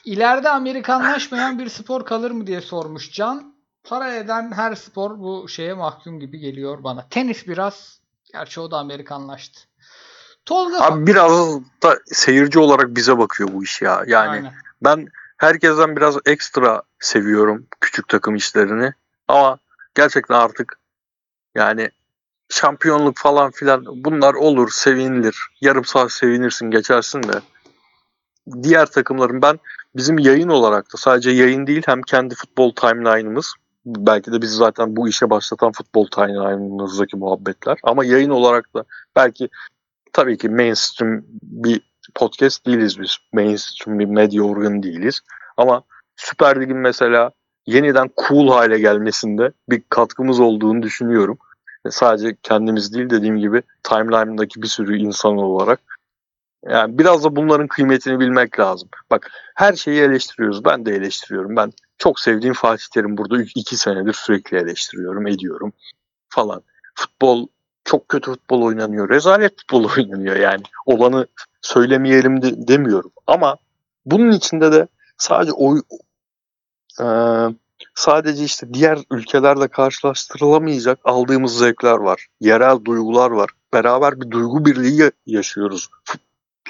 İleride 0.04 0.50
Amerikanlaşmayan 0.50 1.58
bir 1.58 1.68
spor 1.68 2.04
kalır 2.04 2.30
mı 2.30 2.46
diye 2.46 2.60
sormuş 2.60 3.12
Can. 3.12 3.54
Para 3.84 4.14
eden 4.14 4.52
her 4.52 4.74
spor 4.74 5.18
bu 5.18 5.48
şeye 5.48 5.74
mahkum 5.74 6.20
gibi 6.20 6.38
geliyor 6.38 6.84
bana. 6.84 7.08
Tenis 7.08 7.48
biraz. 7.48 8.00
Gerçi 8.32 8.60
o 8.60 8.70
da 8.70 8.78
Amerikanlaştı. 8.78 9.60
Tolga 10.46 10.80
Abi 10.80 11.06
biraz 11.06 11.60
da 11.82 11.98
seyirci 12.06 12.58
olarak 12.58 12.96
bize 12.96 13.18
bakıyor 13.18 13.52
bu 13.52 13.64
iş 13.64 13.82
ya. 13.82 14.04
Yani 14.06 14.30
Aynen. 14.30 14.52
ben 14.82 15.08
herkesten 15.36 15.96
biraz 15.96 16.16
ekstra 16.26 16.82
seviyorum 17.00 17.66
küçük 17.80 18.08
takım 18.08 18.36
işlerini. 18.36 18.92
Ama 19.30 19.58
gerçekten 19.94 20.34
artık 20.34 20.78
yani 21.54 21.90
şampiyonluk 22.48 23.18
falan 23.18 23.50
filan 23.50 23.84
bunlar 23.86 24.34
olur, 24.34 24.70
sevinilir. 24.70 25.36
Yarım 25.60 25.84
saat 25.84 26.12
sevinirsin, 26.12 26.70
geçersin 26.70 27.22
de. 27.22 27.40
Diğer 28.62 28.86
takımların 28.86 29.42
ben 29.42 29.58
bizim 29.96 30.18
yayın 30.18 30.48
olarak 30.48 30.92
da 30.92 30.96
sadece 30.96 31.30
yayın 31.30 31.66
değil 31.66 31.82
hem 31.86 32.02
kendi 32.02 32.34
futbol 32.34 32.74
timeline'ımız 32.74 33.54
belki 33.86 34.32
de 34.32 34.42
biz 34.42 34.50
zaten 34.50 34.96
bu 34.96 35.08
işe 35.08 35.30
başlatan 35.30 35.72
futbol 35.72 36.06
timeline'ımızdaki 36.06 37.16
muhabbetler 37.16 37.78
ama 37.82 38.04
yayın 38.04 38.30
olarak 38.30 38.74
da 38.74 38.84
belki 39.16 39.48
tabii 40.12 40.38
ki 40.38 40.48
mainstream 40.48 41.22
bir 41.42 41.80
podcast 42.14 42.66
değiliz 42.66 43.00
biz. 43.00 43.16
Mainstream 43.32 43.98
bir 43.98 44.04
medya 44.04 44.42
organı 44.42 44.82
değiliz. 44.82 45.20
Ama 45.56 45.82
Süper 46.16 46.60
Lig'in 46.60 46.76
mesela 46.76 47.32
yeniden 47.70 48.10
cool 48.28 48.48
hale 48.48 48.78
gelmesinde 48.78 49.52
bir 49.68 49.82
katkımız 49.88 50.40
olduğunu 50.40 50.82
düşünüyorum. 50.82 51.38
Ve 51.86 51.90
sadece 51.90 52.36
kendimiz 52.42 52.94
değil 52.94 53.10
dediğim 53.10 53.38
gibi 53.38 53.62
timeline'daki 53.82 54.62
bir 54.62 54.66
sürü 54.66 54.98
insan 54.98 55.36
olarak. 55.36 55.80
Yani 56.68 56.98
biraz 56.98 57.24
da 57.24 57.36
bunların 57.36 57.66
kıymetini 57.66 58.20
bilmek 58.20 58.60
lazım. 58.60 58.88
Bak 59.10 59.30
her 59.54 59.72
şeyi 59.72 60.00
eleştiriyoruz. 60.00 60.64
Ben 60.64 60.86
de 60.86 60.94
eleştiriyorum. 60.94 61.56
Ben 61.56 61.72
çok 61.98 62.20
sevdiğim 62.20 62.54
Fatih 62.54 62.84
Terim 62.94 63.16
burada 63.16 63.42
iki 63.54 63.76
senedir 63.76 64.12
sürekli 64.12 64.56
eleştiriyorum, 64.56 65.26
ediyorum 65.26 65.72
falan. 66.28 66.62
Futbol 66.94 67.46
çok 67.84 68.08
kötü 68.08 68.30
futbol 68.30 68.62
oynanıyor. 68.62 69.08
Rezalet 69.08 69.58
futbol 69.58 69.90
oynanıyor 69.96 70.36
yani. 70.36 70.62
Olanı 70.86 71.26
söylemeyelim 71.62 72.42
de, 72.42 72.68
demiyorum. 72.68 73.12
Ama 73.26 73.56
bunun 74.06 74.30
içinde 74.32 74.72
de 74.72 74.88
sadece 75.18 75.52
oy 75.52 75.82
e, 77.00 77.06
sadece 77.94 78.44
işte 78.44 78.74
diğer 78.74 78.98
ülkelerle 79.10 79.68
karşılaştırılamayacak 79.68 80.98
aldığımız 81.04 81.58
zevkler 81.58 81.96
var. 81.96 82.26
Yerel 82.40 82.84
duygular 82.84 83.30
var. 83.30 83.50
Beraber 83.72 84.20
bir 84.20 84.30
duygu 84.30 84.64
birliği 84.64 85.10
yaşıyoruz 85.26 85.88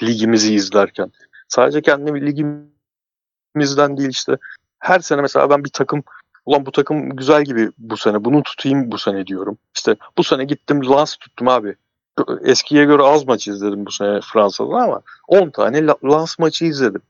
ligimizi 0.03 0.55
izlerken. 0.55 1.11
Sadece 1.47 1.81
kendi 1.81 2.25
ligimizden 2.25 3.97
değil 3.97 4.09
işte 4.09 4.37
her 4.79 4.99
sene 4.99 5.21
mesela 5.21 5.49
ben 5.49 5.63
bir 5.63 5.69
takım 5.69 6.03
ulan 6.45 6.65
bu 6.65 6.71
takım 6.71 7.09
güzel 7.09 7.43
gibi 7.43 7.71
bu 7.77 7.97
sene 7.97 8.25
bunu 8.25 8.43
tutayım 8.43 8.91
bu 8.91 8.97
sene 8.97 9.27
diyorum. 9.27 9.57
İşte 9.75 9.95
bu 10.17 10.23
sene 10.23 10.45
gittim 10.45 10.89
Lens 10.89 11.15
tuttum 11.15 11.47
abi. 11.47 11.75
Eskiye 12.43 12.85
göre 12.85 13.03
az 13.03 13.27
maç 13.27 13.47
izledim 13.47 13.85
bu 13.85 13.91
sene 13.91 14.19
Fransa'da 14.33 14.75
ama 14.75 15.01
10 15.27 15.49
tane 15.49 15.87
Lens 15.87 16.39
maçı 16.39 16.65
izledim. 16.65 17.01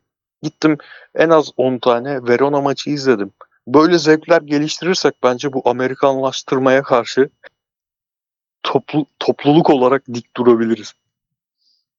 Gittim 0.44 0.78
en 1.16 1.30
az 1.30 1.52
10 1.58 1.78
tane 1.78 2.24
Verona 2.24 2.62
maçı 2.62 2.90
izledim. 2.90 3.32
Böyle 3.68 4.00
zevkler 4.00 4.42
geliştirirsek 4.42 5.14
bence 5.24 5.54
bu 5.54 5.70
Amerikanlaştırmaya 5.70 6.84
karşı 6.84 7.30
toplu, 8.64 9.06
topluluk 9.20 9.70
olarak 9.70 10.04
dik 10.14 10.38
durabiliriz. 10.38 10.94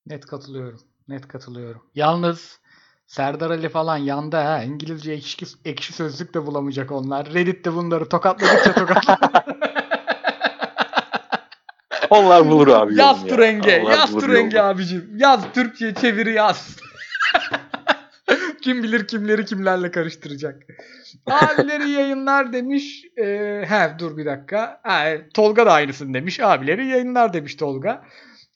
Net 0.06 0.26
katılıyorum. 0.26 0.80
Net 1.08 1.28
katılıyorum. 1.28 1.82
Yalnız 1.94 2.60
Serdar 3.06 3.50
Ali 3.50 3.68
falan 3.68 3.96
yanda 3.96 4.44
ha. 4.44 4.62
İngilizce 4.62 5.12
ekşi, 5.12 5.46
ekşi 5.64 5.92
sözlük 5.92 6.34
de 6.34 6.46
bulamayacak 6.46 6.92
onlar. 6.92 7.34
Reddit'te 7.34 7.74
bunları 7.74 8.08
tokatladıkça 8.08 8.74
tokatlar. 8.74 9.18
Onlar 12.10 12.48
bulur 12.48 12.68
abi. 12.68 12.98
yaz 12.98 13.22
ya. 13.22 13.28
Turenge. 13.28 13.80
Onlar 13.84 13.92
Yaz 13.92 14.12
Turenge 14.12 14.60
abicim. 14.60 15.10
Yaz 15.16 15.52
Türkçe 15.54 15.94
çeviri 15.94 16.32
yaz. 16.32 16.76
Kim 18.62 18.82
bilir 18.82 19.06
kimleri 19.06 19.44
kimlerle 19.44 19.90
karıştıracak. 19.90 20.62
Abileri 21.26 21.90
yayınlar 21.90 22.52
demiş. 22.52 23.04
Ee, 23.18 23.64
he 23.68 23.98
dur 23.98 24.16
bir 24.16 24.26
dakika. 24.26 24.80
Ha, 24.82 25.04
Tolga 25.34 25.66
da 25.66 25.72
aynısını 25.72 26.14
demiş. 26.14 26.40
Abileri 26.40 26.86
yayınlar 26.86 27.32
demiş 27.32 27.54
Tolga. 27.54 28.04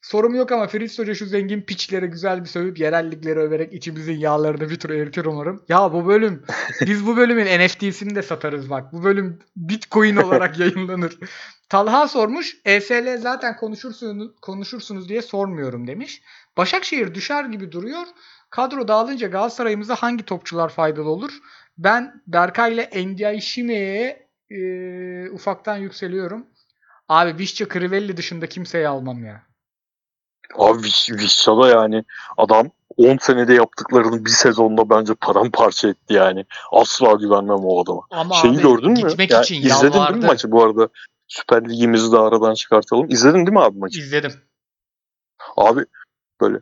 Sorum 0.02 0.34
yok 0.34 0.52
ama 0.52 0.66
Fritz 0.66 0.98
Hoca 0.98 1.14
şu 1.14 1.26
zengin 1.26 1.62
piçlere 1.62 2.06
güzel 2.06 2.40
bir 2.40 2.48
sövüp 2.48 2.78
yerellikleri 2.78 3.38
överek 3.38 3.72
içimizin 3.72 4.18
yağlarını 4.18 4.70
bir 4.70 4.78
tur 4.78 4.90
eritir 4.90 5.24
umarım. 5.24 5.64
Ya 5.68 5.92
bu 5.92 6.06
bölüm 6.06 6.42
biz 6.86 7.06
bu 7.06 7.16
bölümün 7.16 7.46
NFT'sini 7.46 8.14
de 8.14 8.22
satarız 8.22 8.70
bak. 8.70 8.92
Bu 8.92 9.04
bölüm 9.04 9.38
Bitcoin 9.56 10.16
olarak 10.16 10.58
yayınlanır. 10.58 11.18
Talha 11.68 12.08
sormuş. 12.08 12.56
ESL 12.64 13.18
zaten 13.18 13.56
konuşursunuz, 13.56 14.30
konuşursunuz 14.42 15.08
diye 15.08 15.22
sormuyorum 15.22 15.86
demiş. 15.86 16.22
Başakşehir 16.56 17.14
düşer 17.14 17.44
gibi 17.44 17.72
duruyor. 17.72 18.06
Kadro 18.56 18.88
dağılınca 18.88 19.26
Galatasaray'ımıza 19.28 19.94
hangi 19.94 20.24
topçular 20.24 20.68
faydalı 20.68 21.08
olur? 21.10 21.30
Ben 21.78 22.22
Berkay 22.26 22.74
ile 22.74 22.90
Ndiaye 23.06 23.40
Şime'ye 23.40 24.28
e, 24.50 25.30
ufaktan 25.30 25.76
yükseliyorum. 25.76 26.46
Abi 27.08 27.38
Vişça 27.38 27.68
Crivelli 27.68 28.16
dışında 28.16 28.46
kimseyi 28.48 28.88
almam 28.88 29.24
ya. 29.24 29.42
Abi 30.54 30.78
Viş- 30.82 31.12
Vişça'da 31.12 31.68
yani 31.68 32.04
adam 32.36 32.70
10 32.96 33.16
senede 33.16 33.54
yaptıklarını 33.54 34.24
bir 34.24 34.30
sezonda 34.30 34.90
bence 34.90 35.14
paramparça 35.14 35.88
etti 35.88 36.14
yani. 36.14 36.44
Asla 36.72 37.12
güvenmem 37.12 37.58
o 37.64 37.82
adama. 37.82 38.00
Ama 38.10 38.34
Şeyi 38.34 38.54
abi, 38.54 38.62
gördün 38.62 38.90
mü? 38.92 39.08
Gitmek 39.08 39.30
Ya 39.30 39.40
için 39.40 39.54
izledin 39.62 39.80
değil 39.82 39.94
yalvardı. 39.94 40.18
mi 40.18 40.26
maçı 40.26 40.50
bu 40.50 40.62
arada? 40.64 40.88
Süper 41.28 41.68
Ligimizi 41.68 42.12
de 42.12 42.18
aradan 42.18 42.54
çıkartalım. 42.54 43.06
İzledin 43.10 43.38
değil 43.38 43.48
mi 43.52 43.60
abi 43.60 43.78
maçı? 43.78 43.98
İzledim. 44.00 44.32
Abi 45.56 45.84
böyle 46.40 46.58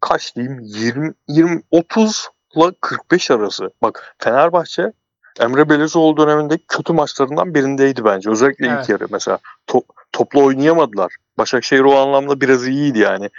kaç 0.00 0.36
diyeyim 0.36 0.60
20 0.60 1.14
20 1.28 1.62
30 1.70 2.28
ile 2.56 2.72
45 2.80 3.30
arası. 3.30 3.70
Bak 3.82 4.14
Fenerbahçe 4.18 4.92
Emre 5.40 5.68
Belezoğlu 5.68 6.16
dönemindeki 6.16 6.64
kötü 6.68 6.92
maçlarından 6.92 7.54
birindeydi 7.54 8.04
bence. 8.04 8.30
Özellikle 8.30 8.66
Evet. 8.66 8.80
ilk 8.82 8.88
yarı 8.88 9.06
mesela. 9.10 9.38
To- 9.68 9.84
toplu 10.12 10.44
oynayamadılar. 10.44 11.16
Başakşehir 11.38 11.80
o 11.80 11.98
anlamda 11.98 12.40
biraz 12.40 12.66
iyiydi 12.66 12.98
yani. 12.98 13.30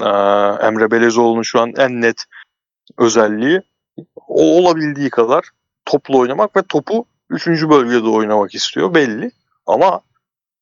Ee, 0.00 0.66
Emre 0.66 0.90
Belezoğlu'nun 0.90 1.42
şu 1.42 1.60
an 1.60 1.72
en 1.76 2.00
net 2.02 2.24
özelliği 2.98 3.62
o 4.16 4.58
olabildiği 4.58 5.10
kadar 5.10 5.50
toplu 5.84 6.18
oynamak 6.18 6.56
ve 6.56 6.62
topu 6.62 7.06
3. 7.30 7.46
bölgede 7.46 8.08
oynamak 8.08 8.54
istiyor 8.54 8.94
belli. 8.94 9.30
Ama 9.66 10.00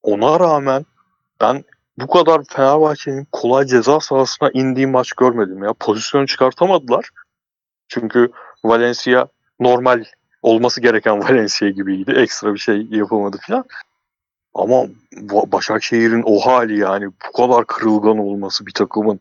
ona 0.02 0.40
rağmen 0.40 0.86
ben 1.40 1.65
bu 1.98 2.06
kadar 2.06 2.42
Fenerbahçe'nin 2.48 3.26
kolay 3.32 3.66
ceza 3.66 4.00
sahasına 4.00 4.50
indiği 4.50 4.86
maç 4.86 5.12
görmedim 5.12 5.64
ya. 5.64 5.72
Pozisyon 5.72 6.26
çıkartamadılar. 6.26 7.10
Çünkü 7.88 8.30
Valencia 8.64 9.26
normal 9.60 10.04
olması 10.42 10.80
gereken 10.80 11.18
Valencia 11.22 11.68
gibiydi. 11.68 12.12
Ekstra 12.12 12.54
bir 12.54 12.58
şey 12.58 12.86
yapamadı 12.90 13.38
falan. 13.46 13.64
Ama 14.54 14.74
Ba- 15.12 15.52
Başakşehir'in 15.52 16.22
o 16.26 16.38
hali 16.38 16.78
yani 16.78 17.06
bu 17.06 17.32
kadar 17.32 17.66
kırılgan 17.66 18.18
olması 18.18 18.66
bir 18.66 18.72
takımın 18.72 19.20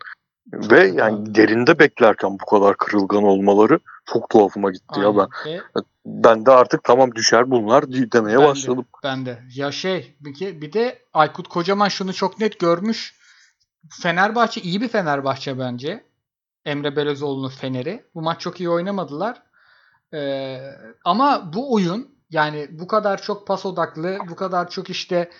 ve 0.53 0.87
yani 0.87 1.35
derinde 1.35 1.79
beklerken 1.79 2.31
bu 2.39 2.45
kadar 2.45 2.77
kırılgan 2.77 3.23
olmaları 3.23 3.79
çok 4.05 4.30
tuhafıma 4.30 4.71
gitti 4.71 4.99
ya 4.99 5.17
ben. 5.17 5.27
Aynen. 5.45 5.59
Ve 5.59 5.80
Ben 6.05 6.45
de 6.45 6.51
artık 6.51 6.84
tamam 6.84 7.15
düşer 7.15 7.51
bunlar 7.51 7.91
demeye 7.91 8.38
Ben 8.38 8.43
de. 8.43 8.47
başladım. 8.47 8.85
Ben 9.03 9.25
de. 9.25 9.43
Ya 9.55 9.71
şey 9.71 10.15
bir, 10.19 10.61
bir 10.61 10.73
de 10.73 10.99
Aykut 11.13 11.47
Kocaman 11.47 11.88
şunu 11.88 12.13
çok 12.13 12.39
net 12.39 12.59
görmüş. 12.59 13.15
Fenerbahçe 14.01 14.61
iyi 14.61 14.81
bir 14.81 14.88
Fenerbahçe 14.88 15.59
bence. 15.59 16.03
Emre 16.65 16.95
Belözoğlu'nun 16.95 17.49
Fener'i. 17.49 18.03
Bu 18.15 18.21
maç 18.21 18.41
çok 18.41 18.59
iyi 18.59 18.69
oynamadılar. 18.69 19.41
Ee, 20.13 20.59
ama 21.05 21.53
bu 21.53 21.73
oyun 21.73 22.15
yani 22.30 22.67
bu 22.71 22.88
kadar 22.88 23.21
çok 23.21 23.47
pas 23.47 23.65
odaklı, 23.65 24.17
bu 24.30 24.35
kadar 24.35 24.69
çok 24.69 24.89
işte 24.89 25.31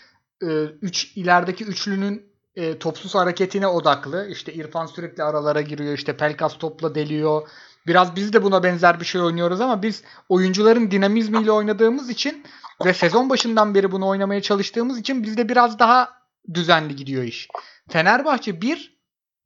e, 0.44 0.64
üç 0.64 1.18
ilerideki 1.18 1.66
üçlünün 1.66 2.34
e, 2.56 2.80
topsuz 2.80 3.16
hareketine 3.16 3.68
odaklı. 3.68 4.28
İşte 4.30 4.54
İrfan 4.54 4.86
sürekli 4.86 5.24
aralara 5.24 5.62
giriyor. 5.62 5.94
işte 5.94 6.18
Pelkas 6.18 6.58
topla 6.58 6.96
deliyor. 6.96 7.48
Biraz 7.88 8.16
biz 8.16 8.34
de 8.34 8.44
buna 8.44 8.64
benzer 8.64 9.00
bir 9.00 9.06
şey 9.06 9.22
oynuyoruz 9.22 9.62
ama 9.62 9.84
biz 9.84 10.04
oyuncuların 10.30 10.92
dinamizmiyle 10.92 11.52
oynadığımız 11.52 12.10
için 12.10 12.44
ve 12.86 12.94
sezon 12.94 13.30
başından 13.30 13.76
beri 13.76 13.92
bunu 13.92 14.08
oynamaya 14.08 14.42
çalıştığımız 14.42 15.00
için 15.00 15.24
bizde 15.24 15.50
biraz 15.50 15.80
daha 15.80 16.10
düzenli 16.54 16.96
gidiyor 16.96 17.24
iş. 17.24 17.48
Fenerbahçe 17.90 18.62
bir 18.62 18.98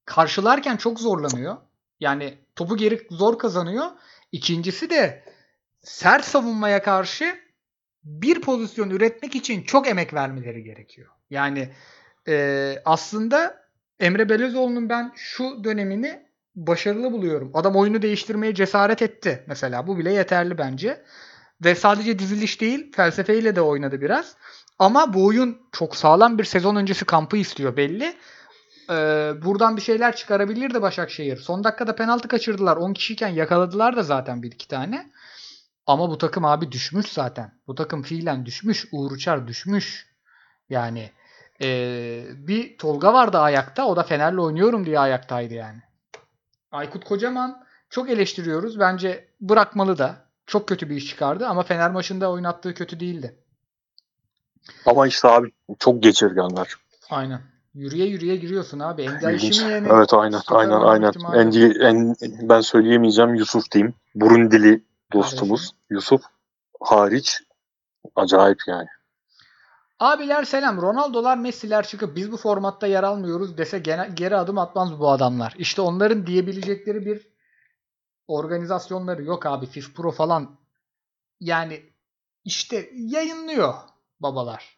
karşılarken 0.06 0.78
çok 0.78 1.00
zorlanıyor. 1.00 1.58
Yani 2.00 2.38
topu 2.56 2.78
geri 2.78 3.08
zor 3.10 3.40
kazanıyor. 3.40 3.86
İkincisi 4.32 4.90
de 4.90 5.24
sert 5.82 6.26
savunmaya 6.26 6.84
karşı 6.84 7.40
bir 8.04 8.42
pozisyon 8.42 8.90
üretmek 8.90 9.36
için 9.36 9.64
çok 9.64 9.88
emek 9.88 10.14
vermeleri 10.14 10.64
gerekiyor. 10.64 11.12
Yani 11.30 11.70
e, 12.28 12.76
aslında 12.86 13.68
Emre 14.00 14.30
Belözoğlu'nun 14.30 14.90
ben 14.90 15.12
şu 15.16 15.64
dönemini 15.64 16.27
başarılı 16.58 17.12
buluyorum. 17.12 17.52
Adam 17.54 17.76
oyunu 17.76 18.02
değiştirmeye 18.02 18.56
cesaret 18.56 19.02
etti 19.02 19.44
mesela. 19.48 19.88
Bu 19.88 19.98
bile 19.98 20.14
yeterli 20.14 20.58
bence. 20.58 21.04
Ve 21.64 21.76
sadece 21.76 22.20
diziliş 22.20 22.62
değil 22.62 22.92
felsefeyle 22.92 23.56
de 23.56 23.62
oynadı 23.62 24.02
biraz. 24.02 24.36
Ama 24.80 25.14
bu 25.14 25.26
oyun 25.26 25.58
çok 25.72 25.96
sağlam 25.96 26.38
bir 26.38 26.44
sezon 26.44 26.76
öncesi 26.76 27.06
kampı 27.06 27.38
istiyor 27.38 27.78
belli. 27.78 28.16
Ee, 28.90 29.34
buradan 29.46 29.78
bir 29.78 29.82
şeyler 29.82 30.16
çıkarabilirdi 30.16 30.82
Başakşehir. 30.82 31.38
Son 31.38 31.64
dakikada 31.64 31.96
penaltı 31.96 32.28
kaçırdılar. 32.28 32.78
10 32.78 32.94
kişiyken 32.94 33.28
yakaladılar 33.28 33.96
da 33.96 34.04
zaten 34.04 34.44
bir 34.44 34.52
iki 34.52 34.68
tane. 34.68 35.12
Ama 35.88 36.10
bu 36.10 36.18
takım 36.18 36.46
abi 36.46 36.72
düşmüş 36.72 37.08
zaten. 37.08 37.52
Bu 37.68 37.76
takım 37.76 38.04
fiilen 38.04 38.46
düşmüş. 38.46 38.88
Uğur 38.92 39.12
Uçar 39.12 39.48
düşmüş. 39.48 40.08
Yani 40.70 41.12
ee, 41.62 42.24
bir 42.34 42.78
Tolga 42.78 43.14
vardı 43.14 43.38
ayakta. 43.40 43.86
O 43.86 43.96
da 43.96 44.04
Fener'le 44.04 44.38
oynuyorum 44.38 44.86
diye 44.86 45.00
ayaktaydı 45.00 45.54
yani. 45.54 45.87
Aykut 46.72 47.06
Kocaman 47.06 47.64
çok 47.90 48.10
eleştiriyoruz. 48.10 48.80
Bence 48.80 49.28
bırakmalı 49.42 49.98
da. 49.98 50.28
Çok 50.46 50.68
kötü 50.68 50.90
bir 50.90 50.96
iş 50.96 51.08
çıkardı 51.08 51.48
ama 51.48 51.64
Fener 51.64 51.92
maçında 51.92 52.32
oynattığı 52.32 52.74
kötü 52.74 53.00
değildi. 53.00 53.36
Ama 54.86 55.08
işte 55.08 55.28
abi 55.28 55.52
çok 55.80 56.04
geçirgenler. 56.04 56.76
Aynen. 57.10 57.42
Yürüye 57.74 58.06
yürüye 58.06 58.36
giriyorsun 58.36 58.80
abi. 58.80 59.02
Engel 59.02 59.62
yani? 59.72 59.88
Evet 59.92 60.14
aynen 60.14 60.42
aynen 60.48 60.82
aynen. 60.82 61.10
ihtimali 61.10 61.84
En, 61.84 62.16
ben 62.50 62.62
söyleyemeyeceğim 62.62 63.36
Yusuf 63.36 63.72
diyeyim. 63.72 63.94
Burundili 64.16 64.84
dostumuz 65.14 65.72
Yusuf 65.90 66.22
hariç 66.82 67.42
acayip 68.16 68.60
yani. 68.68 68.88
Abiler 70.00 70.44
selam. 70.44 70.82
Ronaldo'lar, 70.82 71.38
Messi'ler 71.38 71.88
çıkıp 71.88 72.16
biz 72.16 72.32
bu 72.32 72.38
formatta 72.38 72.88
yer 72.88 73.04
almıyoruz 73.04 73.58
dese 73.58 73.80
gene, 73.80 74.10
geri 74.14 74.36
adım 74.36 74.58
atmaz 74.58 75.00
bu 75.00 75.10
adamlar. 75.10 75.56
İşte 75.58 75.82
onların 75.82 76.28
diyebilecekleri 76.28 77.06
bir 77.06 77.28
organizasyonları 78.28 79.24
yok 79.24 79.46
abi. 79.46 79.66
FIFPro 79.66 80.12
falan. 80.12 80.58
Yani 81.40 81.82
işte 82.46 82.90
yayınlıyor 82.94 83.74
babalar. 84.20 84.78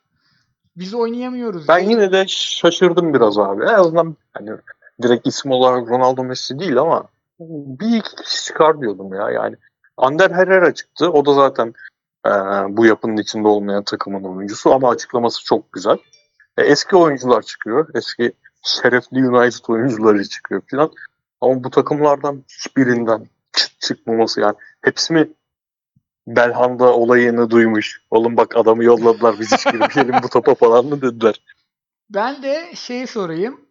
Biz 0.76 0.94
oynayamıyoruz. 0.94 1.68
Ben 1.68 1.80
yine 1.80 2.12
de 2.12 2.26
şaşırdım 2.28 3.14
biraz 3.14 3.38
abi. 3.38 3.64
En 3.64 3.74
azından 3.74 4.16
hani 4.34 4.52
direkt 5.02 5.28
isim 5.28 5.52
olarak 5.52 5.90
Ronaldo 5.90 6.24
Messi 6.24 6.60
değil 6.60 6.78
ama 6.78 7.08
bir 7.40 7.98
iki 7.98 8.16
kişi 8.16 8.46
çıkar 8.46 8.82
diyordum 8.82 9.14
ya. 9.14 9.30
Yani 9.30 9.56
Ander 9.98 10.32
Herrera 10.32 10.74
çıktı. 10.74 11.12
O 11.12 11.26
da 11.26 11.34
zaten 11.34 11.74
e, 12.26 12.30
bu 12.70 12.86
yapının 12.86 13.18
içinde 13.18 13.48
olmayan 13.48 13.84
takımın 13.84 14.24
oyuncusu 14.24 14.74
ama 14.74 14.90
açıklaması 14.90 15.44
çok 15.44 15.74
güzel. 15.74 15.98
E, 16.58 16.64
eski 16.64 16.96
oyuncular 16.96 17.41
çıkıyor. 17.41 17.88
Eski 17.96 18.32
şerefli 18.64 19.30
United 19.30 19.66
oyuncuları 19.68 20.30
çıkıyor 20.30 20.62
falan. 20.72 20.91
Ama 21.41 21.64
bu 21.64 21.70
takımlardan 21.70 22.44
hiçbirinden 22.50 23.26
çıt 23.54 23.82
çıkmaması 23.82 24.41
yani. 24.41 24.56
Hepsi 24.82 25.14
mi 25.14 25.30
Belhanda 26.28 26.94
olayını 26.94 27.50
duymuş. 27.50 28.02
Oğlum 28.12 28.38
bak 28.38 28.58
adamı 28.58 28.84
yolladılar 28.84 29.40
biz 29.40 29.52
hiç 29.52 29.66
girmeyelim 29.66 30.16
bu 30.24 30.30
topa 30.30 30.56
falan 30.56 30.86
mı 30.86 31.02
dediler. 31.02 31.41
Ben 32.10 32.44
de 32.44 32.76
şeyi 32.76 33.08
sorayım. 33.08 33.62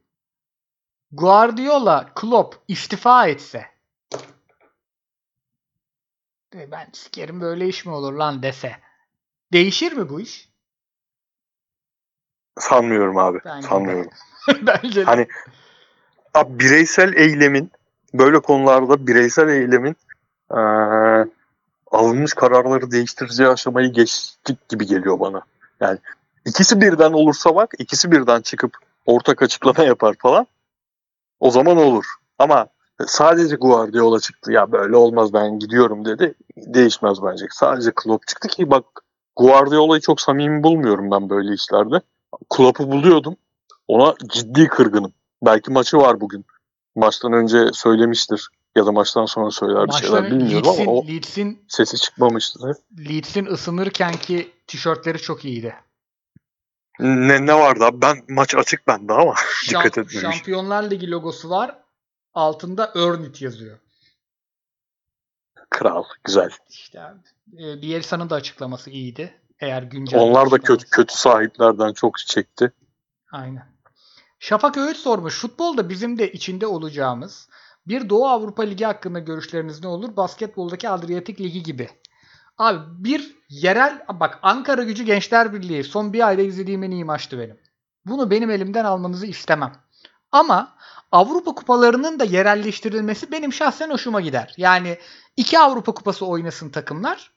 Guardiola, 1.13 2.11
Klopp 2.15 2.57
istifa 2.69 3.27
etse. 3.27 3.78
E, 6.55 6.71
Ben 6.71 6.89
sikerim 6.93 7.41
böyle 7.41 7.69
iş 7.69 7.87
mi 7.87 7.93
olur 7.93 8.13
lan 8.13 8.43
dese. 8.43 8.73
Değişir 9.53 9.93
mi 9.93 10.09
bu 10.09 10.21
iş? 10.21 10.49
Sanmıyorum 12.59 13.19
abi. 13.19 13.39
Bence 13.45 13.69
sanmıyorum. 13.69 14.11
Bence 14.63 15.01
de. 15.01 15.05
Hani 15.05 15.27
abi 16.35 16.59
bireysel 16.59 17.13
eylemin 17.13 17.71
böyle 18.15 18.41
konularda 18.41 19.07
bireysel 19.07 19.49
eylemin 19.49 19.97
eee, 20.55 21.27
alınmış 21.91 22.35
kararları 22.35 22.91
değiştireceği 22.91 23.49
aşamayı 23.49 23.93
geçtik 23.93 24.69
gibi 24.69 24.87
geliyor 24.87 25.21
bana. 25.21 25.43
Yani 25.81 25.99
ikisi 26.45 26.81
birden 26.81 27.13
olursa 27.13 27.55
bak 27.55 27.75
ikisi 27.79 28.13
birden 28.13 28.41
çıkıp 28.41 28.77
ortak 29.07 29.43
açıklama 29.43 29.85
yapar 29.85 30.15
falan 30.19 30.47
o 31.41 31.51
zaman 31.51 31.77
olur. 31.77 32.05
Ama 32.39 32.67
sadece 33.07 33.57
Guardiola 33.57 34.21
çıktı 34.21 34.53
ya 34.53 34.73
böyle 34.73 34.97
olmaz 34.97 35.33
ben 35.33 35.59
gidiyorum 35.59 36.05
dedi 36.05 36.35
değişmez 36.57 37.23
bence. 37.23 37.47
Sadece 37.51 37.93
Klopp 37.95 38.27
çıktı 38.27 38.49
ki 38.49 38.71
bak 38.71 38.85
Guardiola'yı 39.37 40.01
çok 40.01 40.21
samimi 40.21 40.63
bulmuyorum 40.63 41.11
ben 41.11 41.31
böyle 41.31 41.55
işlerde. 41.55 42.01
Klopp'u 42.51 42.91
buluyordum. 42.91 43.37
Ona 43.89 44.15
ciddi 44.29 44.69
kırgınım. 44.69 45.13
Belki 45.43 45.71
maçı 45.71 45.97
var 45.97 46.21
bugün. 46.21 46.47
Maçtan 46.97 47.33
önce 47.33 47.71
söylemiştir 47.73 48.49
ya 48.77 48.87
da 48.87 48.93
maçtan 48.93 49.27
sonra 49.27 49.51
söyler 49.51 49.89
bir 49.89 49.93
şeyler 49.93 50.11
Maçların 50.11 50.41
bilmiyorum 50.41 50.67
Leeds'in, 50.67 50.83
ama 50.83 50.93
o 50.93 51.07
Leeds'in, 51.07 51.63
sesi 51.69 51.97
çıkmamıştır. 51.97 52.77
Leeds'in 52.99 53.47
ısınırken 53.47 54.13
ki 54.13 54.53
tişörtleri 54.67 55.19
çok 55.19 55.45
iyiydi. 55.45 55.75
Ne, 57.01 57.47
ne 57.47 57.55
vardı 57.55 57.85
abi? 57.85 58.03
Ben 58.03 58.17
maç 58.29 58.55
açık 58.55 58.87
bende 58.87 59.13
ama 59.13 59.35
dikkat 59.69 59.99
etmemiş. 59.99 60.21
Şampiyonlar 60.21 60.91
Ligi 60.91 61.11
logosu 61.11 61.51
var. 61.51 61.79
Altında 62.39 62.93
Earnit 62.97 63.43
yazıyor. 63.43 63.79
Kral. 65.71 66.05
Güzel. 66.25 66.51
İşte 66.69 67.01
abi. 67.01 67.19
E, 67.59 67.83
Bielsa'nın 67.83 68.31
da 68.31 68.35
açıklaması 68.35 68.91
iyiydi. 68.91 69.35
Eğer 69.61 69.83
güncel 69.83 70.21
Onlar 70.21 70.51
da 70.51 70.59
kötü 70.59 70.91
kötü 70.91 71.15
sahiplerden 71.15 71.93
çok 71.93 72.19
çekti. 72.19 72.73
Aynen. 73.33 73.67
Şafak 74.39 74.77
Öğüt 74.77 74.97
sormuş. 74.97 75.41
Futbolda 75.41 75.89
bizim 75.89 76.19
de 76.19 76.33
içinde 76.33 76.67
olacağımız 76.67 77.49
bir 77.87 78.09
Doğu 78.09 78.27
Avrupa 78.29 78.63
Ligi 78.63 78.85
hakkında 78.85 79.19
görüşleriniz 79.19 79.83
ne 79.83 79.89
olur? 79.89 80.17
Basketboldaki 80.17 80.89
Adriyatik 80.89 81.41
Ligi 81.41 81.63
gibi. 81.63 81.91
Abi 82.59 83.05
bir 83.05 83.37
yerel 83.49 84.05
bak 84.09 84.39
Ankara 84.43 84.83
Gücü 84.83 85.05
Gençler 85.05 85.53
Birliği 85.53 85.85
son 85.85 86.13
bir 86.13 86.27
ayda 86.27 86.43
izlediğim 86.43 86.83
en 86.83 86.91
iyi 86.91 87.05
maçtı 87.05 87.39
benim. 87.39 87.61
Bunu 88.07 88.31
benim 88.31 88.51
elimden 88.51 88.85
almanızı 88.85 89.27
istemem. 89.27 89.73
Ama 90.33 90.78
Avrupa 91.13 91.55
kupalarının 91.55 92.19
da 92.19 92.25
yerelleştirilmesi 92.25 93.33
benim 93.33 93.53
şahsen 93.53 93.91
hoşuma 93.91 94.21
gider. 94.21 94.55
Yani 94.57 94.99
iki 95.37 95.59
Avrupa 95.59 95.95
kupası 95.95 96.27
oynasın 96.27 96.71
takımlar. 96.71 97.33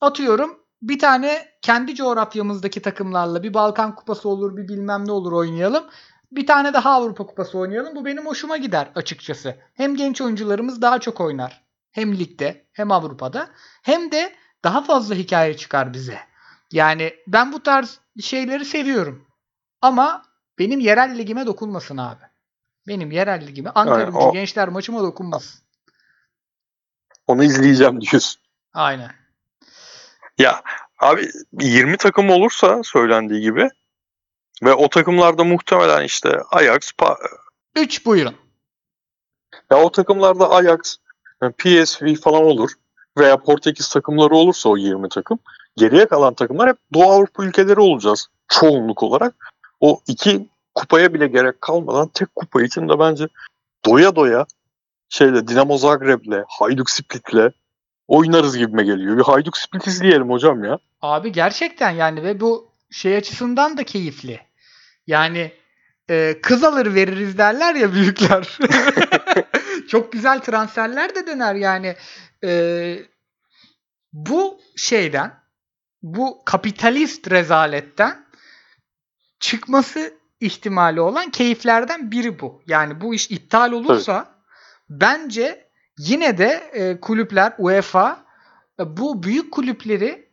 atıyorum 0.00 0.58
bir 0.82 0.98
tane 0.98 1.48
kendi 1.62 1.94
coğrafyamızdaki 1.94 2.82
takımlarla 2.82 3.42
bir 3.42 3.54
Balkan 3.54 3.94
Kupası 3.94 4.28
olur 4.28 4.56
bir 4.56 4.68
bilmem 4.68 5.06
ne 5.06 5.12
olur 5.12 5.32
oynayalım. 5.32 5.84
Bir 6.32 6.46
tane 6.46 6.72
daha 6.72 6.90
Avrupa 6.90 7.26
Kupası 7.26 7.58
oynayalım. 7.58 7.96
Bu 7.96 8.04
benim 8.04 8.26
hoşuma 8.26 8.56
gider 8.56 8.90
açıkçası. 8.94 9.56
Hem 9.74 9.96
genç 9.96 10.20
oyuncularımız 10.20 10.82
daha 10.82 10.98
çok 10.98 11.20
oynar. 11.20 11.64
Hem 11.90 12.18
ligde 12.18 12.66
hem 12.72 12.92
Avrupa'da. 12.92 13.48
Hem 13.82 14.12
de 14.12 14.32
daha 14.64 14.82
fazla 14.82 15.14
hikaye 15.14 15.56
çıkar 15.56 15.94
bize. 15.94 16.18
Yani 16.72 17.14
ben 17.26 17.52
bu 17.52 17.62
tarz 17.62 18.00
şeyleri 18.20 18.64
seviyorum. 18.64 19.26
Ama 19.82 20.22
benim 20.58 20.80
yerel 20.80 21.18
ligime 21.18 21.46
dokunmasın 21.46 21.96
abi. 21.96 22.27
Benim 22.88 23.10
yerel 23.10 23.46
ligime 23.46 23.70
Ankara 23.74 24.00
Yani 24.00 24.16
o- 24.16 24.32
gençler 24.32 24.68
maçıma 24.68 25.02
dokunmasın. 25.02 25.60
Onu 27.26 27.44
izleyeceğim 27.44 28.00
diyorsun. 28.00 28.40
Aynen. 28.74 29.10
Ya 30.38 30.62
abi 31.00 31.30
20 31.60 31.96
takım 31.96 32.30
olursa 32.30 32.80
söylendiği 32.84 33.40
gibi 33.40 33.68
ve 34.62 34.74
o 34.74 34.88
takımlarda 34.88 35.44
muhtemelen 35.44 36.04
işte 36.04 36.40
Ajax, 36.50 36.78
Pa- 36.78 37.16
3 37.76 38.06
buyurun. 38.06 38.34
ya 39.70 39.78
o 39.78 39.92
takımlarda 39.92 40.50
Ajax, 40.50 40.96
e, 41.42 41.50
PSV 41.50 42.14
falan 42.14 42.42
olur 42.42 42.70
veya 43.18 43.36
Portekiz 43.36 43.88
takımları 43.88 44.34
olursa 44.34 44.68
o 44.68 44.76
20 44.76 45.08
takım 45.08 45.38
geriye 45.76 46.06
kalan 46.08 46.34
takımlar 46.34 46.68
hep 46.68 46.76
Doğu 46.94 47.12
Avrupa 47.12 47.44
ülkeleri 47.44 47.80
olacağız 47.80 48.28
çoğunluk 48.48 49.02
olarak. 49.02 49.34
O 49.80 50.00
iki 50.06 50.48
kupaya 50.78 51.14
bile 51.14 51.26
gerek 51.26 51.60
kalmadan 51.60 52.08
tek 52.08 52.34
kupa 52.34 52.62
için 52.62 52.88
de 52.88 52.98
bence 52.98 53.28
doya 53.84 54.16
doya 54.16 54.46
şeyle 55.08 55.48
Dinamo 55.48 55.78
Zagreb'le, 55.78 56.44
Hajduk 56.48 56.90
Split'le 56.90 57.52
oynarız 58.08 58.58
gibime 58.58 58.82
geliyor. 58.82 59.18
Bir 59.18 59.22
Hajduk 59.22 59.56
Split 59.56 59.86
izleyelim 59.86 60.30
hocam 60.30 60.64
ya. 60.64 60.78
Abi 61.02 61.32
gerçekten 61.32 61.90
yani 61.90 62.22
ve 62.22 62.40
bu 62.40 62.70
şey 62.90 63.16
açısından 63.16 63.76
da 63.76 63.84
keyifli. 63.84 64.40
Yani 65.06 65.52
e, 66.10 66.40
kız 66.42 66.64
alır 66.64 66.94
veririz 66.94 67.38
derler 67.38 67.74
ya 67.74 67.92
büyükler. 67.92 68.58
Çok 69.88 70.12
güzel 70.12 70.40
transferler 70.40 71.14
de 71.14 71.26
döner 71.26 71.54
yani. 71.54 71.96
E, 72.44 73.02
bu 74.12 74.60
şeyden 74.76 75.34
bu 76.02 76.42
kapitalist 76.44 77.30
rezaletten 77.30 78.26
çıkması 79.40 80.17
ihtimali 80.40 81.00
olan 81.00 81.30
keyiflerden 81.30 82.10
biri 82.10 82.40
bu. 82.40 82.62
Yani 82.66 83.00
bu 83.00 83.14
iş 83.14 83.30
iptal 83.30 83.72
olursa 83.72 84.34
bence 84.90 85.68
yine 85.98 86.38
de 86.38 86.70
e, 86.72 87.00
kulüpler 87.00 87.52
UEFA 87.58 88.24
e, 88.80 88.96
bu 88.96 89.22
büyük 89.22 89.52
kulüpleri 89.52 90.28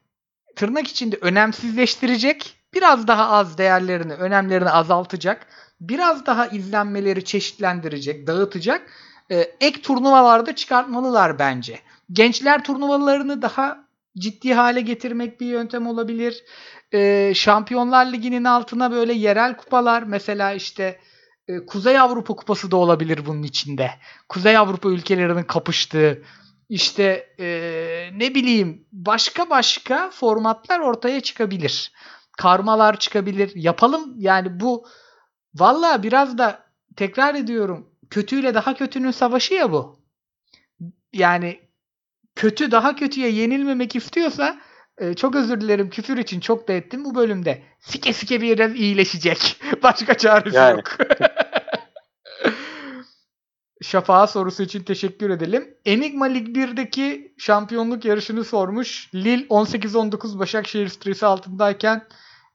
tırnak 0.55 0.87
içinde 0.87 1.17
önemsizleştirecek, 1.21 2.55
biraz 2.73 3.07
daha 3.07 3.29
az 3.29 3.57
değerlerini, 3.57 4.13
önemlerini 4.13 4.69
azaltacak, 4.69 5.47
biraz 5.81 6.25
daha 6.25 6.47
izlenmeleri 6.47 7.25
çeşitlendirecek, 7.25 8.27
dağıtacak 8.27 8.81
e, 9.31 9.37
ek 9.61 9.81
turnuvalarda 9.81 10.55
çıkartmalılar 10.55 11.39
bence. 11.39 11.79
Gençler 12.11 12.63
turnuvalarını 12.63 13.41
daha 13.41 13.85
ciddi 14.17 14.53
hale 14.53 14.81
getirmek 14.81 15.41
bir 15.41 15.45
yöntem 15.45 15.87
olabilir. 15.87 16.43
E, 16.93 17.31
Şampiyonlar 17.35 18.05
Ligi'nin 18.05 18.43
altına 18.43 18.91
böyle 18.91 19.13
yerel 19.13 19.57
kupalar 19.57 20.03
mesela 20.03 20.53
işte 20.53 20.99
e, 21.47 21.65
Kuzey 21.65 21.99
Avrupa 21.99 22.35
Kupası 22.35 22.71
da 22.71 22.75
olabilir 22.75 23.25
bunun 23.25 23.43
içinde. 23.43 23.91
Kuzey 24.29 24.57
Avrupa 24.57 24.89
ülkelerinin 24.89 25.43
kapıştığı 25.43 26.23
işte 26.69 27.35
e, 27.39 27.47
ne 28.13 28.35
bileyim 28.35 28.87
başka 28.91 29.49
başka 29.49 30.09
formatlar 30.09 30.79
ortaya 30.79 31.21
çıkabilir. 31.21 31.91
Karmalar 32.37 32.99
çıkabilir. 32.99 33.51
Yapalım 33.55 34.15
yani 34.17 34.59
bu 34.59 34.87
valla 35.55 36.03
biraz 36.03 36.37
da 36.37 36.65
tekrar 36.95 37.35
ediyorum 37.35 37.89
kötüyle 38.09 38.53
daha 38.53 38.73
kötünün 38.73 39.11
savaşı 39.11 39.53
ya 39.53 39.71
bu. 39.71 39.99
Yani 41.13 41.59
kötü 42.35 42.71
daha 42.71 42.95
kötüye 42.95 43.29
yenilmemek 43.29 43.95
istiyorsa 43.95 44.57
e, 44.97 45.13
çok 45.13 45.35
özür 45.35 45.61
dilerim 45.61 45.89
küfür 45.89 46.17
için 46.17 46.39
çok 46.39 46.67
da 46.67 46.73
ettim 46.73 47.05
bu 47.05 47.15
bölümde. 47.15 47.63
Sike 47.79 48.13
sike 48.13 48.41
biraz 48.41 48.75
iyileşecek. 48.75 49.61
Başka 49.83 50.17
çaresi 50.17 50.55
Yani. 50.55 50.75
yok. 50.77 50.97
Şafağa 53.81 54.27
sorusu 54.27 54.63
için 54.63 54.83
teşekkür 54.83 55.29
edelim. 55.29 55.77
Enigma 55.85 56.25
Lig 56.25 56.57
1'deki 56.57 57.33
şampiyonluk 57.37 58.05
yarışını 58.05 58.43
sormuş. 58.43 59.09
Lille 59.15 59.45
18-19 59.47 60.39
Başakşehir 60.39 60.87
stresi 60.87 61.25
altındayken 61.25 62.07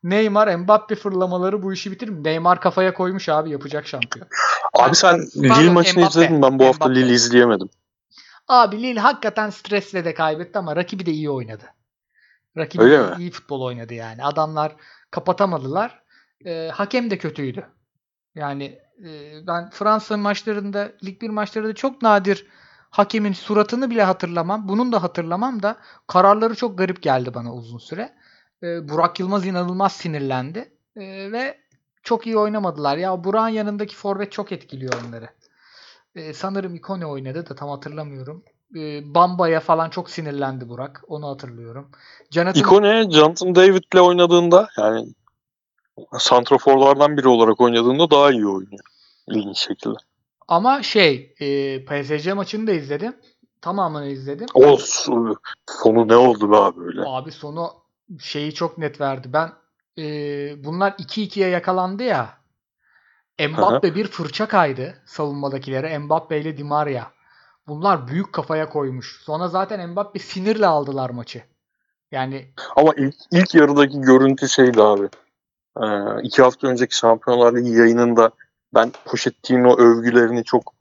Neymar, 0.03 0.57
Mbappe 0.57 0.95
fırlamaları 0.95 1.63
bu 1.63 1.73
işi 1.73 1.91
bitirir 1.91 2.11
mi? 2.11 2.25
Neymar 2.25 2.61
kafaya 2.61 2.95
koymuş 2.95 3.29
abi 3.29 3.51
yapacak 3.51 3.87
şampiyon. 3.87 4.29
Abi 4.75 4.97
sen 4.97 5.21
Pardon, 5.49 5.63
Lille 5.63 5.71
maçını 5.73 6.01
Mbappe. 6.01 6.21
izledin 6.21 6.43
ben 6.43 6.59
bu 6.59 6.65
hafta 6.65 6.85
Mbappe. 6.89 7.01
Lille 7.01 7.13
izleyemedim. 7.13 7.69
Abi 8.49 8.83
Lille 8.83 9.01
hakikaten 9.01 9.51
stresle 9.51 10.05
de 10.05 10.15
kaybetti 10.15 10.59
ama 10.59 10.77
rakibi 10.77 11.07
de 11.07 11.11
iyi 11.11 11.31
oynadı. 11.31 11.65
Rakibi 12.57 12.83
Öyle 12.83 12.99
de 12.99 13.03
mi? 13.03 13.15
iyi 13.19 13.31
futbol 13.31 13.61
oynadı 13.63 13.95
yani. 13.95 14.25
Adamlar 14.25 14.77
kapatamadılar. 15.11 16.03
Ee, 16.47 16.71
hakem 16.73 17.11
de 17.11 17.19
kötüydü. 17.19 17.67
Yani 18.35 18.79
e, 19.05 19.47
ben 19.47 19.71
Fransa 19.71 20.17
maçlarında, 20.17 20.93
Lig 21.05 21.23
1 21.23 21.29
maçlarında 21.31 21.75
çok 21.75 22.03
nadir 22.03 22.47
hakemin 22.91 23.33
suratını 23.33 23.91
bile 23.91 24.03
hatırlamam. 24.03 24.69
Bunun 24.69 24.93
da 24.93 25.03
hatırlamam 25.03 25.63
da 25.63 25.77
kararları 26.07 26.55
çok 26.55 26.79
garip 26.79 27.03
geldi 27.03 27.35
bana 27.35 27.55
uzun 27.55 27.79
süre. 27.79 28.13
Ee, 28.63 28.89
Burak 28.89 29.21
Yılmaz 29.21 29.47
inanılmaz 29.47 29.93
sinirlendi. 29.93 30.73
Ee, 30.97 31.33
ve 31.33 31.59
çok 32.03 32.27
iyi 32.27 32.37
oynamadılar. 32.37 32.97
Ya 32.97 33.25
Burak'ın 33.25 33.49
yanındaki 33.49 33.97
forvet 33.97 34.33
çok 34.33 34.53
etkiliyor 34.53 34.93
onları. 35.07 35.29
Ee, 36.15 36.35
sanırım 36.35 36.75
Ikone 36.75 37.07
oynadı 37.07 37.49
da 37.51 37.55
tam 37.55 37.69
hatırlamıyorum. 37.69 38.45
Ee, 38.77 39.15
Bamba'ya 39.15 39.61
falan 39.61 39.91
çok 39.91 40.11
sinirlendi 40.11 40.69
Burak. 40.69 41.03
Onu 41.09 41.29
hatırlıyorum. 41.29 41.91
Jonathan 42.31 42.61
Ikone, 42.61 43.11
Jonathan 43.11 43.55
David'le 43.55 44.01
oynadığında 44.01 44.69
yani 44.79 45.09
santraforlardan 46.19 47.17
biri 47.17 47.29
olarak 47.29 47.61
oynadığında 47.61 48.11
daha 48.11 48.31
iyi 48.31 48.47
oynuyor. 48.47 48.85
İlginç 49.29 49.59
şekilde. 49.59 49.97
ama 50.49 50.83
şey 50.83 51.35
e, 51.41 51.85
PSG 51.85 52.33
maçını 52.33 52.67
da 52.67 52.73
izledim. 52.73 53.17
Tamamını 53.61 54.07
izledim. 54.07 54.47
O 54.55 54.77
sonu 55.67 56.09
ne 56.09 56.17
oldu 56.17 56.51
be 56.51 56.57
abi 56.57 56.81
öyle? 56.81 57.03
Abi 57.07 57.33
sonu 57.33 57.71
şeyi 58.19 58.55
çok 58.55 58.79
net 58.79 59.01
verdi. 59.01 59.33
Ben 59.33 59.53
e, 59.99 60.05
bunlar 60.65 60.93
2-2'ye 60.93 61.49
yakalandı 61.49 62.03
ya. 62.03 62.41
Mbappe 63.49 63.95
bir 63.95 64.07
fırça 64.07 64.49
kaydı 64.49 65.03
savunmadakilere. 65.07 65.99
Mbappe 65.99 66.41
ile 66.41 66.57
Di 66.57 66.65
Maria. 66.65 67.05
Bunlar 67.71 68.09
büyük 68.09 68.33
kafaya 68.33 68.69
koymuş. 68.69 69.21
Sonra 69.23 69.49
zaten 69.49 69.91
Mbappe 69.91 70.19
sinirle 70.19 70.67
aldılar 70.67 71.11
maçı. 71.11 71.43
Yani 72.13 72.53
Ama 72.77 72.93
ilk, 72.97 73.15
ilk 73.31 73.55
yarıdaki 73.55 74.01
görüntü 74.01 74.49
şeydi 74.49 74.83
abi. 74.83 75.09
Ee, 75.83 76.23
iki 76.23 76.43
hafta 76.43 76.67
önceki 76.69 76.97
Şampiyonlar 76.97 77.57
Ligi 77.57 77.71
yayınında 77.71 78.31
ben 78.75 78.93
Pochettino 79.05 79.77
övgülerini 79.77 80.45
çok 80.45 80.75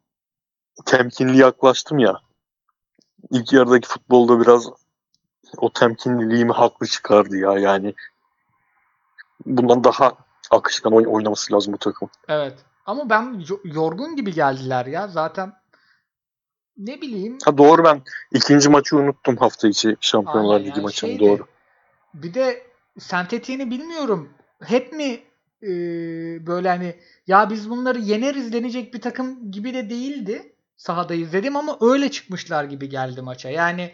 temkinli 0.86 1.38
yaklaştım 1.38 2.00
ya. 2.00 2.22
İlk 3.32 3.54
yarıdaki 3.54 3.88
futbolda 3.88 4.42
biraz 4.42 4.70
o 5.58 5.74
temkinliliğimi 5.74 6.52
haklı 6.52 6.88
çıkardı 6.88 7.38
ya 7.38 7.54
yani. 7.54 7.94
Bundan 9.46 9.84
daha 9.84 10.14
akışkan 10.52 10.94
oy- 10.94 11.08
oynaması 11.08 11.54
lazım 11.54 11.74
bu 11.74 11.78
takım. 11.78 12.10
evet. 12.28 12.58
Ama 12.86 13.10
ben 13.10 13.44
yo- 13.50 13.62
yorgun 13.64 14.16
gibi 14.16 14.34
geldiler 14.34 14.86
ya. 14.86 15.08
Zaten 15.08 15.54
ne 16.80 17.02
bileyim 17.02 17.38
Ha 17.44 17.58
doğru 17.58 17.84
ben 17.84 18.02
ikinci 18.32 18.70
maçı 18.70 18.98
unuttum 18.98 19.38
hafta 19.38 19.68
içi 19.68 19.98
Şampiyonlar 20.02 20.56
Aynen 20.56 20.66
Ligi 20.66 20.78
yani 20.78 20.84
maçını 20.84 21.10
şeydi, 21.10 21.24
doğru. 21.24 21.46
Bir 22.14 22.34
de 22.34 22.64
sentetiğini 23.00 23.72
bilmiyorum. 23.72 24.30
Hep 24.64 24.94
mi 24.94 25.20
e, 25.64 25.70
böyle 26.48 26.70
hani 26.70 26.96
ya 27.28 27.50
biz 27.50 27.70
bunları 27.70 28.00
yeneriz 28.00 28.54
denecek 28.54 28.94
bir 28.94 29.02
takım 29.02 29.52
gibi 29.52 29.74
de 29.74 29.90
değildi. 29.90 30.54
Sahada 30.78 31.14
izledim 31.14 31.56
ama 31.56 31.78
öyle 31.82 32.12
çıkmışlar 32.12 32.64
gibi 32.64 32.90
geldi 32.90 33.22
maça. 33.22 33.50
Yani 33.50 33.94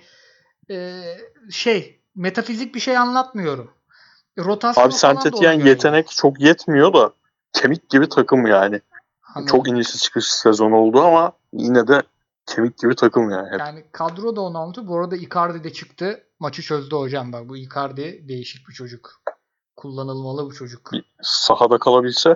e, 0.70 1.02
şey 1.52 2.00
metafizik 2.16 2.76
bir 2.76 2.80
şey 2.80 2.98
anlatmıyorum. 2.98 3.72
Rotasyon 4.38 4.84
Abi 4.84 4.94
Saint-Étienne 4.94 5.68
yetenek 5.68 6.10
çok 6.10 6.40
yetmiyor 6.40 6.94
da 6.94 7.14
kemik 7.54 7.90
gibi 7.90 8.10
takım 8.10 8.48
yani. 8.48 8.82
Hani 9.22 9.48
Çok 9.48 9.68
inişli 9.68 10.00
çıkış 10.00 10.26
sezon 10.26 10.72
oldu 10.72 11.02
ama 11.02 11.32
yine 11.54 11.88
de 11.88 12.04
kemik 12.46 12.78
gibi 12.78 12.96
takım 12.96 13.30
yani. 13.30 13.52
Hep. 13.52 13.60
Yani 13.60 13.86
kadro 13.92 14.36
da 14.36 14.42
16. 14.42 14.88
Bu 14.88 15.00
arada 15.00 15.16
Icardi 15.16 15.64
de 15.64 15.74
çıktı. 15.74 16.24
Maçı 16.40 16.62
çözdü 16.62 16.96
hocam 16.96 17.34
bak. 17.34 17.50
Bu 17.50 17.58
Icardi 17.58 18.26
değişik 18.28 18.68
bir 18.68 18.74
çocuk. 18.74 19.22
Kullanılmalı 19.76 20.46
bu 20.46 20.54
çocuk. 20.54 20.92
Sahada 21.22 21.78
kalabilse 21.78 22.36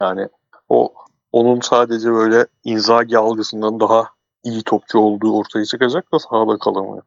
yani 0.00 0.28
o 0.68 0.94
onun 1.32 1.60
sadece 1.60 2.12
böyle 2.12 2.46
Inzaghi 2.64 3.18
algısından 3.18 3.80
daha 3.80 4.10
iyi 4.42 4.62
topçu 4.62 4.98
olduğu 4.98 5.36
ortaya 5.36 5.64
çıkacak 5.64 6.12
da 6.12 6.18
sahada 6.18 6.58
kalamıyor. 6.58 7.02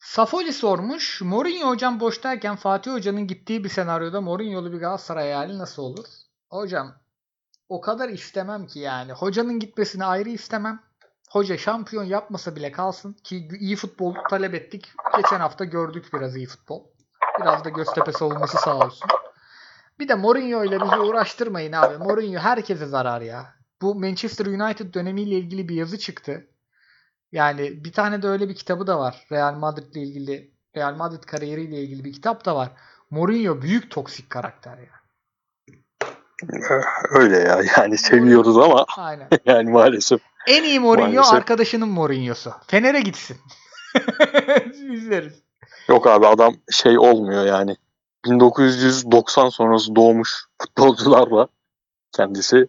Safoli 0.00 0.52
sormuş. 0.52 1.20
Mourinho 1.22 1.68
hocam 1.68 2.00
boştayken 2.00 2.56
Fatih 2.56 2.92
Hoca'nın 2.92 3.26
gittiği 3.26 3.64
bir 3.64 3.68
senaryoda 3.68 4.20
Mourinho'lu 4.20 4.72
bir 4.72 4.78
Galatasaray 4.78 5.24
hayali 5.24 5.58
nasıl 5.58 5.82
olur? 5.82 6.06
Hocam 6.50 6.94
o 7.72 7.80
kadar 7.80 8.08
istemem 8.08 8.66
ki 8.66 8.78
yani. 8.78 9.12
Hocanın 9.12 9.58
gitmesini 9.58 10.04
ayrı 10.04 10.28
istemem. 10.28 10.80
Hoca 11.30 11.58
şampiyon 11.58 12.04
yapmasa 12.04 12.56
bile 12.56 12.72
kalsın 12.72 13.12
ki 13.12 13.48
iyi 13.60 13.76
futbol 13.76 14.14
talep 14.30 14.54
ettik. 14.54 14.92
Geçen 15.16 15.40
hafta 15.40 15.64
gördük 15.64 16.06
biraz 16.14 16.36
iyi 16.36 16.46
futbol. 16.46 16.84
Biraz 17.40 17.64
da 17.64 17.68
Göztepe 17.68 18.12
savunması 18.12 18.58
sağ 18.58 18.78
olsun. 18.78 19.08
Bir 20.00 20.08
de 20.08 20.14
Mourinho 20.14 20.64
ile 20.64 20.80
bizi 20.80 20.96
uğraştırmayın 20.96 21.72
abi. 21.72 21.98
Mourinho 21.98 22.40
herkese 22.40 22.86
zarar 22.86 23.20
ya. 23.20 23.54
Bu 23.82 23.94
Manchester 23.94 24.46
United 24.46 24.94
dönemiyle 24.94 25.34
ilgili 25.34 25.68
bir 25.68 25.74
yazı 25.74 25.98
çıktı. 25.98 26.46
Yani 27.32 27.84
bir 27.84 27.92
tane 27.92 28.22
de 28.22 28.28
öyle 28.28 28.48
bir 28.48 28.54
kitabı 28.54 28.86
da 28.86 28.98
var. 28.98 29.26
Real 29.32 29.54
Madrid 29.54 29.94
ile 29.94 30.02
ilgili, 30.02 30.54
Real 30.76 30.94
Madrid 30.94 31.22
kariyeriyle 31.22 31.82
ilgili 31.82 32.04
bir 32.04 32.12
kitap 32.12 32.44
da 32.44 32.56
var. 32.56 32.72
Mourinho 33.10 33.62
büyük 33.62 33.90
toksik 33.90 34.30
karakter 34.30 34.78
ya. 34.78 35.01
Öyle 37.10 37.36
ya 37.38 37.60
yani 37.76 37.98
seviyoruz 37.98 38.58
ama 38.58 38.84
Aynen. 38.96 39.28
yani 39.46 39.70
maalesef. 39.70 40.20
En 40.46 40.62
iyi 40.62 40.80
Mourinho 40.80 41.12
Maalesef. 41.12 41.34
arkadaşının 41.34 41.88
Mourinho'su. 41.88 42.52
Fener'e 42.66 43.00
gitsin. 43.00 43.36
İzleriz. 44.92 45.42
Yok 45.88 46.06
abi 46.06 46.26
adam 46.26 46.54
şey 46.70 46.98
olmuyor 46.98 47.46
yani. 47.46 47.76
1990 48.24 49.48
sonrası 49.48 49.96
doğmuş 49.96 50.46
futbolcularla 50.62 51.48
kendisi 52.12 52.66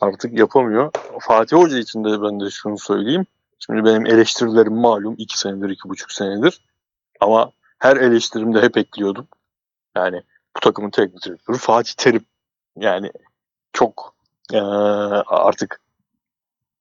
artık 0.00 0.38
yapamıyor. 0.38 0.90
Fatih 1.20 1.56
Hoca 1.56 1.78
için 1.78 2.04
de 2.04 2.22
ben 2.22 2.40
de 2.40 2.50
şunu 2.50 2.78
söyleyeyim. 2.78 3.26
Şimdi 3.58 3.84
benim 3.84 4.06
eleştirilerim 4.06 4.74
malum 4.74 5.14
2 5.18 5.38
senedir, 5.38 5.68
2,5 5.68 6.14
senedir. 6.14 6.60
Ama 7.20 7.50
her 7.78 7.96
eleştirimde 7.96 8.62
hep 8.62 8.76
ekliyordum. 8.76 9.28
Yani 9.96 10.22
bu 10.56 10.60
takımın 10.60 10.90
teknik 10.90 11.24
direktörü 11.24 11.58
Fatih 11.58 11.92
Terim. 11.96 12.24
Yani 12.76 13.10
çok 13.72 14.14
eee, 14.52 14.60
artık 15.26 15.80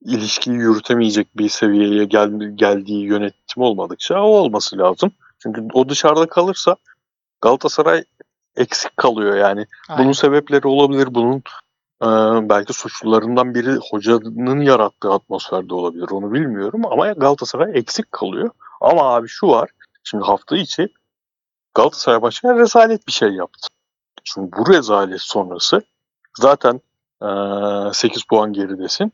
ilişkiyi 0.01 0.57
yürütemeyecek 0.57 1.37
bir 1.37 1.49
seviyeye 1.49 2.05
gel, 2.05 2.29
geldiği 2.55 3.05
yönetim 3.05 3.63
olmadıkça 3.63 4.21
o 4.21 4.27
olması 4.27 4.77
lazım. 4.77 5.11
Çünkü 5.39 5.67
o 5.73 5.89
dışarıda 5.89 6.27
kalırsa 6.27 6.75
Galatasaray 7.41 8.03
eksik 8.55 8.97
kalıyor 8.97 9.37
yani. 9.37 9.65
Aynen. 9.89 10.03
Bunun 10.03 10.11
sebepleri 10.11 10.67
olabilir. 10.67 11.07
Bunun 11.15 11.43
e, 12.01 12.07
belki 12.49 12.73
suçlularından 12.73 13.55
biri 13.55 13.75
hocanın 13.91 14.61
yarattığı 14.61 15.11
atmosferde 15.11 15.73
olabilir. 15.73 16.07
Onu 16.11 16.33
bilmiyorum 16.33 16.81
ama 16.85 17.11
Galatasaray 17.11 17.79
eksik 17.79 18.11
kalıyor. 18.11 18.49
Ama 18.81 19.15
abi 19.15 19.27
şu 19.27 19.47
var. 19.47 19.69
Şimdi 20.03 20.23
hafta 20.23 20.57
içi 20.57 20.87
Galatasaray 21.73 22.21
Başkanı 22.21 22.59
rezalet 22.59 23.07
bir 23.07 23.11
şey 23.11 23.29
yaptı. 23.29 23.67
Şimdi 24.25 24.51
bu 24.51 24.73
rezalet 24.73 25.21
sonrası 25.21 25.81
zaten 26.39 26.81
e, 27.21 27.93
8 27.93 28.23
puan 28.23 28.53
geridesin. 28.53 29.13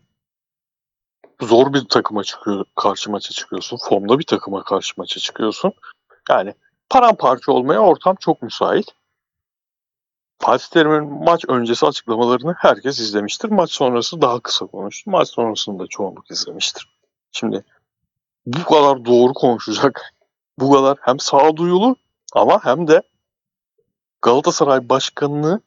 Zor 1.42 1.74
bir 1.74 1.86
takıma 1.90 2.24
çıkıyor, 2.24 2.66
karşı 2.76 3.12
maça 3.12 3.34
çıkıyorsun. 3.34 3.80
Formda 3.90 4.20
bir 4.20 4.24
takıma 4.24 4.64
karşı 4.64 4.94
maça 4.98 5.20
çıkıyorsun. 5.20 5.74
Yani 6.30 6.54
paramparça 6.90 7.52
olmaya 7.52 7.80
ortam 7.80 8.16
çok 8.20 8.42
müsait. 8.42 8.86
Fatih 10.40 10.68
Terim'in 10.68 11.24
maç 11.24 11.46
öncesi 11.48 11.86
açıklamalarını 11.86 12.56
herkes 12.58 13.00
izlemiştir. 13.00 13.50
Maç 13.50 13.72
sonrası 13.72 14.22
daha 14.22 14.40
kısa 14.40 14.66
konuştu. 14.66 15.12
Maç 15.12 15.30
sonrasını 15.30 15.80
da 15.80 15.88
çoğunluk 15.88 16.32
izlemiştir. 16.32 16.88
Şimdi 17.32 17.64
bu 18.46 18.64
kadar 18.64 19.06
doğru 19.06 19.34
konuşacak, 19.34 20.14
bu 20.60 20.72
kadar 20.72 20.98
hem 21.02 21.20
sağduyulu 21.20 21.96
ama 22.34 22.66
hem 22.66 22.88
de 22.88 23.02
Galatasaray 24.22 24.90
başkanını 24.90 25.62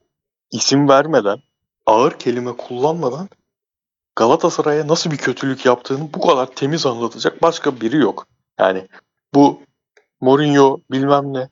isim 0.51 0.89
vermeden, 0.89 1.39
ağır 1.87 2.19
kelime 2.19 2.57
kullanmadan 2.57 3.29
Galatasaray'a 4.17 4.89
nasıl 4.89 5.11
bir 5.11 5.17
kötülük 5.17 5.67
yaptığını 5.67 6.15
bu 6.15 6.21
kadar 6.27 6.47
temiz 6.47 6.87
anlatacak 6.87 7.43
başka 7.43 7.81
biri 7.81 7.97
yok. 7.97 8.27
Yani 8.59 8.89
bu 9.35 9.61
Mourinho 10.21 10.81
bilmem 10.91 11.35
ne. 11.35 11.49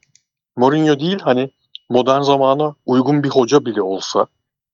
Mourinho 0.57 1.01
değil 1.01 1.19
hani 1.19 1.51
modern 1.91 2.21
zamana 2.21 2.75
uygun 2.87 3.23
bir 3.23 3.29
hoca 3.29 3.65
bile 3.65 3.83
olsa 3.83 4.27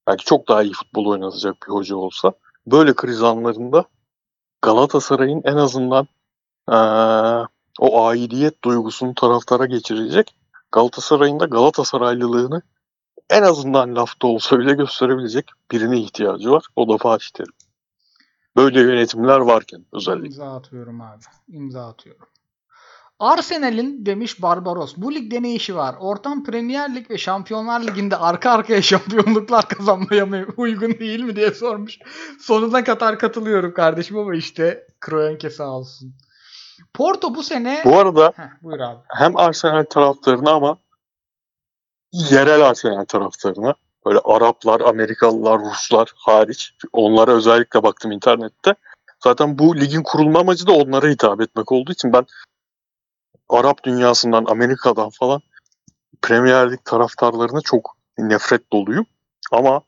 belki 0.06 0.24
çok 0.24 0.48
daha 0.48 0.62
iyi 0.62 0.72
futbol 0.72 1.06
oynatacak 1.06 1.56
bir 1.62 1.72
hoca 1.72 1.96
olsa 1.96 2.32
böyle 2.66 2.94
kriz 2.94 3.22
anlarında 3.22 3.84
Galatasaray'ın 4.62 5.42
en 5.44 5.56
azından 5.56 6.08
eee, 6.70 7.46
o 7.80 8.06
aidiyet 8.06 8.64
duygusunu 8.64 9.14
taraftara 9.14 9.66
geçirecek 9.66 10.34
Galatasaray'ın 10.72 11.40
da 11.40 11.44
Galatasaraylılığını 11.44 12.62
en 13.30 13.42
azından 13.42 13.96
lafta 13.96 14.26
olsa 14.26 14.58
bile 14.58 14.72
gösterebilecek 14.72 15.50
birine 15.70 16.00
ihtiyacı 16.00 16.50
var. 16.50 16.64
O 16.76 16.88
da 16.88 16.98
Fatih 16.98 17.28
Terim. 17.34 17.52
Böyle 18.56 18.80
yönetimler 18.80 19.38
varken 19.38 19.84
özellikle. 19.92 20.26
İmza 20.26 20.56
atıyorum 20.56 21.00
abi. 21.00 21.22
İmza 21.48 21.88
atıyorum. 21.88 22.26
Arsenal'in 23.18 24.06
demiş 24.06 24.42
Barbaros. 24.42 24.94
Bu 24.96 25.14
ligde 25.14 25.42
ne 25.42 25.54
işi 25.54 25.76
var? 25.76 25.96
Ortam 26.00 26.44
Premier 26.44 26.94
Lig 26.94 27.10
ve 27.10 27.18
Şampiyonlar 27.18 27.80
Ligi'nde 27.80 28.16
arka 28.16 28.50
arkaya 28.50 28.82
şampiyonluklar 28.82 29.68
kazanmaya 29.68 30.46
uygun 30.56 30.98
değil 30.98 31.20
mi 31.20 31.36
diye 31.36 31.50
sormuş. 31.50 31.98
Sonuna 32.40 32.84
kadar 32.84 33.18
katılıyorum 33.18 33.74
kardeşim 33.74 34.18
ama 34.18 34.34
işte 34.34 34.86
Kroenke 35.00 35.50
sağ 35.50 35.70
olsun. 35.70 36.14
Porto 36.94 37.34
bu 37.34 37.42
sene... 37.42 37.82
Bu 37.84 37.98
arada 37.98 38.32
Heh, 38.36 38.62
buyur 38.62 38.80
abi. 38.80 38.98
hem 39.08 39.36
Arsenal 39.36 39.84
taraftarına 39.84 40.50
ama 40.50 40.78
yerel 42.12 42.60
Arsenal 42.60 43.04
taraftarına 43.04 43.74
böyle 44.06 44.18
Araplar, 44.18 44.80
Amerikalılar, 44.80 45.60
Ruslar 45.60 46.12
hariç 46.16 46.74
onlara 46.92 47.30
özellikle 47.32 47.82
baktım 47.82 48.12
internette. 48.12 48.74
Zaten 49.24 49.58
bu 49.58 49.76
ligin 49.76 50.02
kurulma 50.02 50.40
amacı 50.40 50.66
da 50.66 50.72
onlara 50.72 51.08
hitap 51.08 51.40
etmek 51.40 51.72
olduğu 51.72 51.92
için 51.92 52.12
ben 52.12 52.26
Arap 53.48 53.84
dünyasından, 53.84 54.44
Amerika'dan 54.44 55.10
falan 55.10 55.40
Premier 56.22 56.72
Lig 56.72 56.84
taraftarlarına 56.84 57.60
çok 57.60 57.96
nefret 58.18 58.72
doluyum. 58.72 59.06
Ama 59.52 59.80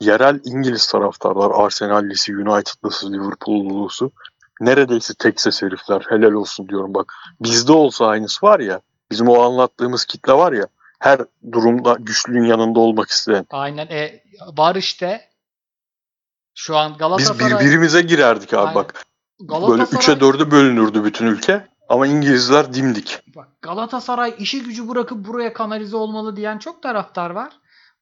yerel 0.00 0.40
İngiliz 0.44 0.86
taraftarlar, 0.86 1.50
Arsenal'lisi, 1.64 2.36
United'lısı, 2.36 3.12
Liverpool'lusu 3.12 4.12
neredeyse 4.60 5.14
tek 5.14 5.40
ses 5.40 5.62
herifler. 5.62 6.06
Helal 6.08 6.32
olsun 6.32 6.68
diyorum 6.68 6.94
bak. 6.94 7.12
Bizde 7.40 7.72
olsa 7.72 8.06
aynısı 8.06 8.46
var 8.46 8.60
ya, 8.60 8.80
bizim 9.10 9.28
o 9.28 9.40
anlattığımız 9.42 10.04
kitle 10.04 10.32
var 10.32 10.52
ya, 10.52 10.66
her 10.98 11.20
durumda 11.52 11.96
güçlünün 12.00 12.44
yanında 12.44 12.80
olmak 12.80 13.08
isteyen. 13.08 13.46
Aynen. 13.50 13.86
E, 13.86 14.22
var 14.56 14.76
işte. 14.76 15.30
Şu 16.54 16.76
an 16.76 16.92
Biz 16.92 16.98
Galatasaray... 16.98 17.50
birbirimize 17.50 18.02
girerdik 18.02 18.54
abi 18.54 18.60
Aynen. 18.60 18.74
bak. 18.74 19.06
Böyle 19.40 19.82
3'e 19.82 20.14
4'e 20.14 20.50
bölünürdü 20.50 21.04
bütün 21.04 21.26
ülke. 21.26 21.66
Ama 21.88 22.06
İngilizler 22.06 22.74
dimdik. 22.74 23.18
Bak 23.36 23.48
Galatasaray 23.62 24.34
işi 24.38 24.62
gücü 24.62 24.88
bırakıp 24.88 25.26
buraya 25.26 25.52
kanalize 25.52 25.96
olmalı 25.96 26.36
diyen 26.36 26.58
çok 26.58 26.82
taraftar 26.82 27.30
var. 27.30 27.52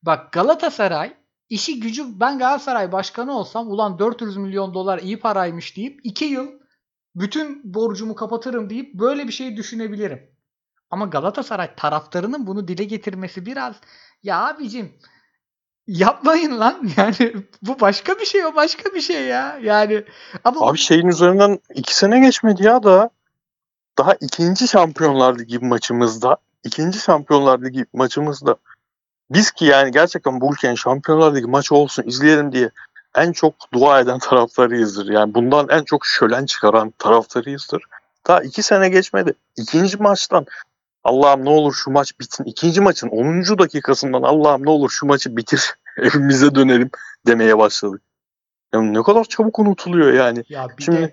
Bak 0.03 0.33
Galatasaray 0.33 1.15
işi 1.51 1.81
gücü 1.81 2.21
ben 2.21 2.39
Galatasaray 2.39 2.93
başkanı 2.93 3.39
olsam 3.39 3.71
ulan 3.71 3.99
400 3.99 4.37
milyon 4.37 4.75
dolar 4.75 4.99
iyi 4.99 5.21
paraymış 5.21 5.77
deyip 5.77 6.01
2 6.05 6.25
yıl 6.25 6.49
bütün 7.15 7.75
borcumu 7.75 8.15
kapatırım 8.15 8.71
deyip 8.71 8.95
böyle 8.95 9.27
bir 9.27 9.33
şey 9.33 9.57
düşünebilirim. 9.57 10.31
Ama 10.91 11.07
Galatasaray 11.07 11.75
taraftarının 11.77 12.47
bunu 12.47 12.69
dile 12.69 12.85
getirmesi 12.85 13.47
biraz 13.47 13.77
ya 14.23 14.47
abicim 14.49 14.93
yapmayın 15.87 16.61
lan. 16.61 16.89
Yani 16.97 17.35
bu 17.63 17.81
başka 17.81 18.19
bir 18.19 18.25
şey 18.25 18.45
o 18.45 18.55
başka 18.55 18.95
bir 18.95 19.01
şey 19.01 19.27
ya. 19.27 19.59
Yani 19.63 20.05
ama 20.45 20.67
Abi 20.67 20.79
şeyin 20.79 21.07
üzerinden 21.07 21.59
2 21.75 21.97
sene 21.97 22.21
geçmedi 22.21 22.65
ya 22.67 22.83
da. 22.83 23.11
Daha 23.99 24.15
ikinci 24.15 24.69
Şampiyonlar 24.69 25.39
Ligi 25.39 25.59
maçımızda 25.59 26.37
ikinci 26.65 26.99
Şampiyonlar 26.99 27.63
Ligi 27.63 27.87
maçımızda 27.93 28.57
biz 29.31 29.51
ki 29.51 29.65
yani 29.65 29.91
gerçekten 29.91 30.41
bu 30.41 30.53
ülkenin 30.53 30.75
Şampiyonlar 30.75 31.35
Ligi 31.37 31.47
maçı 31.47 31.75
olsun 31.75 32.03
izleyelim 32.07 32.53
diye 32.53 32.71
en 33.17 33.33
çok 33.33 33.55
dua 33.73 34.01
eden 34.01 34.19
taraftarıyızdır. 34.19 35.09
Yani 35.11 35.35
bundan 35.35 35.69
en 35.69 35.85
çok 35.85 36.07
şölen 36.07 36.47
çıkaran 36.47 36.91
taraftarıyızdır. 36.99 37.83
Daha 38.27 38.43
iki 38.43 38.63
sene 38.63 38.89
geçmedi. 38.89 39.33
İkinci 39.57 39.97
maçtan 39.97 40.47
Allah'ım 41.05 41.45
ne 41.45 41.51
olur 41.51 41.75
şu 41.75 41.91
maç 41.91 42.21
bitsin. 42.21 42.45
İkinci 42.45 42.81
maçın 42.81 43.09
10. 43.09 43.59
dakikasından 43.59 44.23
Allah'ım 44.23 44.67
ne 44.67 44.71
olur 44.71 44.91
şu 44.91 45.07
maçı 45.07 45.37
bitir. 45.37 45.75
Evimize 45.99 46.55
dönelim 46.55 46.91
demeye 47.27 47.59
başladık. 47.59 48.03
Yani 48.75 48.95
ne 48.95 49.03
kadar 49.03 49.25
çabuk 49.25 49.59
unutuluyor 49.59 50.13
yani. 50.13 50.45
Ya 50.49 50.67
bir 50.79 50.83
Şimdi- 50.83 50.99
de 50.99 51.13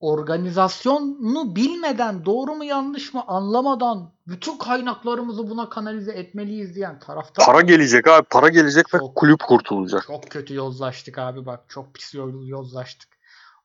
organizasyonu 0.00 1.56
bilmeden 1.56 2.24
doğru 2.24 2.54
mu 2.54 2.64
yanlış 2.64 3.14
mı 3.14 3.22
anlamadan 3.26 4.10
bütün 4.28 4.58
kaynaklarımızı 4.58 5.50
buna 5.50 5.68
kanalize 5.68 6.12
etmeliyiz 6.12 6.74
diyen 6.74 6.98
taraftar. 6.98 7.46
Para 7.46 7.60
gelecek 7.60 8.08
abi. 8.08 8.26
Para 8.30 8.48
gelecek 8.48 8.94
ve 8.94 8.98
Çok. 8.98 9.14
kulüp 9.16 9.40
kurtulacak. 9.40 10.04
Çok 10.06 10.22
kötü 10.30 10.54
yozlaştık 10.54 11.18
abi 11.18 11.46
bak. 11.46 11.60
Çok 11.68 11.94
pis 11.94 12.14
yoz- 12.14 12.48
yozlaştık. 12.48 13.08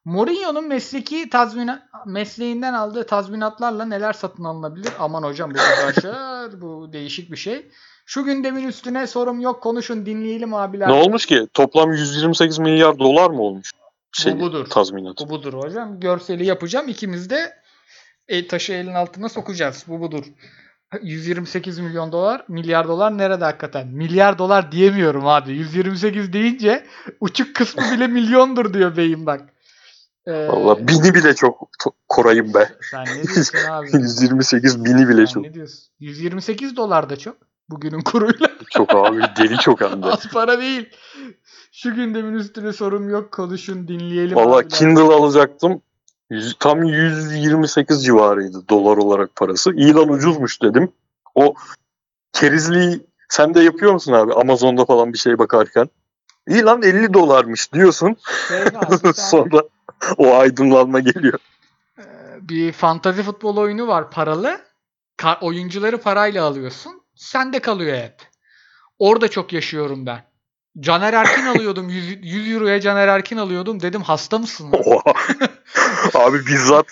Mourinho'nun 0.06 0.68
mesleki 0.68 1.30
tazminat 1.30 1.82
mesleğinden 2.06 2.74
aldığı 2.74 3.06
tazminatlarla 3.06 3.86
neler 3.86 4.14
satın 4.14 4.44
alınabilir? 4.44 4.94
Aman 5.00 5.24
hocam 5.24 5.54
bu 5.54 5.60
arkadaşlar 5.60 6.62
bu 6.62 6.94
değişik 6.94 7.32
bir 7.32 7.38
şey. 7.38 7.72
Şu 8.06 8.24
gündemin 8.24 8.68
üstüne 8.68 9.08
sorum 9.08 9.40
yok 9.40 9.64
konuşun 9.64 10.06
dinleyelim 10.06 10.54
abiler. 10.54 10.88
Ne 10.88 10.94
olmuş 10.94 11.26
ki? 11.26 11.48
Toplam 11.54 11.92
128 11.92 12.60
milyar 12.60 13.00
dolar 13.00 13.30
mı 13.30 13.42
olmuş? 13.42 13.72
Şey, 14.12 14.36
Bu 14.36 14.40
budur. 14.40 14.66
tazminat. 14.66 15.18
Bu 15.20 15.30
budur 15.30 15.54
hocam. 15.54 16.00
Görseli 16.00 16.46
yapacağım. 16.46 16.88
İkimiz 16.88 17.30
de 17.30 17.54
el 18.28 18.48
taşı 18.48 18.74
elin 18.74 18.94
altına 18.94 19.30
sokacağız. 19.30 19.84
Bu 19.88 20.00
budur. 20.02 20.26
128 21.02 21.80
milyon 21.80 22.12
dolar, 22.12 22.46
milyar 22.48 22.88
dolar 22.88 23.18
nerede 23.18 23.44
hakikaten? 23.46 23.88
Milyar 23.88 24.38
dolar 24.38 24.72
diyemiyorum 24.72 25.28
abi. 25.28 25.52
128 25.52 26.34
deyince 26.34 26.86
uçuk 27.20 27.56
kısmı 27.56 27.84
bile 27.92 28.08
milyondur 28.08 28.74
diyor 28.74 28.98
beyin 28.98 29.26
bak. 29.26 29.42
Ee, 30.28 30.48
Valla 30.48 30.88
bini 30.88 31.14
bile 31.16 31.36
çok 31.36 31.70
korayım 32.10 32.54
be. 32.54 32.70
Sen 32.92 33.04
ne 33.06 33.24
diyorsun 33.24 33.58
abi? 33.70 33.88
128 33.94 34.86
bini 34.86 35.08
bile 35.10 35.28
Sen 35.28 35.34
çok. 35.34 35.44
ne 35.44 35.54
diyorsun? 35.54 35.80
128 36.00 36.76
dolar 36.78 37.10
da 37.10 37.18
çok. 37.18 37.38
Bugünün 37.70 38.02
kuruyla. 38.02 38.48
Çok 38.70 38.96
abi 38.96 39.22
deli 39.38 39.58
çok 39.58 39.82
hem 39.82 40.04
de. 40.04 40.06
Az 40.12 40.28
para 40.34 40.60
değil. 40.62 40.90
Şu 41.72 41.96
gündemin 41.96 42.34
üstüne 42.34 42.74
sorum 42.74 43.10
yok. 43.10 43.32
Konuşun 43.32 43.88
dinleyelim. 43.88 44.36
Valla. 44.36 44.68
Kindle 44.68 45.02
alacaktım. 45.02 45.82
Tam 46.60 46.84
128 46.84 48.06
civarıydı 48.06 48.68
dolar 48.70 48.98
olarak 48.98 49.36
parası. 49.36 49.74
İyi 49.74 49.94
lan 49.94 50.10
ucuzmuş 50.10 50.62
dedim. 50.62 50.92
O 51.36 51.54
kerizliği 52.34 53.00
sen 53.30 53.54
de 53.54 53.62
yapıyor 53.62 53.94
musun 53.94 54.14
abi 54.14 54.34
Amazon'da 54.34 54.86
falan 54.86 55.14
bir 55.14 55.18
şey 55.18 55.38
bakarken? 55.38 55.90
İyi 56.48 56.64
lan 56.64 56.84
50 56.84 57.14
dolarmış 57.14 57.74
diyorsun. 57.74 58.16
Sonra 59.16 59.64
o 60.18 60.36
aydınlanma 60.36 61.00
geliyor. 61.00 61.40
Ee, 62.00 62.04
bir 62.42 62.72
fantazi 62.72 63.24
futbol 63.24 63.58
oyunu 63.58 63.88
var 63.88 64.12
paralı. 64.12 64.62
Ka- 65.18 65.46
oyuncuları 65.46 65.98
parayla 65.98 66.46
alıyorsun. 66.46 67.02
Sende 67.16 67.60
kalıyor 67.60 67.98
hep. 67.98 68.16
Orada 69.00 69.28
çok 69.28 69.54
yaşıyorum 69.54 70.06
ben. 70.06 70.31
Caner 70.80 71.14
Erkin 71.14 71.46
alıyordum. 71.56 71.90
100, 71.90 72.18
100 72.22 72.52
euroya 72.52 72.82
Caner 72.82 73.08
Erkin 73.08 73.38
alıyordum. 73.38 73.80
Dedim 73.80 74.02
hasta 74.02 74.40
mısın? 74.40 74.70
Oha. 74.72 75.14
abi 76.26 76.46
bizzat 76.48 76.86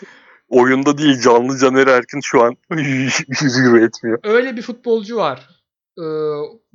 oyunda 0.49 0.97
değil 0.97 1.22
canlı 1.22 1.57
Caner 1.57 1.88
Erkin 1.88 2.19
şu 2.22 2.43
an 2.43 2.57
100 2.77 3.60
euro 3.65 3.77
etmiyor. 3.77 4.19
Öyle 4.23 4.57
bir 4.57 4.61
futbolcu 4.61 5.18
var. 5.18 5.49
Ee, 5.97 6.03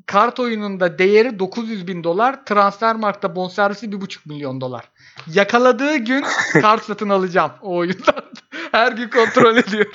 kart 0.06 0.40
oyununda 0.40 0.98
değeri 0.98 1.38
900 1.38 1.86
bin 1.86 2.04
dolar. 2.04 2.44
Transfermarkt'ta 2.44 3.36
bonservisi 3.36 3.86
1,5 3.86 4.18
milyon 4.28 4.60
dolar. 4.60 4.90
Yakaladığı 5.32 5.96
gün 5.96 6.24
kart 6.52 6.84
satın 6.84 7.08
alacağım 7.08 7.52
o 7.62 7.76
oyundan. 7.76 8.24
Her 8.72 8.92
gün 8.92 9.08
kontrol 9.08 9.56
ediyor. 9.56 9.86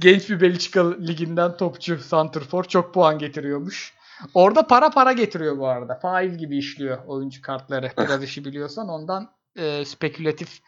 Genç 0.00 0.30
bir 0.30 0.40
Belçika 0.40 0.94
liginden 0.98 1.56
topçu 1.56 1.98
Santrfor 1.98 2.64
çok 2.64 2.94
puan 2.94 3.18
getiriyormuş. 3.18 3.94
Orada 4.34 4.66
para 4.66 4.90
para 4.90 5.12
getiriyor 5.12 5.58
bu 5.58 5.68
arada. 5.68 5.94
Faiz 5.94 6.38
gibi 6.38 6.58
işliyor 6.58 6.98
oyuncu 7.06 7.42
kartları. 7.42 7.90
Biraz 7.98 8.24
işi 8.24 8.44
biliyorsan 8.44 8.88
ondan 8.88 9.30
e, 9.56 9.84
spekülatif 9.84 10.60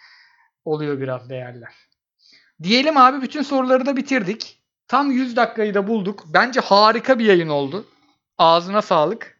oluyor 0.64 1.00
biraz 1.00 1.30
değerler. 1.30 1.72
Diyelim 2.62 2.96
abi 2.96 3.22
bütün 3.22 3.42
soruları 3.42 3.86
da 3.86 3.96
bitirdik. 3.96 4.58
Tam 4.88 5.10
100 5.10 5.36
dakikayı 5.36 5.74
da 5.74 5.88
bulduk. 5.88 6.24
Bence 6.34 6.60
harika 6.60 7.18
bir 7.18 7.24
yayın 7.24 7.48
oldu. 7.48 7.84
Ağzına 8.38 8.82
sağlık. 8.82 9.38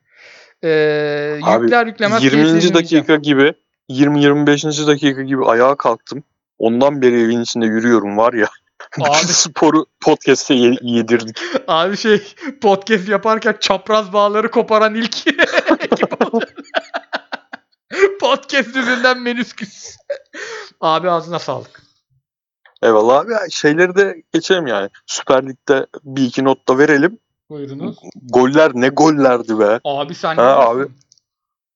Ee, 0.65 1.41
Abi, 1.43 1.65
yükler 1.65 1.87
yüklemez 1.87 2.25
20. 2.25 2.31
keyifle 2.31 2.49
dinleyeceğim. 2.49 2.75
dakika 2.75 3.17
gibi 3.17 3.55
20-25. 3.91 4.87
dakika 4.87 5.23
gibi 5.23 5.45
ayağa 5.45 5.75
kalktım. 5.75 6.23
Ondan 6.59 7.03
beri 7.03 7.21
evin 7.21 7.41
içinde 7.41 7.67
yürüyorum 7.67 8.17
var 8.17 8.33
ya. 8.33 8.49
Abi. 9.01 9.09
Bütün 9.23 9.27
sporu 9.33 9.87
podcast'e 10.01 10.55
ye- 10.55 10.79
yedirdik. 10.83 11.39
Abi 11.69 11.97
şey 11.97 12.35
podcast 12.61 13.09
yaparken 13.09 13.57
çapraz 13.61 14.13
bağları 14.13 14.51
koparan 14.51 14.95
ilk 14.95 15.27
ekip 15.81 16.35
oldu. 16.35 16.45
podcast 18.21 18.77
yüzünden 18.77 19.21
menüsküs. 19.21 19.97
Abi 20.81 21.11
ağzına 21.11 21.39
sağlık. 21.39 21.83
Eyvallah 22.83 23.19
abi. 23.19 23.33
Şeyleri 23.51 23.97
de 23.97 24.23
geçelim 24.33 24.67
yani. 24.67 24.89
Süper 25.07 25.47
Lig'de 25.49 25.87
bir 26.05 26.23
iki 26.25 26.45
not 26.45 26.69
da 26.69 26.79
verelim. 26.79 27.19
Buyurunuz. 27.51 27.97
Goller 28.33 28.71
ne 28.75 28.89
gollerdi 28.89 29.59
be. 29.59 29.81
Abi 29.85 30.15
sen 30.15 30.37
ne 30.37 30.41
Ha, 30.43 30.57
diyorsun? 30.61 30.81
abi. 30.81 30.93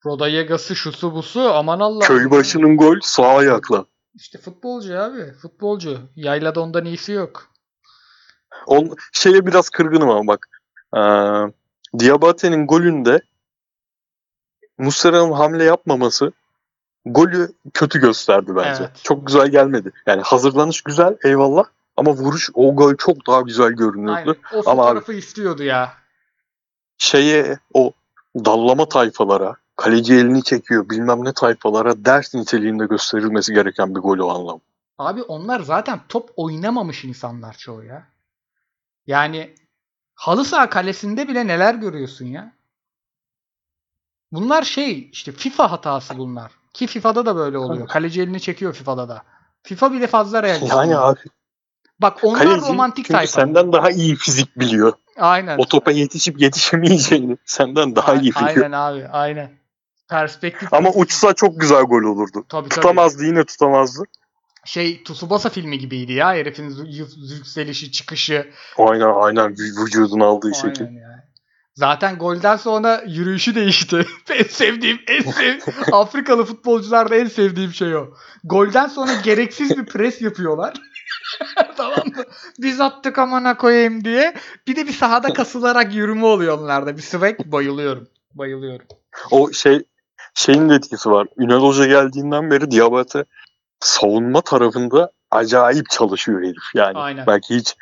Rodayegası 0.06 0.76
şusu 0.76 1.14
busu 1.14 1.40
aman 1.40 1.80
Allah. 1.80 2.04
Köybaşı'nın 2.04 2.76
gol 2.76 2.96
sağ 3.02 3.36
ayakla. 3.36 3.84
İşte 4.16 4.38
futbolcu 4.38 4.98
abi. 5.00 5.32
Futbolcu. 5.32 6.00
Yaylada 6.16 6.60
ondan 6.60 6.84
iyisi 6.84 7.12
yok. 7.12 7.50
On, 8.66 8.96
şeye 9.12 9.46
biraz 9.46 9.70
kırgınım 9.70 10.10
ama 10.10 10.26
bak. 10.26 10.48
Ee, 10.96 11.00
Diabate'nin 11.98 12.66
golünde 12.66 13.20
Muslera'nın 14.78 15.32
hamle 15.32 15.64
yapmaması 15.64 16.32
golü 17.06 17.52
kötü 17.74 18.00
gösterdi 18.00 18.56
bence. 18.56 18.82
Evet. 18.82 19.00
Çok 19.02 19.26
güzel 19.26 19.48
gelmedi. 19.48 19.92
Yani 20.06 20.22
hazırlanış 20.22 20.82
güzel 20.82 21.16
eyvallah 21.24 21.64
ama 21.96 22.12
vuruş 22.12 22.50
o 22.54 22.76
gol 22.76 22.96
çok 22.96 23.26
daha 23.26 23.40
güzel 23.40 23.72
görünüyordu. 23.72 24.18
Aynen. 24.18 24.34
O 24.54 24.70
Ama 24.70 24.82
abi- 24.82 24.88
fotoğrafı 24.88 25.12
istiyordu 25.12 25.62
ya. 25.62 25.92
Şeye 26.98 27.58
o 27.74 27.92
dallama 28.36 28.88
tayfalara 28.88 29.56
kaleci 29.76 30.14
elini 30.14 30.42
çekiyor 30.42 30.90
bilmem 30.90 31.24
ne 31.24 31.32
tayfalara 31.32 32.04
ders 32.04 32.34
niteliğinde 32.34 32.86
gösterilmesi 32.86 33.54
gereken 33.54 33.94
bir 33.94 34.00
gol 34.00 34.18
o 34.18 34.28
anlam. 34.30 34.60
Abi 34.98 35.22
onlar 35.22 35.60
zaten 35.60 36.00
top 36.08 36.30
oynamamış 36.36 37.04
insanlar 37.04 37.56
çoğu 37.56 37.84
ya. 37.84 38.06
Yani 39.06 39.54
halı 40.14 40.44
saha 40.44 40.70
kalesinde 40.70 41.28
bile 41.28 41.46
neler 41.46 41.74
görüyorsun 41.74 42.26
ya. 42.26 42.52
Bunlar 44.32 44.62
şey 44.62 45.10
işte 45.12 45.32
FIFA 45.32 45.72
hatası 45.72 46.18
bunlar. 46.18 46.52
Ki 46.72 46.86
FIFA'da 46.86 47.26
da 47.26 47.36
böyle 47.36 47.58
oluyor. 47.58 47.88
Kaleci 47.88 48.22
elini 48.22 48.40
çekiyor 48.40 48.72
FIFA'da 48.72 49.08
da. 49.08 49.22
FIFA 49.62 49.92
bile 49.92 50.06
fazla 50.06 50.42
realist. 50.42 50.72
Yani 50.72 50.96
abi 50.96 51.20
Bak 52.00 52.18
onlar 52.22 52.42
kaleci 52.42 52.68
romantik 52.68 53.08
tayfa. 53.08 53.32
senden 53.32 53.72
daha 53.72 53.90
iyi 53.90 54.16
fizik 54.16 54.58
biliyor. 54.60 54.92
Aynen. 55.16 55.58
O 55.58 55.66
topa 55.66 55.90
yetişip 55.90 56.40
yetişemeyeceğini 56.40 57.36
senden 57.44 57.96
daha 57.96 58.14
iyi 58.14 58.34
biliyor. 58.34 58.56
Aynen 58.56 58.72
abi 58.72 59.06
aynen. 59.06 59.65
Perspektif. 60.08 60.74
Ama 60.74 60.90
uçsa 60.90 61.32
çok 61.32 61.60
güzel 61.60 61.82
gol 61.82 62.02
olurdu. 62.02 62.32
Tabii, 62.48 62.68
tabii. 62.68 62.68
Tutamazdı 62.68 63.24
yine 63.24 63.44
tutamazdı. 63.44 64.04
Şey 64.64 65.02
Tsubasa 65.04 65.48
filmi 65.48 65.78
gibiydi 65.78 66.12
ya 66.12 66.34
herifin 66.34 66.70
yü- 66.70 67.34
yükselişi 67.36 67.92
çıkışı. 67.92 68.50
Aynen 68.78 69.12
aynen 69.14 69.52
vü- 69.52 69.84
vücudunu 69.84 70.24
aldığı 70.24 70.54
şekil. 70.54 70.84
Aynen 70.84 71.00
yani. 71.00 71.16
Zaten 71.74 72.18
golden 72.18 72.56
sonra 72.56 73.02
yürüyüşü 73.06 73.54
değişti. 73.54 74.06
en 74.30 74.44
sevdiğim, 74.44 75.00
en 75.08 75.30
sev 75.30 75.60
Afrikalı 75.92 76.44
futbolcularda 76.44 77.16
en 77.16 77.26
sevdiğim 77.26 77.72
şey 77.72 77.96
o. 77.96 78.06
Golden 78.44 78.86
sonra 78.86 79.12
gereksiz 79.24 79.76
bir 79.78 79.86
pres 79.86 80.22
yapıyorlar. 80.22 80.74
tamam 81.76 81.98
mı? 82.16 82.24
Biz 82.58 82.80
attık 82.80 83.18
amına 83.18 83.56
koyayım 83.56 84.04
diye. 84.04 84.34
Bir 84.66 84.76
de 84.76 84.86
bir 84.86 84.92
sahada 84.92 85.32
kasılarak 85.32 85.94
yürüme 85.94 86.26
oluyor 86.26 86.58
onlarda. 86.58 86.96
Bir 86.96 87.02
swag 87.02 87.38
bayılıyorum. 87.44 88.08
Bayılıyorum. 88.34 88.86
O 89.30 89.52
şey 89.52 89.82
şeyin 90.36 90.68
de 90.68 90.74
etkisi 90.74 91.10
var. 91.10 91.28
Ünal 91.36 91.62
Hoca 91.62 91.86
geldiğinden 91.86 92.50
beri 92.50 92.70
Diabate 92.70 93.24
savunma 93.80 94.40
tarafında 94.40 95.12
acayip 95.30 95.90
çalışıyor 95.90 96.42
herif. 96.42 96.74
Yani 96.74 96.98
Aynen. 96.98 97.26
belki 97.26 97.56
hiç 97.56 97.76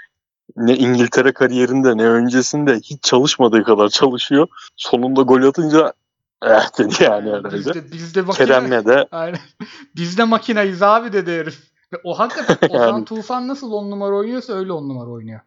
ne 0.56 0.76
İngiltere 0.76 1.32
kariyerinde 1.32 1.96
ne 1.96 2.08
öncesinde 2.08 2.76
hiç 2.76 3.02
çalışmadığı 3.02 3.64
kadar 3.64 3.88
çalışıyor. 3.88 4.48
Sonunda 4.76 5.22
gol 5.22 5.42
atınca 5.42 5.92
eh 6.42 6.78
dedi 6.78 6.94
yani 7.00 7.30
herhalde. 7.30 7.52
Biz 7.52 7.66
de, 7.66 7.92
biz 7.92 8.14
de 8.14 8.22
makine. 8.22 8.46
Kerem'le 8.46 8.86
de 8.86 9.08
Aynen. 9.12 9.40
Biz 9.96 10.18
de 10.18 10.24
makinayız 10.24 10.82
abi 10.82 11.12
dedi 11.12 11.30
herif. 11.30 11.58
Ve 11.92 11.96
o 12.04 12.18
hakikaten 12.18 12.68
Ozan 12.70 12.88
Yani. 12.88 13.04
Tufan 13.04 13.48
nasıl 13.48 13.72
on 13.72 13.90
numara 13.90 14.14
oynuyorsa 14.14 14.52
öyle 14.52 14.72
on 14.72 14.88
numara 14.88 15.10
oynuyor. 15.10 15.40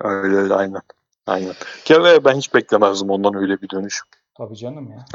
öyle 0.00 0.36
öyle 0.36 0.54
aynen. 0.54 0.82
Aynen. 1.26 1.54
Kerem'e 1.84 2.24
ben 2.24 2.34
hiç 2.34 2.54
beklemezdim 2.54 3.10
ondan 3.10 3.34
öyle 3.34 3.62
bir 3.62 3.70
dönüş. 3.70 4.02
Tabii 4.38 4.56
canım 4.56 4.90
ya. 4.90 5.06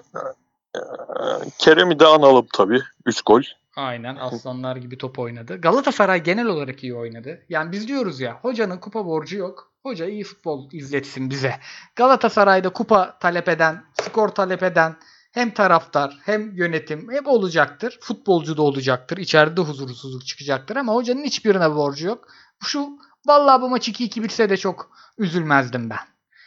Ee, 0.76 1.50
Kerem'i 1.58 2.00
de 2.00 2.06
analım 2.06 2.48
tabii. 2.54 2.82
3 3.06 3.22
gol. 3.22 3.42
Aynen 3.76 4.16
aslanlar 4.16 4.76
gibi 4.76 4.98
top 4.98 5.20
oynadı. 5.20 5.62
Galatasaray 5.62 6.24
genel 6.24 6.46
olarak 6.46 6.84
iyi 6.84 6.96
oynadı. 6.96 7.46
Yani 7.50 7.72
biz 7.72 7.88
diyoruz 7.88 8.20
ya 8.20 8.40
hocanın 8.42 8.78
kupa 8.78 9.06
borcu 9.06 9.38
yok. 9.38 9.72
Hoca 9.84 10.06
iyi 10.06 10.24
futbol 10.24 10.70
izletsin 10.72 11.30
bize. 11.30 11.56
Galatasaray'da 11.96 12.70
kupa 12.70 13.18
talep 13.20 13.50
eden, 13.50 13.84
skor 14.02 14.30
talep 14.30 14.64
eden 14.64 14.96
hem 15.32 15.54
taraftar 15.54 16.18
hem 16.26 16.56
yönetim 16.56 17.12
hep 17.12 17.28
olacaktır. 17.28 17.98
Futbolcu 18.02 18.58
da 18.58 18.62
olacaktır. 18.62 19.18
İçeride 19.18 19.58
de 19.58 19.62
huzursuzluk 19.62 20.26
çıkacaktır 20.26 20.76
ama 20.76 20.94
hocanın 20.94 21.24
hiçbirine 21.24 21.76
borcu 21.76 22.08
yok. 22.08 22.28
Şu 22.64 22.90
vallahi 23.26 23.62
bu 23.62 23.70
maç 23.70 23.90
2-2 23.90 24.24
bitse 24.24 24.50
de 24.50 24.58
çok 24.58 24.90
üzülmezdim 25.18 25.90
ben. 25.90 26.00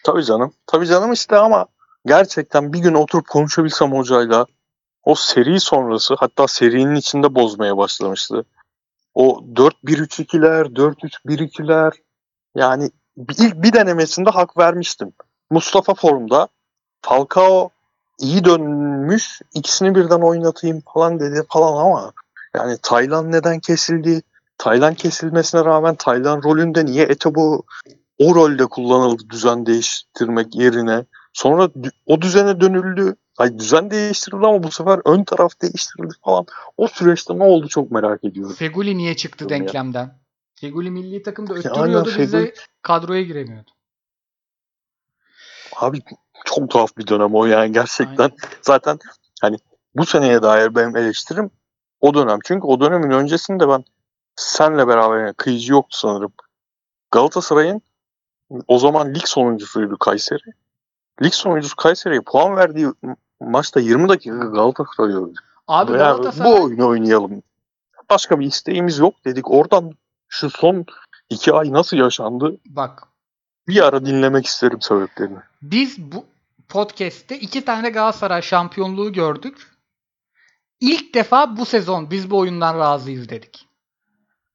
Tabii 0.04 0.24
canım. 0.24 0.52
Tabii 0.66 0.86
canım 0.86 1.12
işte 1.12 1.36
ama 1.36 1.66
gerçekten 2.06 2.72
bir 2.72 2.78
gün 2.78 2.94
oturup 2.94 3.28
konuşabilsem 3.28 3.92
hocayla 3.92 4.46
o 5.04 5.14
seri 5.14 5.60
sonrası 5.60 6.14
hatta 6.18 6.48
serinin 6.48 6.94
içinde 6.94 7.34
bozmaya 7.34 7.76
başlamıştı. 7.76 8.44
O 9.14 9.44
4-1-3-2'ler, 9.54 10.74
4-3-1-2'ler 10.74 11.92
yani 12.56 12.90
ilk 13.38 13.62
bir 13.62 13.72
denemesinde 13.72 14.30
hak 14.30 14.58
vermiştim. 14.58 15.12
Mustafa 15.50 15.94
formda, 15.94 16.48
Falcao 17.02 17.70
iyi 18.18 18.44
dönmüş, 18.44 19.40
ikisini 19.54 19.94
birden 19.94 20.20
oynatayım 20.20 20.82
falan 20.94 21.20
dedi 21.20 21.42
falan 21.48 21.84
ama 21.84 22.12
yani 22.56 22.78
Taylan 22.82 23.32
neden 23.32 23.60
kesildi? 23.60 24.22
Taylan 24.58 24.94
kesilmesine 24.94 25.64
rağmen 25.64 25.94
Taylan 25.94 26.42
rolünde 26.42 26.86
niye 26.86 27.04
Etobo 27.04 27.62
o 28.18 28.34
rolde 28.34 28.66
kullanıldı 28.66 29.22
düzen 29.30 29.66
değiştirmek 29.66 30.56
yerine? 30.56 31.04
Sonra 31.38 31.68
o 32.06 32.20
düzene 32.20 32.60
dönüldü. 32.60 33.16
Ay 33.38 33.58
düzen 33.58 33.90
değiştirildi 33.90 34.46
ama 34.46 34.62
bu 34.62 34.70
sefer 34.70 35.00
ön 35.04 35.24
taraf 35.24 35.60
değiştirildi 35.62 36.14
falan. 36.24 36.46
O 36.76 36.88
süreçte 36.88 37.38
ne 37.38 37.44
oldu 37.44 37.68
çok 37.68 37.90
merak 37.90 38.24
ediyorum. 38.24 38.54
Feguli 38.54 38.96
niye 38.98 39.16
çıktı 39.16 39.44
Bilmiyorum 39.44 39.66
ya. 39.66 39.72
denklemden? 39.72 40.18
Feguli 40.54 40.90
milli 40.90 41.22
takımda 41.22 41.54
öttürüyordu 41.54 42.08
bize 42.18 42.38
Feguli- 42.38 42.54
kadroya 42.82 43.22
giremiyordu. 43.22 43.70
Abi 45.76 45.98
çok 46.44 46.70
tuhaf 46.70 46.96
bir 46.96 47.06
dönem 47.06 47.34
o 47.34 47.44
yani 47.44 47.72
gerçekten. 47.72 48.22
Aynen. 48.22 48.36
Zaten 48.62 48.98
hani 49.40 49.56
bu 49.94 50.06
seneye 50.06 50.42
dair 50.42 50.74
benim 50.74 50.96
eleştirim 50.96 51.50
o 52.00 52.14
dönem. 52.14 52.38
Çünkü 52.44 52.66
o 52.66 52.80
dönemin 52.80 53.10
öncesinde 53.10 53.68
ben 53.68 53.84
senle 54.36 54.88
beraber 54.88 55.20
yani 55.20 55.34
kıyıcı 55.34 55.72
yoktu 55.72 55.98
sanırım. 56.00 56.32
Galatasaray'ın 57.10 57.82
o 58.68 58.78
zaman 58.78 59.14
lig 59.14 59.26
sonuncusuydu 59.26 59.98
Kayseri. 59.98 60.52
Lig 61.22 61.32
sonuncusu 61.34 61.76
Kayseri'ye 61.76 62.20
puan 62.20 62.56
verdiği 62.56 62.86
ma- 62.86 63.16
maçta 63.40 63.80
20 63.80 64.08
dakika 64.08 64.36
Galatasaray 64.36 65.12
öldü. 65.14 65.34
Abi 65.68 65.92
Yani 65.92 65.98
Galatasaray 65.98 66.52
bu 66.52 66.62
oyunu 66.64 66.88
oynayalım. 66.88 67.42
Başka 68.10 68.40
bir 68.40 68.46
isteğimiz 68.46 68.98
yok 68.98 69.14
dedik. 69.24 69.50
Oradan 69.50 69.92
şu 70.28 70.50
son 70.50 70.86
iki 71.30 71.52
ay 71.52 71.72
nasıl 71.72 71.96
yaşandı 71.96 72.56
bak 72.66 73.02
bir 73.68 73.84
ara 73.86 74.06
dinlemek 74.06 74.46
isterim 74.46 74.80
sebeplerini. 74.80 75.38
biz 75.62 75.98
bu 75.98 76.24
podcast'te 76.68 77.38
iki 77.38 77.64
tane 77.64 77.90
Galatasaray 77.90 78.42
şampiyonluğu 78.42 79.12
gördük. 79.12 79.56
İlk 80.80 81.14
defa 81.14 81.56
bu 81.56 81.64
sezon 81.64 82.10
biz 82.10 82.30
bu 82.30 82.38
oyundan 82.38 82.78
razıyız 82.78 83.28
dedik. 83.28 83.68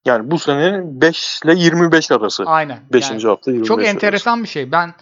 Yani 0.06 0.31
bu 0.31 0.40
senenin 0.40 1.02
5 1.02 1.41
ile 1.45 1.53
25 1.56 2.11
arası. 2.11 2.44
Aynen. 2.45 2.80
5. 2.94 3.10
Yani 3.10 3.23
hafta 3.23 3.52
25 3.52 3.68
çok 3.68 3.80
arası. 3.80 3.91
enteresan 3.91 4.44
bir 4.44 4.48
şey. 4.48 4.72
Ben 4.72 4.94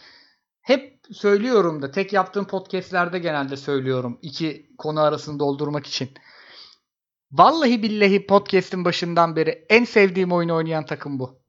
hep 0.61 1.00
söylüyorum 1.13 1.81
da 1.81 1.91
tek 1.91 2.13
yaptığım 2.13 2.47
podcastlerde 2.47 3.19
genelde 3.19 3.57
söylüyorum. 3.57 4.19
iki 4.21 4.69
konu 4.77 4.99
arasını 5.01 5.39
doldurmak 5.39 5.87
için. 5.87 6.09
Vallahi 7.31 7.83
billahi 7.83 8.27
podcast'in 8.27 8.85
başından 8.85 9.35
beri 9.35 9.65
en 9.69 9.85
sevdiğim 9.85 10.31
oyunu 10.31 10.55
oynayan 10.55 10.85
takım 10.85 11.19
bu. 11.19 11.39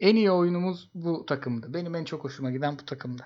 En 0.00 0.16
iyi 0.16 0.30
oyunumuz 0.30 0.90
bu 0.94 1.26
takımdı. 1.26 1.74
Benim 1.74 1.94
en 1.94 2.04
çok 2.04 2.24
hoşuma 2.24 2.50
giden 2.50 2.78
bu 2.78 2.84
takımdı. 2.84 3.22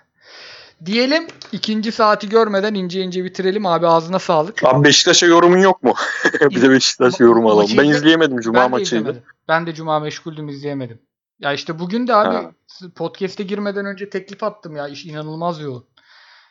Diyelim 0.85 1.27
ikinci 1.53 1.93
saati 1.93 2.29
görmeden 2.29 2.75
ince 2.75 3.01
ince 3.03 3.25
bitirelim. 3.25 3.67
Abi 3.67 3.87
ağzına 3.87 4.19
sağlık. 4.19 4.65
Abi 4.65 4.85
Beşiktaş'a 4.85 5.27
yorumun 5.27 5.59
yok 5.59 5.83
mu? 5.83 5.95
bir 6.41 6.63
de 6.63 6.71
Beşiktaş 6.71 7.21
yorumu 7.21 7.51
alalım. 7.51 7.71
Ben 7.79 7.85
izle- 7.85 7.97
izleyemedim 7.97 8.41
Cuma 8.41 8.59
ben 8.59 8.71
maçıydı. 8.71 9.23
Ben 9.49 9.67
de 9.67 9.75
cuma 9.75 10.01
meşguldüm 10.01 10.49
izleyemedim. 10.49 10.99
Ya 11.43 11.53
işte 11.53 11.79
bugün 11.79 12.07
de 12.07 12.15
abi 12.15 12.35
Ha. 12.35 12.51
podcast'e 12.97 13.43
girmeden 13.43 13.87
önce 13.87 14.11
teklif 14.11 14.43
attım 14.43 14.77
ya. 14.77 14.89
İş 14.89 15.05
inanılmaz 15.07 15.61
yoğun. 15.61 15.85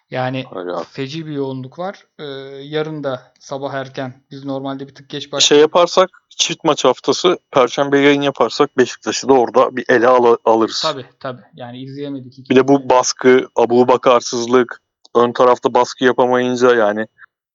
Yani 0.10 0.46
Öyle 0.56 0.72
feci 0.92 1.26
bir 1.28 1.32
yoğunluk 1.32 1.80
var. 1.80 2.08
Ee, 2.20 2.24
yarın 2.64 3.04
da 3.04 3.34
sabah 3.40 3.74
erken. 3.74 4.14
Biz 4.32 4.46
normalde 4.46 4.88
bir 4.88 4.96
tık 4.96 5.10
geç 5.10 5.24
Şey 5.24 5.32
başlıyoruz. 5.32 5.62
yaparsak 5.62 6.10
çift 6.30 6.64
maç 6.64 6.86
haftası 6.86 7.38
Perşembe 7.52 8.00
yayın 8.00 8.22
yaparsak 8.22 8.78
Beşiktaş'ı 8.78 9.30
da 9.30 9.34
orada 9.34 9.76
bir 9.76 9.86
ele 9.90 10.08
al- 10.08 10.38
alırız. 10.46 10.82
Tabii 10.84 11.06
tabii. 11.20 11.42
Yani 11.54 11.82
izleyemedik. 11.84 12.40
iki 12.40 12.50
Bir 12.50 12.56
de 12.56 12.68
bu 12.68 12.90
baskı, 12.90 13.48
abu 13.56 13.88
bakarsızlık, 13.88 14.82
ön 15.16 15.32
tarafta 15.34 15.74
baskı 15.74 16.04
yapamayınca 16.06 16.76
yani 16.76 17.08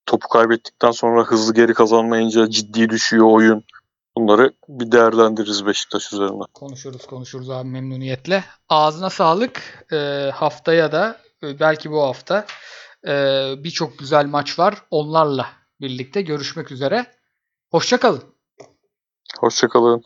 topu 0.06 0.28
kaybettikten 0.28 0.90
sonra 0.90 1.22
hızlı 1.24 1.54
geri 1.54 1.74
kazanmayınca 1.74 2.50
ciddi 2.50 2.88
düşüyor 2.90 3.26
oyun. 3.26 3.64
Bunları 4.16 4.52
bir 4.68 4.92
değerlendiririz 4.92 5.66
Beşiktaş 5.66 6.12
üzerine. 6.12 6.42
konuşuruz 6.54 7.06
konuşuruz 7.06 7.50
abi 7.50 7.68
memnuniyetle. 7.68 8.44
Ağzına 8.68 9.10
sağlık. 9.10 9.86
Ee, 9.92 10.30
haftaya 10.34 10.92
da 10.92 11.20
e, 11.42 11.60
belki 11.60 11.90
bu 11.90 12.02
hafta 12.02 12.46
e, 13.06 13.12
birçok 13.58 13.98
güzel 13.98 14.26
maç 14.26 14.58
var. 14.58 14.82
Onlarla 14.90 15.46
birlikte 15.80 16.22
görüşmek 16.22 16.72
üzere. 16.72 17.06
Hoşçakalın. 17.70 18.22
Hoşçakalın. 19.40 20.02